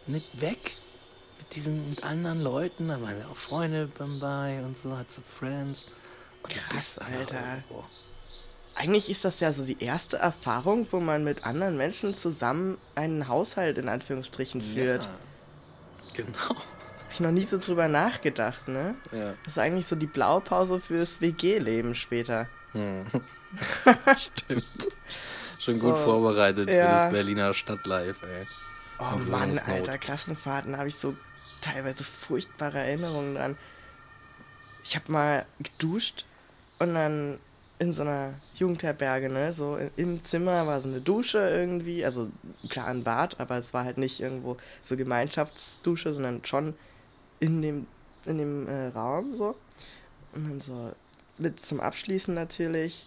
nicht 0.06 0.40
weg 0.40 0.76
mit 1.38 1.54
diesen, 1.54 1.88
mit 1.88 2.02
anderen 2.02 2.42
Leuten. 2.42 2.88
Da 2.88 3.00
waren 3.00 3.18
ja 3.18 3.28
auch 3.28 3.36
Freunde 3.36 3.90
dabei 3.96 4.60
und 4.64 4.76
so, 4.76 4.96
hat 4.96 5.10
so 5.12 5.22
Friends. 5.22 5.84
Und 6.42 6.52
Krass, 6.52 6.98
Alter. 6.98 7.62
Eigentlich 8.74 9.10
ist 9.10 9.24
das 9.24 9.38
ja 9.38 9.52
so 9.52 9.64
die 9.64 9.80
erste 9.82 10.16
Erfahrung, 10.16 10.86
wo 10.90 10.98
man 10.98 11.22
mit 11.22 11.44
anderen 11.44 11.76
Menschen 11.76 12.16
zusammen 12.16 12.78
einen 12.96 13.28
Haushalt 13.28 13.78
in 13.78 13.88
Anführungsstrichen 13.88 14.62
führt. 14.62 15.04
Ja, 15.04 16.24
genau 16.24 16.56
ich 17.12 17.20
noch 17.20 17.30
nie 17.30 17.44
so 17.44 17.58
drüber 17.58 17.88
nachgedacht, 17.88 18.68
ne? 18.68 18.94
Ja. 19.12 19.34
Das 19.44 19.54
ist 19.54 19.58
eigentlich 19.58 19.86
so 19.86 19.96
die 19.96 20.06
Blaupause 20.06 20.80
fürs 20.80 21.20
WG-Leben 21.20 21.94
später. 21.94 22.48
Hm. 22.72 23.06
Stimmt. 24.16 24.88
Schon 25.58 25.80
so, 25.80 25.88
gut 25.88 25.98
vorbereitet 25.98 26.70
ja. 26.70 26.74
für 26.74 26.92
das 26.92 27.12
Berliner 27.12 27.54
Stadtlife, 27.54 28.26
ey. 28.26 28.46
Oh 28.98 29.16
Und 29.16 29.30
Mann, 29.30 29.58
Alter, 29.58 29.98
Klassenfahrten 29.98 30.76
habe 30.76 30.88
ich 30.88 30.96
so 30.96 31.16
teilweise 31.60 32.04
furchtbare 32.04 32.78
Erinnerungen 32.78 33.34
dran. 33.34 33.56
Ich 34.84 34.96
habe 34.96 35.10
mal 35.12 35.46
geduscht 35.60 36.24
und 36.78 36.94
dann 36.94 37.38
in 37.78 37.92
so 37.92 38.02
einer 38.02 38.34
Jugendherberge, 38.54 39.28
ne, 39.28 39.52
so 39.52 39.78
im 39.96 40.24
Zimmer 40.24 40.66
war 40.66 40.80
so 40.80 40.88
eine 40.88 41.00
Dusche 41.00 41.38
irgendwie, 41.38 42.04
also 42.04 42.28
klar 42.68 42.86
ein 42.86 43.04
Bad, 43.04 43.38
aber 43.38 43.56
es 43.56 43.72
war 43.72 43.84
halt 43.84 43.98
nicht 43.98 44.20
irgendwo 44.20 44.56
so 44.82 44.96
Gemeinschaftsdusche, 44.96 46.12
sondern 46.12 46.44
schon 46.44 46.74
in 47.40 47.62
dem, 47.62 47.86
in 48.24 48.38
dem 48.38 48.68
äh, 48.68 48.88
Raum 48.88 49.34
so. 49.34 49.56
Und 50.32 50.48
dann 50.48 50.60
so 50.60 50.92
mit 51.38 51.60
zum 51.60 51.80
Abschließen 51.80 52.34
natürlich 52.34 53.06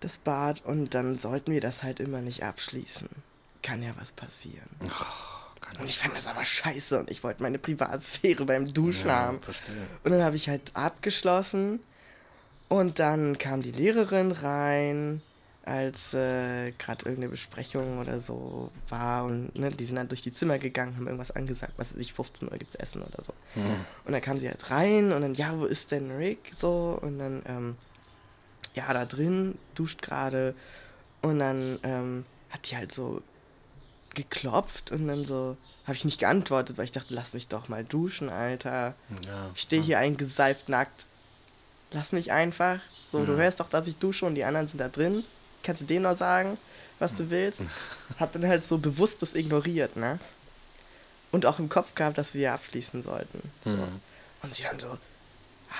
das 0.00 0.18
Bad 0.18 0.64
und 0.64 0.94
dann 0.94 1.18
sollten 1.18 1.52
wir 1.52 1.60
das 1.60 1.82
halt 1.82 2.00
immer 2.00 2.20
nicht 2.20 2.44
abschließen. 2.44 3.08
Kann 3.62 3.82
ja 3.82 3.92
was 3.98 4.12
passieren. 4.12 4.68
Oh, 4.84 5.80
und 5.80 5.88
ich 5.88 5.98
fand 5.98 6.14
das 6.14 6.26
aber 6.26 6.44
scheiße 6.44 6.98
und 6.98 7.10
ich 7.10 7.24
wollte 7.24 7.42
meine 7.42 7.58
Privatsphäre 7.58 8.44
beim 8.44 8.72
Duschen 8.72 9.08
ja, 9.08 9.16
haben. 9.16 9.42
Verstehe. 9.42 9.74
Und 10.04 10.12
dann 10.12 10.22
habe 10.22 10.36
ich 10.36 10.48
halt 10.48 10.74
abgeschlossen 10.74 11.80
und 12.68 12.98
dann 12.98 13.38
kam 13.38 13.62
die 13.62 13.72
Lehrerin 13.72 14.32
rein 14.32 15.22
als 15.68 16.14
äh, 16.14 16.72
gerade 16.72 17.04
irgendeine 17.04 17.28
Besprechung 17.28 17.98
oder 17.98 18.20
so 18.20 18.70
war 18.88 19.24
und 19.24 19.54
ne, 19.54 19.70
die 19.70 19.84
sind 19.84 19.96
dann 19.96 20.08
durch 20.08 20.22
die 20.22 20.32
Zimmer 20.32 20.58
gegangen, 20.58 20.96
haben 20.96 21.06
irgendwas 21.06 21.30
angesagt, 21.30 21.74
was 21.76 21.92
weiß 21.92 22.00
ich, 22.00 22.14
15 22.14 22.50
Uhr 22.50 22.56
gibt's 22.56 22.74
Essen 22.74 23.02
oder 23.02 23.22
so. 23.22 23.34
Mhm. 23.54 23.76
Und 24.06 24.12
dann 24.12 24.22
kam 24.22 24.38
sie 24.38 24.48
halt 24.48 24.70
rein 24.70 25.12
und 25.12 25.20
dann, 25.20 25.34
ja, 25.34 25.58
wo 25.58 25.66
ist 25.66 25.92
denn 25.92 26.10
Rick? 26.10 26.52
So, 26.54 26.98
und 27.02 27.18
dann, 27.18 27.42
ähm, 27.46 27.76
ja, 28.74 28.92
da 28.92 29.04
drin, 29.04 29.58
duscht 29.74 30.00
gerade 30.00 30.54
und 31.20 31.38
dann 31.38 31.78
ähm, 31.82 32.24
hat 32.48 32.70
die 32.70 32.76
halt 32.76 32.92
so 32.92 33.22
geklopft 34.14 34.90
und 34.90 35.06
dann 35.06 35.24
so 35.26 35.56
habe 35.84 35.94
ich 35.94 36.04
nicht 36.04 36.18
geantwortet, 36.18 36.78
weil 36.78 36.86
ich 36.86 36.92
dachte, 36.92 37.12
lass 37.12 37.34
mich 37.34 37.48
doch 37.48 37.68
mal 37.68 37.84
duschen, 37.84 38.30
Alter. 38.30 38.94
Ja, 39.26 39.50
ich 39.54 39.60
stehe 39.60 39.82
ja. 39.82 39.86
hier 39.86 39.98
eingeseift 39.98 40.68
nackt. 40.68 41.06
Lass 41.90 42.12
mich 42.12 42.32
einfach. 42.32 42.80
So, 43.08 43.20
ja. 43.20 43.26
du 43.26 43.36
hörst 43.36 43.60
doch, 43.60 43.68
dass 43.68 43.86
ich 43.86 43.96
dusche 43.96 44.26
und 44.26 44.34
die 44.34 44.44
anderen 44.44 44.66
sind 44.66 44.78
da 44.78 44.88
drin 44.88 45.24
kannst 45.62 45.82
du 45.82 45.86
denen 45.86 46.04
noch 46.04 46.16
sagen, 46.16 46.58
was 46.98 47.14
du 47.14 47.30
willst? 47.30 47.62
Hab 48.18 48.32
dann 48.32 48.46
halt 48.46 48.64
so 48.64 48.78
bewusst 48.78 49.22
das 49.22 49.34
ignoriert, 49.34 49.96
ne? 49.96 50.18
Und 51.30 51.46
auch 51.46 51.58
im 51.58 51.68
Kopf 51.68 51.94
gehabt, 51.94 52.18
dass 52.18 52.34
wir 52.34 52.52
abschließen 52.52 53.02
sollten. 53.02 53.42
So. 53.64 53.70
Mhm. 53.70 54.00
Und 54.42 54.54
sie 54.54 54.62
dann 54.62 54.80
so, 54.80 54.96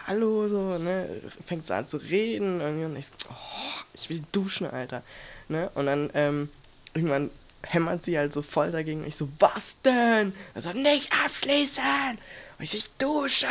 hallo, 0.07 0.49
so, 0.49 0.79
ne? 0.79 1.23
Fängt 1.47 1.67
so 1.67 1.75
an 1.75 1.89
zu 1.89 1.97
reden 1.97 2.61
und 2.61 2.97
ich 2.97 3.07
so, 3.07 3.31
oh, 3.31 3.85
ich 3.95 4.11
will 4.11 4.23
duschen, 4.33 4.67
Alter. 4.67 5.03
Ne? 5.49 5.71
Und 5.75 5.87
dann, 5.87 6.11
ähm, 6.15 6.51
irgendwann 6.95 7.31
hämmert 7.63 8.05
sie 8.05 8.19
halt 8.19 8.33
so 8.33 8.43
voll 8.43 8.71
dagegen. 8.71 9.03
Und 9.03 9.09
ich 9.09 9.17
so, 9.17 9.29
was 9.39 9.77
denn? 9.85 10.35
Er 10.55 10.63
so, 10.63 10.73
nicht 10.73 11.13
abschließen! 11.13 12.19
Und 12.59 12.65
ich, 12.65 12.75
ich 12.75 12.91
dusche! 12.99 13.47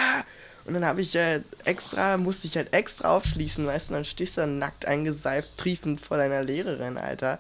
Und 0.68 0.74
dann 0.74 0.86
habe 0.86 1.02
ich 1.02 1.16
äh, 1.16 1.42
extra, 1.64 2.18
musste 2.18 2.48
ich 2.48 2.58
halt 2.58 2.74
extra 2.74 3.16
aufschließen, 3.16 3.66
weißt 3.66 3.90
du, 3.90 3.94
dann 3.96 4.06
stehst 4.06 4.36
du 4.36 4.42
dann 4.42 4.60
nackt 4.60 4.86
eingeseift, 4.86 5.58
triefend 5.58 6.02
vor 6.02 6.18
deiner 6.18 6.44
Lehrerin, 6.44 6.98
Alter. 6.98 7.40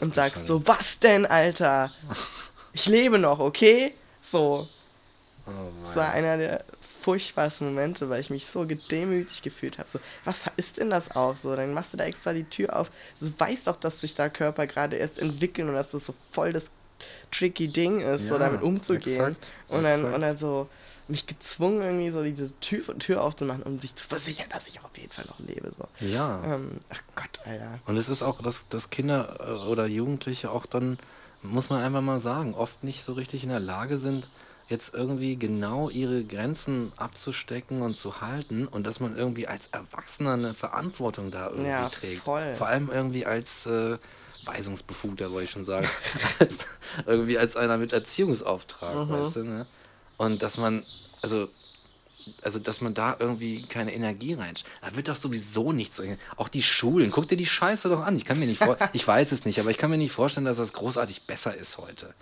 Oh, 0.00 0.04
und 0.04 0.14
sagst 0.14 0.46
so, 0.46 0.66
was 0.66 0.98
denn, 0.98 1.26
Alter? 1.26 1.90
Ich 2.72 2.84
lebe 2.84 3.18
noch, 3.18 3.38
okay? 3.38 3.94
So. 4.20 4.68
Oh 5.46 5.50
das 5.82 5.96
war 5.96 6.10
einer 6.10 6.36
der 6.36 6.62
furchtbarsten 7.00 7.68
Momente, 7.68 8.10
weil 8.10 8.20
ich 8.20 8.28
mich 8.28 8.46
so 8.46 8.66
gedemütigt 8.66 9.42
gefühlt 9.42 9.78
habe. 9.78 9.88
So, 9.88 9.98
was 10.24 10.36
ist 10.58 10.76
denn 10.76 10.90
das 10.90 11.16
auch 11.16 11.38
so? 11.38 11.56
Dann 11.56 11.72
machst 11.72 11.94
du 11.94 11.96
da 11.96 12.04
extra 12.04 12.34
die 12.34 12.44
Tür 12.44 12.76
auf. 12.76 12.90
Du 13.18 13.32
weißt 13.34 13.68
doch, 13.68 13.76
dass 13.76 14.02
sich 14.02 14.14
da 14.14 14.28
Körper 14.28 14.66
gerade 14.66 14.96
erst 14.96 15.18
entwickeln 15.20 15.70
und 15.70 15.74
dass 15.74 15.92
das 15.92 16.04
so 16.04 16.14
voll 16.32 16.52
das 16.52 16.70
tricky 17.30 17.68
Ding 17.68 18.00
ist, 18.00 18.22
ja, 18.24 18.28
so 18.28 18.38
damit 18.38 18.60
umzugehen. 18.60 19.20
Exakt, 19.20 19.52
und 19.68 19.84
dann, 19.84 20.00
exakt. 20.00 20.14
und 20.14 20.20
dann 20.20 20.36
so, 20.38 20.68
mich 21.08 21.26
gezwungen, 21.26 21.82
irgendwie 21.82 22.10
so 22.10 22.22
diese 22.22 22.58
Tür, 22.60 22.98
Tür 22.98 23.22
aufzumachen, 23.22 23.62
um 23.62 23.78
sich 23.78 23.94
zu 23.94 24.06
versichern, 24.06 24.48
dass 24.50 24.66
ich 24.66 24.82
auf 24.82 24.96
jeden 24.96 25.12
Fall 25.12 25.26
noch 25.26 25.38
lebe. 25.38 25.72
So. 25.76 25.86
Ja. 26.04 26.42
Ähm, 26.44 26.80
ach 26.88 27.00
Gott, 27.14 27.40
Alter. 27.44 27.78
Und 27.86 27.96
es 27.96 28.08
ist 28.08 28.22
auch, 28.22 28.42
dass, 28.42 28.68
dass 28.68 28.90
Kinder 28.90 29.38
äh, 29.40 29.68
oder 29.68 29.86
Jugendliche 29.86 30.50
auch 30.50 30.66
dann, 30.66 30.98
muss 31.42 31.70
man 31.70 31.82
einfach 31.82 32.00
mal 32.00 32.18
sagen, 32.18 32.54
oft 32.54 32.82
nicht 32.82 33.02
so 33.02 33.12
richtig 33.12 33.44
in 33.44 33.50
der 33.50 33.60
Lage 33.60 33.98
sind, 33.98 34.28
jetzt 34.68 34.94
irgendwie 34.94 35.36
genau 35.36 35.90
ihre 35.90 36.24
Grenzen 36.24 36.92
abzustecken 36.96 37.82
und 37.82 37.96
zu 37.96 38.20
halten 38.20 38.66
und 38.66 38.84
dass 38.84 38.98
man 38.98 39.16
irgendwie 39.16 39.46
als 39.46 39.68
Erwachsener 39.68 40.32
eine 40.32 40.54
Verantwortung 40.54 41.30
da 41.30 41.50
irgendwie 41.50 41.70
ja, 41.70 41.88
trägt. 41.88 42.24
Voll. 42.24 42.54
Vor 42.54 42.66
allem 42.66 42.88
irgendwie 42.90 43.26
als 43.26 43.66
äh, 43.66 43.98
Weisungsbefugter, 44.44 45.30
wollte 45.30 45.44
ich 45.44 45.50
schon 45.50 45.64
sagen. 45.64 45.88
als, 46.40 46.66
irgendwie 47.06 47.38
als 47.38 47.56
einer 47.56 47.76
mit 47.76 47.92
Erziehungsauftrag, 47.92 49.06
mhm. 49.06 49.10
weißt 49.10 49.36
du, 49.36 49.44
ne? 49.44 49.66
Und 50.16 50.42
dass 50.42 50.58
man, 50.58 50.84
also, 51.22 51.48
also 52.42 52.58
dass 52.58 52.80
man 52.80 52.94
da 52.94 53.16
irgendwie 53.18 53.62
keine 53.62 53.94
Energie 53.94 54.34
reinsteckt. 54.34 54.70
Da 54.82 54.96
wird 54.96 55.08
doch 55.08 55.14
sowieso 55.14 55.72
nichts. 55.72 56.00
Auch 56.36 56.48
die 56.48 56.62
Schulen, 56.62 57.10
guck 57.10 57.28
dir 57.28 57.36
die 57.36 57.46
Scheiße 57.46 57.88
doch 57.88 58.00
an. 58.00 58.16
Ich 58.16 58.24
kann 58.24 58.38
mir 58.38 58.46
nicht 58.46 58.62
vor, 58.62 58.76
ich 58.92 59.06
weiß 59.06 59.32
es 59.32 59.44
nicht, 59.44 59.60
aber 59.60 59.70
ich 59.70 59.78
kann 59.78 59.90
mir 59.90 59.98
nicht 59.98 60.12
vorstellen, 60.12 60.46
dass 60.46 60.56
das 60.56 60.72
großartig 60.72 61.22
besser 61.22 61.54
ist 61.54 61.78
heute. 61.78 62.14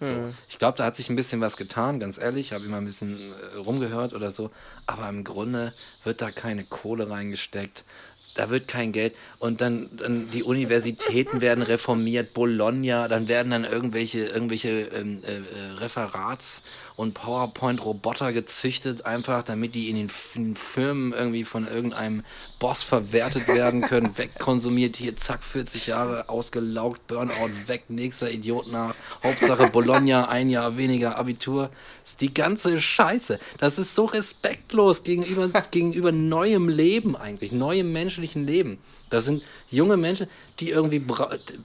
So. 0.00 0.08
Hm. 0.08 0.34
Ich 0.48 0.58
glaube, 0.58 0.76
da 0.76 0.84
hat 0.84 0.96
sich 0.96 1.08
ein 1.08 1.16
bisschen 1.16 1.40
was 1.40 1.56
getan, 1.56 2.00
ganz 2.00 2.18
ehrlich. 2.18 2.48
Ich 2.48 2.52
habe 2.52 2.64
immer 2.64 2.76
ein 2.76 2.84
bisschen 2.84 3.18
äh, 3.18 3.56
rumgehört 3.56 4.12
oder 4.12 4.30
so. 4.30 4.50
Aber 4.86 5.08
im 5.08 5.24
Grunde 5.24 5.72
wird 6.04 6.20
da 6.20 6.30
keine 6.30 6.64
Kohle 6.64 7.08
reingesteckt 7.08 7.84
da 8.36 8.50
wird 8.50 8.68
kein 8.68 8.92
Geld. 8.92 9.14
Und 9.38 9.60
dann, 9.60 9.88
dann 9.96 10.30
die 10.30 10.42
Universitäten 10.42 11.40
werden 11.40 11.62
reformiert, 11.62 12.34
Bologna, 12.34 13.08
dann 13.08 13.28
werden 13.28 13.50
dann 13.50 13.64
irgendwelche, 13.64 14.26
irgendwelche 14.26 14.68
ähm, 14.68 15.22
äh, 15.26 15.36
äh 15.36 15.78
Referats- 15.78 16.62
und 16.96 17.14
PowerPoint-Roboter 17.14 18.32
gezüchtet, 18.32 19.04
einfach 19.04 19.42
damit 19.42 19.74
die 19.74 19.90
in 19.90 19.96
den, 19.96 20.10
in 20.34 20.44
den, 20.44 20.56
Firmen 20.56 21.12
irgendwie 21.12 21.44
von 21.44 21.66
irgendeinem 21.66 22.24
Boss 22.58 22.82
verwertet 22.82 23.48
werden 23.48 23.82
können, 23.82 24.16
wegkonsumiert, 24.18 24.96
hier 24.96 25.16
zack, 25.16 25.42
40 25.42 25.88
Jahre 25.88 26.28
ausgelaugt, 26.28 27.06
Burnout 27.06 27.50
weg, 27.66 27.84
nächster 27.88 28.30
Idiot 28.30 28.70
nach, 28.70 28.94
Hauptsache 29.22 29.68
Bologna, 29.68 30.28
ein 30.28 30.48
Jahr 30.48 30.76
weniger 30.76 31.18
Abitur. 31.18 31.70
Die 32.20 32.32
ganze 32.32 32.80
Scheiße. 32.80 33.38
Das 33.58 33.78
ist 33.78 33.94
so 33.94 34.04
respektlos 34.04 35.02
gegenüber, 35.02 35.48
gegenüber 35.70 36.12
neuem 36.12 36.68
Leben 36.68 37.16
eigentlich, 37.16 37.52
neuem 37.52 37.92
menschlichen 37.92 38.46
Leben. 38.46 38.78
Das 39.10 39.24
sind 39.24 39.42
junge 39.70 39.96
Menschen, 39.96 40.26
die 40.58 40.70
irgendwie, 40.70 41.04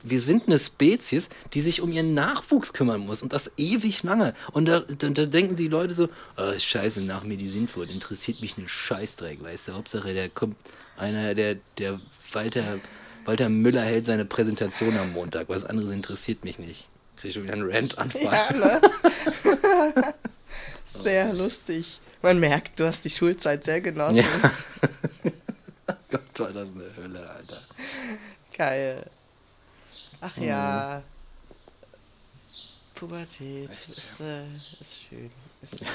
wir 0.04 0.20
sind 0.20 0.48
eine 0.48 0.60
Spezies, 0.60 1.30
die 1.54 1.62
sich 1.62 1.82
um 1.82 1.92
ihren 1.92 2.14
Nachwuchs 2.14 2.74
kümmern 2.74 3.02
muss 3.02 3.24
und 3.24 3.34
das 3.34 3.50
ewig 3.58 4.04
lange. 4.04 4.34
Und 4.52 4.66
da, 4.66 4.82
da, 4.82 5.10
da 5.10 5.26
denken 5.26 5.56
die 5.56 5.68
Leute 5.68 5.94
so, 5.94 6.10
oh, 6.38 6.60
scheiße, 6.60 7.02
nach 7.02 7.24
mir 7.24 7.38
die 7.38 7.48
Sintfurt, 7.48 7.90
interessiert 7.90 8.42
mich 8.42 8.58
ein 8.58 8.68
Scheißdreck, 8.68 9.44
weißt 9.44 9.70
du, 9.70 9.74
Hauptsache, 9.74 10.14
der 10.14 10.30
kommt, 10.30 10.56
einer, 10.98 11.34
der, 11.34 11.58
der 11.78 12.00
Walter, 12.32 12.80
Walter 13.26 13.50
Müller 13.50 13.82
hält 13.82 14.06
seine 14.06 14.26
Präsentation 14.26 14.98
am 14.98 15.14
Montag, 15.14 15.50
was 15.50 15.64
anderes 15.64 15.92
interessiert 15.92 16.44
mich 16.44 16.60
nicht. 16.60 16.90
Krieg 17.18 17.30
ich 17.30 17.34
schon 17.34 17.44
wieder 17.44 17.54
einen 17.54 17.72
Rant 17.72 17.98
anfangen. 17.98 18.26
Ja, 18.26 18.54
ne? 18.54 18.82
sehr 20.94 21.34
lustig. 21.34 22.00
Man 22.22 22.40
merkt, 22.40 22.80
du 22.80 22.86
hast 22.86 23.04
die 23.04 23.10
Schulzeit 23.10 23.64
sehr 23.64 23.82
genossen. 23.82 24.18
Ja. 24.18 24.26
Gott, 26.12 26.40
war 26.40 26.54
das 26.54 26.70
eine 26.72 26.86
Hölle, 26.96 27.30
Alter. 27.30 27.62
Geil. 28.56 29.10
Ach 30.20 30.38
mhm. 30.38 30.44
ja. 30.44 31.04
Pubertät 32.94 33.72
ist, 33.72 34.20
äh, 34.22 34.46
ist 34.80 35.02
schön. 35.10 35.32
Ist, 35.64 35.82
äh, 35.82 35.86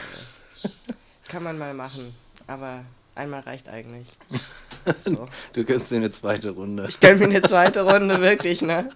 kann 1.29 1.45
man 1.45 1.57
mal 1.57 1.73
machen, 1.73 2.13
aber 2.49 2.85
einmal 3.15 3.41
reicht 3.41 3.69
eigentlich. 3.69 4.09
So. 5.05 5.29
Du 5.53 5.65
gönnst 5.65 5.91
dir 5.91 5.97
eine 5.97 6.13
zweite 6.13 6.51
Runde. 6.51 6.87
Ich 6.89 7.01
gönn 7.01 7.19
mir 7.19 7.25
eine 7.25 7.43
zweite 7.43 7.83
Runde, 7.83 8.21
wirklich, 8.21 8.63
ne? 8.63 8.89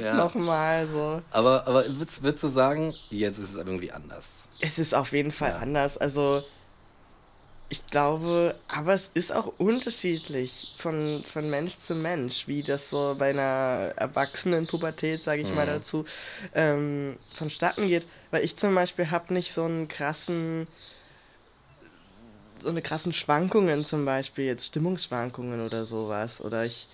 Ja. 0.00 0.14
Nochmal 0.14 0.88
so. 0.90 1.20
Aber, 1.30 1.66
aber 1.66 1.86
würdest, 1.98 2.22
würdest 2.22 2.42
du 2.44 2.48
sagen, 2.48 2.94
jetzt 3.10 3.36
ist 3.36 3.50
es 3.50 3.56
irgendwie 3.56 3.92
anders? 3.92 4.44
Es 4.60 4.78
ist 4.78 4.94
auf 4.94 5.12
jeden 5.12 5.32
Fall 5.32 5.50
ja. 5.50 5.58
anders. 5.58 5.96
Also, 5.98 6.44
ich 7.72 7.86
glaube, 7.86 8.56
aber 8.66 8.94
es 8.94 9.12
ist 9.14 9.32
auch 9.32 9.52
unterschiedlich 9.58 10.74
von, 10.76 11.22
von 11.24 11.48
Mensch 11.48 11.76
zu 11.76 11.94
Mensch, 11.94 12.48
wie 12.48 12.64
das 12.64 12.90
so 12.90 13.14
bei 13.16 13.30
einer 13.30 13.92
erwachsenen 13.96 14.66
Pubertät, 14.66 15.22
sage 15.22 15.42
ich 15.42 15.48
mhm. 15.48 15.54
mal 15.54 15.66
dazu, 15.66 16.04
ähm, 16.52 17.16
vonstatten 17.36 17.86
geht. 17.86 18.08
Weil 18.32 18.44
ich 18.44 18.56
zum 18.56 18.74
Beispiel 18.74 19.12
habe 19.12 19.32
nicht 19.32 19.52
so 19.52 19.64
einen 19.64 19.86
krassen, 19.86 20.66
so 22.58 22.70
eine 22.70 22.82
krassen 22.82 23.12
Schwankungen 23.12 23.84
zum 23.84 24.04
Beispiel, 24.04 24.46
jetzt 24.46 24.66
Stimmungsschwankungen 24.66 25.64
oder 25.64 25.86
sowas. 25.86 26.40
Oder 26.40 26.64
ich 26.64 26.88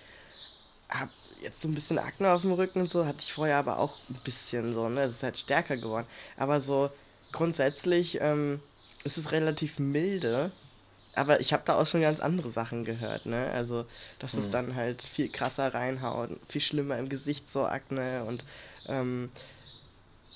habe 0.89 1.11
jetzt 1.41 1.59
so 1.59 1.67
ein 1.67 1.73
bisschen 1.73 1.97
Akne 1.97 2.31
auf 2.31 2.41
dem 2.41 2.51
Rücken 2.51 2.81
und 2.81 2.89
so, 2.89 3.03
hatte 3.07 3.21
ich 3.21 3.33
vorher 3.33 3.57
aber 3.57 3.79
auch 3.79 3.95
ein 4.11 4.19
bisschen 4.23 4.73
so, 4.73 4.89
ne? 4.89 5.01
Es 5.01 5.13
ist 5.13 5.23
halt 5.23 5.37
stärker 5.37 5.77
geworden. 5.77 6.05
Aber 6.37 6.61
so 6.61 6.91
grundsätzlich 7.37 8.19
ähm, 8.21 8.59
ist 9.03 9.17
es 9.17 9.31
relativ 9.31 9.79
milde. 9.79 10.51
Aber 11.15 11.39
ich 11.39 11.53
habe 11.53 11.63
da 11.65 11.75
auch 11.75 11.87
schon 11.87 12.01
ganz 12.01 12.19
andere 12.19 12.49
Sachen 12.49 12.83
gehört, 12.83 13.25
ne? 13.25 13.49
Also, 13.51 13.85
dass 14.19 14.33
mhm. 14.33 14.39
es 14.39 14.49
dann 14.49 14.75
halt 14.75 15.01
viel 15.01 15.29
krasser 15.29 15.73
reinhaut, 15.73 16.29
viel 16.47 16.61
schlimmer 16.61 16.97
im 16.97 17.09
Gesicht, 17.09 17.49
so 17.49 17.65
Akne 17.65 18.23
und 18.25 18.43
ähm, 18.87 19.31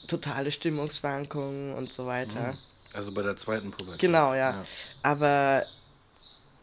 totale 0.07 0.51
Stimmungsschwankungen 0.51 1.75
und 1.75 1.93
so 1.93 2.07
weiter. 2.07 2.53
Mhm. 2.53 2.57
Also 2.93 3.13
bei 3.13 3.21
der 3.21 3.37
zweiten 3.37 3.71
Pubertät. 3.71 3.99
Genau, 3.99 4.33
ja. 4.33 4.51
ja. 4.51 4.65
Aber 5.03 5.65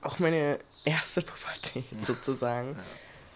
auch 0.03 0.19
meine 0.19 0.59
erste 0.85 1.23
Pubertät 1.23 1.85
sozusagen, 2.05 2.75
ja. 2.77 2.85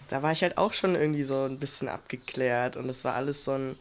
da 0.09 0.22
war 0.22 0.32
ich 0.32 0.42
halt 0.42 0.59
auch 0.59 0.72
schon 0.72 0.94
irgendwie 0.94 1.22
so 1.22 1.44
ein 1.44 1.59
bisschen 1.59 1.88
abgeklärt 1.88 2.76
und 2.76 2.88
es 2.88 3.05
war 3.05 3.14
alles 3.14 3.44
so 3.44 3.53
ein 3.53 3.78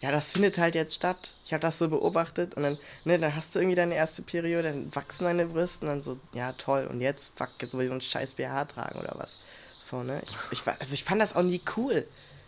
ja, 0.00 0.10
das 0.10 0.32
findet 0.32 0.56
halt 0.56 0.74
jetzt 0.74 0.94
statt. 0.94 1.34
Ich 1.44 1.52
habe 1.52 1.60
das 1.60 1.78
so 1.78 1.88
beobachtet 1.88 2.54
und 2.54 2.62
dann, 2.62 2.78
ne, 3.04 3.18
dann 3.18 3.36
hast 3.36 3.54
du 3.54 3.58
irgendwie 3.58 3.76
deine 3.76 3.94
erste 3.94 4.22
Periode, 4.22 4.72
dann 4.72 4.94
wachsen 4.94 5.24
deine 5.24 5.46
Brüste 5.46 5.84
und 5.84 5.92
dann 5.92 6.02
so, 6.02 6.18
ja, 6.32 6.52
toll. 6.52 6.86
Und 6.90 7.00
jetzt, 7.02 7.36
fuck, 7.36 7.50
jetzt 7.60 7.72
soll 7.72 7.82
ich 7.82 7.88
so 7.88 7.92
einen 7.92 8.00
scheiß 8.00 8.34
BH 8.34 8.64
tragen 8.64 8.98
oder 8.98 9.12
was. 9.16 9.38
So, 9.82 10.02
ne? 10.02 10.22
Ich, 10.24 10.58
ich, 10.58 10.66
also 10.66 10.94
ich 10.94 11.04
fand 11.04 11.20
das 11.20 11.36
auch 11.36 11.42
nie 11.42 11.60
cool. 11.76 12.06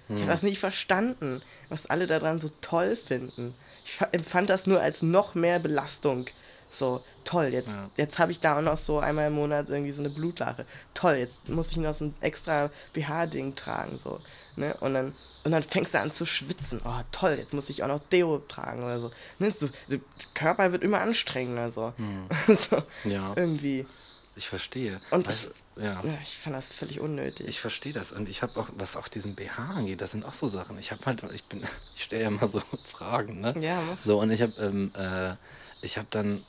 Ich 0.09 0.15
habe 0.15 0.23
hm. 0.23 0.29
das 0.29 0.43
nie 0.43 0.57
verstanden, 0.57 1.43
was 1.69 1.87
alle 1.87 2.07
daran 2.07 2.41
so 2.41 2.51
toll 2.61 2.97
finden. 2.97 3.55
Ich 3.85 4.01
empfand 4.13 4.49
das 4.49 4.67
nur 4.67 4.81
als 4.81 5.03
noch 5.03 5.35
mehr 5.35 5.59
Belastung. 5.59 6.27
So, 6.73 7.05
toll, 7.25 7.51
jetzt, 7.53 7.75
ja. 7.75 7.91
jetzt 7.97 8.19
habe 8.19 8.33
ich 8.33 8.41
da 8.41 8.59
auch 8.59 8.63
noch 8.63 8.79
so 8.79 8.99
einmal 8.99 9.27
im 9.27 9.35
Monat 9.35 9.69
irgendwie 9.69 9.93
so 9.93 10.01
eine 10.01 10.09
Blutlache. 10.09 10.65
Toll, 10.95 11.17
jetzt 11.17 11.49
muss 11.49 11.71
ich 11.71 11.77
noch 11.77 11.95
so 11.95 12.07
ein 12.07 12.15
extra 12.21 12.71
BH-Ding 12.95 13.55
tragen, 13.55 13.99
so. 13.99 14.21
Ne? 14.57 14.75
Und 14.81 14.95
dann, 14.95 15.15
und 15.45 15.53
dann 15.53 15.63
fängst 15.63 15.93
du 15.93 16.01
an 16.01 16.11
zu 16.11 16.25
schwitzen. 16.25 16.81
Oh, 16.85 17.01
toll, 17.13 17.37
jetzt 17.39 17.53
muss 17.53 17.69
ich 17.69 17.83
auch 17.83 17.89
noch 17.89 18.01
Deo 18.11 18.39
tragen 18.49 18.85
oder 18.85 19.01
so. 19.01 19.11
Ne? 19.39 19.51
so 19.51 19.69
der 19.89 20.01
Körper 20.33 20.73
wird 20.73 20.83
immer 20.83 21.01
anstrengender, 21.01 21.71
so. 21.71 21.93
Hm. 21.97 22.27
so 22.57 22.83
ja. 23.05 23.35
Irgendwie. 23.37 23.87
Ich 24.35 24.49
verstehe. 24.49 24.99
Und 25.11 25.29
ich, 25.29 25.51
ja. 25.77 26.03
ja. 26.03 26.19
ich 26.23 26.39
fand 26.39 26.57
das 26.57 26.73
völlig 26.73 27.01
unnötig. 27.01 27.47
Ich 27.49 27.61
verstehe 27.61 27.93
das. 27.93 28.13
Und 28.13 28.31
ich 28.31 28.41
habe 28.41 28.59
auch, 28.59 28.69
was 28.79 28.97
auch 28.97 29.09
diesen 29.09 29.35
BH 29.35 29.75
angeht, 29.75 30.01
das 30.01 30.13
sind 30.13 30.25
auch 30.25 30.33
so 30.33 30.49
Sachen. 30.49 30.79
Ich 30.79 30.91
habe 30.91 31.05
halt, 31.05 31.23
ich 31.35 31.45
bin, 31.45 31.63
ich 31.95 32.05
stelle 32.05 32.23
ja 32.23 32.29
immer 32.29 32.49
so 32.49 32.63
Fragen, 32.91 33.41
ne? 33.41 33.55
Ja, 33.61 33.83
mach. 33.83 34.01
So, 34.01 34.19
und 34.21 34.31
ich 34.31 34.41
habe, 34.41 34.55
ähm, 34.59 34.91
äh, 34.95 35.35
ich 35.83 35.99
habe 35.99 36.07
dann 36.11 36.43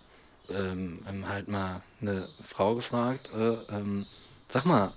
ähm, 0.50 1.00
ähm, 1.08 1.30
halt 1.30 1.48
mal 1.48 1.82
eine 2.02 2.28
Frau 2.46 2.76
gefragt, 2.76 3.32
äh, 3.34 3.54
ähm, 3.74 4.06
sag 4.48 4.66
mal, 4.66 4.94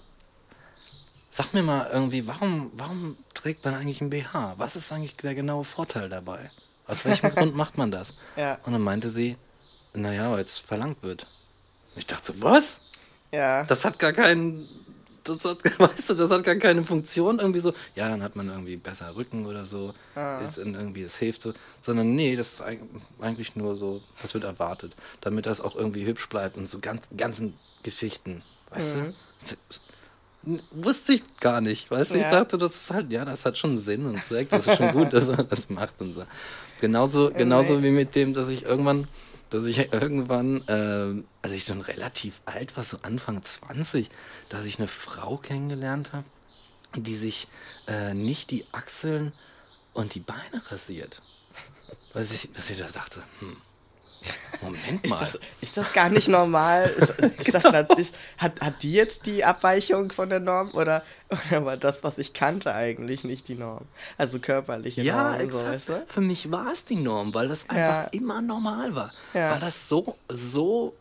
sag 1.30 1.52
mir 1.54 1.62
mal 1.62 1.88
irgendwie, 1.92 2.26
warum, 2.26 2.70
warum 2.74 3.16
trägt 3.34 3.64
man 3.64 3.74
eigentlich 3.74 4.00
ein 4.00 4.10
BH? 4.10 4.54
Was 4.58 4.76
ist 4.76 4.90
eigentlich 4.92 5.16
der 5.16 5.34
genaue 5.34 5.64
Vorteil 5.64 6.08
dabei? 6.08 6.50
Aus 6.86 7.04
welchem 7.04 7.30
Grund 7.30 7.54
macht 7.56 7.78
man 7.78 7.90
das? 7.90 8.14
Ja. 8.36 8.58
Und 8.64 8.72
dann 8.72 8.82
meinte 8.82 9.10
sie, 9.10 9.36
naja, 9.92 10.30
weil 10.30 10.44
es 10.44 10.58
verlangt 10.58 11.02
wird. 11.02 11.26
Ich 11.94 12.06
dachte 12.06 12.32
so, 12.32 12.42
was? 12.42 12.80
Ja. 13.32 13.64
Das 13.64 13.84
hat 13.84 13.98
gar 13.98 14.12
keinen 14.12 14.68
das 15.28 15.44
hat, 15.44 15.58
weißt 15.78 16.10
du, 16.10 16.14
das 16.14 16.30
hat 16.30 16.44
gar 16.44 16.54
keine 16.56 16.84
Funktion 16.84 17.38
irgendwie 17.38 17.60
so, 17.60 17.72
ja, 17.94 18.08
dann 18.08 18.22
hat 18.22 18.36
man 18.36 18.48
irgendwie 18.48 18.76
besser 18.76 19.14
Rücken 19.16 19.46
oder 19.46 19.64
so, 19.64 19.94
ah. 20.14 20.40
ist 20.40 20.58
irgendwie, 20.58 21.02
das 21.02 21.16
hilft 21.16 21.42
so, 21.42 21.52
sondern 21.80 22.14
nee, 22.14 22.36
das 22.36 22.54
ist 22.54 22.62
eigentlich 23.20 23.56
nur 23.56 23.76
so, 23.76 24.02
das 24.22 24.34
wird 24.34 24.44
erwartet, 24.44 24.94
damit 25.20 25.46
das 25.46 25.60
auch 25.60 25.76
irgendwie 25.76 26.06
hübsch 26.06 26.28
bleibt 26.28 26.56
und 26.56 26.68
so 26.68 26.78
ganz, 26.78 27.02
ganzen 27.16 27.54
Geschichten, 27.82 28.42
weißt 28.70 28.96
mhm. 28.96 29.02
du? 29.02 29.16
Wusste 30.70 31.14
ich 31.14 31.22
gar 31.40 31.60
nicht, 31.60 31.90
weißt 31.90 32.12
du? 32.12 32.18
Ja. 32.18 32.26
Ich 32.26 32.30
dachte, 32.30 32.56
das 32.56 32.76
ist 32.76 32.90
halt, 32.92 33.10
ja, 33.10 33.24
das 33.24 33.44
hat 33.44 33.58
schon 33.58 33.78
Sinn 33.78 34.06
und 34.06 34.22
Zweck, 34.24 34.48
das 34.50 34.66
ist 34.66 34.76
schon 34.76 34.92
gut, 34.92 35.12
dass 35.12 35.28
man 35.28 35.48
das 35.48 35.68
macht 35.68 35.94
und 36.00 36.14
so. 36.14 36.24
Genauso, 36.80 37.30
genauso 37.30 37.82
wie 37.82 37.90
mit 37.90 38.14
dem, 38.14 38.32
dass 38.32 38.48
ich 38.48 38.64
irgendwann 38.64 39.08
dass 39.50 39.64
ich 39.66 39.92
irgendwann, 39.92 40.66
äh, 40.68 41.22
als 41.42 41.52
ich 41.52 41.64
so 41.64 41.74
relativ 41.74 42.40
alt 42.44 42.76
war, 42.76 42.84
so 42.84 42.98
Anfang 43.02 43.42
20, 43.42 44.08
dass 44.48 44.66
ich 44.66 44.78
eine 44.78 44.88
Frau 44.88 45.36
kennengelernt 45.36 46.12
habe, 46.12 46.24
die 46.94 47.14
sich 47.14 47.48
äh, 47.86 48.14
nicht 48.14 48.50
die 48.50 48.64
Achseln 48.72 49.32
und 49.92 50.14
die 50.14 50.20
Beine 50.20 50.62
rasiert. 50.70 51.22
Weil 52.12 52.24
ich, 52.24 52.50
dass 52.52 52.70
ich 52.70 52.78
da 52.78 52.88
dachte, 52.88 53.22
hm, 53.40 53.56
Moment 54.62 55.08
mal. 55.08 55.16
Ist 55.16 55.34
das, 55.34 55.40
ist 55.60 55.76
das 55.76 55.92
gar 55.92 56.08
nicht 56.08 56.28
normal? 56.28 56.84
Ist, 56.96 57.20
ist 57.20 57.54
das, 57.54 57.64
ist, 57.98 58.14
hat, 58.38 58.60
hat 58.60 58.82
die 58.82 58.92
jetzt 58.92 59.26
die 59.26 59.44
Abweichung 59.44 60.12
von 60.12 60.28
der 60.28 60.40
Norm 60.40 60.70
oder, 60.72 61.02
oder 61.30 61.64
war 61.64 61.76
das, 61.76 62.04
was 62.04 62.18
ich 62.18 62.32
kannte, 62.32 62.74
eigentlich 62.74 63.24
nicht 63.24 63.48
die 63.48 63.54
Norm? 63.54 63.84
Also 64.16 64.38
körperliche 64.38 65.02
ja, 65.02 65.32
Norm. 65.32 65.40
Exakt. 65.40 65.64
So, 65.64 65.70
weißt 65.70 65.88
du? 65.88 66.04
Für 66.06 66.20
mich 66.20 66.50
war 66.50 66.72
es 66.72 66.84
die 66.84 66.96
Norm, 66.96 67.34
weil 67.34 67.48
das 67.48 67.68
einfach 67.68 68.04
ja. 68.04 68.08
immer 68.12 68.42
normal 68.42 68.94
war. 68.94 69.12
Ja. 69.34 69.52
Weil 69.52 69.60
das 69.60 69.88
so, 69.88 70.16
so, 70.28 70.94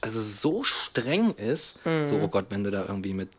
also 0.00 0.20
so 0.20 0.64
streng 0.64 1.32
ist. 1.32 1.76
Mhm. 1.84 2.06
So, 2.06 2.16
oh 2.16 2.28
Gott, 2.28 2.46
wenn 2.50 2.64
du 2.64 2.70
da 2.70 2.82
irgendwie 2.82 3.14
mit 3.14 3.30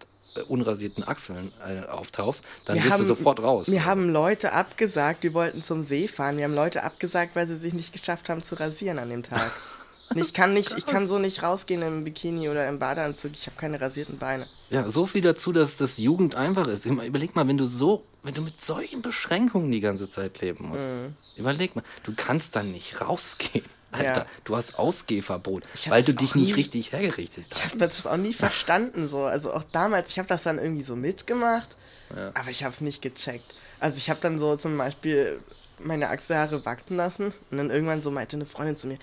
unrasierten 0.45 1.07
Achseln 1.07 1.52
äh, 1.66 1.88
auftauchst, 1.88 2.44
dann 2.66 2.76
wir 2.76 2.84
bist 2.84 2.94
haben, 2.94 3.02
du 3.02 3.07
sofort 3.07 3.41
raus. 3.41 3.68
Wir 3.68 3.78
oder? 3.78 3.86
haben 3.86 4.10
Leute 4.10 4.53
abgesagt, 4.53 5.24
wir 5.24 5.34
wollten 5.34 5.61
zum 5.61 5.84
See 5.84 6.07
fahren. 6.07 6.38
Wir 6.38 6.45
haben 6.45 6.56
Leute 6.56 6.84
abgesagt, 6.84 7.36
weil 7.36 7.48
sie 7.48 7.57
sich 7.57 7.74
nicht 7.74 7.94
geschafft 7.94 8.30
haben 8.30 8.44
zu 8.44 8.60
rasieren 8.60 8.99
an 8.99 9.10
dem 9.10 9.24
Tag. 9.24 9.52
ich 10.16 10.34
kann 10.34 10.53
nicht, 10.53 10.78
ich 10.78 10.86
kann 10.86 11.07
so 11.07 11.20
nicht 11.20 11.44
rausgehen 11.44 11.82
im 11.82 12.03
Bikini 12.03 12.49
oder 12.49 12.68
im 12.68 12.80
Badeanzug. 12.80 13.32
Ich 13.34 13.45
habe 13.48 13.57
keine 13.57 13.80
rasierten 13.80 14.18
Beine. 14.18 14.48
Ja, 14.70 14.90
so 14.90 15.06
viel 15.06 15.22
dazu, 15.22 15.52
dass 15.52 15.78
das 15.78 15.98
Jugend 15.98 16.36
einfach 16.36 16.68
ist. 16.68 16.86
Überleg 16.86 17.36
mal, 17.36 17.48
wenn 17.48 17.57
du 17.57 17.66
so, 17.66 18.03
wenn 18.24 18.34
du 18.34 18.41
mit 18.41 18.61
solchen 18.61 19.02
Beschränkungen 19.02 19.72
die 19.72 19.82
ganze 19.82 20.10
Zeit 20.10 20.41
leben 20.41 20.70
musst. 20.70 20.86
Mhm. 20.86 21.14
Überleg 21.38 21.76
mal, 21.76 21.84
du 22.03 22.14
kannst 22.16 22.56
dann 22.56 22.72
nicht 22.72 23.02
rausgehen. 23.02 23.66
Alter, 23.91 24.22
ja. 24.22 24.26
du 24.44 24.56
hast 24.56 24.78
Ausgehverbot, 24.78 25.64
weil 25.88 26.03
du 26.03 26.14
dich 26.14 26.36
nicht 26.36 26.56
richtig 26.56 26.91
hergerichtet 26.91 27.45
hast. 27.49 27.57
Ich 27.57 27.66
habe 27.66 27.78
das 27.78 28.06
auch 28.06 28.18
nie 28.18 28.34
verstanden 28.34 29.10
so. 29.10 29.24
Also 29.24 29.53
auch 29.53 29.64
damals, 29.72 30.10
ich 30.10 30.20
habe 30.20 30.28
das 30.28 30.44
dann 30.44 30.60
irgendwie 30.60 30.84
so 30.84 30.95
mitgemacht, 30.95 31.76
ja. 32.16 32.32
aber 32.34 32.49
ich 32.49 32.64
habe 32.64 32.74
es 32.74 32.82
nicht 32.82 33.02
gecheckt. 33.02 33.56
Also 33.80 33.98
ich 33.98 34.10
habe 34.10 34.20
dann 34.22 34.38
so 34.38 34.56
zum 34.57 34.78
Beispiel 34.78 35.40
meine 35.80 36.10
Achselhaare 36.10 36.66
wachsen 36.66 36.98
lassen 36.98 37.34
und 37.52 37.57
dann 37.57 37.72
irgendwann 37.72 38.02
so 38.02 38.11
meinte 38.11 38.36
eine 38.36 38.45
Freundin 38.45 38.76
zu 38.76 38.88
mir, 38.88 38.99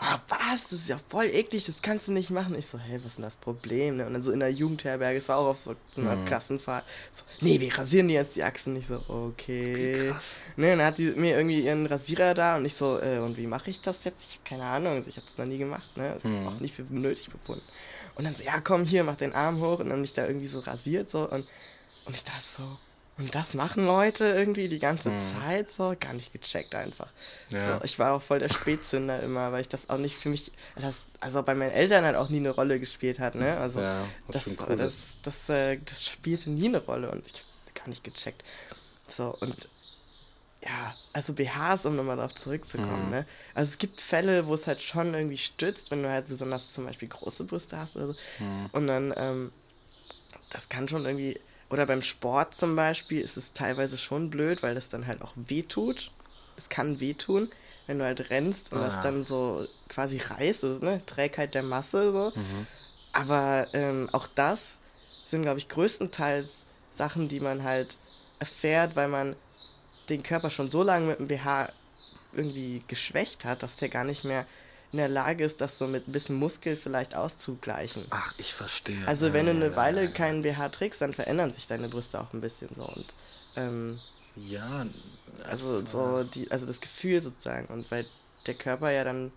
oh, 0.00 0.18
was, 0.28 0.62
das 0.64 0.72
ist 0.72 0.88
ja 0.88 0.98
voll 1.08 1.26
eklig, 1.26 1.64
das 1.66 1.82
kannst 1.82 2.08
du 2.08 2.12
nicht 2.12 2.30
machen. 2.30 2.54
Ich 2.58 2.66
so, 2.66 2.78
hey, 2.78 2.98
was 2.98 3.12
ist 3.12 3.16
denn 3.16 3.24
das 3.24 3.36
Problem? 3.36 3.96
Ne? 3.96 4.06
Und 4.06 4.14
dann 4.14 4.22
so 4.22 4.32
in 4.32 4.40
der 4.40 4.50
Jugendherberge, 4.50 5.18
es 5.18 5.28
war 5.28 5.38
auch 5.38 5.48
auf 5.48 5.58
so, 5.58 5.74
so 5.92 6.00
einer 6.00 6.16
mhm. 6.16 6.24
Klassenfahrt, 6.24 6.84
so, 7.12 7.22
nee, 7.40 7.60
wir 7.60 7.76
rasieren 7.76 8.08
dir 8.08 8.14
jetzt 8.14 8.36
die 8.36 8.44
Achsen. 8.44 8.76
Ich 8.76 8.86
so, 8.86 9.02
okay. 9.08 10.10
Krass. 10.10 10.40
Ne, 10.56 10.72
und 10.72 10.78
dann 10.78 10.86
hat 10.86 10.98
die 10.98 11.10
mir 11.10 11.36
irgendwie 11.36 11.60
ihren 11.60 11.86
Rasierer 11.86 12.34
da 12.34 12.56
und 12.56 12.64
ich 12.64 12.74
so, 12.74 12.98
äh, 13.00 13.18
und 13.18 13.36
wie 13.36 13.46
mache 13.46 13.70
ich 13.70 13.80
das 13.80 14.04
jetzt? 14.04 14.24
Ich 14.28 14.34
habe 14.36 14.48
keine 14.48 14.64
Ahnung, 14.64 14.94
also 14.94 15.08
ich 15.08 15.16
habe 15.16 15.26
das 15.26 15.38
noch 15.38 15.46
nie 15.46 15.58
gemacht, 15.58 15.96
ne? 15.96 16.18
Mhm. 16.22 16.48
Auch 16.48 16.60
nicht 16.60 16.74
für 16.74 16.82
nötig 16.82 17.30
befunden. 17.30 17.64
Und 18.16 18.24
dann 18.24 18.34
so, 18.34 18.44
ja, 18.44 18.60
komm 18.60 18.84
hier, 18.84 19.04
mach 19.04 19.16
den 19.16 19.32
Arm 19.32 19.60
hoch 19.60 19.80
und 19.80 19.90
dann 19.90 20.00
mich 20.00 20.12
da 20.12 20.26
irgendwie 20.26 20.46
so 20.46 20.60
rasiert 20.60 21.08
so 21.10 21.28
und, 21.28 21.46
und 22.04 22.16
ich 22.16 22.24
dachte 22.24 22.44
so, 22.56 22.62
und 23.18 23.34
das 23.34 23.54
machen 23.54 23.84
Leute 23.84 24.24
irgendwie 24.24 24.68
die 24.68 24.78
ganze 24.78 25.10
mhm. 25.10 25.18
Zeit 25.18 25.70
so, 25.72 25.94
gar 25.98 26.14
nicht 26.14 26.32
gecheckt 26.32 26.74
einfach. 26.76 27.08
Ja. 27.50 27.78
So, 27.78 27.84
ich 27.84 27.98
war 27.98 28.12
auch 28.12 28.22
voll 28.22 28.38
der 28.38 28.48
Spätzünder 28.48 29.20
immer, 29.20 29.50
weil 29.50 29.60
ich 29.60 29.68
das 29.68 29.90
auch 29.90 29.98
nicht 29.98 30.16
für 30.16 30.28
mich, 30.28 30.52
das, 30.76 31.04
also 31.18 31.42
bei 31.42 31.56
meinen 31.56 31.72
Eltern 31.72 32.04
halt 32.04 32.14
auch 32.14 32.28
nie 32.28 32.36
eine 32.36 32.50
Rolle 32.50 32.78
gespielt 32.78 33.18
hat, 33.18 33.34
ne? 33.34 33.56
Also 33.56 33.80
ja, 33.80 34.06
das, 34.28 34.44
das, 34.44 34.58
cool 34.60 34.76
das, 34.76 35.06
das, 35.22 35.48
äh, 35.48 35.78
das, 35.84 36.06
spielte 36.06 36.50
nie 36.50 36.68
eine 36.68 36.78
Rolle 36.78 37.10
und 37.10 37.26
ich 37.26 37.34
hab 37.34 37.74
gar 37.74 37.88
nicht 37.88 38.04
gecheckt. 38.04 38.44
So, 39.08 39.34
und 39.40 39.68
ja, 40.62 40.94
also 41.12 41.32
BHs, 41.32 41.86
um 41.86 41.96
nochmal 41.96 42.16
darauf 42.16 42.36
zurückzukommen, 42.36 43.06
mhm. 43.06 43.10
ne? 43.10 43.26
Also 43.52 43.70
es 43.72 43.78
gibt 43.78 44.00
Fälle, 44.00 44.46
wo 44.46 44.54
es 44.54 44.68
halt 44.68 44.80
schon 44.80 45.12
irgendwie 45.14 45.38
stützt, 45.38 45.90
wenn 45.90 46.04
du 46.04 46.08
halt 46.08 46.28
besonders 46.28 46.70
zum 46.70 46.86
Beispiel 46.86 47.08
große 47.08 47.44
Brüste 47.44 47.78
hast 47.78 47.96
oder 47.96 48.08
so. 48.08 48.14
Mhm. 48.38 48.70
Und 48.70 48.86
dann, 48.86 49.12
ähm, 49.16 49.52
das 50.50 50.68
kann 50.68 50.88
schon 50.88 51.04
irgendwie 51.04 51.40
oder 51.70 51.86
beim 51.86 52.02
Sport 52.02 52.54
zum 52.54 52.76
Beispiel 52.76 53.20
ist 53.20 53.36
es 53.36 53.52
teilweise 53.52 53.98
schon 53.98 54.30
blöd, 54.30 54.62
weil 54.62 54.74
das 54.74 54.88
dann 54.88 55.06
halt 55.06 55.22
auch 55.22 55.32
wehtut. 55.36 56.10
Es 56.56 56.68
kann 56.68 57.00
wehtun, 57.00 57.50
wenn 57.86 57.98
du 57.98 58.04
halt 58.04 58.30
rennst 58.30 58.72
und 58.72 58.78
ah. 58.80 58.86
das 58.86 59.00
dann 59.00 59.22
so 59.22 59.66
quasi 59.88 60.18
reißt, 60.18 60.64
also, 60.64 60.84
ne, 60.84 61.02
Trägheit 61.06 61.54
der 61.54 61.62
Masse 61.62 62.12
so. 62.12 62.32
Mhm. 62.34 62.66
Aber 63.12 63.68
ähm, 63.72 64.08
auch 64.12 64.26
das 64.34 64.78
sind, 65.24 65.42
glaube 65.42 65.58
ich, 65.58 65.68
größtenteils 65.68 66.64
Sachen, 66.90 67.28
die 67.28 67.40
man 67.40 67.62
halt 67.62 67.96
erfährt, 68.38 68.96
weil 68.96 69.08
man 69.08 69.36
den 70.08 70.22
Körper 70.22 70.50
schon 70.50 70.70
so 70.70 70.82
lange 70.82 71.06
mit 71.06 71.18
dem 71.18 71.28
BH 71.28 71.70
irgendwie 72.32 72.82
geschwächt 72.88 73.44
hat, 73.44 73.62
dass 73.62 73.76
der 73.76 73.88
gar 73.88 74.04
nicht 74.04 74.24
mehr 74.24 74.46
in 74.92 74.98
der 74.98 75.08
Lage 75.08 75.44
ist, 75.44 75.60
das 75.60 75.78
so 75.78 75.86
mit 75.86 76.08
ein 76.08 76.12
bisschen 76.12 76.36
Muskel 76.36 76.76
vielleicht 76.76 77.14
auszugleichen. 77.14 78.06
Ach, 78.10 78.32
ich 78.38 78.54
verstehe. 78.54 79.06
Also 79.06 79.32
wenn 79.32 79.46
du 79.46 79.52
eine 79.52 79.76
Weile 79.76 80.10
keinen 80.10 80.42
BH 80.42 80.70
trägst, 80.70 81.00
dann 81.00 81.12
verändern 81.12 81.52
sich 81.52 81.66
deine 81.66 81.88
Brüste 81.88 82.20
auch 82.20 82.32
ein 82.32 82.40
bisschen 82.40 82.68
so 82.74 82.86
und 82.86 83.14
ähm, 83.56 83.98
ja, 84.36 84.86
also 85.44 85.84
so 85.84 86.24
die, 86.24 86.50
also 86.50 86.64
das 86.64 86.80
Gefühl 86.80 87.22
sozusagen 87.22 87.66
und 87.66 87.90
weil 87.90 88.06
der 88.46 88.54
Körper 88.54 88.90
ja 88.90 89.04
dann 89.04 89.32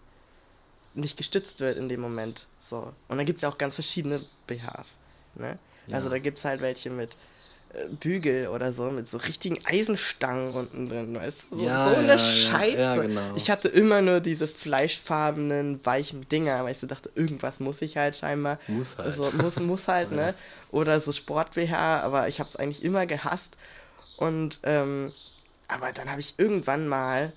nicht 0.94 1.18
gestützt 1.18 1.60
wird 1.60 1.78
in 1.78 1.90
dem 1.90 2.02
Moment 2.02 2.48
so 2.60 2.94
und 3.08 3.18
dann 3.18 3.26
gibt 3.26 3.38
es 3.38 3.42
ja 3.42 3.50
auch 3.50 3.58
ganz 3.58 3.76
verschiedene 3.76 4.24
BHs, 4.48 4.98
ne? 5.36 5.58
Ja. 5.88 5.98
Also 5.98 6.10
da 6.10 6.20
gibt 6.20 6.38
es 6.38 6.46
halt 6.46 6.62
welche 6.62 6.92
mit 6.92 7.18
Bügel 8.00 8.48
oder 8.50 8.74
so 8.74 8.90
mit 8.90 9.08
so 9.08 9.18
richtigen 9.18 9.58
Eisenstangen 9.66 10.54
unten 10.54 10.90
drin, 10.90 11.16
weißt 11.16 11.48
du? 11.50 11.58
So, 11.58 11.64
ja, 11.64 11.84
so 11.84 11.96
eine 11.96 12.08
ja, 12.08 12.18
Scheiße. 12.18 12.78
Ja, 12.78 12.96
genau. 12.98 13.36
Ich 13.36 13.50
hatte 13.50 13.70
immer 13.70 14.02
nur 14.02 14.20
diese 14.20 14.48
fleischfarbenen, 14.48 15.86
weichen 15.86 16.28
Dinger, 16.28 16.64
weil 16.64 16.74
ich 16.74 16.80
so 16.80 16.88
dachte, 16.88 17.12
irgendwas 17.16 17.60
muss 17.60 17.82
ich 17.82 17.96
halt 17.96 18.18
scheinbar. 18.18 18.60
Muss 18.68 18.98
halt. 18.98 19.08
Also, 19.08 19.32
muss, 19.32 19.60
muss 19.60 19.88
halt, 19.88 20.12
ne? 20.12 20.34
Oder 20.72 21.00
so 21.00 21.12
Sport-BH, 21.12 22.02
aber 22.02 22.28
ich 22.28 22.40
habe 22.40 22.50
es 22.50 22.58
eigentlich 22.58 22.84
immer 22.84 23.06
gehasst. 23.06 23.56
Und, 24.18 24.60
ähm, 24.64 25.14
aber 25.68 25.92
dann 25.94 26.10
habe 26.10 26.20
ich 26.20 26.36
irgendwann 26.38 26.88
mal, 26.88 27.32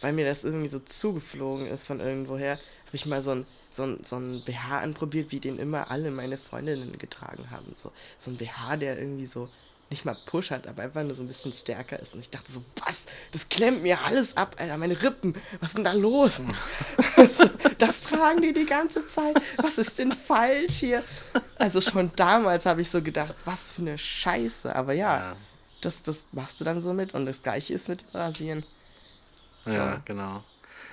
weil 0.00 0.12
mir 0.12 0.24
das 0.24 0.42
irgendwie 0.42 0.68
so 0.68 0.80
zugeflogen 0.80 1.68
ist 1.68 1.86
von 1.86 2.00
irgendwoher, 2.00 2.52
habe 2.52 2.94
ich 2.94 3.06
mal 3.06 3.22
so 3.22 3.30
ein 3.32 3.46
so 3.68 3.82
ein, 3.82 4.00
so 4.04 4.16
ein 4.16 4.42
BH 4.42 4.78
anprobiert, 4.78 5.32
wie 5.32 5.40
den 5.40 5.58
immer 5.58 5.90
alle 5.90 6.10
meine 6.10 6.38
Freundinnen 6.38 6.96
getragen 6.98 7.50
haben. 7.50 7.72
So, 7.74 7.92
so 8.18 8.30
ein 8.30 8.38
BH, 8.38 8.78
der 8.78 8.98
irgendwie 8.98 9.26
so 9.26 9.50
nicht 9.90 10.04
mal 10.04 10.16
Push 10.26 10.50
hat, 10.50 10.66
aber 10.66 10.82
einfach 10.82 11.02
nur 11.02 11.14
so 11.14 11.22
ein 11.22 11.28
bisschen 11.28 11.52
stärker 11.52 11.98
ist. 12.00 12.14
Und 12.14 12.20
ich 12.20 12.30
dachte 12.30 12.50
so, 12.50 12.62
was? 12.84 12.96
Das 13.32 13.48
klemmt 13.48 13.82
mir 13.82 14.00
alles 14.00 14.36
ab, 14.36 14.56
Alter, 14.58 14.76
meine 14.78 15.00
Rippen. 15.00 15.34
Was 15.60 15.70
ist 15.70 15.76
denn 15.76 15.84
da 15.84 15.92
los? 15.92 16.40
das 17.78 18.00
tragen 18.00 18.42
die 18.42 18.52
die 18.52 18.66
ganze 18.66 19.06
Zeit. 19.08 19.40
Was 19.58 19.78
ist 19.78 19.98
denn 19.98 20.12
falsch 20.12 20.74
hier? 20.74 21.04
Also 21.56 21.80
schon 21.80 22.10
damals 22.16 22.66
habe 22.66 22.82
ich 22.82 22.90
so 22.90 23.00
gedacht, 23.00 23.34
was 23.44 23.72
für 23.72 23.82
eine 23.82 23.96
Scheiße. 23.96 24.74
Aber 24.74 24.92
ja, 24.92 25.18
ja, 25.18 25.36
Das, 25.80 26.02
das 26.02 26.24
machst 26.32 26.60
du 26.60 26.64
dann 26.64 26.80
so 26.80 26.92
mit. 26.92 27.14
Und 27.14 27.26
das 27.26 27.42
gleiche 27.42 27.72
ist 27.72 27.88
mit 27.88 28.04
Rasieren. 28.12 28.64
So. 29.64 29.72
Ja, 29.72 30.02
genau. 30.04 30.42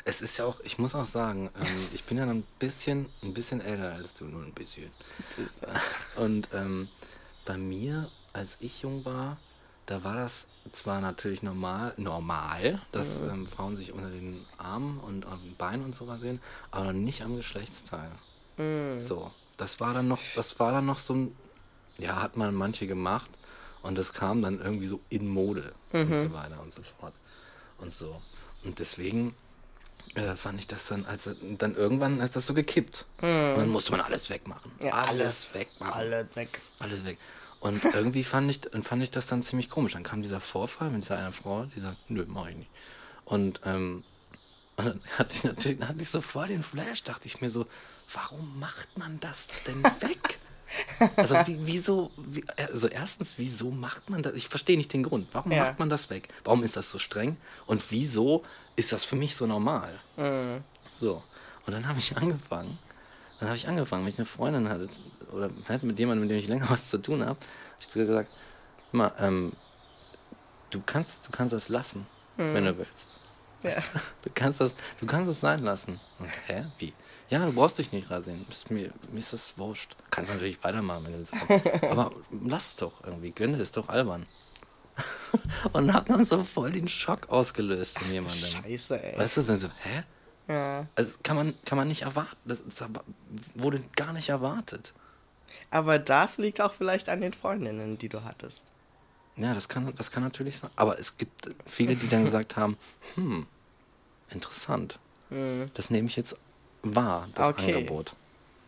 Es 0.05 0.21
ist 0.21 0.37
ja 0.37 0.45
auch, 0.45 0.59
ich 0.61 0.77
muss 0.77 0.93
auch 0.93 1.05
sagen, 1.05 1.49
ähm, 1.59 1.87
ich 1.93 2.03
bin 2.03 2.17
ja 2.17 2.25
ein 2.25 2.43
bisschen, 2.59 3.07
ein 3.23 3.33
bisschen 3.33 3.59
älter 3.59 3.93
als 3.93 4.13
du, 4.13 4.25
nur 4.25 4.43
ein 4.43 4.53
bisschen. 4.53 4.91
Und 6.15 6.47
ähm, 6.53 6.89
bei 7.45 7.57
mir 7.57 8.09
als 8.33 8.57
ich 8.59 8.81
jung 8.81 9.05
war, 9.05 9.37
da 9.85 10.03
war 10.03 10.15
das 10.15 10.47
zwar 10.71 11.01
natürlich 11.01 11.43
normal, 11.43 11.93
normal, 11.97 12.81
dass 12.91 13.19
mhm. 13.19 13.29
ähm, 13.29 13.47
Frauen 13.47 13.75
sich 13.75 13.91
unter 13.91 14.09
den 14.09 14.45
Armen 14.57 14.99
und 14.99 15.25
am 15.25 15.39
Bein 15.57 15.83
und 15.83 15.93
so 15.93 16.05
rasieren, 16.05 16.41
aber 16.71 16.93
nicht 16.93 17.21
am 17.21 17.35
Geschlechtsteil. 17.35 18.11
Mhm. 18.57 18.99
So, 18.99 19.31
das 19.57 19.79
war 19.79 19.93
dann 19.93 20.07
noch, 20.07 20.21
das 20.35 20.59
war 20.59 20.71
dann 20.71 20.85
noch 20.85 20.99
so 20.99 21.13
ein, 21.13 21.35
ja, 21.97 22.21
hat 22.21 22.37
man 22.37 22.55
manche 22.55 22.87
gemacht 22.87 23.29
und 23.81 23.97
das 23.97 24.13
kam 24.13 24.41
dann 24.41 24.61
irgendwie 24.61 24.87
so 24.87 24.99
in 25.09 25.27
Mode 25.27 25.73
mhm. 25.91 26.01
und 26.01 26.19
so 26.19 26.33
weiter 26.33 26.61
und 26.61 26.73
so 26.73 26.81
fort 26.81 27.13
und 27.79 27.93
so. 27.93 28.21
Und 28.63 28.79
deswegen 28.79 29.35
äh, 30.15 30.35
fand 30.35 30.59
ich 30.59 30.67
das 30.67 30.87
dann, 30.87 31.05
als 31.05 31.29
dann 31.57 31.75
irgendwann 31.75 32.21
ist 32.21 32.35
das 32.35 32.47
so 32.47 32.53
gekippt. 32.53 33.05
Mhm. 33.21 33.27
Und 33.27 33.57
dann 33.57 33.69
musste 33.69 33.91
man 33.91 34.01
alles 34.01 34.29
wegmachen. 34.29 34.71
Ja, 34.79 34.91
alles, 34.91 35.09
alles 35.09 35.53
wegmachen. 35.53 35.93
Alles 35.93 36.35
weg. 36.35 36.61
Alles 36.79 37.05
weg. 37.05 37.17
Und 37.63 37.81
irgendwie 37.93 38.25
fand 38.25 38.51
ich, 38.51 38.59
fand 38.83 39.01
ich 39.01 39.09
das 39.09 39.25
dann 39.25 39.41
ziemlich 39.41 39.69
komisch. 39.69 39.93
Dann 39.93 40.03
kam 40.03 40.21
dieser 40.21 40.41
Vorfall 40.41 40.89
mit 40.89 41.03
dieser 41.03 41.17
einer 41.17 41.31
Frau, 41.31 41.65
die 41.65 41.79
sagt, 41.79 41.97
nö, 42.09 42.25
mach 42.27 42.47
ich 42.47 42.57
nicht. 42.57 42.69
Und, 43.23 43.61
ähm, 43.65 44.03
und 44.75 44.85
dann 44.85 45.01
hatte 45.17 45.33
ich 45.33 45.43
natürlich 45.45 45.79
dann 45.79 45.87
hatte 45.87 46.01
ich 46.01 46.09
so 46.09 46.19
voll 46.19 46.47
den 46.47 46.61
Flash, 46.61 47.03
dachte 47.03 47.27
ich 47.27 47.39
mir 47.39 47.49
so, 47.49 47.65
warum 48.11 48.59
macht 48.59 48.97
man 48.97 49.19
das 49.19 49.47
denn 49.65 49.81
weg? 49.83 50.39
Also 51.17 51.35
wie, 51.45 51.59
wieso, 51.61 52.09
wie, 52.17 52.43
also 52.57 52.87
erstens, 52.87 53.35
wieso 53.37 53.69
macht 53.69 54.09
man 54.09 54.23
das? 54.23 54.33
Ich 54.33 54.47
verstehe 54.47 54.75
nicht 54.75 54.91
den 54.91 55.03
Grund. 55.03 55.27
Warum 55.31 55.51
ja. 55.51 55.65
macht 55.65 55.77
man 55.77 55.87
das 55.87 56.09
weg? 56.09 56.29
Warum 56.43 56.63
ist 56.63 56.75
das 56.75 56.89
so 56.89 56.97
streng? 56.97 57.37
Und 57.67 57.91
wieso 57.91 58.43
ist 58.75 58.91
das 58.91 59.05
für 59.05 59.15
mich 59.15 59.35
so 59.35 59.45
normal? 59.45 59.99
Mhm. 60.17 60.63
So. 60.91 61.21
Und 61.67 61.73
dann 61.73 61.87
habe 61.87 61.99
ich 61.99 62.17
angefangen, 62.17 62.79
dann 63.39 63.49
habe 63.49 63.57
ich 63.57 63.67
angefangen, 63.67 64.03
wenn 64.03 64.13
ich 64.13 64.17
eine 64.17 64.25
Freundin 64.25 64.67
hatte 64.67 64.89
oder 65.33 65.49
halt 65.67 65.83
mit 65.83 65.99
jemandem, 65.99 66.27
mit 66.27 66.31
dem 66.31 66.37
ich 66.37 66.47
länger 66.47 66.69
was 66.69 66.89
zu 66.89 66.97
tun 66.97 67.21
habe, 67.21 67.31
habe 67.31 67.39
ich 67.79 67.89
zu 67.89 67.99
ihr 67.99 68.05
gesagt, 68.05 68.29
mal, 68.91 69.11
ähm, 69.19 69.53
du 70.69 70.81
kannst, 70.85 71.25
du 71.27 71.31
kannst 71.31 71.53
das 71.53 71.69
lassen, 71.69 72.05
mhm. 72.37 72.53
wenn 72.53 72.65
du 72.65 72.77
willst. 72.77 73.19
Ja. 73.63 73.71
Du 74.23 74.29
kannst 74.33 74.61
das, 74.61 74.73
du 74.99 75.05
kannst 75.05 75.29
es 75.29 75.39
sein 75.41 75.59
lassen. 75.59 75.99
Und, 76.19 76.29
hä? 76.47 76.65
Wie? 76.79 76.93
Ja, 77.29 77.45
du 77.45 77.51
brauchst 77.51 77.77
dich 77.77 77.91
nicht 77.91 78.09
rasieren. 78.09 78.45
Mir, 78.69 78.91
mir 79.11 79.19
ist 79.19 79.33
das 79.33 79.57
wurscht. 79.57 79.95
Kannst 80.09 80.31
natürlich 80.31 80.63
weitermachen, 80.63 81.05
wenn 81.05 81.13
du 81.13 81.19
das 81.19 81.31
willst. 81.31 81.83
Aber 81.89 82.11
lass 82.45 82.69
es 82.69 82.75
doch 82.77 83.03
irgendwie. 83.03 83.31
Gönne 83.31 83.57
ist 83.57 83.75
doch 83.75 83.89
albern. 83.89 84.25
und 85.73 85.93
hat 85.93 86.09
dann 86.09 86.25
so 86.25 86.43
voll 86.43 86.71
den 86.71 86.87
Schock 86.87 87.29
ausgelöst 87.29 87.97
von 87.97 88.11
jemandem. 88.11 88.49
Scheiße, 88.49 89.01
ey. 89.01 89.17
Weißt 89.17 89.37
du, 89.37 89.41
dann 89.41 89.57
so, 89.57 89.67
hä? 89.67 90.03
Ja. 90.47 90.87
Also 90.95 91.17
kann 91.23 91.37
man, 91.37 91.53
kann 91.65 91.77
man 91.77 91.87
nicht 91.87 92.03
erwarten. 92.03 92.37
Das, 92.45 92.61
das 92.63 92.89
wurde 93.55 93.83
gar 93.95 94.13
nicht 94.13 94.29
erwartet. 94.29 94.93
Aber 95.69 95.99
das 95.99 96.37
liegt 96.37 96.61
auch 96.61 96.73
vielleicht 96.73 97.09
an 97.09 97.21
den 97.21 97.33
Freundinnen, 97.33 97.97
die 97.97 98.09
du 98.09 98.23
hattest. 98.23 98.67
Ja, 99.35 99.53
das 99.53 99.67
kann, 99.67 99.93
das 99.95 100.11
kann 100.11 100.23
natürlich 100.23 100.57
sein. 100.57 100.69
Aber 100.75 100.99
es 100.99 101.17
gibt 101.17 101.49
viele, 101.65 101.95
die 101.95 102.07
dann 102.07 102.25
gesagt 102.25 102.55
haben, 102.55 102.77
hm, 103.15 103.47
interessant. 104.29 104.99
Hm. 105.29 105.65
Das 105.73 105.89
nehme 105.89 106.07
ich 106.07 106.15
jetzt 106.15 106.37
wahr, 106.83 107.27
das 107.33 107.47
okay. 107.47 107.73
Angebot. 107.73 108.15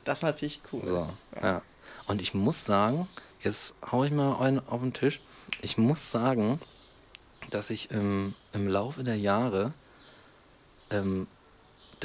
Das 0.03 0.19
ist 0.19 0.23
natürlich 0.23 0.61
cool. 0.71 0.81
So, 0.85 1.09
ja. 1.35 1.41
ja. 1.41 1.61
Und 2.07 2.21
ich 2.21 2.33
muss 2.33 2.65
sagen, 2.65 3.07
jetzt 3.41 3.75
haue 3.91 4.07
ich 4.07 4.11
mal 4.11 4.39
einen 4.39 4.67
auf 4.67 4.81
den 4.81 4.93
Tisch. 4.93 5.21
Ich 5.61 5.77
muss 5.77 6.11
sagen, 6.11 6.59
dass 7.51 7.69
ich 7.69 7.91
im, 7.91 8.33
im 8.53 8.67
Laufe 8.67 9.03
der 9.03 9.17
Jahre 9.17 9.73
ähm, 10.89 11.27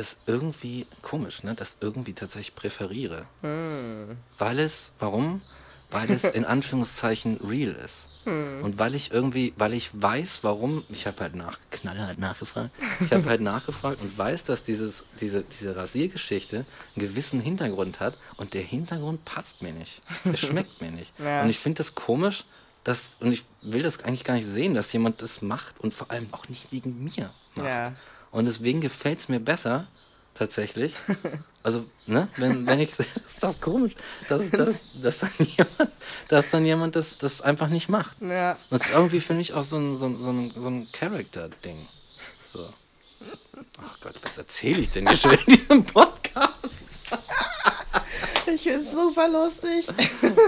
das 0.01 0.17
irgendwie 0.27 0.87
komisch, 1.03 1.43
ne? 1.43 1.55
Das 1.55 1.77
irgendwie 1.81 2.15
tatsächlich 2.15 2.55
präferiere. 2.55 3.27
Hm. 3.43 4.17
Weil 4.39 4.59
es, 4.59 4.93
warum? 4.99 5.43
Weil 5.91 6.11
es 6.11 6.25
in 6.25 6.45
Anführungszeichen 6.57 7.37
real 7.45 7.75
ist. 7.75 8.09
Hm. 8.25 8.63
Und 8.63 8.79
weil 8.79 8.95
ich 8.95 9.13
irgendwie, 9.13 9.53
weil 9.57 9.75
ich 9.75 9.91
weiß, 9.93 10.41
warum, 10.43 10.85
ich 10.89 11.07
habe 11.07 11.21
halt 11.21 11.35
nach, 11.35 11.59
knallhart 11.71 12.19
nachgefragt, 12.19 12.71
ich 13.01 13.13
habe 13.13 13.29
halt 13.29 13.41
nachgefragt 13.53 14.01
und 14.01 14.17
weiß, 14.17 14.45
dass 14.45 14.65
dieses, 14.65 15.05
diese, 15.21 15.43
diese 15.43 15.77
Rasiergeschichte 15.77 16.65
einen 16.97 17.07
gewissen 17.07 17.41
Hintergrund 17.41 18.01
hat 18.01 18.17
und 18.39 18.55
der 18.55 18.63
Hintergrund 18.63 19.25
passt 19.25 19.61
mir 19.61 19.73
nicht. 19.73 20.01
Der 20.25 20.37
schmeckt 20.39 20.81
mir 20.81 20.91
nicht. 20.91 21.13
Ja. 21.19 21.43
Und 21.43 21.51
ich 21.51 21.59
finde 21.59 21.79
das 21.79 21.95
komisch, 21.95 22.45
dass, 22.85 23.17
und 23.21 23.33
ich 23.33 23.45
will 23.61 23.83
das 23.83 24.03
eigentlich 24.03 24.25
gar 24.25 24.35
nicht 24.35 24.47
sehen, 24.47 24.73
dass 24.73 24.91
jemand 24.95 25.21
das 25.21 25.43
macht 25.43 25.79
und 25.81 25.93
vor 25.93 26.11
allem 26.11 26.27
auch 26.33 26.49
nicht 26.49 26.73
wegen 26.73 27.05
mir 27.05 27.31
macht. 27.55 27.67
Ja. 27.67 27.93
Und 28.33 28.47
deswegen 28.47 28.81
gefällt 28.81 29.19
es 29.19 29.29
mir 29.29 29.41
besser, 29.41 29.87
tatsächlich. 30.35 30.95
Also, 31.63 31.85
ne, 32.07 32.27
wenn, 32.37 32.67
wenn 32.67 32.81
ich 32.81 32.89
ist 32.99 33.43
das 33.43 33.61
komisch, 33.61 33.93
dass, 34.31 34.51
dass, 34.51 34.77
dass 35.03 35.19
dann 35.19 35.31
jemand, 35.39 35.93
dass 36.29 36.49
dann 36.49 36.65
jemand 36.65 36.97
das, 36.97 37.19
das 37.19 37.43
einfach 37.43 37.69
nicht 37.69 37.91
macht. 37.91 38.17
Ja. 38.23 38.57
Das 38.71 38.87
ist 38.87 38.93
irgendwie 38.95 39.21
für 39.21 39.35
mich 39.35 39.53
auch 39.53 39.63
so 39.63 39.77
ein, 39.77 39.99
so 39.99 40.07
ein, 40.07 40.23
so 40.23 40.31
ein, 40.31 40.51
so 40.57 40.69
ein 40.71 40.89
Character-Ding. 40.91 41.87
So. 42.43 42.67
Ach 43.85 44.01
Gott, 44.01 44.15
was 44.23 44.39
erzähle 44.39 44.79
ich 44.81 44.89
denn 44.89 45.07
hier 45.07 45.19
schon 45.19 45.33
in 45.33 45.45
diesem 45.55 45.85
Podcast? 45.85 46.49
Ich 48.55 48.63
finde 48.63 48.81
es 48.81 48.91
super 48.93 49.29
lustig. 49.29 49.87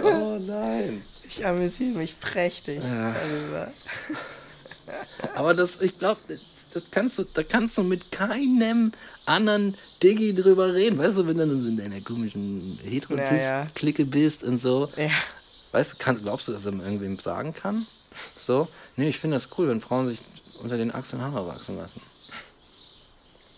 Oh 0.05 0.39
nein. 0.41 1.05
Ich 1.29 1.45
amüsiere 1.47 1.99
mich 1.99 2.19
prächtig 2.19 2.83
Ja. 2.83 3.13
darüber. 3.13 3.71
Aber 5.35 5.53
das, 5.55 5.81
ich 5.83 5.99
glaube, 5.99 6.21
das, 6.75 6.83
kannst 6.91 7.19
du, 7.19 7.25
da 7.25 7.43
kannst 7.43 7.77
du 7.79 7.83
mit 7.83 8.11
keinem 8.11 8.93
anderen 9.27 9.77
Diggi 10.03 10.35
drüber 10.35 10.75
reden. 10.75 10.99
Weißt 10.99 11.17
du, 11.17 11.27
wenn 11.27 11.37
du 11.37 11.57
so 11.59 11.69
in 11.69 11.77
deiner 11.77 12.01
komischen. 12.01 12.79
Heterozist-Clique 12.83 14.05
bist 14.07 14.43
und 14.43 14.61
so. 14.61 14.89
Ja. 14.97 15.11
Weißt 15.73 15.93
du, 15.93 15.97
kannst, 15.99 16.23
glaubst 16.23 16.49
du, 16.49 16.53
dass 16.53 16.67
er 16.67 16.73
irgendwem 16.73 17.17
sagen 17.19 17.55
kann? 17.55 17.87
So? 18.47 18.69
Nee, 18.97 19.09
ich 19.09 19.19
finde 19.19 19.37
das 19.37 19.49
cool, 19.57 19.69
wenn 19.69 19.81
Frauen 19.81 20.07
sich 20.09 20.19
unter 20.63 20.77
den 20.77 20.93
Achseln 20.95 21.23
Haare 21.23 21.47
wachsen 21.47 21.77
lassen. 21.77 22.01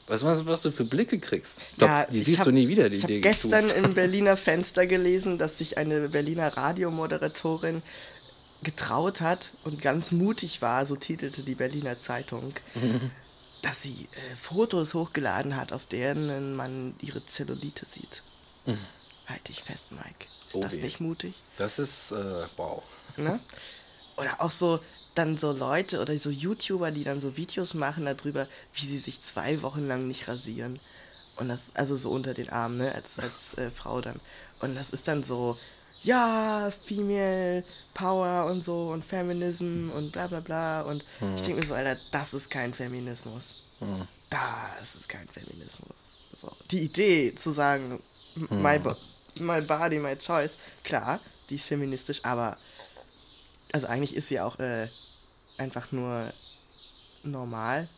Weißt 0.07 0.23
du, 0.23 0.27
was, 0.27 0.45
was 0.47 0.61
du 0.61 0.71
für 0.71 0.85
Blicke 0.85 1.19
kriegst? 1.19 1.63
Ich 1.73 1.79
glaub, 1.79 1.91
Ja, 1.91 2.05
die 2.05 2.21
siehst 2.21 2.41
hab- 2.41 2.45
du 2.47 2.53
nie 2.53 2.69
wieder, 2.69 2.91
die 2.91 2.97
Ich 2.99 3.03
habe 3.05 3.21
gestern 3.21 3.69
im 3.71 3.95
Berliner 3.95 4.37
Fenster 4.37 4.87
gelesen, 4.87 5.39
dass 5.39 5.57
sich 5.59 5.79
eine 5.79 6.11
Berliner 6.11 6.55
Radiomoderatorin 6.57 7.83
getraut 8.65 9.21
hat 9.21 9.53
und 9.63 9.81
ganz 9.81 10.11
mutig 10.11 10.61
war, 10.63 10.85
so 10.87 10.97
titelte 10.97 11.43
die 11.43 11.55
Berliner 11.55 11.99
Zeitung, 11.99 12.53
dass 13.63 13.83
sie 13.83 14.09
äh, 14.13 14.37
Fotos 14.37 14.95
hochgeladen 14.95 15.57
hat, 15.57 15.73
auf 15.73 15.87
denen 15.87 16.57
man 16.57 16.95
ihre 17.01 17.25
Zellulite 17.25 17.87
sieht. 17.87 18.23
Halt 19.27 19.49
dich 19.49 19.63
fest, 19.63 19.87
Mike. 19.91 20.25
Ist 20.49 20.55
Oh 20.55 20.61
das 20.61 20.73
weh. 20.73 20.83
nicht 20.83 21.01
mutig? 21.01 21.35
Das 21.57 21.79
ist, 21.79 22.13
äh, 22.13 22.47
wow. 22.57 22.83
Ne? 23.17 23.39
Oder 24.17 24.41
auch 24.41 24.51
so 24.51 24.81
dann 25.15 25.37
so 25.39 25.51
Leute 25.53 26.01
oder 26.01 26.17
so 26.19 26.31
YouTuber, 26.31 26.93
die 26.93 27.03
dann 27.03 27.21
so 27.21 27.37
Videos 27.37 27.75
machen 27.75 28.05
darüber, 28.05 28.47
wie 28.75 28.87
sie 28.87 28.99
sich 28.99 29.21
zwei 29.23 29.61
Wochen 29.63 29.89
lang 29.89 30.07
nicht 30.07 30.29
rasieren. 30.29 30.79
Und 31.37 31.49
das, 31.49 31.73
also 31.75 31.97
so 31.97 32.11
unter 32.11 32.33
den 32.33 32.49
Armen, 32.49 32.79
ne, 32.79 32.95
als, 32.95 33.19
als 33.19 33.55
äh, 33.59 33.71
Frau 33.73 34.01
dann. 34.01 34.21
Und 34.61 34.77
das 34.77 34.91
ist 34.91 35.09
dann 35.09 35.25
so, 35.25 35.59
ja, 36.05 36.71
Female 36.87 37.65
Power 37.95 38.47
und 38.51 38.63
so 38.63 38.91
und 38.91 39.05
Feminism 39.05 39.91
und 39.95 40.13
bla 40.13 40.27
bla 40.27 40.41
bla. 40.41 40.83
Und 40.83 41.05
ich 41.37 41.43
denke 41.43 41.61
mir 41.61 41.67
so, 41.67 41.75
Alter, 41.75 41.99
das 42.11 42.35
ist 42.35 42.51
kein 42.51 42.73
Feminismus. 42.75 43.63
Das 44.31 44.95
ist 44.95 45.09
kein 45.09 45.29
Feminismus. 45.29 46.17
So, 46.35 46.51
die 46.71 46.81
Idee 46.81 47.35
zu 47.35 47.53
sagen, 47.53 48.01
my, 48.35 48.79
bo 48.79 48.95
my 49.37 49.61
body, 49.61 49.99
my 49.99 50.17
choice, 50.17 50.57
klar, 50.85 51.21
die 51.51 51.57
ist 51.57 51.65
feministisch, 51.67 52.21
aber 52.23 52.57
also 53.73 53.87
eigentlich 53.89 54.15
ist 54.15 54.29
sie 54.29 54.41
auch 54.41 54.59
äh, 54.59 54.89
einfach 55.59 55.91
nur 55.93 56.33
normal. 57.23 57.89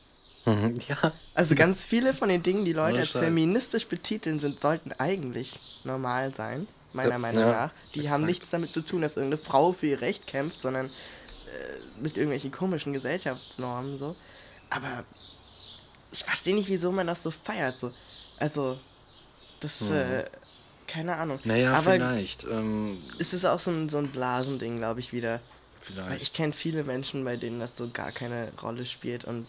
Mhm, 0.47 0.79
Ja. 0.89 1.13
Also 1.35 1.55
ganz 1.55 1.85
viele 1.85 2.15
von 2.15 2.29
den 2.29 2.43
Dingen, 2.43 2.65
die 2.65 2.73
Leute 2.73 3.01
als 3.01 3.11
feministisch 3.11 3.87
betiteln 3.87 4.39
sind, 4.39 4.61
sollten 4.61 4.93
eigentlich 4.93 5.59
normal 5.85 6.35
sein, 6.35 6.67
meiner 6.97 7.11
Ja, 7.13 7.19
Meinung 7.19 7.43
ja, 7.43 7.53
nach. 7.53 7.71
Die 7.95 8.11
haben 8.11 8.23
exakt. 8.23 8.27
nichts 8.27 8.51
damit 8.51 8.73
zu 8.73 8.81
tun, 8.81 9.03
dass 9.03 9.17
irgendeine 9.17 9.43
Frau 9.43 9.73
für 9.73 9.87
ihr 9.87 10.01
Recht 10.01 10.27
kämpft, 10.27 10.61
sondern 10.63 10.87
äh, 10.87 12.01
mit 12.01 12.17
irgendwelchen 12.17 12.51
komischen 12.51 12.93
Gesellschaftsnormen 12.93 13.99
so. 13.99 14.17
Aber 14.71 15.05
ich 16.13 16.25
verstehe 16.25 16.55
nicht, 16.55 16.69
wieso 16.69 16.91
man 16.93 17.07
das 17.07 17.23
so 17.23 17.31
feiert. 17.31 17.79
So. 17.79 17.93
Also, 18.39 18.79
das, 19.61 19.91
äh, 19.91 20.25
keine 20.87 21.17
Ahnung. 21.17 21.39
Mhm. 21.45 21.49
Naja, 21.51 21.73
Aber 21.75 21.93
vielleicht. 21.93 22.45
Ähm, 22.45 22.99
es 23.19 23.33
ist 23.33 23.45
auch 23.45 23.61
so 23.61 23.71
ein, 23.71 23.89
so 23.89 23.99
ein 23.99 24.09
Blasending, 24.09 24.79
glaube 24.79 25.01
ich, 25.01 25.13
wieder. 25.13 25.41
vielleicht. 25.81 26.11
Weil 26.11 26.23
ich 26.23 26.33
kenne 26.33 26.53
viele 26.53 26.85
Menschen, 26.85 27.25
bei 27.25 27.37
denen 27.37 27.61
das 27.61 27.77
so 27.77 27.89
gar 27.91 28.13
keine 28.13 28.53
Rolle 28.63 28.87
spielt 28.87 29.25
und 29.25 29.47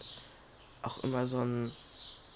auch 0.82 1.02
immer 1.02 1.26
so 1.26 1.38
ein, 1.38 1.72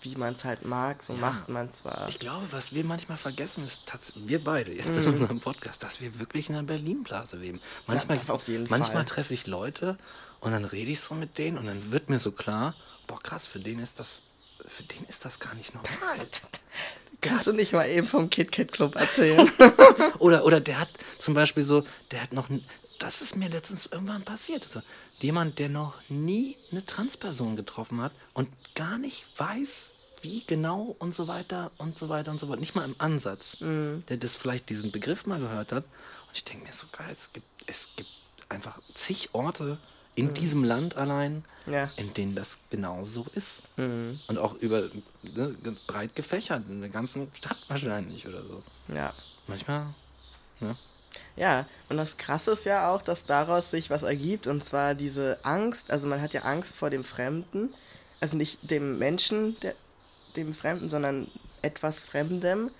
wie 0.02 0.16
man 0.16 0.34
es 0.34 0.44
halt 0.44 0.64
mag, 0.64 1.02
so 1.02 1.12
Ja. 1.14 1.18
macht 1.20 1.48
man 1.48 1.70
zwar. 1.72 2.08
Ich 2.08 2.18
glaube, 2.18 2.46
was 2.50 2.72
wir 2.74 2.84
manchmal 2.84 3.16
vergessen, 3.18 3.64
ist, 3.64 3.82
tats- 3.86 4.12
wir 4.16 4.42
beide 4.42 4.72
jetzt 4.72 4.88
Mhm. 4.88 4.96
in 5.02 5.08
unserem 5.14 5.40
Podcast, 5.40 5.82
dass 5.82 6.00
wir 6.00 6.18
wirklich 6.18 6.48
in 6.48 6.54
einer 6.56 6.66
Berlin-Blase 6.66 7.36
leben. 7.36 7.60
Manchmal, 7.86 8.18
jeden 8.46 8.66
manchmal 8.68 9.04
treffe 9.04 9.34
ich 9.34 9.46
Leute 9.46 9.96
und 10.40 10.52
dann 10.52 10.64
rede 10.64 10.90
ich 10.90 11.00
so 11.00 11.14
mit 11.14 11.38
denen 11.38 11.58
und 11.58 11.66
dann 11.66 11.90
wird 11.92 12.10
mir 12.10 12.18
so 12.18 12.32
klar, 12.32 12.74
boah 13.06 13.18
krass, 13.20 13.46
für 13.46 13.60
den 13.60 13.78
ist 13.78 13.98
das, 14.00 14.22
für 14.66 14.82
den 14.82 15.04
ist 15.06 15.24
das 15.24 15.38
gar 15.40 15.54
nicht 15.54 15.74
normal. 15.74 16.26
Kannst 17.20 17.46
du 17.46 17.52
nicht 17.52 17.72
mal 17.72 17.88
eben 17.88 18.08
vom 18.08 18.28
KitKat 18.30 18.72
Club 18.72 18.96
erzählen? 18.96 19.48
Oder, 20.18 20.44
oder 20.44 20.60
der 20.60 20.80
hat 20.80 20.88
zum 21.18 21.34
Beispiel 21.34 21.62
so, 21.62 21.84
der 22.10 22.20
hat 22.20 22.32
noch, 22.32 22.48
das 22.98 23.22
ist 23.22 23.36
mir 23.36 23.48
letztens 23.48 23.86
irgendwann 23.86 24.22
passiert. 24.24 24.64
Also, 24.64 24.82
jemand, 25.20 25.60
der 25.60 25.68
noch 25.68 25.94
nie 26.08 26.56
eine 26.72 26.84
Transperson 26.84 27.54
getroffen 27.54 28.00
hat 28.00 28.10
und 28.34 28.48
gar 28.74 28.98
nicht 28.98 29.24
weiß, 29.36 29.91
wie 30.22 30.44
genau 30.46 30.94
und 30.98 31.14
so 31.14 31.28
weiter 31.28 31.70
und 31.78 31.98
so 31.98 32.08
weiter 32.08 32.30
und 32.30 32.38
so 32.38 32.46
fort. 32.46 32.60
Nicht 32.60 32.74
mal 32.74 32.84
im 32.84 32.94
Ansatz. 32.98 33.56
Der 33.60 34.16
das 34.16 34.36
vielleicht 34.36 34.68
diesen 34.70 34.90
Begriff 34.92 35.26
mal 35.26 35.38
gehört 35.40 35.72
hat. 35.72 35.84
Und 35.84 36.32
ich 36.34 36.44
denke 36.44 36.66
mir 36.66 36.72
so 36.72 36.86
geil, 36.92 37.10
es 37.12 37.32
gibt, 37.32 37.46
es 37.66 37.88
gibt 37.96 38.08
einfach 38.48 38.80
zig 38.94 39.30
Orte 39.32 39.78
in 40.14 40.34
diesem 40.34 40.62
Land 40.62 40.96
allein, 40.96 41.42
Ja. 41.66 41.90
in 41.96 42.12
denen 42.12 42.34
das 42.34 42.58
genau 42.70 43.04
so 43.06 43.26
ist. 43.34 43.62
Und 43.76 44.36
auch 44.38 44.54
über 44.56 44.90
ne, 45.22 45.56
breit 45.86 46.14
gefächert, 46.14 46.64
in 46.68 46.80
der 46.82 46.90
ganzen 46.90 47.30
Stadt 47.34 47.56
wahrscheinlich 47.68 48.26
oder 48.28 48.42
so. 48.44 48.62
ja. 48.88 49.12
Manchmal, 49.46 49.86
ne? 50.60 50.76
Ja, 51.36 51.66
und 51.88 51.96
das 51.96 52.16
Krasse 52.16 52.52
ist 52.52 52.64
ja 52.64 52.90
auch, 52.90 53.02
dass 53.02 53.24
daraus 53.26 53.70
sich 53.70 53.90
was 53.90 54.02
ergibt, 54.02 54.46
und 54.46 54.62
zwar 54.64 54.94
diese 54.94 55.38
Angst, 55.44 55.90
also 55.90 56.06
man 56.06 56.20
hat 56.22 56.32
ja 56.32 56.42
Angst 56.42 56.74
vor 56.76 56.90
dem 56.90 57.04
Fremden, 57.04 57.74
also 58.20 58.36
nicht 58.36 58.70
dem 58.70 58.98
Menschen, 58.98 59.58
der, 59.60 59.74
dem 60.36 60.54
Fremden, 60.54 60.88
sondern 60.88 61.28
etwas 61.62 62.00
Fremdem. 62.04 62.70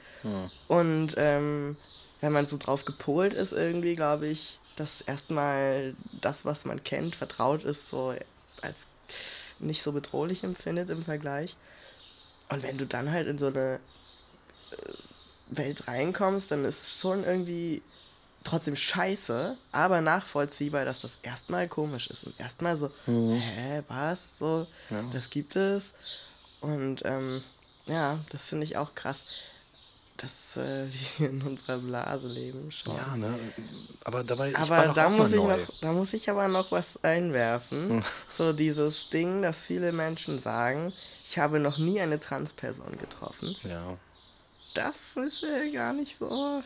Und 0.69 1.15
ähm, 1.17 1.77
wenn 2.21 2.33
man 2.33 2.47
so 2.47 2.57
drauf 2.57 2.85
gepolt 2.85 3.33
ist 3.35 3.53
irgendwie, 3.53 3.95
glaube 3.97 4.29
ich, 4.29 4.59
dass 4.77 5.01
erstmal 5.01 5.95
das, 6.21 6.45
was 6.45 6.65
man 6.65 6.83
kennt, 6.85 7.17
vertraut 7.17 7.65
ist, 7.65 7.89
so 7.89 8.15
als 8.63 8.87
nicht 9.59 9.83
so 9.83 9.93
bedrohlich 9.93 10.45
empfindet 10.45 10.89
im 10.91 11.05
Vergleich. 11.05 11.57
Und 12.49 12.63
wenn 12.63 12.79
du 12.79 12.87
dann 12.87 13.11
halt 13.11 13.27
in 13.27 13.39
so 13.39 13.47
eine 13.49 13.81
Welt 15.49 15.89
reinkommst, 15.89 16.51
dann 16.51 16.65
ist 16.65 16.83
es 16.83 17.01
schon 17.01 17.25
irgendwie 17.25 17.83
trotzdem 18.45 18.77
scheiße, 18.77 19.57
aber 19.71 20.01
nachvollziehbar, 20.01 20.85
dass 20.85 21.03
das 21.03 21.19
erstmal 21.23 21.69
komisch 21.69 22.09
ist 22.11 22.25
und 22.25 22.39
erstmal 22.41 22.77
so, 22.77 22.91
hä, 23.07 23.83
was? 23.89 24.39
So, 24.39 24.67
Ja. 24.91 25.05
das 25.13 25.31
gibt 25.31 25.55
es. 25.57 25.93
Und 26.63 27.03
ähm, 27.05 27.43
ja, 27.87 28.19
das 28.31 28.49
finde 28.49 28.65
ich 28.65 28.77
auch 28.77 28.95
krass, 28.95 29.25
dass 30.17 30.57
äh, 30.57 30.87
die 31.19 31.25
in 31.25 31.43
unserer 31.43 31.79
Blase 31.79 32.33
leben 32.33 32.71
schon. 32.71 32.97
Ja, 32.97 33.17
ne? 33.17 33.39
Aber 34.05 34.25
dabei, 34.25 34.55
Aber 34.57 34.93
da 34.95 35.07
auch 35.07 35.11
muss, 35.11 35.31
ich 35.31 35.37
neu. 35.37 35.57
noch, 35.57 35.81
da 35.81 35.93
muss 35.93 36.13
ich 36.13 36.31
aber 36.31 36.49
noch 36.49 36.71
was 36.73 37.03
einwerfen. 37.03 38.05
So 38.31 38.53
dieses 38.53 39.09
Ding, 39.11 39.43
dass 39.43 39.67
viele 39.67 39.93
Menschen 39.93 40.39
sagen, 40.39 40.93
ich 41.25 41.39
habe 41.39 41.59
noch 41.59 41.79
nie 41.79 42.01
eine 42.01 42.21
Transperson 42.21 42.97
getroffen. 42.99 43.57
Ja. 43.65 43.99
Das 44.75 45.17
ist 45.17 45.43
äh, 45.43 45.71
gar 45.71 45.93
nicht 45.93 46.17
so 46.19 46.63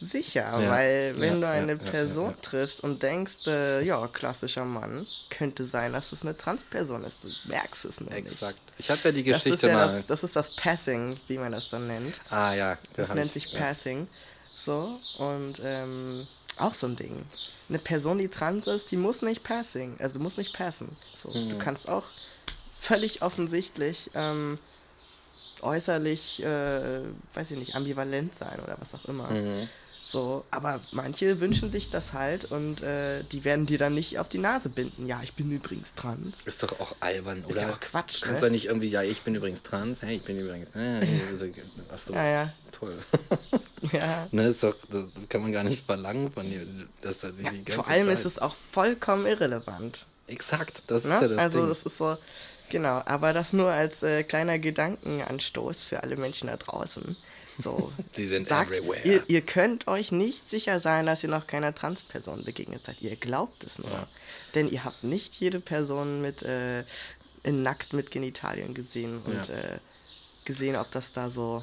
sicher, 0.00 0.42
Ja, 0.60 0.70
weil 0.70 1.14
wenn 1.18 1.34
ja, 1.34 1.40
du 1.40 1.48
eine 1.48 1.72
ja, 1.74 1.78
ja, 1.84 1.90
Person 1.90 2.24
ja, 2.26 2.30
ja. 2.30 2.36
triffst 2.42 2.80
und 2.80 3.02
denkst, 3.02 3.46
äh, 3.48 3.82
ja, 3.82 4.06
klassischer 4.08 4.64
Mann, 4.64 5.06
könnte 5.30 5.64
sein, 5.64 5.92
dass 5.92 6.12
es 6.12 6.22
eine 6.22 6.36
Transperson 6.36 7.04
ist. 7.04 7.22
Du 7.24 7.28
merkst 7.44 7.84
es 7.84 8.00
nur 8.00 8.12
Exakt. 8.12 8.58
Ich 8.78 8.90
habe 8.90 9.00
ja 9.04 9.12
die 9.12 9.22
nicht. 9.22 9.32
Das 9.34 9.44
Geschichte 9.44 9.68
ja 9.68 9.74
mal. 9.74 9.86
das, 9.88 10.06
das 10.06 10.24
ist 10.24 10.36
das 10.36 10.56
Passing, 10.56 11.16
wie 11.28 11.38
man 11.38 11.52
das 11.52 11.68
dann 11.68 11.86
nennt. 11.86 12.14
ah 12.30 12.54
ja, 12.54 12.78
Das 12.94 13.10
hab 13.10 13.16
nennt 13.16 13.34
ich, 13.36 13.44
sich 13.44 13.52
ja. 13.52 13.58
Passing. 13.58 14.06
So, 14.56 14.98
und 15.18 15.60
ähm, 15.64 16.26
auch 16.58 16.74
so 16.74 16.86
ein 16.86 16.96
Ding. 16.96 17.24
Eine 17.68 17.78
Person, 17.78 18.18
die 18.18 18.28
trans 18.28 18.66
ist, 18.66 18.90
die 18.90 18.96
muss 18.96 19.22
nicht 19.22 19.42
passing. 19.44 19.96
Also 20.00 20.18
du 20.18 20.22
musst 20.22 20.38
nicht 20.38 20.54
passen. 20.54 20.96
So, 21.14 21.28
Mhm. 21.30 21.50
Du 21.50 21.58
kannst 21.58 21.88
auch 21.88 22.04
völlig 22.80 23.22
offensichtlich 23.22 24.10
ähm, 24.14 24.58
äußerlich, 25.62 26.42
äh, 26.42 27.00
weiß 27.34 27.50
ich 27.50 27.58
nicht, 27.58 27.74
ambivalent 27.76 28.34
sein 28.34 28.58
oder 28.62 28.76
was 28.80 28.94
auch 28.94 29.04
immer. 29.06 29.30
Mhm. 29.30 29.68
So, 30.02 30.44
aber 30.50 30.80
manche 30.92 31.38
wünschen 31.40 31.70
sich 31.70 31.90
das 31.90 32.14
halt 32.14 32.46
und 32.50 32.82
äh, 32.82 33.22
die 33.30 33.44
werden 33.44 33.66
dir 33.66 33.78
dann 33.78 33.94
nicht 33.94 34.18
auf 34.18 34.28
die 34.28 34.38
Nase 34.38 34.68
binden. 34.70 35.06
Ja, 35.06 35.20
ich 35.22 35.34
bin 35.34 35.52
übrigens 35.52 35.94
trans. 35.94 36.40
Ist 36.46 36.62
doch 36.62 36.80
auch 36.80 36.96
albern, 37.00 37.44
Ist 37.46 37.52
oder? 37.52 37.60
ja 37.62 37.70
auch 37.70 37.78
Quatsch, 37.80 38.16
Du 38.22 38.26
kannst 38.26 38.42
ne? 38.42 38.48
doch 38.48 38.52
nicht 38.52 38.64
irgendwie, 38.66 38.88
ja, 38.88 39.02
ich 39.02 39.20
bin 39.22 39.34
übrigens 39.36 39.62
trans, 39.62 40.02
hey, 40.02 40.16
ich 40.16 40.22
bin 40.22 40.38
übrigens. 40.40 40.70
Äh, 40.74 41.06
achso, 41.92 42.12
Ja, 42.14 42.24
ja. 42.24 42.52
toll. 42.72 42.98
Ja. 43.92 44.26
ne, 44.30 44.48
ist 44.48 44.62
doch, 44.62 44.74
das 44.90 45.04
kann 45.28 45.42
man 45.42 45.52
gar 45.52 45.64
nicht 45.64 45.84
verlangen 45.86 46.30
von 46.32 46.48
dir, 46.48 46.66
dass 47.02 47.20
da 47.20 47.28
die, 47.30 47.36
die 47.42 47.64
ganze 47.64 47.72
Vor 47.72 47.88
allem 47.88 48.06
Zeit. 48.06 48.18
ist 48.18 48.24
es 48.24 48.38
auch 48.38 48.54
vollkommen 48.72 49.26
irrelevant. 49.26 50.06
Exakt, 50.26 50.82
das 50.86 51.02
ist 51.04 51.08
Ne? 51.08 51.18
ja 51.22 51.28
das 51.28 51.38
also 51.38 51.58
Ding. 51.60 51.68
das 51.68 51.82
ist 51.82 51.98
so, 51.98 52.16
genau, 52.70 53.02
aber 53.04 53.32
das 53.32 53.52
nur 53.52 53.70
als 53.70 54.02
äh, 54.02 54.22
kleiner 54.24 54.58
Gedankenanstoß 54.58 55.84
für 55.84 56.02
alle 56.02 56.16
Menschen 56.16 56.48
da 56.48 56.56
draußen. 56.56 57.16
So, 57.58 57.92
Die 58.16 58.26
sind 58.26 58.48
sagt, 58.48 58.70
everywhere. 58.72 59.02
Ihr, 59.04 59.22
ihr 59.28 59.40
könnt 59.42 59.86
euch 59.88 60.12
nicht 60.12 60.48
sicher 60.48 60.80
sein, 60.80 61.04
dass 61.06 61.22
ihr 61.22 61.28
noch 61.28 61.46
keiner 61.46 61.74
Transperson 61.74 62.44
begegnet 62.44 62.84
seid. 62.84 63.02
Ihr 63.02 63.16
glaubt 63.16 63.64
es 63.64 63.78
nur. 63.78 63.90
Ja. 63.90 64.08
Denn 64.54 64.70
ihr 64.70 64.84
habt 64.84 65.04
nicht 65.04 65.34
jede 65.34 65.60
Person 65.60 66.22
mit 66.22 66.42
äh, 66.42 66.84
in 67.42 67.62
nackt 67.62 67.92
mit 67.92 68.10
Genitalien 68.10 68.72
gesehen 68.74 69.20
und 69.24 69.48
Ja. 69.48 69.54
äh, 69.54 69.78
gesehen, 70.44 70.76
ob 70.76 70.90
das 70.90 71.12
da 71.12 71.28
so 71.30 71.62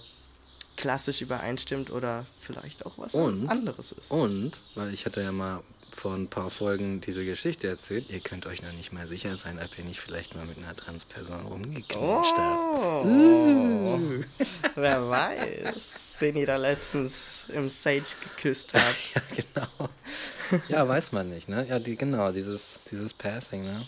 klassisch 0.75 1.21
übereinstimmt 1.21 1.89
oder 1.89 2.27
vielleicht 2.39 2.85
auch 2.85 2.97
was 2.97 3.13
Und- 3.15 3.49
anderes 3.49 3.91
ist. 3.91 4.11
Und, 4.11 4.59
weil 4.75 4.93
ich 4.93 5.05
hatte 5.07 5.21
ja 5.21 5.31
mal 5.31 5.61
vor 5.97 6.13
ein 6.13 6.27
paar 6.27 6.49
Folgen 6.49 7.01
diese 7.01 7.25
Geschichte 7.25 7.67
erzählt, 7.67 8.09
ihr 8.09 8.19
könnt 8.19 8.45
euch 8.45 8.61
noch 8.61 8.71
nicht 8.71 8.93
mal 8.93 9.07
sicher 9.07 9.35
sein, 9.35 9.59
ob 9.59 9.77
ihr 9.77 9.83
nicht 9.83 9.99
vielleicht 9.99 10.35
mal 10.35 10.45
mit 10.45 10.57
einer 10.57 10.75
Transperson 10.75 11.45
rumgeknutscht 11.45 12.33
habt. 12.37 13.05
Oh, 13.05 13.99
wer 14.75 15.09
weiß, 15.09 16.17
wen 16.19 16.35
ihr 16.35 16.45
da 16.45 16.57
letztens 16.57 17.45
im 17.49 17.67
Sage 17.67 18.03
geküsst 18.21 18.73
habt. 18.75 19.15
Ja, 19.15 19.21
genau. 19.35 19.89
Ja, 20.69 20.87
weiß 20.87 21.11
man 21.13 21.29
nicht, 21.29 21.49
ne? 21.49 21.65
Ja, 21.67 21.79
die, 21.79 21.95
genau, 21.95 22.31
dieses, 22.31 22.79
dieses 22.91 23.13
Passing, 23.13 23.63
ne? 23.63 23.87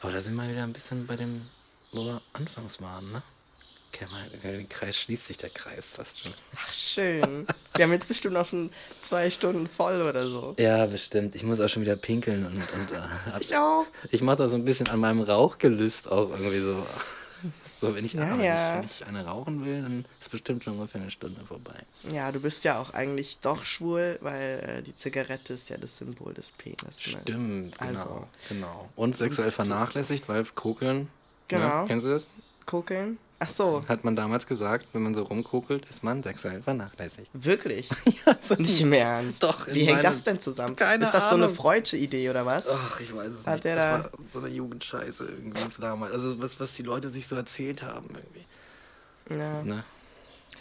Aber 0.00 0.12
da 0.12 0.20
sind 0.20 0.34
wir 0.34 0.48
wieder 0.48 0.62
ein 0.62 0.72
bisschen 0.72 1.06
bei 1.06 1.16
dem, 1.16 1.46
wo 1.92 2.04
wir 2.04 2.20
anfangs 2.34 2.80
waren, 2.82 3.10
ne? 3.10 3.22
Okay, 3.94 4.06
mal, 4.10 4.24
der 4.42 4.64
Kreis 4.64 4.96
schließt 4.96 5.26
sich 5.26 5.36
der 5.36 5.50
Kreis 5.50 5.90
fast 5.90 6.24
schon. 6.24 6.34
Ach, 6.56 6.72
schön. 6.72 7.46
Wir 7.74 7.84
haben 7.84 7.92
jetzt 7.92 8.08
bestimmt 8.08 8.34
noch 8.34 8.46
schon 8.48 8.70
zwei 8.98 9.30
Stunden 9.30 9.66
voll 9.66 10.00
oder 10.00 10.26
so. 10.28 10.54
Ja, 10.58 10.86
bestimmt. 10.86 11.34
Ich 11.34 11.42
muss 11.44 11.60
auch 11.60 11.68
schon 11.68 11.82
wieder 11.82 11.96
pinkeln 11.96 12.46
und, 12.46 12.54
und 12.54 12.92
äh, 12.92 13.40
Ich 13.40 13.54
auch. 13.54 13.84
ich 14.10 14.22
mache 14.22 14.36
da 14.36 14.48
so 14.48 14.56
ein 14.56 14.64
bisschen 14.64 14.88
an 14.88 14.98
meinem 15.00 15.20
Rauchgelüst 15.20 16.10
auch 16.10 16.30
irgendwie 16.30 16.60
so. 16.60 16.86
So, 17.80 17.96
wenn 17.96 18.04
ich, 18.04 18.12
Ja, 18.12 18.30
wenn 18.38 18.40
ja. 18.44 18.76
wenn 18.78 18.84
ich 18.84 19.04
eine 19.04 19.24
rauchen 19.26 19.64
will, 19.64 19.82
dann 19.82 20.04
ist 20.20 20.30
bestimmt 20.30 20.62
schon 20.62 20.74
ungefähr 20.74 21.00
eine 21.00 21.10
Stunde 21.10 21.44
vorbei. 21.44 21.74
Ja, 22.12 22.30
du 22.30 22.38
bist 22.38 22.62
ja 22.62 22.78
auch 22.80 22.94
eigentlich 22.94 23.38
doch 23.42 23.64
schwul, 23.64 24.18
weil 24.20 24.60
äh, 24.78 24.82
die 24.82 24.94
Zigarette 24.94 25.54
ist 25.54 25.68
ja 25.68 25.76
das 25.76 25.96
Symbol 25.98 26.32
des 26.34 26.52
Penis. 26.52 26.80
Ne? 26.82 26.92
Stimmt, 26.96 27.76
genau. 27.80 27.88
Also. 27.88 28.28
genau. 28.48 28.88
Und 28.94 29.16
sexuell 29.16 29.50
vernachlässigt, 29.50 30.28
weil 30.28 30.44
kokeln. 30.44 31.08
Genau. 31.48 31.82
Ne? 31.82 31.88
Kennst 31.88 32.06
du 32.06 32.10
das? 32.10 32.30
Kokeln? 32.66 33.18
Ach 33.44 33.48
so, 33.48 33.84
Hat 33.88 34.04
man 34.04 34.14
damals 34.14 34.46
gesagt, 34.46 34.86
wenn 34.92 35.02
man 35.02 35.14
so 35.14 35.24
rumkokelt, 35.24 35.84
ist 35.86 36.04
man 36.04 36.22
sexuell 36.22 36.62
vernachlässigt. 36.62 37.28
wirklich? 37.32 37.88
ja, 38.26 38.36
so 38.40 38.54
Nicht 38.54 38.80
im 38.80 38.92
Ernst. 38.92 39.42
Doch, 39.42 39.66
Wie 39.66 39.84
hängt 39.84 40.04
das 40.04 40.22
denn 40.22 40.40
zusammen? 40.40 40.76
Keine 40.76 41.04
ist 41.06 41.12
das 41.14 41.28
so 41.28 41.34
eine 41.34 41.44
Ahnung. 41.46 41.56
freudsche 41.56 41.96
Idee 41.96 42.30
oder 42.30 42.46
was? 42.46 42.68
Ach, 42.68 43.00
ich 43.00 43.12
weiß 43.14 43.32
es 43.32 43.46
Hat 43.46 43.54
nicht. 43.54 43.64
der 43.64 43.74
das 43.76 43.84
da- 43.84 43.92
war 44.04 44.10
so 44.32 44.38
eine 44.38 44.48
Jugendscheiße 44.48 45.26
irgendwie 45.26 45.60
damals. 45.80 46.12
Also 46.12 46.40
was, 46.40 46.60
was 46.60 46.72
die 46.74 46.82
Leute 46.84 47.08
sich 47.10 47.26
so 47.26 47.34
erzählt 47.34 47.82
haben 47.82 48.10
irgendwie. 48.14 48.46
Ja. 49.40 49.62
Ne? 49.64 49.84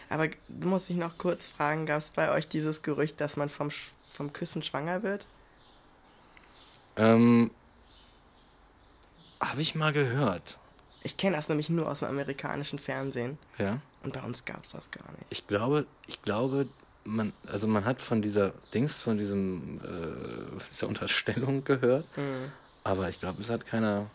Aber 0.09 0.27
muss 0.47 0.89
ich 0.89 0.95
noch 0.97 1.17
kurz 1.17 1.45
fragen, 1.47 1.85
gab 1.85 1.99
es 1.99 2.09
bei 2.09 2.31
euch 2.31 2.47
dieses 2.47 2.81
Gerücht, 2.81 3.21
dass 3.21 3.37
man 3.37 3.49
vom, 3.49 3.67
Sch- 3.69 3.89
vom 4.13 4.33
Küssen 4.33 4.63
schwanger 4.63 5.03
wird? 5.03 5.25
Ähm, 6.97 7.51
Habe 9.39 9.61
ich 9.61 9.75
mal 9.75 9.93
gehört. 9.93 10.57
Ich 11.03 11.17
kenne 11.17 11.35
das 11.35 11.49
nämlich 11.49 11.69
nur 11.69 11.89
aus 11.89 11.99
dem 11.99 12.07
amerikanischen 12.09 12.77
Fernsehen 12.79 13.37
Ja. 13.57 13.79
und 14.03 14.13
bei 14.13 14.21
uns 14.21 14.45
gab 14.45 14.63
es 14.63 14.71
das 14.71 14.89
gar 14.91 15.09
nicht. 15.13 15.25
Ich 15.29 15.47
glaube, 15.47 15.85
ich 16.07 16.21
glaube, 16.21 16.67
man, 17.03 17.33
also 17.47 17.67
man 17.67 17.85
hat 17.85 18.01
von 18.01 18.21
dieser 18.21 18.51
Dings, 18.73 19.01
von 19.01 19.17
diesem, 19.17 19.79
äh, 19.83 20.59
von 20.59 20.69
dieser 20.71 20.87
Unterstellung 20.87 21.63
gehört, 21.63 22.05
Hm. 22.15 22.51
aber 22.83 23.09
ich 23.09 23.19
glaube, 23.19 23.41
es 23.41 23.49
hat 23.49 23.65
keiner 23.65 24.07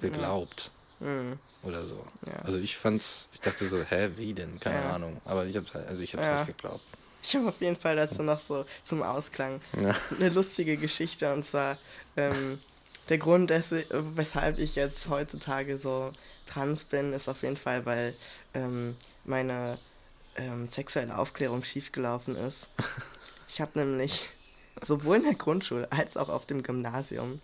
geglaubt 0.00 0.70
Hm. 1.00 1.38
oder 1.62 1.84
so. 1.84 2.02
Ja. 2.26 2.42
Also 2.44 2.58
ich 2.58 2.76
fand's, 2.76 3.28
ich 3.34 3.40
dachte 3.40 3.66
so, 3.68 3.82
hä, 3.82 4.10
wie 4.16 4.32
denn? 4.32 4.58
Keine 4.60 4.82
Ja. 4.82 4.94
Ahnung. 4.94 5.20
Aber 5.24 5.44
ich 5.46 5.56
hab's 5.56 5.74
halt, 5.74 5.86
also 5.88 6.02
ich 6.02 6.14
hab's 6.14 6.24
Ja. 6.26 6.38
nicht 6.44 6.56
geglaubt. 6.56 6.82
Ich 7.22 7.34
habe 7.34 7.48
auf 7.48 7.60
jeden 7.60 7.76
Fall 7.76 7.96
dazu 7.96 8.22
noch 8.22 8.40
so 8.40 8.64
zum 8.82 9.02
Ausklang 9.02 9.60
Ja. 9.80 9.94
eine 10.16 10.28
lustige 10.30 10.76
Geschichte 10.76 11.32
und 11.34 11.44
zwar 11.44 11.76
ähm, 12.16 12.60
der 13.08 13.18
Grund, 13.18 13.50
weshalb 13.50 14.58
ich 14.58 14.74
jetzt 14.74 15.08
heutzutage 15.08 15.78
so 15.78 16.12
trans 16.46 16.84
bin, 16.84 17.12
ist 17.12 17.28
auf 17.28 17.42
jeden 17.42 17.56
Fall, 17.56 17.86
weil 17.86 18.14
ähm, 18.54 18.96
meine 19.24 19.78
ähm, 20.36 20.68
sexuelle 20.68 21.16
Aufklärung 21.16 21.64
schiefgelaufen 21.64 22.36
ist. 22.36 22.68
Ich 23.48 23.60
habe 23.60 23.78
nämlich 23.78 24.28
sowohl 24.82 25.18
in 25.18 25.22
der 25.22 25.34
Grundschule 25.34 25.90
als 25.92 26.16
auch 26.16 26.28
auf 26.28 26.46
dem 26.46 26.64
Gymnasium 26.64 27.40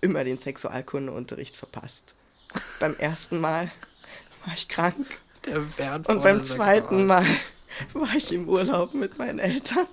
immer 0.00 0.24
den 0.24 0.38
Sexualkundeunterricht 0.38 1.54
verpasst. 1.54 2.14
beim 2.80 2.96
ersten 2.96 3.40
Mal 3.40 3.70
war 4.44 4.54
ich 4.54 4.68
krank 4.68 5.06
Der 5.44 5.78
wertvolle 5.78 6.16
und 6.16 6.24
beim 6.24 6.44
zweiten 6.44 7.06
Mal 7.06 7.26
war 7.92 8.14
ich 8.16 8.32
im 8.32 8.48
Urlaub 8.48 8.94
mit 8.94 9.18
meinen 9.18 9.38
Eltern. 9.38 9.86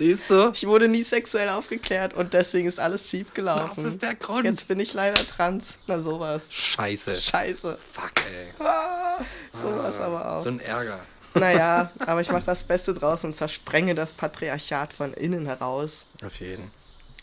Siehst 0.00 0.30
du? 0.30 0.50
Ich 0.54 0.66
wurde 0.66 0.88
nie 0.88 1.02
sexuell 1.02 1.50
aufgeklärt 1.50 2.14
und 2.14 2.32
deswegen 2.32 2.66
ist 2.66 2.80
alles 2.80 3.06
schief 3.06 3.34
gelaufen. 3.34 3.74
Das 3.76 3.84
ist 3.84 4.02
der 4.02 4.14
Grund. 4.14 4.46
Jetzt 4.46 4.66
bin 4.66 4.80
ich 4.80 4.94
leider 4.94 5.22
trans. 5.26 5.74
Na 5.86 6.00
sowas. 6.00 6.46
Scheiße. 6.50 7.18
Scheiße. 7.18 7.76
Fuck, 7.92 8.12
ey. 8.16 8.64
Ah, 8.66 9.18
sowas 9.52 10.00
aber 10.00 10.26
auch. 10.26 10.42
So 10.42 10.48
ein 10.48 10.60
Ärger. 10.60 11.00
Naja, 11.34 11.90
aber 12.06 12.22
ich 12.22 12.32
mache 12.32 12.44
das 12.46 12.64
Beste 12.64 12.94
draus 12.94 13.24
und 13.24 13.36
zersprenge 13.36 13.94
das 13.94 14.14
Patriarchat 14.14 14.94
von 14.94 15.12
innen 15.12 15.44
heraus. 15.44 16.06
Auf 16.24 16.36
jeden. 16.36 16.70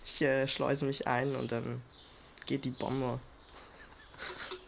Ich 0.05 0.21
äh, 0.21 0.47
schleuse 0.47 0.85
mich 0.85 1.07
ein 1.07 1.35
und 1.35 1.51
dann 1.51 1.81
geht 2.45 2.63
die 2.63 2.69
Bombe. 2.69 3.19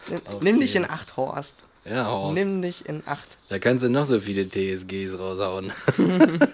Nimm, 0.10 0.22
nimm 0.41 0.60
dich 0.61 0.76
in 0.76 0.90
Acht, 0.90 1.15
Horst. 1.15 1.64
Ja, 1.86 2.07
Horst. 2.07 2.34
Nimm 2.34 2.64
dich 2.64 2.88
in 2.88 3.03
Acht. 3.06 3.38
Da 3.49 3.60
kannst 3.60 3.84
du 3.84 3.90
noch 3.90 4.06
so 4.06 4.19
viele 4.19 4.49
TSGs 4.49 5.19
raushauen. 5.19 5.72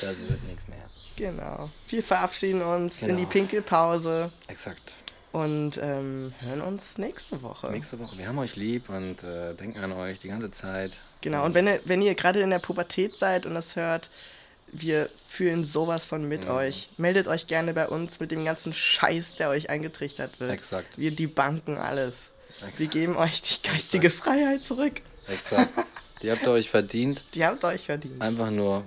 das 0.00 0.18
wird 0.18 0.42
nichts 0.44 0.66
mehr. 0.68 0.84
Genau. 1.16 1.70
Wir 1.88 2.02
verabschieden 2.02 2.62
uns 2.62 3.02
in 3.02 3.08
Genau. 3.08 3.20
die 3.20 3.26
Pinkelpause 3.26 4.30
Exakt. 4.46 4.94
und 5.32 5.78
ähm, 5.82 6.32
hören 6.40 6.60
uns 6.60 6.96
nächste 6.98 7.42
Woche. 7.42 7.70
Nächste 7.70 7.98
Woche. 7.98 8.16
Wir 8.18 8.28
haben 8.28 8.38
euch 8.38 8.56
lieb 8.56 8.88
und 8.88 9.22
äh, 9.24 9.54
denken 9.54 9.80
an 9.82 9.92
euch 9.92 10.18
die 10.20 10.28
ganze 10.28 10.50
Zeit. 10.50 10.92
Genau, 11.20 11.44
und 11.44 11.54
wenn 11.54 11.66
ihr, 11.66 11.80
wenn 11.84 12.00
ihr 12.02 12.14
gerade 12.14 12.40
in 12.40 12.50
der 12.50 12.60
Pubertät 12.60 13.18
seid 13.18 13.46
und 13.46 13.54
das 13.54 13.74
hört, 13.74 14.10
wir 14.70 15.08
fühlen 15.26 15.64
sowas 15.64 16.04
von 16.04 16.28
mit 16.28 16.44
Mhm. 16.44 16.50
euch. 16.50 16.88
Meldet 16.98 17.26
euch 17.26 17.46
gerne 17.48 17.72
bei 17.74 17.88
uns 17.88 18.20
mit 18.20 18.30
dem 18.30 18.44
ganzen 18.44 18.72
Scheiß, 18.74 19.34
der 19.34 19.48
euch 19.48 19.70
eingetrichtert 19.70 20.38
wird. 20.38 20.50
Exakt. 20.50 20.98
Wir 20.98 21.10
debanken 21.10 21.78
alles. 21.78 22.30
Wir 22.60 22.68
Exakt. 22.68 22.90
geben 22.92 23.16
euch 23.16 23.42
die 23.42 23.62
geistige 23.68 24.10
Freiheit 24.10 24.64
zurück. 24.64 25.00
Exakt. 25.26 25.70
Die 26.22 26.30
habt 26.30 26.42
ihr 26.42 26.50
euch 26.50 26.68
verdient. 26.70 27.24
Die 27.34 27.44
habt 27.44 27.64
ihr 27.64 27.68
euch 27.68 27.86
verdient. 27.86 28.20
Einfach 28.20 28.50
nur, 28.50 28.84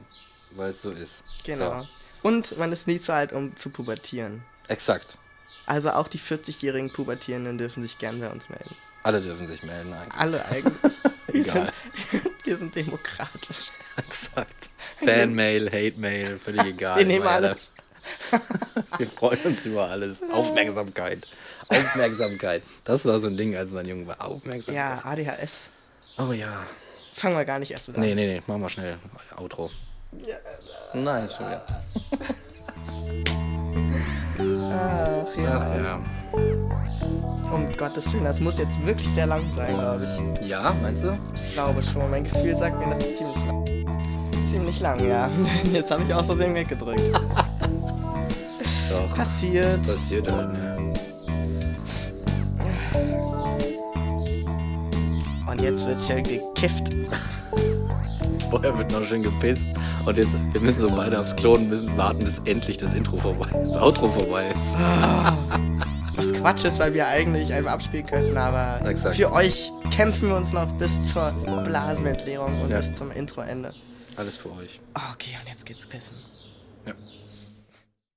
weil 0.56 0.72
es 0.72 0.82
so 0.82 0.92
ist. 0.92 1.24
Genau. 1.46 1.82
So. 1.82 1.88
Und 2.24 2.58
man 2.58 2.72
ist 2.72 2.88
nie 2.88 3.00
zu 3.00 3.14
alt, 3.14 3.34
um 3.34 3.56
zu 3.56 3.70
pubertieren. 3.70 4.44
Exakt. 4.68 5.18
Also 5.66 5.92
auch 5.92 6.08
die 6.08 6.20
40-jährigen 6.20 6.92
Pubertierenden 6.92 7.58
dürfen 7.58 7.82
sich 7.84 7.98
gern 7.98 8.20
bei 8.20 8.30
uns 8.30 8.50
melden. 8.50 8.76
Alle 9.04 9.22
dürfen 9.22 9.48
sich 9.48 9.64
melden 9.64 9.94
eigentlich. 9.94 10.20
Alle 10.20 10.46
eigentlich. 10.46 10.74
Wir 11.28 11.42
Egal. 11.42 11.72
sind, 12.12 12.24
wir 12.46 12.58
sind 12.58 12.76
demokratisch. 12.76 13.72
Exakt. 13.96 14.70
Fanmail, 14.98 15.68
Hate-Mail, 15.68 16.38
völlig 16.40 16.66
egal. 16.66 17.00
Wir 17.00 17.06
nehmen 17.06 17.26
alles. 17.26 17.72
Wir 18.98 19.08
freuen 19.08 19.40
uns 19.46 19.66
über 19.66 19.88
alles. 19.88 20.22
Aufmerksamkeit. 20.30 21.26
Aufmerksamkeit. 21.70 22.64
Das 22.84 23.06
war 23.06 23.22
so 23.22 23.28
ein 23.28 23.38
Ding, 23.38 23.56
als 23.56 23.72
man 23.72 23.88
jung 23.88 24.08
war. 24.08 24.22
Aufmerksamkeit. 24.22 24.76
Ja, 24.76 25.02
ADHS. 25.06 25.70
Oh 26.18 26.34
ja. 26.34 26.66
Fangen 27.14 27.38
wir 27.38 27.46
gar 27.46 27.60
nicht 27.60 27.72
erst 27.72 27.88
mit 27.88 27.96
an. 27.98 28.04
Nee, 28.04 28.16
nee, 28.16 28.28
nee. 28.28 28.42
Machen 28.48 28.62
wir 28.62 28.70
schnell. 28.70 28.98
Outro. 29.38 29.72
Nein, 30.94 31.28
schon 31.30 31.48
wieder. 31.48 31.62
Ach 34.72 35.38
ja. 35.38 35.60
Ach 35.60 35.76
ja. 35.76 36.00
Um 37.54 37.76
Gottes 37.78 38.12
Willen, 38.14 38.24
das 38.24 38.40
muss 38.40 38.58
jetzt 38.58 38.84
wirklich 38.86 39.10
sehr 39.10 39.28
lang 39.28 39.50
sein, 39.52 39.76
glaube 39.76 40.06
ich. 40.06 40.48
Ja, 40.48 40.74
meinst 40.82 41.04
du? 41.04 41.18
Ich 41.36 41.54
glaube 41.54 41.84
schon. 41.84 42.10
Mein 42.10 42.24
Gefühl 42.24 42.56
sagt 42.56 42.80
mir, 42.80 42.90
das 42.90 43.00
ist 43.00 43.18
ziemlich 43.18 43.46
lang. 43.46 43.66
Ziemlich 44.50 44.80
lang, 44.80 45.08
ja. 45.08 45.30
Jetzt 45.72 45.92
habe 45.92 46.04
ich 46.04 46.14
aus 46.14 46.26
Versehen 46.26 46.56
weggedrückt. 46.56 47.02
Doch. 48.90 49.16
Passiert. 49.16 49.82
Passiert 49.84 50.30
halt, 50.32 50.52
ne? 50.52 50.94
Und 55.50 55.62
jetzt 55.62 55.86
wird 55.86 56.02
schnell 56.02 56.24
gekifft. 56.24 56.96
Vorher 58.52 58.78
wird 58.78 58.92
noch 58.92 59.04
schön 59.06 59.24
gepisst. 59.24 59.66
Und 60.06 60.18
jetzt, 60.18 60.36
wir 60.52 60.60
müssen 60.62 60.82
so 60.82 60.90
beide 60.92 61.18
aufs 61.20 61.36
Klo 61.36 61.54
und 61.54 61.70
müssen 61.70 61.98
warten, 61.98 62.20
bis 62.20 62.40
endlich 62.46 62.78
das 62.78 62.94
Intro 62.94 63.18
vorbei 63.18 63.46
ist. 63.48 63.74
Das 63.76 63.78
Outro 63.82 64.10
vorbei 64.10 64.46
ist. 64.58 64.78
Was 66.18 66.34
Quatsch 66.34 66.66
ist, 66.66 66.78
weil 66.78 66.94
wir 66.94 67.08
eigentlich 67.08 67.54
einfach 67.54 67.72
abspielen 67.72 68.06
könnten, 68.06 68.38
aber 68.38 68.86
Exakt. 68.88 69.16
für 69.16 69.32
euch 69.32 69.72
kämpfen 69.96 70.28
wir 70.28 70.36
uns 70.36 70.52
noch 70.52 70.68
bis 70.74 70.92
zur 71.12 71.32
Blasenentleerung 71.64 72.62
und 72.62 72.70
Ja. 72.70 72.78
bis 72.78 72.94
zum 72.94 73.10
Introende. 73.12 73.74
Alles 74.18 74.36
für 74.36 74.50
euch. 74.52 74.82
Okay, 75.14 75.38
und 75.42 75.50
jetzt 75.50 75.66
geht's 75.66 75.86
pissen. 75.86 76.18
Ja. 76.86 76.94